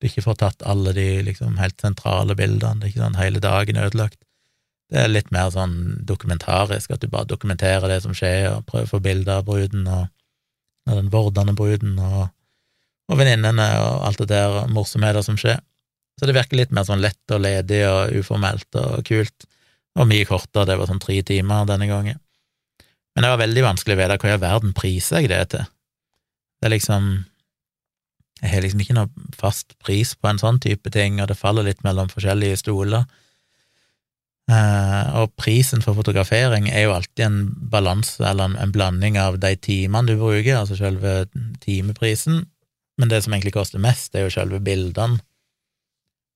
du 0.00 0.08
ikke 0.08 0.24
får 0.24 0.38
tatt 0.40 0.64
alle 0.64 0.94
de 0.96 1.06
liksom 1.26 1.58
helt 1.60 1.80
sentrale 1.82 2.36
bildene. 2.36 2.80
Det 2.80 2.88
er 2.88 2.92
ikke 2.94 3.04
sånn 3.04 3.20
hele 3.20 3.42
dagen 3.44 3.80
ødelagt. 3.80 4.18
Det 4.90 4.98
er 4.98 5.12
litt 5.12 5.28
mer 5.30 5.52
sånn 5.54 5.74
dokumentarisk, 6.08 6.90
at 6.90 7.02
du 7.04 7.10
bare 7.12 7.28
dokumenterer 7.30 7.86
det 7.92 8.00
som 8.02 8.14
skjer, 8.16 8.48
og 8.56 8.66
prøver 8.66 8.88
å 8.88 8.92
få 8.96 9.02
bilder 9.04 9.38
av 9.38 9.46
bruden 9.46 9.84
og, 9.86 10.08
og 10.88 10.96
den 10.96 11.10
vordende 11.12 11.54
bruden 11.54 12.00
og, 12.02 12.32
og 13.10 13.20
venninnene 13.20 13.68
og 13.84 14.06
alt 14.08 14.24
det 14.24 14.32
der 14.32 14.64
morsomheter 14.72 15.22
som 15.26 15.38
skjer. 15.38 15.60
Så 16.18 16.26
det 16.26 16.34
virker 16.36 16.58
litt 16.58 16.72
mer 16.74 16.88
sånn 16.88 17.04
lett 17.04 17.32
og 17.32 17.44
ledig 17.44 17.84
og 17.88 18.16
uformelt 18.18 18.80
og 18.80 19.04
kult, 19.06 19.46
og 19.98 20.08
mye 20.10 20.26
kortere. 20.26 20.66
Det 20.68 20.78
var 20.80 20.90
sånn 20.90 21.02
tre 21.02 21.20
timer 21.26 21.68
denne 21.68 21.86
gangen. 21.90 22.18
Men 23.14 23.24
det 23.24 23.30
var 23.32 23.40
veldig 23.42 23.66
vanskelig 23.68 23.96
å 23.96 24.00
vite 24.00 24.18
hva 24.20 24.28
i 24.28 24.34
all 24.34 24.42
verden 24.42 24.74
priser 24.76 25.22
jeg 25.22 25.30
det 25.32 25.44
til. 25.54 25.64
Det 26.60 26.68
er 26.68 26.74
liksom 26.74 27.08
Jeg 28.40 28.52
har 28.54 28.64
liksom 28.64 28.80
ikke 28.82 28.96
noe 28.96 29.32
fast 29.36 29.74
pris 29.84 30.14
på 30.16 30.30
en 30.30 30.40
sånn 30.40 30.60
type 30.62 30.92
ting, 30.94 31.20
og 31.20 31.28
det 31.28 31.38
faller 31.38 31.66
litt 31.66 31.82
mellom 31.84 32.08
forskjellige 32.12 32.62
stoler. 32.62 33.04
Uh, 34.50 35.20
og 35.20 35.34
prisen 35.38 35.84
for 35.84 35.94
fotografering 35.94 36.66
er 36.72 36.88
jo 36.88 36.94
alltid 36.96 37.22
en 37.26 37.40
balanse, 37.70 38.18
eller 38.24 38.50
en, 38.50 38.56
en, 38.58 38.72
blanding 38.74 39.18
av 39.20 39.38
de 39.42 39.52
timene 39.62 40.10
du 40.10 40.16
bruker, 40.18 40.56
altså 40.56 40.78
selve 40.78 41.28
timeprisen, 41.62 42.42
men 42.98 43.12
det 43.12 43.22
som 43.22 43.36
egentlig 43.36 43.54
koster 43.54 43.82
mest, 43.82 44.16
er 44.16 44.26
jo 44.26 44.34
selve 44.34 44.58
bildene. 44.64 45.20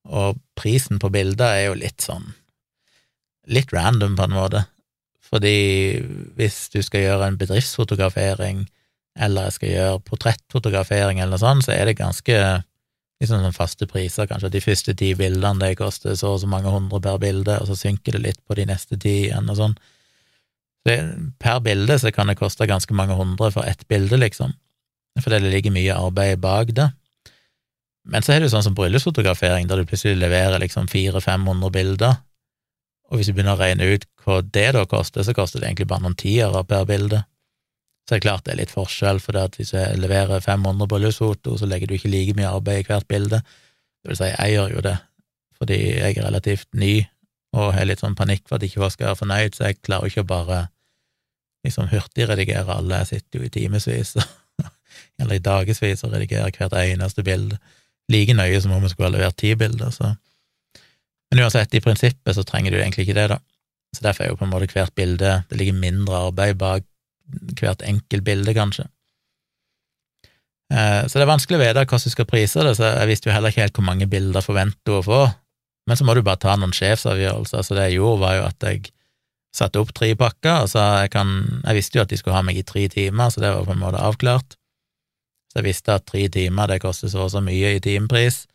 Og 0.05 0.39
prisen 0.55 1.01
på 1.01 1.11
bilder 1.11 1.57
er 1.57 1.67
jo 1.71 1.81
litt 1.81 2.05
sånn 2.05 2.29
litt 3.51 3.73
random, 3.75 4.15
på 4.17 4.25
en 4.25 4.37
måte. 4.37 4.63
Fordi 5.25 5.57
hvis 6.39 6.69
du 6.73 6.81
skal 6.85 7.05
gjøre 7.05 7.29
en 7.29 7.39
bedriftsfotografering, 7.41 8.65
eller 9.15 9.49
jeg 9.49 9.57
skal 9.57 9.73
gjøre 9.73 10.05
portrettfotografering 10.09 11.21
eller 11.21 11.37
noe 11.37 11.43
sånt, 11.43 11.67
så 11.67 11.75
er 11.75 11.89
det 11.89 11.99
ganske 12.01 12.39
liksom 13.23 13.45
sånn 13.45 13.57
faste 13.57 13.87
priser, 13.89 14.29
kanskje 14.29 14.53
de 14.53 14.63
første 14.65 14.95
ti 14.99 15.13
bildene 15.19 15.63
det 15.63 15.79
koster 15.79 16.17
så 16.19 16.35
og 16.35 16.43
så 16.43 16.51
mange 16.51 16.73
hundre 16.73 17.01
per 17.03 17.21
bilde, 17.23 17.59
og 17.61 17.71
så 17.71 17.79
synker 17.79 18.17
det 18.17 18.25
litt 18.25 18.41
på 18.45 18.59
de 18.59 18.67
neste 18.69 18.99
ti 19.01 19.15
igjen 19.29 19.51
og 19.51 19.61
sånn. 19.61 19.79
Det, 20.85 20.99
per 21.41 21.63
bilde 21.65 21.97
så 22.01 22.13
kan 22.13 22.29
det 22.29 22.37
koste 22.41 22.69
ganske 22.69 22.97
mange 22.97 23.17
hundre 23.17 23.49
for 23.55 23.65
ett 23.65 23.87
bilde, 23.89 24.19
liksom, 24.21 24.53
fordi 25.23 25.41
det 25.41 25.55
ligger 25.55 25.75
mye 25.75 25.97
arbeid 25.97 26.43
bak 26.43 26.75
det. 26.77 26.91
Men 28.05 28.25
så 28.25 28.35
er 28.35 28.43
det 28.43 28.51
jo 28.51 28.57
sånn 28.59 28.67
som 28.67 28.75
bryllupsfotografering, 28.77 29.71
der 29.71 29.81
du 29.81 29.89
plutselig 29.89 30.19
leverer 30.21 30.61
liksom 30.61 30.91
400-500 30.93 31.73
bilder, 31.73 32.19
og 33.09 33.21
hvis 33.21 33.31
du 33.31 33.37
begynner 33.37 33.57
å 33.57 33.61
regne 33.61 33.87
ut 33.95 34.05
hva 34.25 34.41
det 34.43 34.71
da 34.77 34.83
koster, 34.89 35.25
så 35.25 35.33
koster 35.37 35.61
det 35.63 35.71
egentlig 35.71 35.89
bare 35.89 36.05
noen 36.05 36.17
tiere 36.19 36.65
per 36.69 36.85
bilde. 36.89 37.23
Så 38.05 38.13
det 38.13 38.19
er 38.19 38.27
klart 38.27 38.45
det 38.45 38.53
er 38.53 38.61
litt 38.61 38.75
forskjell, 38.75 39.19
for 39.23 39.33
det 39.33 39.43
at 39.49 39.55
hvis 39.57 39.73
jeg 39.73 39.97
leverer 39.97 40.43
500 40.45 40.89
bryllupsfoto, 40.91 41.57
så 41.57 41.69
legger 41.69 41.89
du 41.89 41.97
ikke 41.97 42.13
like 42.13 42.37
mye 42.37 42.51
arbeid 42.53 42.83
i 42.83 42.89
hvert 42.91 43.09
bilde. 43.09 43.41
Det 44.05 44.13
vil 44.13 44.19
si, 44.21 44.29
jeg 44.29 44.57
gjør 44.59 44.77
jo 44.77 44.87
det 44.91 44.99
fordi 45.55 45.77
jeg 45.79 46.17
er 46.19 46.27
relativt 46.27 46.67
ny 46.77 47.05
og 47.55 47.71
har 47.77 47.87
litt 47.87 48.01
sånn 48.03 48.17
panikk 48.19 48.43
for 48.49 48.59
at 48.59 48.65
ikke 48.67 48.81
folk 48.83 48.93
skal 48.93 49.07
være 49.07 49.21
fornøyd, 49.21 49.55
så 49.55 49.69
jeg 49.69 49.79
klarer 49.87 50.11
ikke 50.11 50.25
å 50.25 50.29
bare 50.29 50.59
liksom 51.65 51.87
hurtigredigere 51.93 52.75
alle. 52.75 52.99
Jeg 53.05 53.11
sitter 53.13 53.39
jo 53.39 53.47
i 53.47 53.53
timevis, 53.55 54.11
eller 55.23 55.39
i 55.39 55.45
dagevis, 55.47 56.03
og 56.05 56.13
redigerer 56.13 56.51
hvert 56.51 56.75
eneste 56.83 57.25
bilde. 57.25 57.61
Like 58.13 58.35
nøye 58.37 58.59
som 58.61 58.75
om 58.75 58.83
vi 58.83 58.91
skulle 58.93 59.09
ha 59.09 59.15
levert 59.15 59.39
ti 59.41 59.55
bilder, 59.57 59.95
så 59.95 60.11
men 61.33 61.43
uansett, 61.43 61.73
i 61.75 61.81
prinsippet 61.83 62.37
så 62.37 62.45
trenger 62.47 62.71
du 62.71 62.77
egentlig 62.79 63.09
ikke 63.09 63.17
det, 63.17 63.25
da. 63.33 63.41
Så 63.97 64.05
derfor 64.05 64.23
er 64.23 64.29
jo 64.31 64.37
på 64.39 64.45
en 64.47 64.53
måte 64.53 64.69
hvert 64.71 64.93
bilde 64.95 65.31
Det 65.49 65.57
ligger 65.59 65.75
mindre 65.79 66.21
arbeid 66.29 66.59
bak 66.59 66.85
hvert 67.61 67.85
enkelt 67.87 68.25
bilde, 68.27 68.55
kanskje. 68.57 68.89
Eh, 70.73 71.03
så 71.07 71.19
det 71.19 71.25
er 71.25 71.31
vanskelig 71.31 71.59
å 71.59 71.63
vite 71.63 71.85
hvordan 71.85 72.05
du 72.05 72.13
skal 72.13 72.29
prise 72.29 72.65
det, 72.67 72.75
så 72.79 72.91
jeg 72.91 73.11
visste 73.11 73.31
jo 73.31 73.35
heller 73.37 73.53
ikke 73.53 73.65
helt 73.67 73.79
hvor 73.79 73.89
mange 73.89 74.09
bilder 74.11 74.45
forventer 74.45 74.81
du 74.89 74.99
å 74.99 75.05
få. 75.05 75.23
Men 75.89 76.01
så 76.01 76.07
må 76.09 76.17
du 76.17 76.23
bare 76.25 76.41
ta 76.41 76.55
noen 76.57 76.73
sjefsavgjørelser. 76.73 77.65
Så 77.65 77.77
det 77.77 77.91
jeg 77.91 77.99
gjorde, 77.99 78.23
var 78.25 78.37
jo 78.39 78.45
at 78.49 78.65
jeg 78.65 78.87
satte 79.55 79.81
opp 79.83 79.93
tre 79.95 80.11
pakker, 80.19 80.65
og 80.65 80.71
så 80.73 80.83
jeg 81.05 81.13
kan 81.15 81.29
Jeg 81.63 81.77
visste 81.77 81.99
jo 81.99 82.03
at 82.03 82.11
de 82.11 82.19
skulle 82.19 82.37
ha 82.37 82.43
meg 82.43 82.59
i 82.59 82.67
tre 82.67 82.89
timer, 82.89 83.31
så 83.31 83.43
det 83.43 83.53
var 83.53 83.69
på 83.69 83.77
en 83.77 83.83
måte 83.83 84.01
avklart. 84.03 84.57
Så 85.53 85.61
jeg 85.61 85.69
visste 85.69 85.95
at 85.95 86.07
tre 86.09 86.27
timer, 86.29 86.67
det 86.67 86.81
koster 86.83 87.13
så 87.13 87.29
og 87.29 87.31
så 87.31 87.45
mye 87.45 87.77
i 87.77 87.83
timepris. 87.85 88.47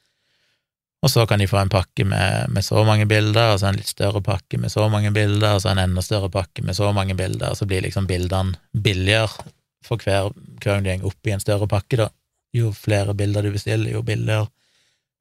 Og 1.00 1.12
så 1.12 1.24
kan 1.28 1.40
de 1.40 1.48
få 1.48 1.62
en 1.62 1.72
pakke 1.72 2.04
med, 2.04 2.52
med, 2.52 2.66
så 2.66 2.84
mange 2.84 3.06
bilder, 3.08 3.54
og 3.54 3.62
så 3.62 3.70
en 3.70 3.80
litt 3.80 3.88
større 3.88 4.20
pakke 4.24 4.60
med 4.60 4.72
så 4.74 4.90
mange 4.92 5.14
bilder, 5.16 5.56
og 5.56 5.64
så 5.64 5.72
en 5.72 5.80
enda 5.86 6.04
større 6.04 6.28
pakke 6.34 6.66
med 6.66 6.76
så 6.76 6.92
mange 6.96 7.16
bilder, 7.16 7.54
og 7.54 7.60
så 7.60 7.68
blir 7.70 7.86
liksom 7.86 8.08
bildene 8.10 8.60
billigere 8.74 9.48
for 9.86 10.02
hver, 10.04 10.34
gang 10.60 10.84
du 10.84 10.92
går 10.92 11.08
opp 11.08 11.30
i 11.30 11.36
en 11.36 11.44
større 11.44 11.70
pakke, 11.72 12.02
da. 12.02 12.10
Jo 12.56 12.74
flere 12.76 13.14
bilder 13.16 13.46
du 13.46 13.54
bestiller, 13.54 13.94
jo 13.94 14.04
billigere 14.04 14.50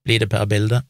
blir 0.08 0.24
det 0.24 0.30
per 0.32 0.48
bilde. 0.50 0.82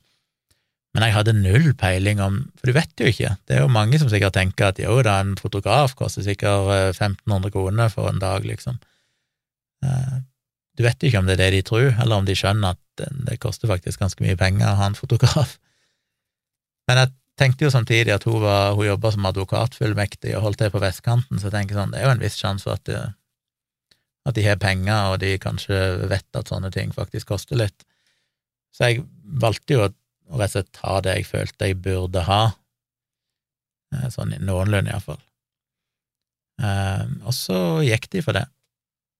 Men 0.96 1.04
jeg 1.04 1.16
hadde 1.18 1.34
null 1.36 1.72
peiling 1.78 2.20
om 2.22 2.38
For 2.58 2.70
du 2.70 2.76
vet 2.76 3.02
jo 3.02 3.10
ikke. 3.10 3.34
Det 3.46 3.56
er 3.56 3.64
jo 3.64 3.72
mange 3.72 3.98
som 4.00 4.08
sikkert 4.10 4.38
tenker 4.38 4.70
at 4.70 4.80
jo 4.80 4.96
da, 5.04 5.18
en 5.20 5.36
fotograf 5.38 5.94
koster 5.98 6.24
sikkert 6.24 6.70
1500 6.96 7.52
kroner 7.54 7.92
for 7.92 8.08
en 8.08 8.22
dag, 8.22 8.46
liksom. 8.46 8.80
Du 10.78 10.84
vet 10.86 11.02
jo 11.02 11.10
ikke 11.10 11.18
om 11.18 11.26
det 11.26 11.34
er 11.34 11.48
det 11.48 11.56
de 11.56 11.62
tror, 11.66 11.88
eller 11.90 12.20
om 12.20 12.26
de 12.26 12.36
skjønner 12.38 12.76
at 12.76 13.06
det 13.26 13.40
koster 13.42 13.70
faktisk 13.70 13.98
ganske 13.98 14.22
mye 14.22 14.38
penger 14.38 14.70
å 14.70 14.76
ha 14.78 14.86
en 14.90 14.98
fotograf. 14.98 15.56
Men 16.88 17.02
jeg 17.02 17.12
tenkte 17.38 17.66
jo 17.66 17.72
samtidig 17.74 18.14
at 18.14 18.26
hun, 18.28 18.38
var, 18.44 18.76
hun 18.78 18.86
jobba 18.86 19.12
som 19.14 19.26
advokatfullmektig 19.30 20.36
og 20.38 20.44
holdt 20.46 20.62
til 20.62 20.70
på 20.74 20.82
vestkanten, 20.82 21.38
så 21.38 21.50
jeg 21.50 21.56
tenker 21.56 21.78
sånn, 21.78 21.94
det 21.94 22.00
er 22.00 22.06
jo 22.06 22.14
en 22.14 22.22
viss 22.22 22.38
sjanse 22.38 22.66
for 22.66 22.78
at, 22.78 22.86
det, 22.86 23.02
at 24.30 24.38
de 24.38 24.46
har 24.46 24.60
penger, 24.62 25.12
og 25.12 25.18
de 25.22 25.34
kanskje 25.42 25.78
vet 26.10 26.38
at 26.38 26.50
sånne 26.54 26.70
ting 26.74 26.94
faktisk 26.94 27.34
koster 27.34 27.58
litt. 27.58 27.86
Så 28.74 28.90
jeg 28.92 29.06
valgte 29.42 29.74
jo 29.74 29.86
å 29.86 29.90
rett 30.38 30.50
og 30.52 30.54
slett 30.54 30.70
ta 30.76 30.98
det 31.04 31.14
jeg 31.16 31.28
følte 31.28 31.70
jeg 31.70 31.80
burde 31.82 32.22
ha, 32.28 32.42
eh, 33.96 34.08
sånn 34.12 34.34
noenlunde 34.44 34.92
iallfall. 34.92 35.20
Eh, 36.62 37.04
og 37.24 37.34
så 37.34 37.58
gikk 37.86 38.10
de 38.12 38.22
for 38.24 38.36
det. 38.36 38.44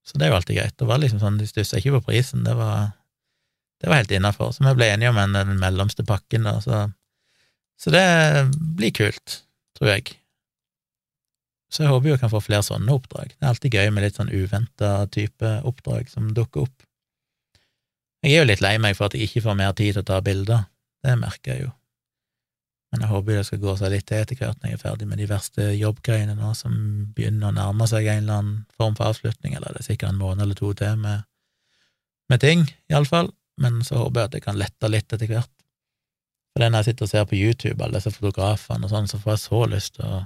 Så 0.09 0.16
det 0.16 0.26
er 0.26 0.32
jo 0.32 0.38
alltid 0.38 0.56
greit. 0.56 0.76
Det 0.80 0.88
var 0.88 1.02
liksom 1.02 1.20
sånn, 1.20 1.36
De 1.40 1.46
stussa 1.48 1.78
ikke 1.78 1.98
på 1.98 2.06
prisen, 2.09 2.46
det 2.46 2.54
var, 2.56 2.94
det 3.82 3.90
var 3.90 4.00
helt 4.00 4.14
innafor. 4.16 4.54
Så 4.56 4.64
vi 4.64 4.72
ble 4.78 4.88
enige 4.94 5.12
om 5.12 5.20
den 5.36 5.59
mellomste 5.61 6.06
pakken, 6.09 6.48
da, 6.48 6.59
så 6.64 6.86
så 7.78 7.92
det 7.94 8.06
blir 8.59 8.90
kult, 8.90 9.42
tror 9.78 9.92
jeg. 9.92 10.16
Så 11.70 11.84
jeg 11.84 11.92
håper 11.92 12.09
jo 12.09 12.14
jeg 12.16 12.22
kan 12.24 12.32
få 12.32 12.40
flere 12.42 12.66
sånne 12.66 12.90
oppdrag. 12.90 13.34
Det 13.36 13.44
er 13.44 13.52
alltid 13.52 13.76
gøy 13.76 13.90
med 13.94 14.06
litt 14.06 14.18
sånn 14.18 14.32
uventa 14.32 14.92
type 15.14 15.52
oppdrag 15.68 16.09
som 16.11 16.32
dukker 16.34 16.66
opp. 16.66 16.86
Jeg 18.24 18.34
er 18.34 18.42
jo 18.42 18.48
litt 18.48 18.64
lei 18.64 18.74
meg 18.82 18.96
for 18.98 19.06
at 19.06 19.14
jeg 19.14 19.28
ikke 19.28 19.44
får 19.44 19.59
mer 19.61 19.76
tid 19.78 19.94
til 19.94 20.02
å 20.02 20.09
ta 20.09 20.18
bilder, 20.24 20.64
det 21.06 21.14
merker 21.20 21.54
jeg 21.54 21.68
jo. 21.68 21.74
Men 22.89 23.05
jeg 23.05 23.11
håper 23.11 23.36
det 23.36 23.45
skal 23.45 23.61
gå 23.61 23.74
seg 23.76 23.93
litt 23.93 24.07
til 24.09 24.22
etter 24.22 24.39
hvert 24.39 24.62
når 24.62 24.70
jeg 24.70 24.78
er 24.78 24.80
ferdig 24.80 25.09
med 25.11 25.20
de 25.20 25.26
verste 25.28 25.64
jobbgreiene 25.76 26.36
nå, 26.39 26.55
som 26.57 26.76
begynner 27.16 27.51
å 27.51 27.57
nærme 27.59 27.89
seg 27.91 28.07
en 28.09 28.22
eller 28.22 28.39
annen 28.41 28.62
form 28.78 28.97
for 28.97 29.11
avslutning, 29.11 29.57
eller 29.57 29.74
det 29.74 29.82
er 29.82 29.89
sikkert 29.91 30.14
en 30.14 30.22
måned 30.22 30.47
eller 30.47 30.57
to 30.57 30.72
til 30.78 30.97
med, 31.03 31.26
med 32.32 32.41
ting, 32.45 32.64
iallfall, 32.89 33.28
men 33.61 33.82
så 33.84 34.01
håper 34.01 34.22
jeg 34.22 34.30
at 34.30 34.36
det 34.39 34.45
kan 34.47 34.61
lette 34.61 34.89
litt 34.89 35.12
etter 35.12 35.28
hvert. 35.28 35.53
For 36.55 36.64
det 36.64 36.70
når 36.72 36.80
jeg 36.80 36.91
sitter 36.91 37.07
og 37.07 37.11
ser 37.12 37.26
på 37.28 37.36
YouTube, 37.39 37.84
alle 37.84 38.01
disse 38.01 38.14
fotografene 38.14 38.89
og 38.89 38.93
sånn, 38.95 39.11
så 39.11 39.20
får 39.20 39.34
jeg 39.34 39.43
så 39.45 39.61
lyst 39.74 39.97
til 39.99 40.07
å, 40.09 40.20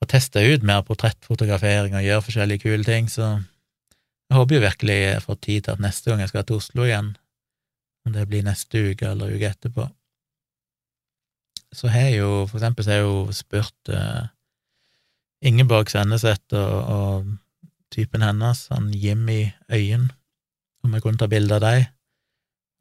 å 0.00 0.08
teste 0.08 0.44
ut 0.48 0.64
mer 0.64 0.80
portrettfotografering 0.88 1.98
og 1.98 2.06
gjøre 2.06 2.24
forskjellige 2.24 2.64
kule 2.64 2.88
ting, 2.88 3.10
så 3.12 3.34
jeg 4.30 4.38
håper 4.38 4.56
jo 4.56 4.64
virkelig 4.64 4.96
jeg 4.96 5.26
får 5.26 5.38
tid 5.44 5.66
til 5.66 5.76
at 5.76 5.84
neste 5.84 6.10
gang 6.10 6.24
jeg 6.24 6.32
skal 6.32 6.48
til 6.48 6.62
Oslo 6.62 6.88
igjen, 6.88 7.12
om 8.08 8.16
det 8.16 8.24
blir 8.32 8.48
neste 8.48 8.80
uke 8.90 9.12
eller 9.12 9.36
uke 9.36 9.52
etterpå, 9.52 9.86
så 11.74 11.90
har 11.92 12.08
jeg 12.08 12.20
jo 12.22 12.44
for 12.48 12.60
eksempel 12.60 12.86
så 12.86 12.92
har 12.92 13.02
jeg 13.02 13.08
jo 13.08 13.34
spurt 13.36 13.90
uh, 13.92 14.26
Ingeborg 15.44 15.90
Senneset 15.92 16.56
og, 16.56 16.76
og, 16.96 17.32
typen 17.94 18.24
hennes, 18.26 18.64
han 18.72 18.88
Jimmy 18.90 19.52
Øyen, 19.70 20.08
om 20.82 20.94
jeg 20.96 21.02
kunne 21.04 21.20
ta 21.20 21.28
bilde 21.30 21.54
av 21.54 21.60
dem. 21.62 21.84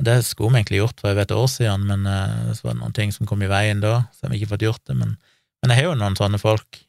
Det 0.02 0.16
skulle 0.26 0.56
vi 0.56 0.64
egentlig 0.64 0.80
gjort 0.80 1.04
for 1.04 1.12
over 1.12 1.22
et 1.22 1.34
år 1.36 1.52
siden, 1.52 1.84
men 1.86 2.08
uh, 2.10 2.50
så 2.56 2.66
var 2.66 2.74
det 2.74 2.80
noen 2.80 2.96
ting 2.98 3.14
som 3.14 3.30
kom 3.30 3.44
i 3.46 3.52
veien 3.52 3.84
da, 3.84 4.08
så 4.16 4.26
har 4.26 4.34
vi 4.34 4.42
ikke 4.42 4.56
fått 4.56 4.66
gjort 4.66 4.82
det. 4.90 4.96
Men, 4.98 5.14
men 5.62 5.74
jeg 5.74 5.84
har 5.84 5.92
jo 5.92 6.00
noen 6.00 6.18
sånne 6.18 6.42
folk 6.42 6.82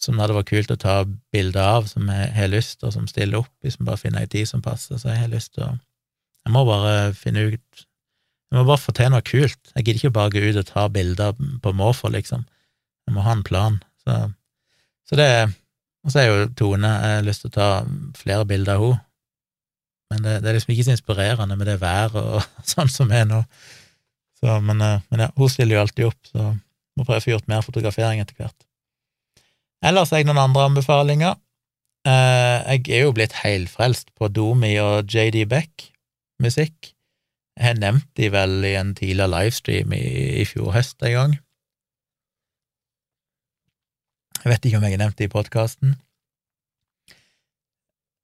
som 0.00 0.16
det 0.16 0.24
hadde 0.24 0.38
vært 0.38 0.48
kult 0.48 0.72
å 0.72 0.78
ta 0.80 0.96
bilde 1.34 1.60
av, 1.60 1.90
som 1.90 2.08
jeg 2.08 2.32
har 2.32 2.48
lyst, 2.48 2.80
og 2.86 2.94
som 2.94 3.08
stiller 3.10 3.42
opp, 3.42 3.52
hvis 3.60 3.76
vi 3.76 3.84
bare 3.90 4.00
finner 4.00 4.24
ei 4.24 4.32
tid 4.32 4.48
som 4.48 4.64
passer. 4.64 4.96
Så 4.96 5.10
jeg 5.10 5.20
har 5.20 5.32
lyst 5.32 5.54
til 5.56 5.68
å 5.68 5.76
Jeg 6.40 6.54
må 6.54 6.62
bare 6.64 7.12
finne 7.12 7.42
ut 7.52 7.82
Jeg 8.50 8.58
må 8.58 8.66
bare 8.66 8.82
få 8.82 8.92
til 8.96 9.12
noe 9.12 9.22
kult. 9.22 9.60
Jeg 9.76 9.84
gidder 9.84 10.00
ikke 10.00 10.16
bare 10.16 10.32
gå 10.34 10.42
ut 10.42 10.58
og 10.58 10.66
ta 10.66 10.88
bilder 10.90 11.36
på 11.62 11.72
måfå, 11.76 12.10
liksom. 12.10 12.42
Jeg 13.06 13.14
må 13.14 13.22
ha 13.22 13.34
en 13.36 13.46
plan. 13.46 13.78
Så, 14.02 14.16
så 15.06 15.18
det 15.18 15.30
Og 16.00 16.12
så 16.12 16.18
er 16.22 16.26
jo 16.30 16.48
Tone 16.56 16.88
Jeg 16.88 17.16
har 17.18 17.26
lyst 17.26 17.42
til 17.44 17.50
å 17.50 17.56
ta 17.58 17.68
flere 18.16 18.46
bilder 18.48 18.78
av 18.78 18.84
henne. 18.86 19.04
Men 20.10 20.24
det, 20.24 20.32
det, 20.42 20.48
er 20.50 20.56
liksom 20.56 20.72
ikke 20.74 20.84
så 20.88 20.94
inspirerende 20.96 21.56
med 21.56 21.68
det 21.70 21.76
været 21.78 22.16
og 22.18 22.42
sånn 22.72 22.90
som 22.90 23.12
er 23.14 23.28
nå. 23.30 23.44
Så, 24.40 24.56
men, 24.64 24.80
eh, 24.82 25.04
men, 25.12 25.22
ja, 25.22 25.28
hun 25.36 25.52
stiller 25.52 25.76
jo 25.76 25.84
alltid 25.84 26.08
opp, 26.08 26.18
så 26.32 26.48
må 26.98 27.04
prøve 27.04 27.20
å 27.20 27.24
få 27.24 27.32
gjort 27.34 27.50
mer 27.52 27.62
fotografering 27.62 28.22
etter 28.22 28.34
hvert. 28.40 28.66
Ellers 29.86 30.10
har 30.10 30.20
jeg 30.20 30.28
noen 30.28 30.40
andre 30.42 30.66
anbefalinger. 30.66 31.38
Eh, 32.08 32.72
jeg 32.72 32.88
er 32.96 33.04
jo 33.04 33.14
blitt 33.14 33.36
heilfrelst 33.44 34.10
på 34.18 34.32
Domi 34.32 34.72
og 34.82 35.06
JD 35.06 35.44
Beck-musikk. 35.52 36.90
Jeg 37.60 37.74
har 37.74 37.76
nevnt 37.76 38.08
de 38.16 38.30
vel 38.32 38.64
i 38.64 38.72
en 38.80 38.94
tidligere 38.96 39.28
livestream 39.34 39.92
i, 39.92 40.04
i 40.40 40.44
fjor 40.48 40.72
høst 40.72 41.02
en 41.04 41.12
gang. 41.12 41.34
Jeg 44.40 44.48
vet 44.48 44.64
ikke 44.64 44.80
om 44.80 44.86
jeg 44.86 44.96
har 44.96 45.02
nevnt 45.02 45.18
det 45.20 45.28
i 45.28 45.32
podkasten. 45.34 45.98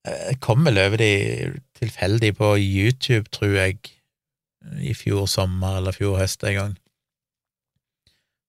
Jeg 0.06 0.40
kom 0.40 0.64
vel 0.64 0.80
over 0.80 0.96
de 1.02 1.12
tilfeldig 1.76 2.32
på 2.38 2.54
YouTube, 2.56 3.28
tror 3.28 3.58
jeg, 3.58 3.92
i 4.80 4.94
fjor 4.96 5.28
sommer 5.28 5.82
eller 5.82 5.92
fjor 5.92 6.16
høst 6.22 6.44
en 6.48 6.56
gang, 6.56 6.74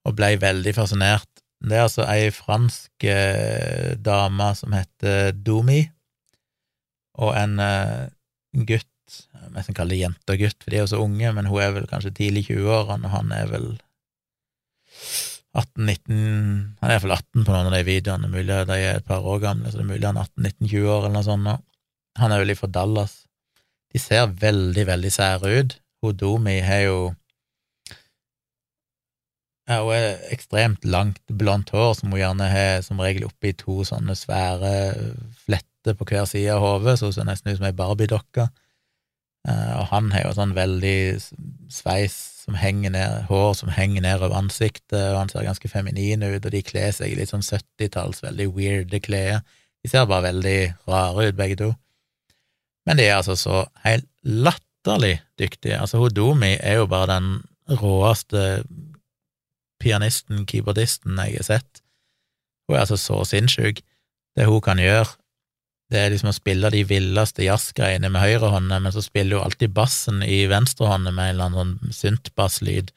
og 0.08 0.16
blei 0.16 0.38
veldig 0.40 0.74
fascinert. 0.78 1.30
Det 1.60 1.76
er 1.76 1.88
altså 1.88 2.06
ei 2.08 2.30
fransk 2.32 3.04
eh, 3.10 3.98
dame 4.00 4.52
som 4.56 4.76
heter 4.78 5.34
Domi, 5.36 5.82
og 7.18 7.34
en 7.36 7.60
eh, 7.60 8.06
gutt, 8.70 8.94
nesten 9.58 9.76
kaller 9.78 9.96
det 9.96 10.04
jente 10.06 10.36
og 10.36 10.42
gutt, 10.44 10.58
for 10.62 10.72
de 10.72 10.80
er 10.80 10.86
jo 10.86 10.92
så 10.94 11.02
unge, 11.04 11.34
men 11.36 11.50
hun 11.50 11.62
er 11.64 11.76
vel 11.76 11.90
kanskje 11.90 12.14
tidlig 12.20 12.46
i 12.46 12.56
20-årene, 12.56 13.10
og 13.10 13.16
han 13.16 13.34
er 13.36 13.52
vel 13.52 13.68
18-19 15.58 16.18
Han 16.82 16.90
er 16.90 16.94
iallfall 16.94 17.16
18 17.16 17.46
på 17.46 17.54
noen 17.54 17.70
av 17.70 17.74
de 17.74 17.86
videoene, 17.88 18.30
mulig 18.30 18.60
de 18.70 18.78
er 18.78 19.00
et 19.00 19.08
par 19.08 19.26
år 19.26 19.42
gamle, 19.44 19.72
så 19.72 19.80
det 19.80 19.86
er 19.86 19.92
mulig 19.92 20.06
han 20.06 20.20
er 20.22 20.30
18-19-20 20.30 20.92
år 20.94 21.00
eller 21.00 21.16
noe 21.18 21.28
sånt. 21.28 21.64
Han 22.22 22.34
er 22.34 22.44
vel 22.44 22.58
fra 22.58 22.70
Dallas. 22.74 23.16
De 23.94 24.02
ser 24.02 24.28
veldig, 24.42 24.84
veldig 24.90 25.12
sære 25.14 25.54
ut. 25.60 25.78
Hodomi 26.06 26.60
har 26.66 26.84
jo 26.86 27.00
ja, 29.68 29.82
hun 29.84 29.92
er 29.98 30.22
ekstremt 30.32 30.86
langt 30.88 31.24
blondt 31.28 31.74
hår, 31.76 31.98
som 31.98 32.14
hun 32.14 32.22
gjerne 32.22 32.46
har 32.48 32.78
som 32.86 33.02
regel 33.04 33.26
oppi 33.28 33.52
to 33.58 33.82
sånne 33.88 34.16
svære 34.16 34.72
fletter 35.42 35.98
på 35.98 36.08
hver 36.08 36.24
side 36.30 36.54
av 36.54 36.64
hodet, 36.64 36.96
så 37.00 37.10
hun 37.10 37.18
ser 37.18 37.28
nesten 37.28 37.52
ut 37.52 37.60
som 37.60 37.68
ei 37.68 37.76
Barbie-dokke. 37.76 38.48
Eh, 39.48 39.74
og 39.80 39.88
han 39.92 40.12
har 40.12 40.26
jo 40.26 40.34
sånn 40.36 40.56
veldig 40.58 40.98
sveis 41.72 42.18
som 42.44 42.58
henger 42.60 42.94
ned, 42.96 43.26
hår 43.28 43.54
som 43.60 43.72
henger 43.72 44.04
ned 44.04 44.22
over 44.22 44.38
ansiktet, 44.40 45.00
og 45.00 45.22
han 45.22 45.32
ser 45.32 45.48
ganske 45.48 45.72
feminin 45.72 46.24
ut, 46.24 46.46
og 46.46 46.54
de 46.54 46.64
kler 46.64 46.94
seg 46.96 47.12
i 47.12 47.18
litt 47.20 47.32
sånn 47.34 47.46
70-talls, 47.46 48.24
veldig 48.24 48.48
weirde 48.56 49.02
klær. 49.04 49.42
De 49.84 49.92
ser 49.92 50.08
bare 50.08 50.30
veldig 50.30 50.60
rare 50.88 51.28
ut, 51.30 51.38
begge 51.40 51.60
to. 51.60 51.74
Men 52.88 53.00
de 53.00 53.08
er 53.08 53.18
altså 53.18 53.36
så 53.40 53.66
helt 53.84 54.08
latterlig 54.24 55.18
dyktige. 55.40 55.80
Altså, 55.80 56.00
Hodomi 56.00 56.56
er 56.56 56.80
jo 56.80 56.88
bare 56.92 57.18
den 57.18 57.30
råeste 57.82 58.64
pianisten, 59.84 60.46
keyboardisten, 60.48 61.20
jeg 61.20 61.42
har 61.42 61.48
sett. 61.48 61.82
Hun 62.68 62.78
er 62.78 62.86
altså 62.86 62.98
så 63.00 63.22
sinnssyk. 63.28 63.84
Det 64.38 64.48
hun 64.48 64.62
kan 64.64 64.80
gjøre, 64.80 65.18
det 65.92 66.00
er 66.00 66.12
liksom 66.12 66.34
å 66.34 66.36
spille 66.36 66.70
de 66.74 66.82
villeste 66.88 67.46
jazzgreiene 67.46 68.10
med 68.12 68.20
høyrehånda, 68.20 68.80
men 68.84 68.92
så 68.92 69.04
spiller 69.04 69.40
hun 69.40 69.48
alltid 69.48 69.72
bassen 69.76 70.24
i 70.26 70.42
venstrehånda 70.52 71.14
med 71.16 71.30
en 71.30 71.36
eller 71.36 71.46
annen 71.48 71.76
sånn 71.80 71.96
syntbasslyd. 71.96 72.92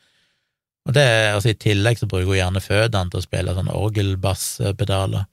Og 0.89 0.97
det, 0.97 1.05
altså 1.31 1.53
I 1.53 1.59
tillegg 1.61 2.01
så 2.01 2.09
bruker 2.11 2.33
hun 2.33 2.41
gjerne 2.41 2.63
føttene 2.65 3.13
til 3.13 3.21
å 3.21 3.27
spille 3.27 3.55
sånn 3.55 3.71
orgelbasspedaler. 3.71 5.29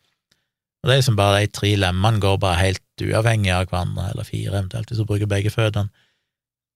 Og 0.83 0.89
det 0.89 0.93
er 0.93 1.01
liksom 1.01 1.17
bare 1.17 1.39
de 1.41 1.53
tre 1.57 1.71
lemmene 1.81 2.21
går 2.21 2.37
bare 2.43 2.61
helt 2.61 3.01
uavhengig 3.01 3.53
av 3.55 3.65
hverandre, 3.71 4.11
eller 4.11 4.27
fire 4.27 4.53
eventuelt, 4.53 4.91
hvis 4.91 5.01
hun 5.01 5.09
bruker 5.09 5.31
begge 5.31 5.53
føttene. 5.53 5.89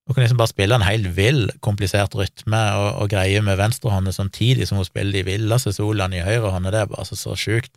Hun 0.09 0.17
kan 0.17 0.25
liksom 0.25 0.39
bare 0.41 0.49
spille 0.49 0.75
en 0.75 0.83
helt 0.87 1.11
vill, 1.13 1.45
komplisert 1.61 2.15
rytme 2.17 2.61
og, 2.79 2.87
og 3.03 3.11
greie 3.13 3.43
med 3.45 3.59
venstrehånda 3.61 4.15
samtidig 4.15 4.65
som 4.67 4.81
hun 4.81 4.87
spiller 4.87 5.19
de 5.19 5.27
villeste 5.29 5.75
soloene 5.77 6.17
i 6.17 6.25
høyrehånda, 6.25 6.73
det 6.73 6.81
er 6.81 6.89
bare 6.89 7.05
så, 7.05 7.19
så 7.19 7.37
sjukt. 7.37 7.75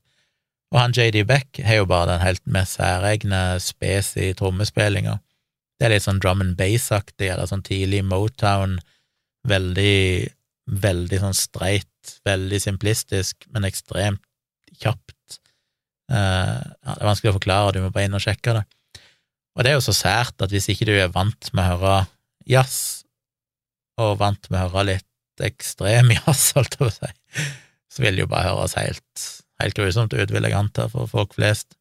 Og 0.74 0.80
han 0.80 0.94
JD 0.94 1.22
Beck 1.30 1.60
har 1.62 1.78
jo 1.78 1.86
bare 1.86 2.10
den 2.10 2.24
helt 2.24 2.42
mest 2.50 2.80
særegne 2.80 3.60
spesi 3.62 4.32
trommespillinga. 4.34 5.20
Det 5.78 5.86
er 5.86 5.94
litt 5.94 6.06
sånn 6.06 6.18
drum 6.22 6.42
and 6.42 6.56
bass-aktig, 6.58 7.28
eller 7.30 7.46
sånn 7.46 7.62
tidlig 7.66 8.02
Motown, 8.06 8.80
veldig, 9.46 10.26
veldig 10.82 11.20
sånn 11.22 11.36
streit, 11.38 12.16
veldig 12.26 12.58
simplistisk, 12.62 13.46
men 13.54 13.68
ekstremt 13.68 14.22
kjapt. 14.82 15.38
Uh, 16.10 16.58
ja, 16.58 16.90
det 16.90 16.98
er 16.98 17.08
vanskelig 17.08 17.32
å 17.32 17.36
forklare, 17.38 17.76
du 17.76 17.84
må 17.84 17.92
bare 17.94 18.08
inn 18.08 18.18
og 18.18 18.24
sjekke 18.24 18.56
det. 18.58 18.64
Og 19.54 19.62
det 19.62 19.70
er 19.70 19.78
jo 19.78 19.86
så 19.86 19.94
sært 19.94 20.42
at 20.42 20.50
hvis 20.50 20.66
ikke 20.72 20.88
du 20.90 20.94
er 20.96 21.14
vant 21.14 21.52
med 21.54 21.62
å 21.62 21.78
høre 21.78 22.00
jazz, 22.50 23.04
og 24.02 24.18
vant 24.18 24.50
med 24.50 24.58
å 24.58 24.66
høre 24.72 24.88
litt 24.96 25.46
ekstrem 25.46 26.10
jazz, 26.18 26.50
holdt 26.58 26.74
jeg 26.74 26.82
på 26.82 26.90
å 26.90 26.98
si, 26.98 27.14
så 27.94 28.02
vil 28.02 28.18
det 28.18 28.26
jo 28.26 28.32
bare 28.34 28.50
høres 28.50 28.74
helt 28.80 29.26
helt 29.62 29.78
grusomt 29.78 30.14
ut, 30.14 30.32
vil 30.32 30.46
jeg 30.46 30.56
anta, 30.56 30.88
for 30.92 31.10
folk 31.10 31.34
flest. 31.36 31.76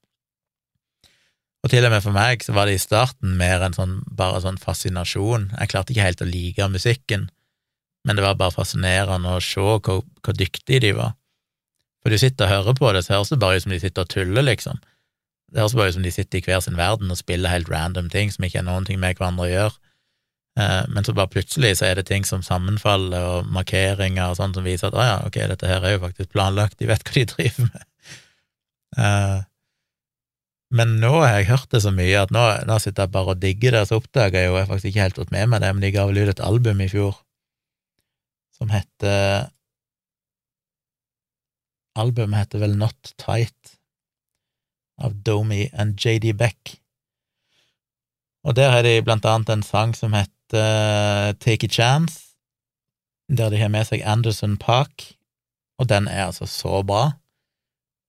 Og 1.63 1.71
til 1.71 1.85
og 1.87 1.93
med 1.93 2.03
for 2.03 2.15
meg 2.15 2.43
så 2.43 2.53
var 2.55 2.67
det 2.67 2.75
i 2.75 2.81
starten 2.81 3.37
mer 3.39 3.63
en 3.63 3.75
sånn, 3.75 4.01
bare 4.11 4.41
sånn 4.43 4.59
fascinasjon. 4.59 5.49
Jeg 5.55 5.71
klarte 5.71 5.95
ikke 5.95 6.07
helt 6.09 6.23
å 6.23 6.27
like 6.27 6.67
musikken, 6.69 7.29
men 8.03 8.19
det 8.19 8.25
var 8.25 8.35
bare 8.39 8.55
fascinerende 8.55 9.31
å 9.31 9.43
se 9.43 9.63
hvor, 9.63 10.03
hvor 10.03 10.35
dyktige 10.35 10.83
de 10.83 10.91
var. 10.97 11.13
For 12.03 12.11
du 12.11 12.19
sitter 12.19 12.49
og 12.49 12.51
hører 12.51 12.75
på 12.75 12.91
det, 12.91 13.05
så 13.05 13.15
høres 13.15 13.31
det 13.31 13.39
bare 13.39 13.61
ut 13.61 13.63
som 13.63 13.71
de 13.71 13.79
sitter 13.79 14.03
og 14.03 14.11
tuller, 14.11 14.43
liksom. 14.43 14.81
Det 15.53 15.61
høres 15.61 15.75
bare 15.79 15.93
ut 15.93 15.95
som 15.95 16.03
de 16.03 16.11
sitter 16.11 16.41
i 16.41 16.43
hver 16.43 16.59
sin 16.65 16.75
verden 16.75 17.13
og 17.13 17.19
spiller 17.21 17.53
helt 17.53 17.71
random 17.71 18.09
ting 18.11 18.33
som 18.33 18.43
ikke 18.43 18.59
har 18.59 18.67
noen 18.67 18.89
ting 18.89 18.99
med 18.99 19.15
hverandre 19.15 19.47
å 19.47 19.51
gjøre. 19.53 19.92
Eh, 20.59 20.83
men 20.93 21.05
så 21.05 21.15
bare 21.17 21.31
plutselig 21.33 21.77
så 21.79 21.87
er 21.87 21.97
det 21.97 22.07
ting 22.09 22.27
som 22.27 22.43
sammenfaller, 22.45 23.23
og 23.37 23.49
markeringer 23.53 24.29
og 24.33 24.37
sånn 24.37 24.53
som 24.53 24.67
viser 24.67 24.91
at 24.91 24.97
å 24.97 25.07
ja, 25.07 25.15
ok, 25.25 25.39
dette 25.53 25.69
her 25.69 25.85
er 25.85 25.95
jo 25.95 26.03
faktisk 26.03 26.33
planlagt, 26.35 26.77
de 26.81 26.89
vet 26.91 27.03
hva 27.07 27.15
de 27.17 27.25
driver 27.33 27.71
med. 27.71 27.89
Eh, 28.93 29.39
men 30.73 30.95
nå 31.01 31.09
har 31.19 31.35
jeg 31.37 31.49
hørt 31.51 31.73
det 31.73 31.83
så 31.85 31.91
mye 31.93 32.21
at 32.25 32.31
nå, 32.33 32.43
nå 32.69 32.77
sitter 32.81 33.05
jeg 33.05 33.13
bare 33.13 33.33
og 33.35 33.41
digger 33.41 33.77
det, 33.77 33.87
så 33.89 33.97
oppdaga 34.01 34.41
jeg 34.41 34.49
jo 34.49 34.57
jeg 34.57 34.69
faktisk 34.69 34.89
ikke 34.89 35.05
helt 35.07 35.19
fått 35.21 35.33
med 35.33 35.49
meg 35.49 35.61
det, 35.61 35.73
men 35.73 35.85
de 35.85 35.91
ga 35.93 36.05
vel 36.09 36.21
ut 36.21 36.31
et 36.33 36.45
album 36.45 36.81
i 36.81 36.89
fjor 36.89 37.17
som 38.57 38.69
heter 38.73 39.49
Albumet 41.93 42.39
heter 42.39 42.61
vel 42.63 42.73
Not 42.77 43.11
Tight, 43.21 43.75
av 44.97 45.13
Domi 45.25 45.67
and 45.77 45.99
JD 46.01 46.31
Beck. 46.37 46.79
Og 48.43 48.55
der 48.55 48.73
har 48.73 48.83
de 48.83 49.01
blant 49.05 49.25
annet 49.25 49.51
en 49.53 49.63
sang 49.63 49.93
som 49.95 50.15
heter 50.15 51.33
Take 51.39 51.69
a 51.69 51.71
Chance, 51.71 52.35
der 53.31 53.49
de 53.49 53.61
har 53.61 53.71
med 53.71 53.87
seg 53.87 54.03
Anderson 54.05 54.57
Park, 54.59 55.13
og 55.79 55.87
den 55.89 56.09
er 56.11 56.27
altså 56.27 56.47
så 56.49 56.81
bra. 56.85 57.13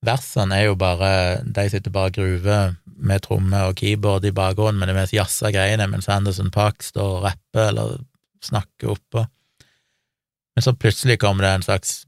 Versene 0.05 0.59
er 0.59 0.66
jo 0.68 0.74
bare 0.76 1.41
De 1.45 1.68
sitter 1.70 1.93
bare 1.95 2.11
og 2.11 2.18
gruver 2.18 2.74
med 2.85 3.22
tromme 3.24 3.62
og 3.68 3.78
keyboard 3.78 4.26
i 4.28 4.35
bakgrunnen 4.35 4.78
med 4.80 4.91
de 4.91 4.97
mest 4.99 5.14
jazza 5.14 5.51
greiene, 5.55 5.87
mens 5.91 6.11
Anderson 6.12 6.51
Park 6.55 6.82
står 6.85 7.16
og 7.18 7.24
rapper 7.28 7.70
eller 7.70 7.97
snakker 8.45 8.93
oppå. 8.95 9.24
Men 10.55 10.62
så 10.62 10.74
plutselig 10.76 11.18
kommer 11.22 11.47
det 11.47 11.55
en 11.55 11.66
slags 11.66 12.05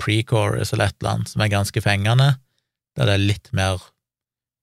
pre-chorus 0.00 0.72
eller 0.72 0.88
et 0.88 0.96
eller 1.00 1.12
annet 1.12 1.32
som 1.32 1.42
er 1.42 1.52
ganske 1.52 1.82
fengende, 1.84 2.30
der 2.96 3.08
det 3.08 3.16
er 3.16 3.28
litt 3.32 3.52
mer 3.56 3.82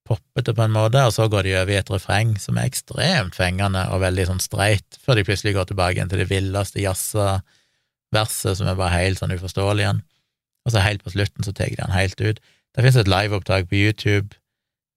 poppete 0.07 0.53
på 0.55 0.65
en 0.65 0.73
måte, 0.75 1.01
og 1.07 1.13
så 1.15 1.29
går 1.31 1.47
de 1.47 1.55
over 1.61 1.71
i 1.73 1.79
et 1.79 1.91
refreng 1.91 2.33
som 2.41 2.57
er 2.59 2.67
ekstremt 2.67 3.37
fengende 3.37 3.85
og 3.93 4.03
veldig 4.03 4.27
sånn 4.29 4.43
streit, 4.43 4.97
før 4.99 5.19
de 5.19 5.25
plutselig 5.27 5.55
går 5.55 5.69
tilbake 5.69 5.97
igjen 5.97 6.11
til 6.11 6.23
det 6.23 6.29
villeste 6.31 6.83
jazza 6.83 7.27
verset 8.13 8.59
som 8.59 8.69
er 8.69 8.77
bare 8.79 8.97
helt 8.97 9.21
sånn 9.21 9.33
uforståelig 9.33 9.85
igjen. 9.85 10.03
Og 10.63 10.73
så 10.73 10.83
helt 10.83 11.03
på 11.03 11.13
slutten 11.13 11.45
så 11.45 11.53
tar 11.55 11.71
de 11.71 11.79
den 11.79 11.95
helt 11.95 12.19
ut. 12.21 12.39
Det 12.73 12.83
finnes 12.83 12.99
et 12.99 13.11
liveopptak 13.11 13.69
på 13.69 13.79
YouTube 13.79 14.35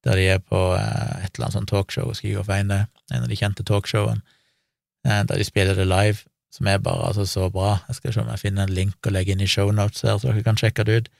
der 0.07 0.20
de 0.20 0.26
er 0.36 0.38
på 0.38 0.61
eh, 0.76 1.24
et 1.24 1.34
eller 1.34 1.48
annet 1.48 1.57
sånn 1.57 1.66
talkshow, 1.66 2.12
skal 2.14 2.30
jeg 2.30 2.38
gå 2.38 2.44
feil 2.46 2.68
det, 2.70 2.84
en 3.11 3.24
av 3.24 3.30
de 3.30 3.38
kjente 3.38 3.64
talkshowene, 3.66 4.22
eh, 5.07 5.22
der 5.26 5.40
de 5.40 5.46
spiller 5.46 5.74
det 5.74 5.88
live, 5.90 6.22
som 6.54 6.68
er 6.70 6.78
bare 6.78 7.09
altså 7.11 7.26
så 7.26 7.48
bra. 7.50 7.80
Jeg 7.88 7.98
skal 7.98 8.14
se 8.14 8.22
om 8.22 8.30
jeg 8.30 8.44
finner 8.44 8.68
en 8.68 8.76
link 8.76 8.96
og 9.02 9.16
legge 9.16 9.34
inn 9.34 9.42
i 9.42 9.50
shownotes 9.50 10.07
her, 10.07 10.20
så 10.22 10.30
dere 10.30 10.44
kan 10.46 10.61
sjekke 10.61 10.86
det 10.86 11.00
ut. 11.00 11.11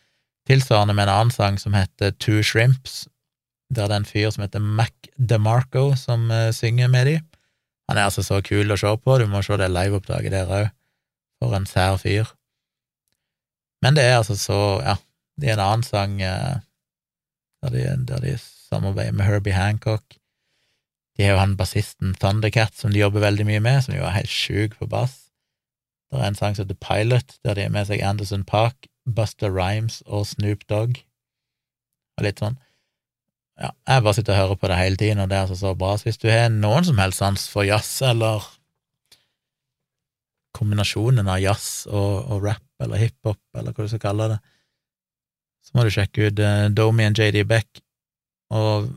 Tilsvarende 0.47 0.95
med 0.95 1.09
en 1.09 1.15
annen 1.17 1.35
sang 1.35 1.59
som 1.59 1.75
heter 1.75 2.15
Two 2.23 2.45
Shrimps, 2.47 3.09
der 3.71 3.89
det 3.89 3.95
er 3.97 4.01
en 4.01 4.09
fyr 4.09 4.31
som 4.31 4.45
heter 4.45 4.63
Mac 4.63 5.11
DeMarco 5.17 5.89
som 5.99 6.31
uh, 6.31 6.51
synger 6.55 6.89
med 6.93 7.07
de. 7.07 7.17
Han 7.89 7.99
er 7.99 8.09
altså 8.09 8.23
så 8.27 8.41
kul 8.43 8.71
å 8.71 8.79
se 8.79 8.91
på, 8.99 9.19
du 9.19 9.27
må 9.31 9.43
se 9.43 9.59
det 9.59 9.71
liveopptaket 9.71 10.35
der 10.35 10.51
òg. 10.51 10.69
For 11.43 11.53
en 11.53 11.67
sær 11.69 11.99
fyr. 12.01 12.31
Men 13.85 13.99
det 13.99 14.07
er 14.09 14.19
altså 14.19 14.39
så, 14.41 14.61
ja, 14.81 14.97
det 15.37 15.51
er 15.51 15.59
en 15.59 15.67
annen 15.67 15.87
sang 15.87 16.17
uh, 16.23 16.63
der, 17.63 17.75
de, 17.75 17.83
der 18.09 18.23
de 18.25 18.37
samarbeider 18.41 19.13
med 19.13 19.29
Herbie 19.29 19.57
Hancock. 19.57 20.17
De 21.17 21.25
har 21.25 21.37
jo 21.37 21.41
han 21.41 21.57
bassisten 21.57 22.15
Thundercat, 22.21 22.75
som 22.77 22.93
de 22.93 23.01
jobber 23.01 23.25
veldig 23.25 23.47
mye 23.49 23.63
med, 23.65 23.83
som 23.85 23.97
jo 23.97 24.05
er 24.05 24.19
helt 24.19 24.33
sjuk 24.33 24.77
på 24.81 24.89
bass. 24.91 25.27
Det 26.11 26.21
er 26.21 26.29
en 26.29 26.39
sang 26.39 26.57
som 26.57 26.67
heter 26.67 26.79
Pilot, 26.81 27.39
der 27.45 27.57
de 27.57 27.67
har 27.67 27.73
med 27.75 27.89
seg 27.89 28.05
Anderson 28.05 28.45
Park, 28.45 28.87
Buster 29.07 29.51
Rhymes 29.53 30.03
og 30.07 30.27
Snoop 30.27 30.67
Dogg, 30.71 31.01
og 32.17 32.27
litt 32.27 32.41
sånn. 32.43 32.59
Ja, 33.57 33.71
jeg 33.89 34.05
bare 34.05 34.17
sitter 34.17 34.35
og 34.35 34.39
hører 34.39 34.59
på 34.61 34.69
det 34.69 34.77
hele 34.77 35.01
tiden, 35.01 35.23
og 35.23 35.31
det 35.31 35.37
er 35.37 35.47
altså 35.47 35.57
så 35.57 35.73
bra. 35.75 35.95
Så 35.97 36.11
hvis 36.11 36.21
du 36.21 36.29
har 36.29 36.51
noen 36.53 36.85
som 36.85 36.99
helst 37.01 37.23
sans 37.23 37.47
for 37.49 37.65
jazz, 37.65 38.03
eller 38.05 38.45
kombinasjonen 40.57 41.29
av 41.29 41.41
jazz 41.41 41.87
og, 41.89 42.29
og 42.33 42.45
rap, 42.45 42.65
eller 42.85 43.01
hiphop, 43.01 43.41
eller 43.57 43.73
hva 43.73 43.87
du 43.87 43.93
skal 43.93 44.05
kalle 44.05 44.29
det, 44.35 44.39
så 45.67 45.75
må 45.75 45.87
du 45.87 45.91
sjekke 45.95 46.29
ut 46.29 46.45
uh, 46.45 46.69
Domi 46.71 47.09
og 47.09 47.19
JD 47.19 47.43
Beck. 47.49 47.81
Og 48.55 48.93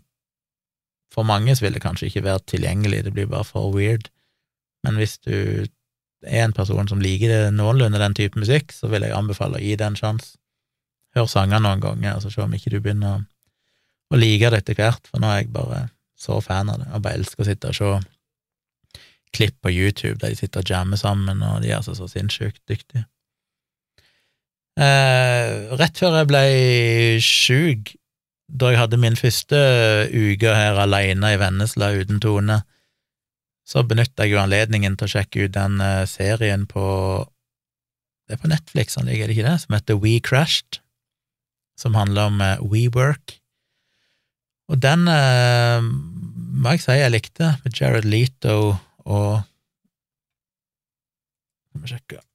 for 1.13 1.25
mange 1.25 1.55
så 1.55 1.65
vil 1.65 1.75
det 1.75 1.83
kanskje 1.83 2.11
ikke 2.11 2.27
være 2.27 2.45
tilgjengelig, 2.51 3.03
det 3.07 3.15
blir 3.15 3.31
bare 3.31 3.47
for 3.47 3.71
weird, 3.73 4.11
men 4.85 4.99
hvis 4.99 5.17
du 5.23 5.65
er 6.23 6.43
en 6.43 6.53
person 6.53 6.87
som 6.87 7.01
liker 7.01 7.31
det 7.31 7.55
noenlunde 7.55 7.99
den 7.99 8.15
type 8.15 8.39
musikk, 8.39 8.71
så 8.75 8.91
vil 8.91 9.07
jeg 9.07 9.15
anbefale 9.15 9.57
å 9.57 9.63
gi 9.63 9.75
det 9.79 9.87
en 9.87 9.97
sjanse. 9.97 10.35
Hør 11.15 11.27
sanger 11.31 11.63
noen 11.63 11.81
ganger, 11.81 12.15
og 12.15 12.23
så 12.23 12.31
se 12.33 12.43
om 12.43 12.53
ikke 12.53 12.71
du 12.75 12.79
begynner 12.83 13.17
å, 13.17 13.21
å 14.09 14.19
like 14.19 14.49
det 14.49 14.63
etter 14.63 14.77
hvert, 14.79 15.09
for 15.09 15.21
nå 15.21 15.29
er 15.29 15.43
jeg 15.43 15.53
bare 15.53 15.87
så 16.19 16.39
fan 16.43 16.71
av 16.71 16.81
det, 16.81 16.89
og 16.93 17.03
bare 17.05 17.21
elsker 17.21 17.45
å 17.45 17.47
sitte 17.47 17.71
og 17.71 17.77
se 17.77 17.91
klipp 19.35 19.59
på 19.61 19.71
YouTube 19.71 20.17
der 20.19 20.33
de 20.33 20.39
sitter 20.39 20.63
og 20.63 20.71
jammer 20.73 20.99
sammen, 20.99 21.43
og 21.45 21.61
de 21.63 21.71
er 21.71 21.77
altså 21.77 21.93
så 21.97 22.09
sinnssykt 22.09 22.61
dyktige. 22.69 23.05
Eh, 24.79 25.69
rett 25.79 25.99
før 25.99 26.21
jeg 26.21 26.29
ble 26.29 26.43
sjuk, 27.23 27.93
da 28.49 28.71
jeg 28.71 28.79
hadde 28.81 28.99
min 29.01 29.17
første 29.19 29.57
uke 30.09 30.53
her 30.55 30.79
alene 30.81 31.33
i 31.35 31.39
Vennesla 31.39 31.91
uten 31.99 32.21
Tone, 32.23 32.61
så 33.69 33.83
benytta 33.85 34.25
jeg 34.25 34.33
jo 34.33 34.41
anledningen 34.41 34.95
til 34.97 35.05
å 35.05 35.11
sjekke 35.11 35.45
ut 35.45 35.53
den 35.53 35.77
uh, 35.83 36.07
serien 36.09 36.65
på 36.65 36.85
Det 38.25 38.37
er 38.37 38.41
på 38.41 38.49
Netflix 38.49 38.97
han 38.97 39.09
ligger, 39.09 39.29
det 39.29 39.35
ikke 39.37 39.45
det? 39.45 39.59
Som 39.61 39.75
heter 39.75 39.99
We 40.01 40.15
Crashed, 40.21 40.79
som 41.77 41.97
handler 41.97 42.31
om 42.31 42.41
uh, 42.41 42.57
WeWork. 42.61 43.38
Og 44.69 44.77
den 44.81 45.09
uh, 45.09 45.81
må 46.59 46.75
jeg 46.75 46.83
si 46.83 46.97
jeg 46.99 47.13
likte, 47.13 47.53
med 47.63 47.75
Jared 47.75 48.07
Leto 48.07 48.75
og 49.09 49.41
Skal 51.69 51.81
vi 51.81 51.93
sjekke 51.93 52.25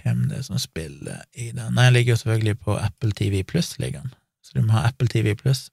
hvem 0.00 0.28
det 0.30 0.38
er 0.38 0.46
som 0.46 0.58
spiller 0.60 1.24
i 1.36 1.50
den. 1.50 1.74
Nei, 1.74 1.90
den 1.90 1.96
ligger 1.98 2.14
jo 2.14 2.20
selvfølgelig 2.22 2.56
på 2.64 2.76
Apple 2.78 3.12
TV 3.12 3.42
Pluss, 3.44 3.74
ligger 3.78 4.00
den. 4.00 4.14
Så 4.40 4.56
du 4.56 4.62
må 4.64 4.72
ha 4.72 4.86
Apple 4.88 5.08
TV 5.12 5.34
Pluss. 5.36 5.68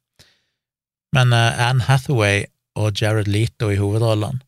Men 1.16 1.32
uh, 1.32 1.56
Anne 1.70 1.86
Hathaway 1.88 2.44
og 2.76 2.92
Jared 3.02 3.30
Leto 3.32 3.70
i 3.70 3.80
hovedrollene. 3.80 4.44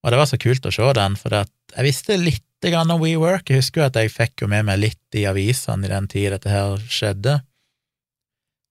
Og 0.00 0.12
det 0.12 0.20
var 0.20 0.28
så 0.30 0.38
kult 0.40 0.64
å 0.64 0.72
se 0.72 0.92
den, 0.96 1.16
for 1.20 1.34
jeg 1.36 1.84
visste 1.84 2.16
litt 2.20 2.46
om 2.76 2.92
WeWork. 3.00 3.48
Jeg 3.48 3.62
husker 3.62 3.80
jo 3.80 3.86
at 3.88 3.96
jeg 3.96 4.12
fikk 4.12 4.44
jo 4.44 4.50
med 4.52 4.66
meg 4.68 4.80
litt 4.82 5.16
i 5.16 5.24
avisene 5.28 5.86
i 5.86 5.92
den 5.92 6.08
tid 6.12 6.32
dette 6.34 6.52
her 6.52 6.80
skjedde. 6.92 7.38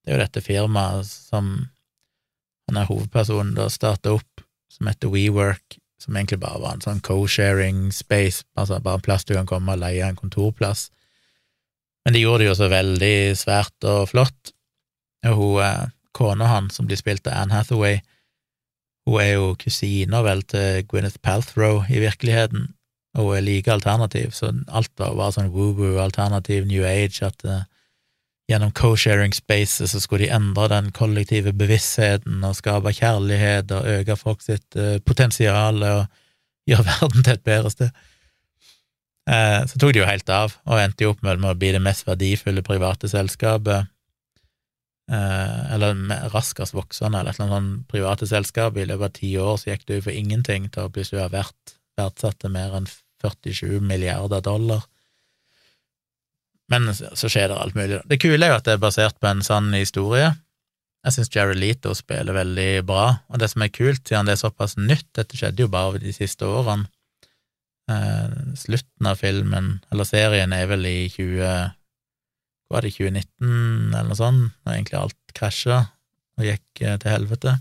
Det 0.04 0.12
er 0.12 0.18
jo 0.18 0.24
dette 0.24 0.46
firmaet 0.46 1.10
som 1.10 1.52
er 2.70 2.86
hovedpersonen 2.90 3.56
da 3.58 3.66
starta 3.74 4.14
opp, 4.14 4.44
som 4.70 4.90
heter 4.90 5.10
WeWork, 5.10 5.80
som 6.02 6.16
egentlig 6.16 6.40
bare 6.42 6.62
var 6.62 6.78
en 6.78 6.86
sånn 6.86 7.02
co-sharing 7.06 7.90
space, 7.94 8.46
altså 8.56 8.80
bare 8.84 9.00
en 9.00 9.06
plass 9.06 9.26
du 9.26 9.34
kan 9.36 9.50
komme 9.50 9.74
og 9.74 9.82
leie 9.82 10.06
en 10.06 10.18
kontorplass. 10.20 10.88
Men 12.06 12.16
de 12.16 12.22
gjorde 12.24 12.44
det 12.44 12.52
jo 12.52 12.60
så 12.60 12.70
veldig 12.72 13.16
svært 13.38 13.90
og 13.90 14.06
flott, 14.14 14.54
og 15.28 15.42
hun 15.42 15.64
eh, 15.66 15.90
kona 16.16 16.48
hans, 16.50 16.78
som 16.78 16.88
blir 16.88 17.00
spilt 17.00 17.28
av 17.28 17.42
Anne 17.42 17.58
Hathaway, 17.58 18.00
hun 19.10 19.22
er 19.24 19.32
jo 19.34 19.56
kusina 19.60 20.22
vel 20.26 20.44
til 20.50 20.84
Gwyneth 20.90 21.20
Palthrow 21.24 21.84
i 21.90 22.02
virkeligheten, 22.04 22.70
og 23.18 23.26
hun 23.26 23.38
er 23.38 23.46
like 23.46 23.72
alternativ, 23.74 24.32
så 24.38 24.52
alt 24.68 24.92
var 25.02 25.18
bare 25.18 25.36
sånn 25.36 25.52
woo-woo, 25.54 25.98
alternativ 26.02 26.68
New 26.70 26.86
Age, 26.86 27.26
at 27.26 27.46
uh, 27.48 27.64
gjennom 28.50 28.74
co-sharing 28.78 29.34
spaces 29.36 29.94
så 29.94 30.02
skulle 30.02 30.28
de 30.28 30.34
endre 30.36 30.70
den 30.72 30.92
kollektive 30.96 31.54
bevisstheten 31.58 32.44
og 32.46 32.58
skape 32.58 32.94
kjærlighet 32.98 33.74
og 33.78 33.90
øke 33.98 34.18
folk 34.20 34.46
sitt 34.46 34.78
uh, 34.78 34.98
potensial 35.06 35.82
og 35.82 36.06
gjøre 36.70 36.88
verden 36.94 37.26
til 37.26 37.36
et 37.36 37.46
bedre 37.46 37.74
sted. 37.74 37.94
Uh, 39.30 39.66
så 39.70 39.78
tok 39.78 39.94
de 39.94 40.04
jo 40.04 40.10
helt 40.10 40.30
av, 40.34 40.58
og 40.66 40.82
endte 40.82 41.06
jo 41.06 41.14
opp 41.14 41.26
med 41.26 41.46
å 41.46 41.58
bli 41.58 41.74
det 41.74 41.82
mest 41.86 42.08
verdifulle 42.10 42.66
private 42.66 43.10
selskapet 43.10 43.90
Eh, 43.90 43.96
eller 45.10 46.30
raskest 46.34 46.76
voksende, 46.78 47.18
eller 47.20 47.34
et 47.34 47.40
eller 47.40 47.48
annet 47.48 47.58
sånn 47.58 47.86
private 47.90 48.28
selskap. 48.30 48.78
I 48.78 48.86
løpet 48.86 49.08
av 49.08 49.16
ti 49.18 49.32
år 49.42 49.56
så 49.58 49.72
gikk 49.72 49.88
det 49.88 50.00
jo 50.00 50.06
for 50.06 50.18
ingenting 50.22 50.68
til 50.70 50.86
å 50.86 50.92
plutselig 50.94 51.24
ha 51.24 51.32
vært 51.34 51.76
verdsatt 52.00 52.38
til 52.44 52.54
mer 52.54 52.76
enn 52.78 52.90
47 53.24 53.80
milliarder 53.84 54.44
dollar. 54.46 54.86
Men 56.70 56.92
så 56.94 57.26
skjer 57.26 57.50
det 57.50 57.58
alt 57.58 57.78
mulig. 57.78 57.98
Det 58.06 58.20
kule 58.22 58.46
er 58.46 58.54
jo 58.54 58.60
at 58.60 58.68
det 58.68 58.78
er 58.78 58.84
basert 58.84 59.18
på 59.20 59.32
en 59.32 59.42
sann 59.46 59.72
historie. 59.74 60.30
Jeg 61.06 61.16
syns 61.16 61.32
Jared 61.34 61.58
Leto 61.58 61.96
spiller 61.96 62.36
veldig 62.36 62.86
bra, 62.86 63.06
og 63.32 63.42
det 63.42 63.50
som 63.50 63.64
er 63.64 63.74
kult, 63.74 64.04
siden 64.06 64.28
det 64.28 64.36
er 64.36 64.42
såpass 64.42 64.76
nytt, 64.78 65.08
dette 65.16 65.38
skjedde 65.40 65.64
jo 65.64 65.72
bare 65.72 66.02
de 66.04 66.12
siste 66.14 66.46
årene 66.46 66.90
eh, 67.90 68.34
Slutten 68.60 69.08
av 69.08 69.22
filmen, 69.22 69.78
eller 69.94 70.08
serien, 70.08 70.54
er 70.54 70.68
vel 70.70 70.84
i 70.90 70.98
20 71.14 71.72
var 72.70 72.86
det 72.86 72.94
2019 72.96 73.94
eller 73.94 74.12
noe 74.12 74.20
sånt, 74.20 74.54
når 74.64 74.76
egentlig 74.76 75.00
alt 75.00 75.34
krasja 75.38 75.80
og 76.40 76.46
gikk 76.46 76.84
eh, 76.84 77.00
til 77.02 77.12
helvete. 77.12 77.56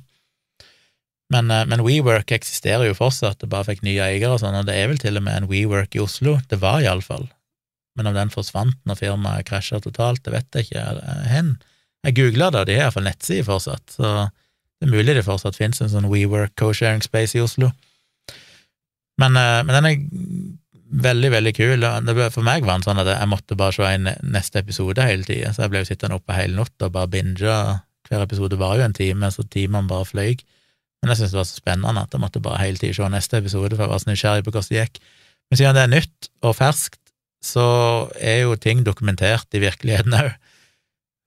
Men, 1.33 1.51
eh, 1.53 1.65
men 1.69 1.85
WeWork 1.85 2.33
eksisterer 2.37 2.89
jo 2.89 2.97
fortsatt, 2.99 3.41
det 3.41 3.51
bare 3.53 3.71
fikk 3.71 3.83
nye 3.87 4.05
eiere 4.05 4.35
og 4.35 4.43
sånn, 4.43 4.57
og 4.59 4.69
det 4.69 4.77
er 4.79 4.93
vel 4.93 5.01
til 5.03 5.21
og 5.21 5.25
med 5.27 5.43
en 5.43 5.49
WeWork 5.51 5.97
i 5.97 6.03
Oslo, 6.05 6.39
det 6.51 6.61
var 6.63 6.85
iallfall. 6.85 7.27
Men 7.99 8.11
om 8.11 8.17
den 8.17 8.31
forsvant 8.31 8.79
når 8.87 9.01
firmaet 9.01 9.49
krasja 9.49 9.81
totalt, 9.83 10.23
det 10.25 10.37
vet 10.37 10.55
jeg 10.55 10.69
ikke. 10.69 10.85
Hen. 11.33 11.57
Jeg 12.07 12.15
googla 12.15 12.53
det, 12.55 12.63
og 12.63 12.69
de 12.69 12.77
har 12.79 12.87
iallfall 12.87 13.09
nettside 13.09 13.49
fortsatt, 13.49 13.97
så 13.97 14.13
det 14.79 14.87
er 14.87 14.95
mulig 14.95 15.17
det 15.17 15.27
fortsatt 15.27 15.59
finnes 15.59 15.83
en 15.83 15.91
sånn 15.91 16.07
WeWork 16.07 16.55
co-sharing 16.61 17.03
space 17.03 17.35
i 17.35 17.43
Oslo. 17.43 17.73
Men, 19.19 19.35
eh, 19.37 19.65
men, 19.67 19.75
den 19.75 19.89
er 19.89 19.97
veldig, 20.89 21.31
veldig 21.33 21.53
kul. 21.57 21.87
For 22.33 22.47
meg 22.47 22.67
var 22.67 22.79
den 22.79 22.87
sånn 22.87 23.03
at 23.03 23.11
jeg 23.13 23.31
måtte 23.31 23.59
bare 23.59 23.77
se 23.77 23.89
en 23.89 24.09
neste 24.35 24.63
episode 24.63 25.05
hele 25.05 25.27
tida, 25.27 25.53
så 25.53 25.65
jeg 25.65 25.75
ble 25.75 25.83
jo 25.83 25.91
sittende 25.91 26.19
oppe 26.19 26.37
hele 26.37 26.59
natta 26.59 26.89
og 26.89 26.95
bare 26.97 27.13
binge. 27.13 27.57
Hver 28.09 28.25
episode 28.25 28.59
var 28.61 28.79
jo 28.79 28.87
en 28.87 28.97
time, 28.97 29.31
så 29.35 29.45
timene 29.45 29.91
bare 29.91 30.09
fløy. 30.09 30.39
Men 30.99 31.13
jeg 31.13 31.21
syntes 31.21 31.35
det 31.35 31.39
var 31.39 31.49
så 31.51 31.61
spennende 31.61 32.03
at 32.03 32.15
jeg 32.15 32.23
måtte 32.23 32.43
bare 32.43 32.63
hele 32.65 32.81
tida 32.81 32.97
se 32.97 33.11
neste 33.13 33.43
episode, 33.43 33.77
for 33.77 33.85
jeg 33.85 33.93
var 33.93 34.03
så 34.03 34.11
nysgjerrig 34.11 34.47
på 34.47 34.55
hvordan 34.55 34.71
det 34.73 34.81
gikk. 34.81 35.03
Men 35.49 35.61
siden 35.61 35.77
det 35.77 35.85
er 35.85 35.93
nytt 35.93 36.31
og 36.45 36.57
ferskt, 36.59 37.03
så 37.45 37.67
er 38.19 38.43
jo 38.43 38.57
ting 38.59 38.83
dokumentert 38.87 39.55
i 39.55 39.63
virkeligheten 39.63 40.17
òg. 40.19 40.33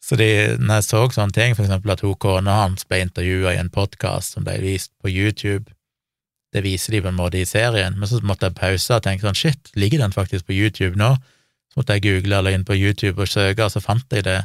Så 0.01 0.17
de, 0.17 0.57
når 0.57 0.79
jeg 0.79 0.87
så 0.87 1.01
sånne 1.13 1.35
ting, 1.35 1.53
for 1.55 1.63
eksempel 1.63 1.93
at 1.93 2.01
hun 2.03 2.17
kona 2.19 2.55
hans 2.63 2.87
ble 2.89 3.03
intervjua 3.05 3.53
i 3.53 3.59
en 3.61 3.69
podkast 3.71 4.33
som 4.33 4.43
ble 4.43 4.57
vist 4.63 4.91
på 4.99 5.11
YouTube, 5.13 5.69
det 6.51 6.63
viser 6.65 6.95
de 6.95 7.03
på 7.03 7.11
en 7.11 7.19
måte 7.19 7.39
i 7.39 7.47
serien, 7.47 7.95
men 7.97 8.09
så 8.09 8.19
måtte 8.27 8.49
jeg 8.49 8.59
pause 8.59 8.97
og 8.97 9.05
tenke 9.05 9.23
sånn 9.23 9.37
shit, 9.37 9.71
ligger 9.79 10.03
den 10.03 10.15
faktisk 10.15 10.49
på 10.49 10.55
YouTube 10.57 10.99
nå? 10.99 11.13
Så 11.71 11.79
måtte 11.79 11.95
jeg 11.95 12.03
google 12.07 12.41
eller 12.41 12.55
inn 12.55 12.67
på 12.67 12.75
YouTube 12.75 13.23
og 13.23 13.31
søke, 13.31 13.63
og 13.63 13.71
så 13.71 13.83
fant 13.83 14.07
jeg 14.11 14.27
det 14.27 14.41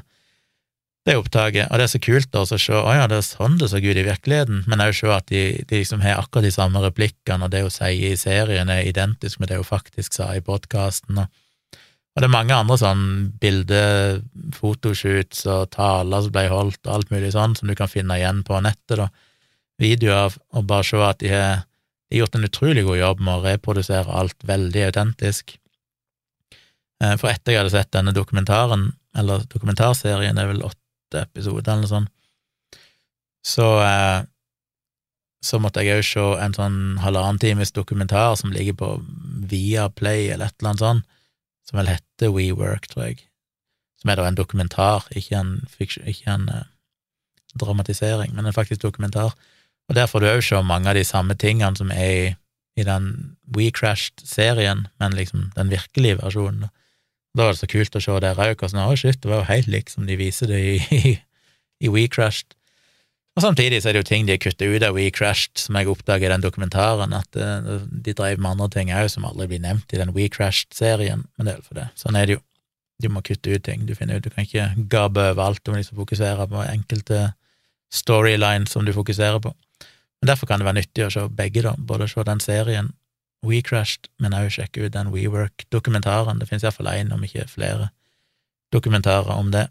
det 1.06 1.14
opptaket, 1.14 1.68
og 1.70 1.78
det 1.78 1.84
er 1.84 1.90
så 1.92 2.00
kult 2.02 2.30
da, 2.34 2.42
å 2.42 2.58
se 2.58 2.74
å 2.74 2.94
ja, 2.94 3.04
det 3.06 3.20
er 3.20 3.22
sånn 3.22 3.60
det 3.60 3.68
så 3.70 3.78
ut 3.78 3.98
i 4.00 4.02
virkeligheten, 4.08 4.64
men 4.66 4.82
òg 4.82 4.94
se 4.98 5.10
at 5.14 5.28
de, 5.30 5.42
de, 5.62 5.78
liksom 5.78 6.02
har 6.02 6.18
akkurat 6.18 6.48
de 6.48 6.50
samme 6.50 6.82
replikkene, 6.82 7.46
og 7.46 7.52
det 7.52 7.60
hun 7.62 7.70
sier 7.70 8.10
i 8.10 8.18
serien 8.18 8.70
er 8.72 8.88
identisk 8.90 9.38
med 9.38 9.52
det 9.52 9.60
hun 9.60 9.68
faktisk 9.68 10.16
sa 10.18 10.32
i 10.34 10.42
podkasten, 10.42 11.22
og, 11.22 11.30
det 12.16 12.24
er 12.24 12.32
mange 12.32 12.56
andre 12.56 12.78
sånn 12.80 13.00
bilder, 13.42 14.22
fotoshoots 14.56 15.42
og 15.52 15.66
taler 15.74 16.22
som 16.24 16.32
ble 16.32 16.46
holdt, 16.48 16.80
og 16.86 16.94
alt 16.94 17.10
mulig 17.12 17.34
sånn, 17.34 17.54
som 17.58 17.68
du 17.68 17.74
kan 17.76 17.92
finne 17.92 18.16
igjen 18.16 18.40
på 18.46 18.58
nettet, 18.64 18.96
da, 19.02 19.10
videoer 19.78 20.32
og 20.56 20.64
bare 20.66 20.86
se 20.88 21.02
at 21.04 21.20
de 21.20 21.30
har, 21.34 21.66
gjort 22.20 22.36
en 22.38 22.46
utrolig 22.48 22.84
god 22.86 22.98
jobb 22.98 23.22
med 23.24 23.34
å 23.34 23.44
reprodusere 23.44 24.12
alt 24.20 24.46
veldig 24.46 24.84
autentisk. 24.88 25.56
Eh, 27.02 27.16
for 27.20 27.30
etter 27.30 27.52
jeg 27.52 27.62
hadde 27.62 27.74
sett 27.74 27.92
denne 27.94 28.14
dokumentaren, 28.16 28.90
eller 29.16 29.44
dokumentarserien, 29.52 30.36
det 30.36 30.44
er 30.44 30.52
vel 30.52 30.64
åtte 30.66 31.22
episoder 31.22 31.72
eller 31.72 31.84
noe 31.84 31.92
sånt, 31.92 32.12
så, 33.46 33.66
eh, 33.84 34.24
så 35.44 35.60
måtte 35.62 35.84
jeg 35.84 36.00
òg 36.00 36.06
se 36.08 36.24
en 36.42 36.56
sånn 36.56 36.78
halvannen 37.04 37.38
times 37.38 37.70
dokumentar 37.76 38.34
som 38.40 38.52
ligger 38.52 38.74
på 38.80 38.88
Viaplay 39.46 40.32
eller 40.32 40.48
et 40.48 40.56
eller 40.58 40.72
annet 40.72 40.84
sånt, 40.84 41.06
som 41.68 41.78
vel 41.78 41.90
heter 41.90 42.32
WeWork, 42.34 42.88
tror 42.90 43.08
jeg, 43.08 43.26
som 44.00 44.10
er 44.10 44.18
da 44.18 44.26
en 44.26 44.38
dokumentar, 44.38 45.06
ikke 45.14 45.38
en, 45.38 45.52
fiksjon, 45.70 46.06
ikke 46.10 46.32
en 46.32 46.48
eh, 46.50 46.66
dramatisering, 47.58 48.34
men 48.34 48.46
en 48.46 48.56
faktisk 48.56 48.82
dokumentar. 48.82 49.34
Og 49.88 49.94
der 49.98 50.08
får 50.10 50.22
du 50.22 50.30
òg 50.30 50.42
se 50.42 50.62
mange 50.66 50.90
av 50.90 50.98
de 50.98 51.04
samme 51.06 51.36
tingene 51.38 51.78
som 51.78 51.92
er 51.94 52.10
i, 52.10 52.26
i 52.80 52.86
den 52.86 53.36
WeCrashed-serien, 53.56 54.86
men 55.00 55.16
liksom 55.16 55.50
den 55.56 55.70
virkelige 55.70 56.18
versjonen. 56.20 56.68
Da 57.36 57.46
var 57.46 57.54
det 57.54 57.60
så 57.60 57.70
kult 57.70 57.96
å 57.96 58.02
se 58.02 58.18
der 58.24 58.40
òg, 58.40 58.62
og 58.62 58.72
sånn, 58.72 58.82
oh 58.82 58.96
shit, 58.98 59.20
det 59.22 59.30
var 59.30 59.44
jo 59.44 59.50
helt 59.52 59.70
likt 59.70 59.94
som 59.94 60.08
de 60.08 60.18
viser 60.18 60.50
det 60.50 60.60
i, 60.60 60.76
i, 61.12 61.16
i 61.84 61.92
WeCrashed. 61.92 62.56
Og 63.36 63.44
samtidig 63.44 63.82
så 63.82 63.90
er 63.90 63.96
det 63.96 64.00
jo 64.00 64.08
ting 64.08 64.24
de 64.24 64.32
har 64.32 64.40
kuttet 64.40 64.64
ut 64.64 64.84
av 64.86 64.96
WeCrashed, 64.96 65.58
som 65.60 65.76
jeg 65.76 65.90
oppdager 65.92 66.30
i 66.30 66.32
den 66.32 66.44
dokumentaren, 66.44 67.12
at 67.12 67.36
uh, 67.36 67.82
de 67.84 68.14
drev 68.16 68.40
med 68.40 68.54
andre 68.54 68.70
ting 68.72 68.92
òg 68.96 69.10
som 69.12 69.26
aldri 69.28 69.50
blir 69.50 69.60
nevnt 69.60 69.92
i 69.92 70.00
den 70.00 70.14
WeCrashed-serien, 70.16 71.26
men 71.36 71.48
det 71.48 71.58
er 71.58 71.66
for 71.66 71.76
det. 71.76 71.90
Sånn 72.00 72.16
er 72.16 72.26
det 72.26 72.38
jo. 72.38 72.42
Du 73.04 73.10
må 73.12 73.20
kutte 73.20 73.52
ut 73.52 73.60
ting. 73.66 73.82
Du 73.84 73.92
finner 73.92 74.16
ut, 74.16 74.24
du 74.24 74.32
kan 74.32 74.46
ikke 74.46 74.70
gape 74.88 75.20
over 75.34 75.42
alt, 75.50 75.60
du 75.60 75.74
må 75.74 75.82
liksom 75.82 75.98
fokusere 76.00 76.48
på 76.48 76.62
enkelte 76.64 77.26
storylines 77.92 78.72
som 78.72 78.88
du 78.88 78.94
fokuserer 78.96 79.36
på. 79.44 79.52
Men 80.22 80.30
Derfor 80.32 80.48
kan 80.48 80.60
det 80.60 80.68
være 80.68 80.80
nyttig 80.80 81.06
å 81.06 81.10
se 81.12 81.26
begge, 81.28 81.62
da, 81.66 81.74
både 81.78 82.08
se 82.08 82.24
den 82.26 82.40
serien 82.40 82.94
We 83.46 83.60
Crashed, 83.62 84.08
men 84.18 84.34
også 84.34 84.62
sjekke 84.62 84.86
ut 84.86 84.94
den 84.94 85.12
WeWork-dokumentaren. 85.12 86.40
Det 86.40 86.48
finnes 86.48 86.64
iallfall 86.64 86.90
én, 86.94 87.12
om 87.14 87.22
ikke 87.24 87.46
flere, 87.50 87.90
dokumentarer 88.74 89.36
om 89.36 89.52
det. 89.54 89.68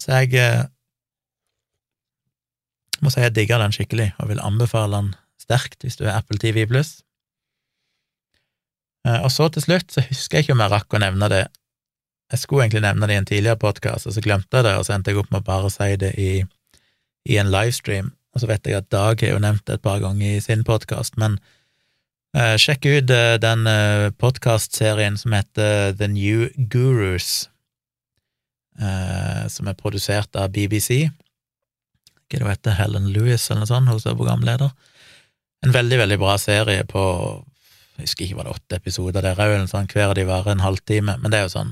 Så 0.00 0.20
jeg 0.20 0.36
eh, 0.40 0.64
må 3.02 3.12
si 3.12 3.24
jeg 3.24 3.34
digger 3.36 3.60
den 3.60 3.74
skikkelig, 3.74 4.12
og 4.22 4.30
vil 4.30 4.42
anbefale 4.44 5.02
den 5.02 5.12
sterkt 5.40 5.84
hvis 5.84 5.98
du 5.98 6.06
er 6.06 6.16
Apple 6.16 6.40
TV 6.40 6.64
pluss. 6.70 7.00
Eh, 9.06 9.20
og 9.22 9.30
så 9.34 9.48
til 9.52 9.66
slutt, 9.66 9.92
så 9.92 10.04
husker 10.08 10.38
jeg 10.38 10.46
ikke 10.46 10.56
om 10.56 10.64
jeg 10.64 10.74
rakk 10.74 10.96
å 10.96 11.02
nevne 11.02 11.30
det. 11.32 11.44
Jeg 12.32 12.42
skulle 12.42 12.66
egentlig 12.66 12.82
nevne 12.86 13.06
det 13.06 13.14
i 13.14 13.20
en 13.20 13.28
tidligere 13.28 13.60
podkast, 13.62 14.08
og 14.08 14.16
så 14.16 14.22
glemte 14.24 14.58
jeg 14.58 14.66
det, 14.66 14.76
og 14.78 14.86
så 14.86 14.96
endte 14.96 15.12
jeg 15.12 15.20
opp 15.20 15.30
med 15.30 15.44
å 15.44 15.46
bare 15.46 15.70
si 15.70 15.92
det 16.00 16.14
i, 16.18 16.30
i 17.30 17.38
en 17.38 17.52
livestream. 17.52 18.10
Og 18.36 18.42
så 18.42 18.50
vet 18.50 18.68
jeg 18.68 18.76
at 18.76 18.90
Dag 18.92 19.22
har 19.24 19.30
jo 19.32 19.40
nevnt 19.40 19.64
det 19.64 19.78
et 19.78 19.84
par 19.84 20.02
ganger 20.02 20.36
i 20.36 20.42
sin 20.44 20.60
podkast, 20.68 21.16
men 21.16 21.38
eh, 22.36 22.58
sjekk 22.60 22.84
ut 22.84 23.12
eh, 23.16 23.38
den 23.40 23.64
eh, 23.70 24.10
podkastserien 24.20 25.16
som 25.16 25.32
heter 25.32 25.96
The 25.96 26.10
New 26.12 26.50
Gurus, 26.68 27.48
eh, 28.76 29.46
som 29.48 29.72
er 29.72 29.80
produsert 29.80 30.36
av 30.36 30.52
BBC. 30.52 31.06
Hva 32.28 32.42
det 32.42 32.52
heter 32.52 32.76
Helen 32.76 33.08
Lewis 33.14 33.48
eller 33.48 33.64
noe 33.64 33.72
sånt, 33.72 33.88
hun 33.88 34.04
er 34.04 34.20
programleder. 34.20 34.76
En 35.64 35.72
veldig, 35.72 36.02
veldig 36.04 36.20
bra 36.20 36.36
serie 36.36 36.84
på 36.84 37.06
jeg 37.96 38.04
husker 38.04 38.26
ikke 38.26 38.36
var 38.36 38.44
det 38.44 38.56
åtte 38.58 38.76
episoder, 38.76 39.24
det 39.24 39.32
er 39.32 39.54
jo 39.56 39.60
sånn, 39.70 39.88
hver 39.88 40.10
av 40.10 40.18
de 40.18 40.26
varer 40.28 40.52
en 40.52 40.60
halvtime, 40.60 41.16
men 41.22 41.32
det 41.32 41.38
er 41.38 41.46
jo 41.46 41.54
sånn 41.54 41.70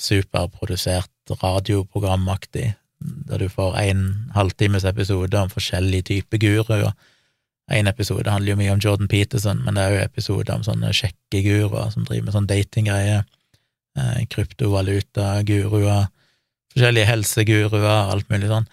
superprodusert 0.00 1.34
radioprogramaktig, 1.42 2.70
der 3.04 3.44
du 3.44 3.48
får 3.52 3.76
en 3.80 4.04
halvtimes 4.34 4.86
episode 4.88 5.36
om 5.38 5.52
forskjellige 5.52 6.08
typer 6.10 6.40
guruer 6.40 6.94
en 7.72 7.88
episode 7.88 8.28
handler 8.30 8.52
jo 8.52 8.60
mye 8.60 8.72
om 8.74 8.80
Jordan 8.82 9.08
Peterson, 9.08 9.62
men 9.64 9.76
det 9.76 9.84
er 9.84 9.94
jo 9.94 10.04
episoder 10.04 10.52
om 10.56 10.64
sånne 10.66 10.92
sjekkeguruer 10.92 11.92
som 11.94 12.04
driver 12.04 12.26
med 12.26 12.36
sånn 12.36 12.48
datinggreier, 12.50 13.24
eh, 13.96 14.24
kryptovaluta-guruer, 14.34 16.10
forskjellige 16.74 17.08
helseguruer, 17.08 18.12
alt 18.12 18.28
mulig 18.28 18.50
sånn. 18.52 18.68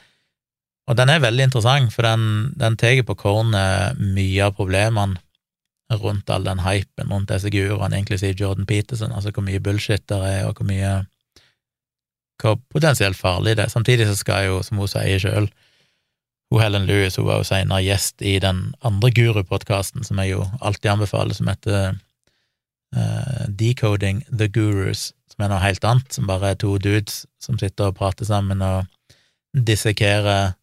Og 0.90 0.98
den 1.00 1.10
er 1.14 1.24
veldig 1.24 1.48
interessant, 1.48 1.94
for 1.94 2.04
den, 2.04 2.52
den 2.60 2.76
tar 2.76 3.00
på 3.08 3.16
kornet 3.16 4.00
mye 4.02 4.50
av 4.50 4.58
problemene 4.58 5.22
rundt 6.02 6.30
all 6.32 6.44
den 6.44 6.64
hypen 6.64 7.12
rundt 7.12 7.32
disse 7.32 7.52
guruene, 7.52 8.00
inklusiv 8.00 8.36
Jordan 8.40 8.68
Peterson, 8.68 9.12
altså 9.16 9.32
hvor 9.32 9.46
mye 9.48 9.64
bullshit 9.64 10.04
der 10.12 10.24
er, 10.28 10.44
og 10.50 10.60
hvor 10.60 10.68
mye 10.68 11.06
hvor 12.42 12.60
potensielt 12.74 13.18
farlig 13.18 13.56
det 13.58 13.66
er. 13.66 13.74
Samtidig 13.74 14.08
så 14.10 14.16
skal 14.18 14.48
jo, 14.50 14.62
som 14.66 14.82
hun 14.82 14.90
sier 14.90 15.22
sjøl, 15.22 15.50
Helen 16.60 16.84
Lewis 16.84 17.16
hun 17.16 17.30
var 17.30 17.40
jo 17.40 17.48
senere 17.48 17.84
gjest 17.86 18.22
i 18.28 18.36
den 18.44 18.74
andre 18.84 19.12
Guru-podkasten 19.16 20.04
som 20.04 20.20
jeg 20.20 20.34
jo 20.34 20.46
alltid 20.60 20.92
anbefaler, 20.92 21.38
som 21.38 21.48
heter 21.48 21.94
uh, 22.96 23.44
Decoding 23.48 24.26
the 24.28 24.50
Gurus, 24.52 25.14
som 25.32 25.46
er 25.46 25.54
noe 25.54 25.62
helt 25.64 25.86
annet, 25.88 26.12
som 26.12 26.28
bare 26.28 26.52
er 26.52 26.60
to 26.60 26.76
dudes 26.76 27.24
som 27.40 27.60
sitter 27.62 27.92
og 27.92 28.00
prater 28.02 28.28
sammen 28.28 28.64
og 28.66 28.84
dissekerer 29.56 30.58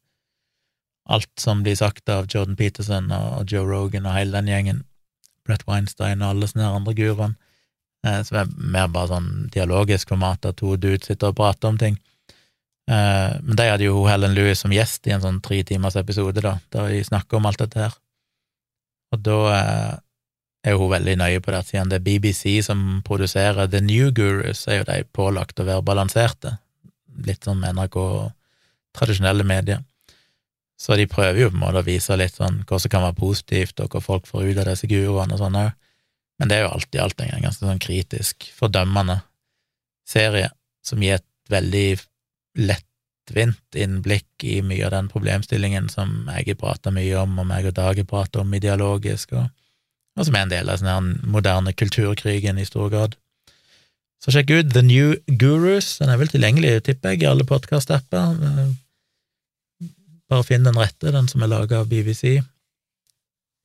alt 1.08 1.40
som 1.40 1.62
blir 1.64 1.76
sagt 1.78 2.08
av 2.12 2.28
Jordan 2.28 2.56
Peterson 2.56 3.08
og 3.14 3.48
Joe 3.48 3.64
Rogan 3.64 4.06
og 4.06 4.16
hele 4.16 4.36
den 4.36 4.50
gjengen, 4.50 4.82
Brett 5.48 5.64
Weinstein 5.68 6.20
og 6.20 6.34
alle 6.34 6.48
sånne 6.50 6.68
andre 6.68 6.92
guruene, 6.96 7.38
uh, 8.06 8.20
som 8.26 8.42
er 8.42 8.52
mer 8.58 8.90
bare 8.92 9.12
sånn 9.14 9.30
dialogisk 9.54 10.14
format, 10.14 10.46
at 10.46 10.60
to 10.60 10.76
dudes 10.76 11.10
sitter 11.10 11.32
og 11.32 11.40
prater 11.40 11.72
om 11.72 11.80
ting. 11.80 11.98
Eh, 12.88 13.32
men 13.42 13.56
de 13.56 13.64
hadde 13.68 13.84
jo 13.84 14.06
Helen 14.08 14.32
Lewis 14.32 14.62
som 14.64 14.72
gjest 14.72 15.04
i 15.08 15.12
en 15.12 15.20
sånn 15.20 15.42
tre 15.44 15.60
timers 15.68 15.98
episode, 16.00 16.40
da, 16.40 16.54
der 16.72 16.88
de 16.94 17.02
snakker 17.04 17.36
om 17.36 17.48
alt 17.48 17.60
dette 17.60 17.82
her. 17.82 17.96
Og 19.12 19.20
da 19.26 19.36
eh, 19.56 19.98
er 20.64 20.74
jo 20.74 20.86
hun 20.86 20.94
veldig 20.94 21.18
nøye 21.20 21.42
på 21.44 21.52
det, 21.52 21.60
siden 21.68 21.92
det 21.92 21.98
er 21.98 22.06
BBC 22.06 22.62
som 22.64 23.02
produserer 23.04 23.68
The 23.68 23.82
New 23.84 24.08
Gurus, 24.16 24.64
er 24.68 24.80
jo 24.80 24.88
de 24.88 25.02
pålagt 25.12 25.60
å 25.60 25.68
være 25.68 25.84
balanserte, 25.84 26.56
litt 27.28 27.44
sånn 27.44 27.60
med 27.60 27.76
NRK 27.76 28.00
og 28.00 28.32
tradisjonelle 28.96 29.44
medier. 29.44 29.84
Så 30.80 30.96
de 30.96 31.08
prøver 31.10 31.42
jo 31.42 31.50
på 31.50 31.58
en 31.58 31.64
måte 31.66 31.82
å 31.82 31.86
vise 31.86 32.16
litt 32.16 32.38
sånn 32.38 32.62
hva 32.64 32.78
som 32.80 32.92
kan 32.92 33.04
være 33.04 33.20
positivt, 33.20 33.82
og 33.84 33.92
hva 33.92 34.00
folk 34.00 34.28
får 34.30 34.48
ut 34.48 34.62
av 34.62 34.70
disse 34.70 34.88
guruene 34.88 35.36
og 35.36 35.42
sånn 35.42 35.60
òg, 35.60 35.74
men 36.38 36.50
det 36.50 36.58
er 36.58 36.66
jo 36.66 36.74
alt 36.76 36.94
i 36.94 37.02
alt 37.02 37.20
en 37.20 37.42
ganske 37.42 37.66
sånn 37.66 37.82
kritisk, 37.82 38.46
fordømmende 38.54 39.20
serie 40.08 40.50
som 40.86 41.02
gir 41.02 41.18
et 41.18 41.26
veldig 41.50 41.98
lettvint 42.58 43.78
innblikk 43.78 44.44
i 44.46 44.60
mye 44.64 44.86
av 44.86 44.94
den 44.94 45.08
problemstillingen 45.12 45.88
som 45.92 46.28
jeg 46.30 46.52
har 46.52 46.60
prata 46.60 46.92
mye 46.94 47.16
om, 47.20 47.38
og 47.42 47.48
meg 47.50 47.68
og 47.68 47.76
Dag 47.76 47.98
har 48.00 48.08
prata 48.08 48.42
om 48.42 48.54
ideologisk, 48.54 49.34
og, 49.34 49.48
og, 50.16 50.26
som 50.26 50.36
er 50.36 50.46
en 50.46 50.54
del 50.54 50.70
av 50.72 50.84
den 50.84 51.16
moderne 51.28 51.74
kulturkrigen 51.74 52.60
i 52.60 52.68
stor 52.68 52.92
grad. 52.92 53.18
Så 54.22 54.34
sjekk 54.34 54.50
ut 54.50 54.72
The 54.74 54.82
New 54.82 55.14
Gurus, 55.40 55.96
den 56.00 56.10
er 56.10 56.18
vel 56.18 56.30
tilgjengelig, 56.30 56.82
tipper 56.88 57.14
jeg, 57.14 57.22
i 57.22 57.30
alle 57.30 57.46
podkast-apper. 57.46 58.38
Bare 60.28 60.44
finn 60.46 60.66
den 60.66 60.78
rette, 60.78 61.12
den 61.14 61.30
som 61.30 61.44
er 61.44 61.52
laga 61.52 61.82
av 61.82 61.90
BBC. 61.90 62.40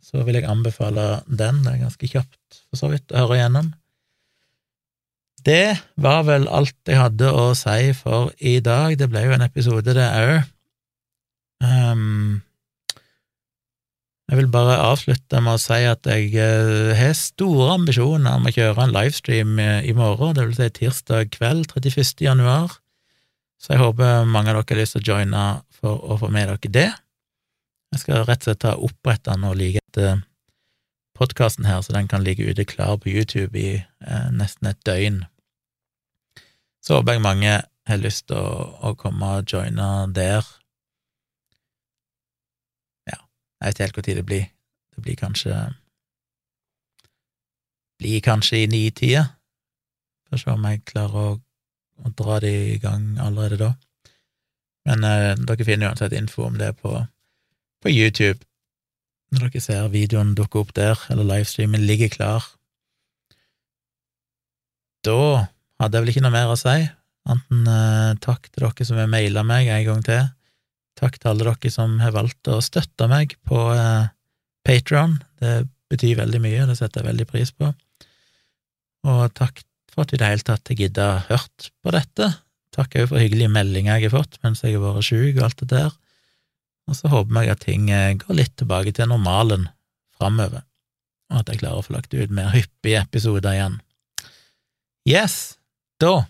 Så 0.04 0.24
vil 0.28 0.38
jeg 0.38 0.50
anbefale 0.50 1.24
den. 1.28 1.64
Det 1.64 1.74
er 1.74 1.84
ganske 1.86 2.10
kjapt, 2.12 2.62
for 2.68 2.82
så 2.82 2.92
vidt, 2.92 3.12
å 3.12 3.24
høre 3.24 3.40
igjennom. 3.40 3.72
Det 5.44 5.76
var 6.00 6.24
vel 6.28 6.48
alt 6.48 6.76
jeg 6.88 7.00
hadde 7.00 7.30
å 7.36 7.52
si 7.58 7.92
for 7.98 8.32
i 8.40 8.58
dag. 8.64 8.96
Det 9.00 9.10
ble 9.12 9.26
jo 9.26 9.36
en 9.36 9.46
episode, 9.46 9.96
det 9.96 10.08
òg. 10.08 10.50
Um, 11.64 12.42
jeg 14.32 14.40
vil 14.40 14.50
bare 14.52 14.80
avslutte 14.82 15.40
med 15.44 15.58
å 15.58 15.62
si 15.62 15.82
at 15.88 16.08
jeg 16.08 16.32
uh, 16.36 16.94
har 16.96 17.16
store 17.16 17.74
ambisjoner 17.76 18.40
om 18.40 18.48
å 18.48 18.54
kjøre 18.56 18.86
en 18.86 18.96
livestream 18.96 19.60
uh, 19.60 19.84
i 19.84 19.96
morgen, 19.96 20.36
det 20.36 20.48
vil 20.48 20.58
si 20.58 20.70
tirsdag 20.80 21.32
kveld 21.36 21.72
31. 21.76 22.24
januar. 22.24 22.80
Så 23.60 23.76
jeg 23.76 23.84
håper 23.84 24.28
mange 24.28 24.52
av 24.52 24.60
dere 24.60 24.76
har 24.76 24.82
lyst 24.82 24.98
til 24.98 25.04
å 25.04 25.08
joine 25.14 25.44
for 25.76 26.00
å 26.04 26.20
få 26.20 26.32
med 26.32 26.52
dere 26.52 26.72
det. 26.72 26.90
Jeg 27.94 28.02
skal 28.02 28.24
rett 28.26 28.42
og 28.42 28.48
slett 28.48 28.62
ta 28.64 28.72
opprette 28.74 29.30
den 29.30 29.44
og 29.46 29.60
like 29.60 29.82
etter 29.84 30.24
podkasten 31.14 31.68
her, 31.70 31.82
så 31.86 31.94
den 31.94 32.08
kan 32.10 32.24
ligge 32.26 32.48
ute 32.50 32.66
klar 32.66 32.98
på 32.98 33.12
YouTube 33.12 33.60
i 33.60 33.76
eh, 33.78 34.30
nesten 34.34 34.72
et 34.72 34.82
døgn. 34.86 35.20
Så 36.82 36.98
håper 36.98 37.20
jeg 37.20 37.24
mange 37.24 37.54
har 37.62 38.02
lyst 38.02 38.28
til 38.32 38.40
å, 38.42 38.66
å 38.82 38.96
komme 38.98 39.30
og 39.38 39.46
joine 39.46 39.92
der. 40.16 40.42
Ja, 43.12 43.20
jeg 43.62 43.70
vet 43.70 43.84
helt 43.86 44.02
når 44.02 44.10
det 44.10 44.26
blir. 44.26 44.50
Det 44.96 45.06
blir 45.06 45.20
kanskje 45.20 45.62
Blir 48.02 48.20
kanskje 48.26 48.64
i 48.64 48.68
ni-tida. 48.68 49.28
Får 50.28 50.42
se 50.42 50.50
om 50.52 50.66
jeg 50.66 50.82
klarer 50.90 51.28
å, 51.30 51.34
å, 52.02 52.10
dra 52.18 52.40
det 52.42 52.54
i 52.74 52.78
gang 52.82 53.20
allerede 53.22 53.60
da. 53.62 53.70
Men 54.90 55.06
eh, 55.08 55.36
dere 55.38 55.68
finner 55.68 55.94
uansett 55.94 56.16
info 56.18 56.50
om 56.50 56.58
det 56.58 56.74
på, 56.82 56.98
på 57.84 57.92
YouTube. 57.92 58.40
Når 59.34 59.50
dere 59.50 59.64
ser 59.66 59.94
videoen 59.94 60.36
dukke 60.38 60.62
opp 60.62 60.74
der, 60.78 61.00
eller 61.12 61.28
livestreamen 61.28 61.84
ligger 61.88 62.12
klar. 62.14 62.46
Da 65.04 65.48
hadde 65.82 65.98
jeg 65.98 66.06
vel 66.06 66.14
ikke 66.14 66.24
noe 66.24 66.36
mer 66.36 66.54
å 66.54 66.60
si, 66.60 66.78
anten 67.30 67.68
eh, 67.68 68.14
takk 68.24 68.48
til 68.50 68.66
dere 68.66 68.88
som 68.88 69.00
har 69.02 69.12
maila 69.12 69.44
meg 69.48 69.70
en 69.72 69.86
gang 69.88 70.04
til, 70.06 70.28
takk 71.00 71.18
til 71.20 71.32
alle 71.32 71.48
dere 71.50 71.72
som 71.74 71.98
har 72.04 72.16
valgt 72.16 72.52
å 72.52 72.62
støtte 72.64 73.10
meg 73.12 73.36
på 73.48 73.66
eh, 73.74 74.12
Patron, 74.64 75.18
det 75.44 75.66
betyr 75.92 76.22
veldig 76.22 76.40
mye, 76.44 76.68
det 76.70 76.78
setter 76.80 77.02
jeg 77.02 77.10
veldig 77.10 77.28
pris 77.30 77.52
på, 77.52 77.74
og 79.10 79.24
takk 79.36 79.66
for 79.92 80.06
at 80.06 80.14
du 80.14 80.16
i 80.16 80.22
det 80.22 80.30
hele 80.32 80.48
tatt 80.48 80.72
har 80.72 81.26
hørt 81.28 81.70
på 81.84 81.94
dette, 81.94 82.30
takk 82.74 82.96
òg 83.02 83.12
for 83.12 83.22
hyggelige 83.22 83.52
meldinger 83.52 84.00
jeg 84.00 84.10
har 84.10 84.22
fått 84.22 84.40
mens 84.46 84.64
jeg 84.64 84.78
har 84.78 84.86
vært 84.86 85.10
sjuk 85.10 85.36
og 85.36 85.44
alt 85.50 85.60
det 85.66 85.70
der, 85.74 85.92
og 86.90 86.98
så 86.98 87.10
håper 87.12 87.46
jeg 87.46 87.54
at 87.54 87.64
ting 87.64 87.90
eh, 87.94 88.18
går 88.20 88.40
litt 88.40 88.56
tilbake 88.60 88.94
til 88.96 89.10
normalen 89.12 89.70
framover, 90.18 90.66
og 91.32 91.42
at 91.42 91.52
jeg 91.52 91.64
klarer 91.64 91.82
å 91.82 91.86
få 91.86 91.96
lagt 91.96 92.14
ut 92.14 92.34
mer 92.34 92.52
hyppige 92.54 93.02
episoder 93.06 93.56
igjen. 93.56 93.80
Yes, 95.08 95.58
da 96.00 96.26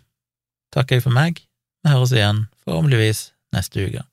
takker 0.74 0.98
jeg 0.98 1.06
for 1.06 1.16
meg. 1.16 1.44
Vi 1.84 1.92
høres 1.92 2.14
igjen 2.16 2.48
forhåpentligvis 2.64 3.28
neste 3.54 3.88
uke. 3.90 4.06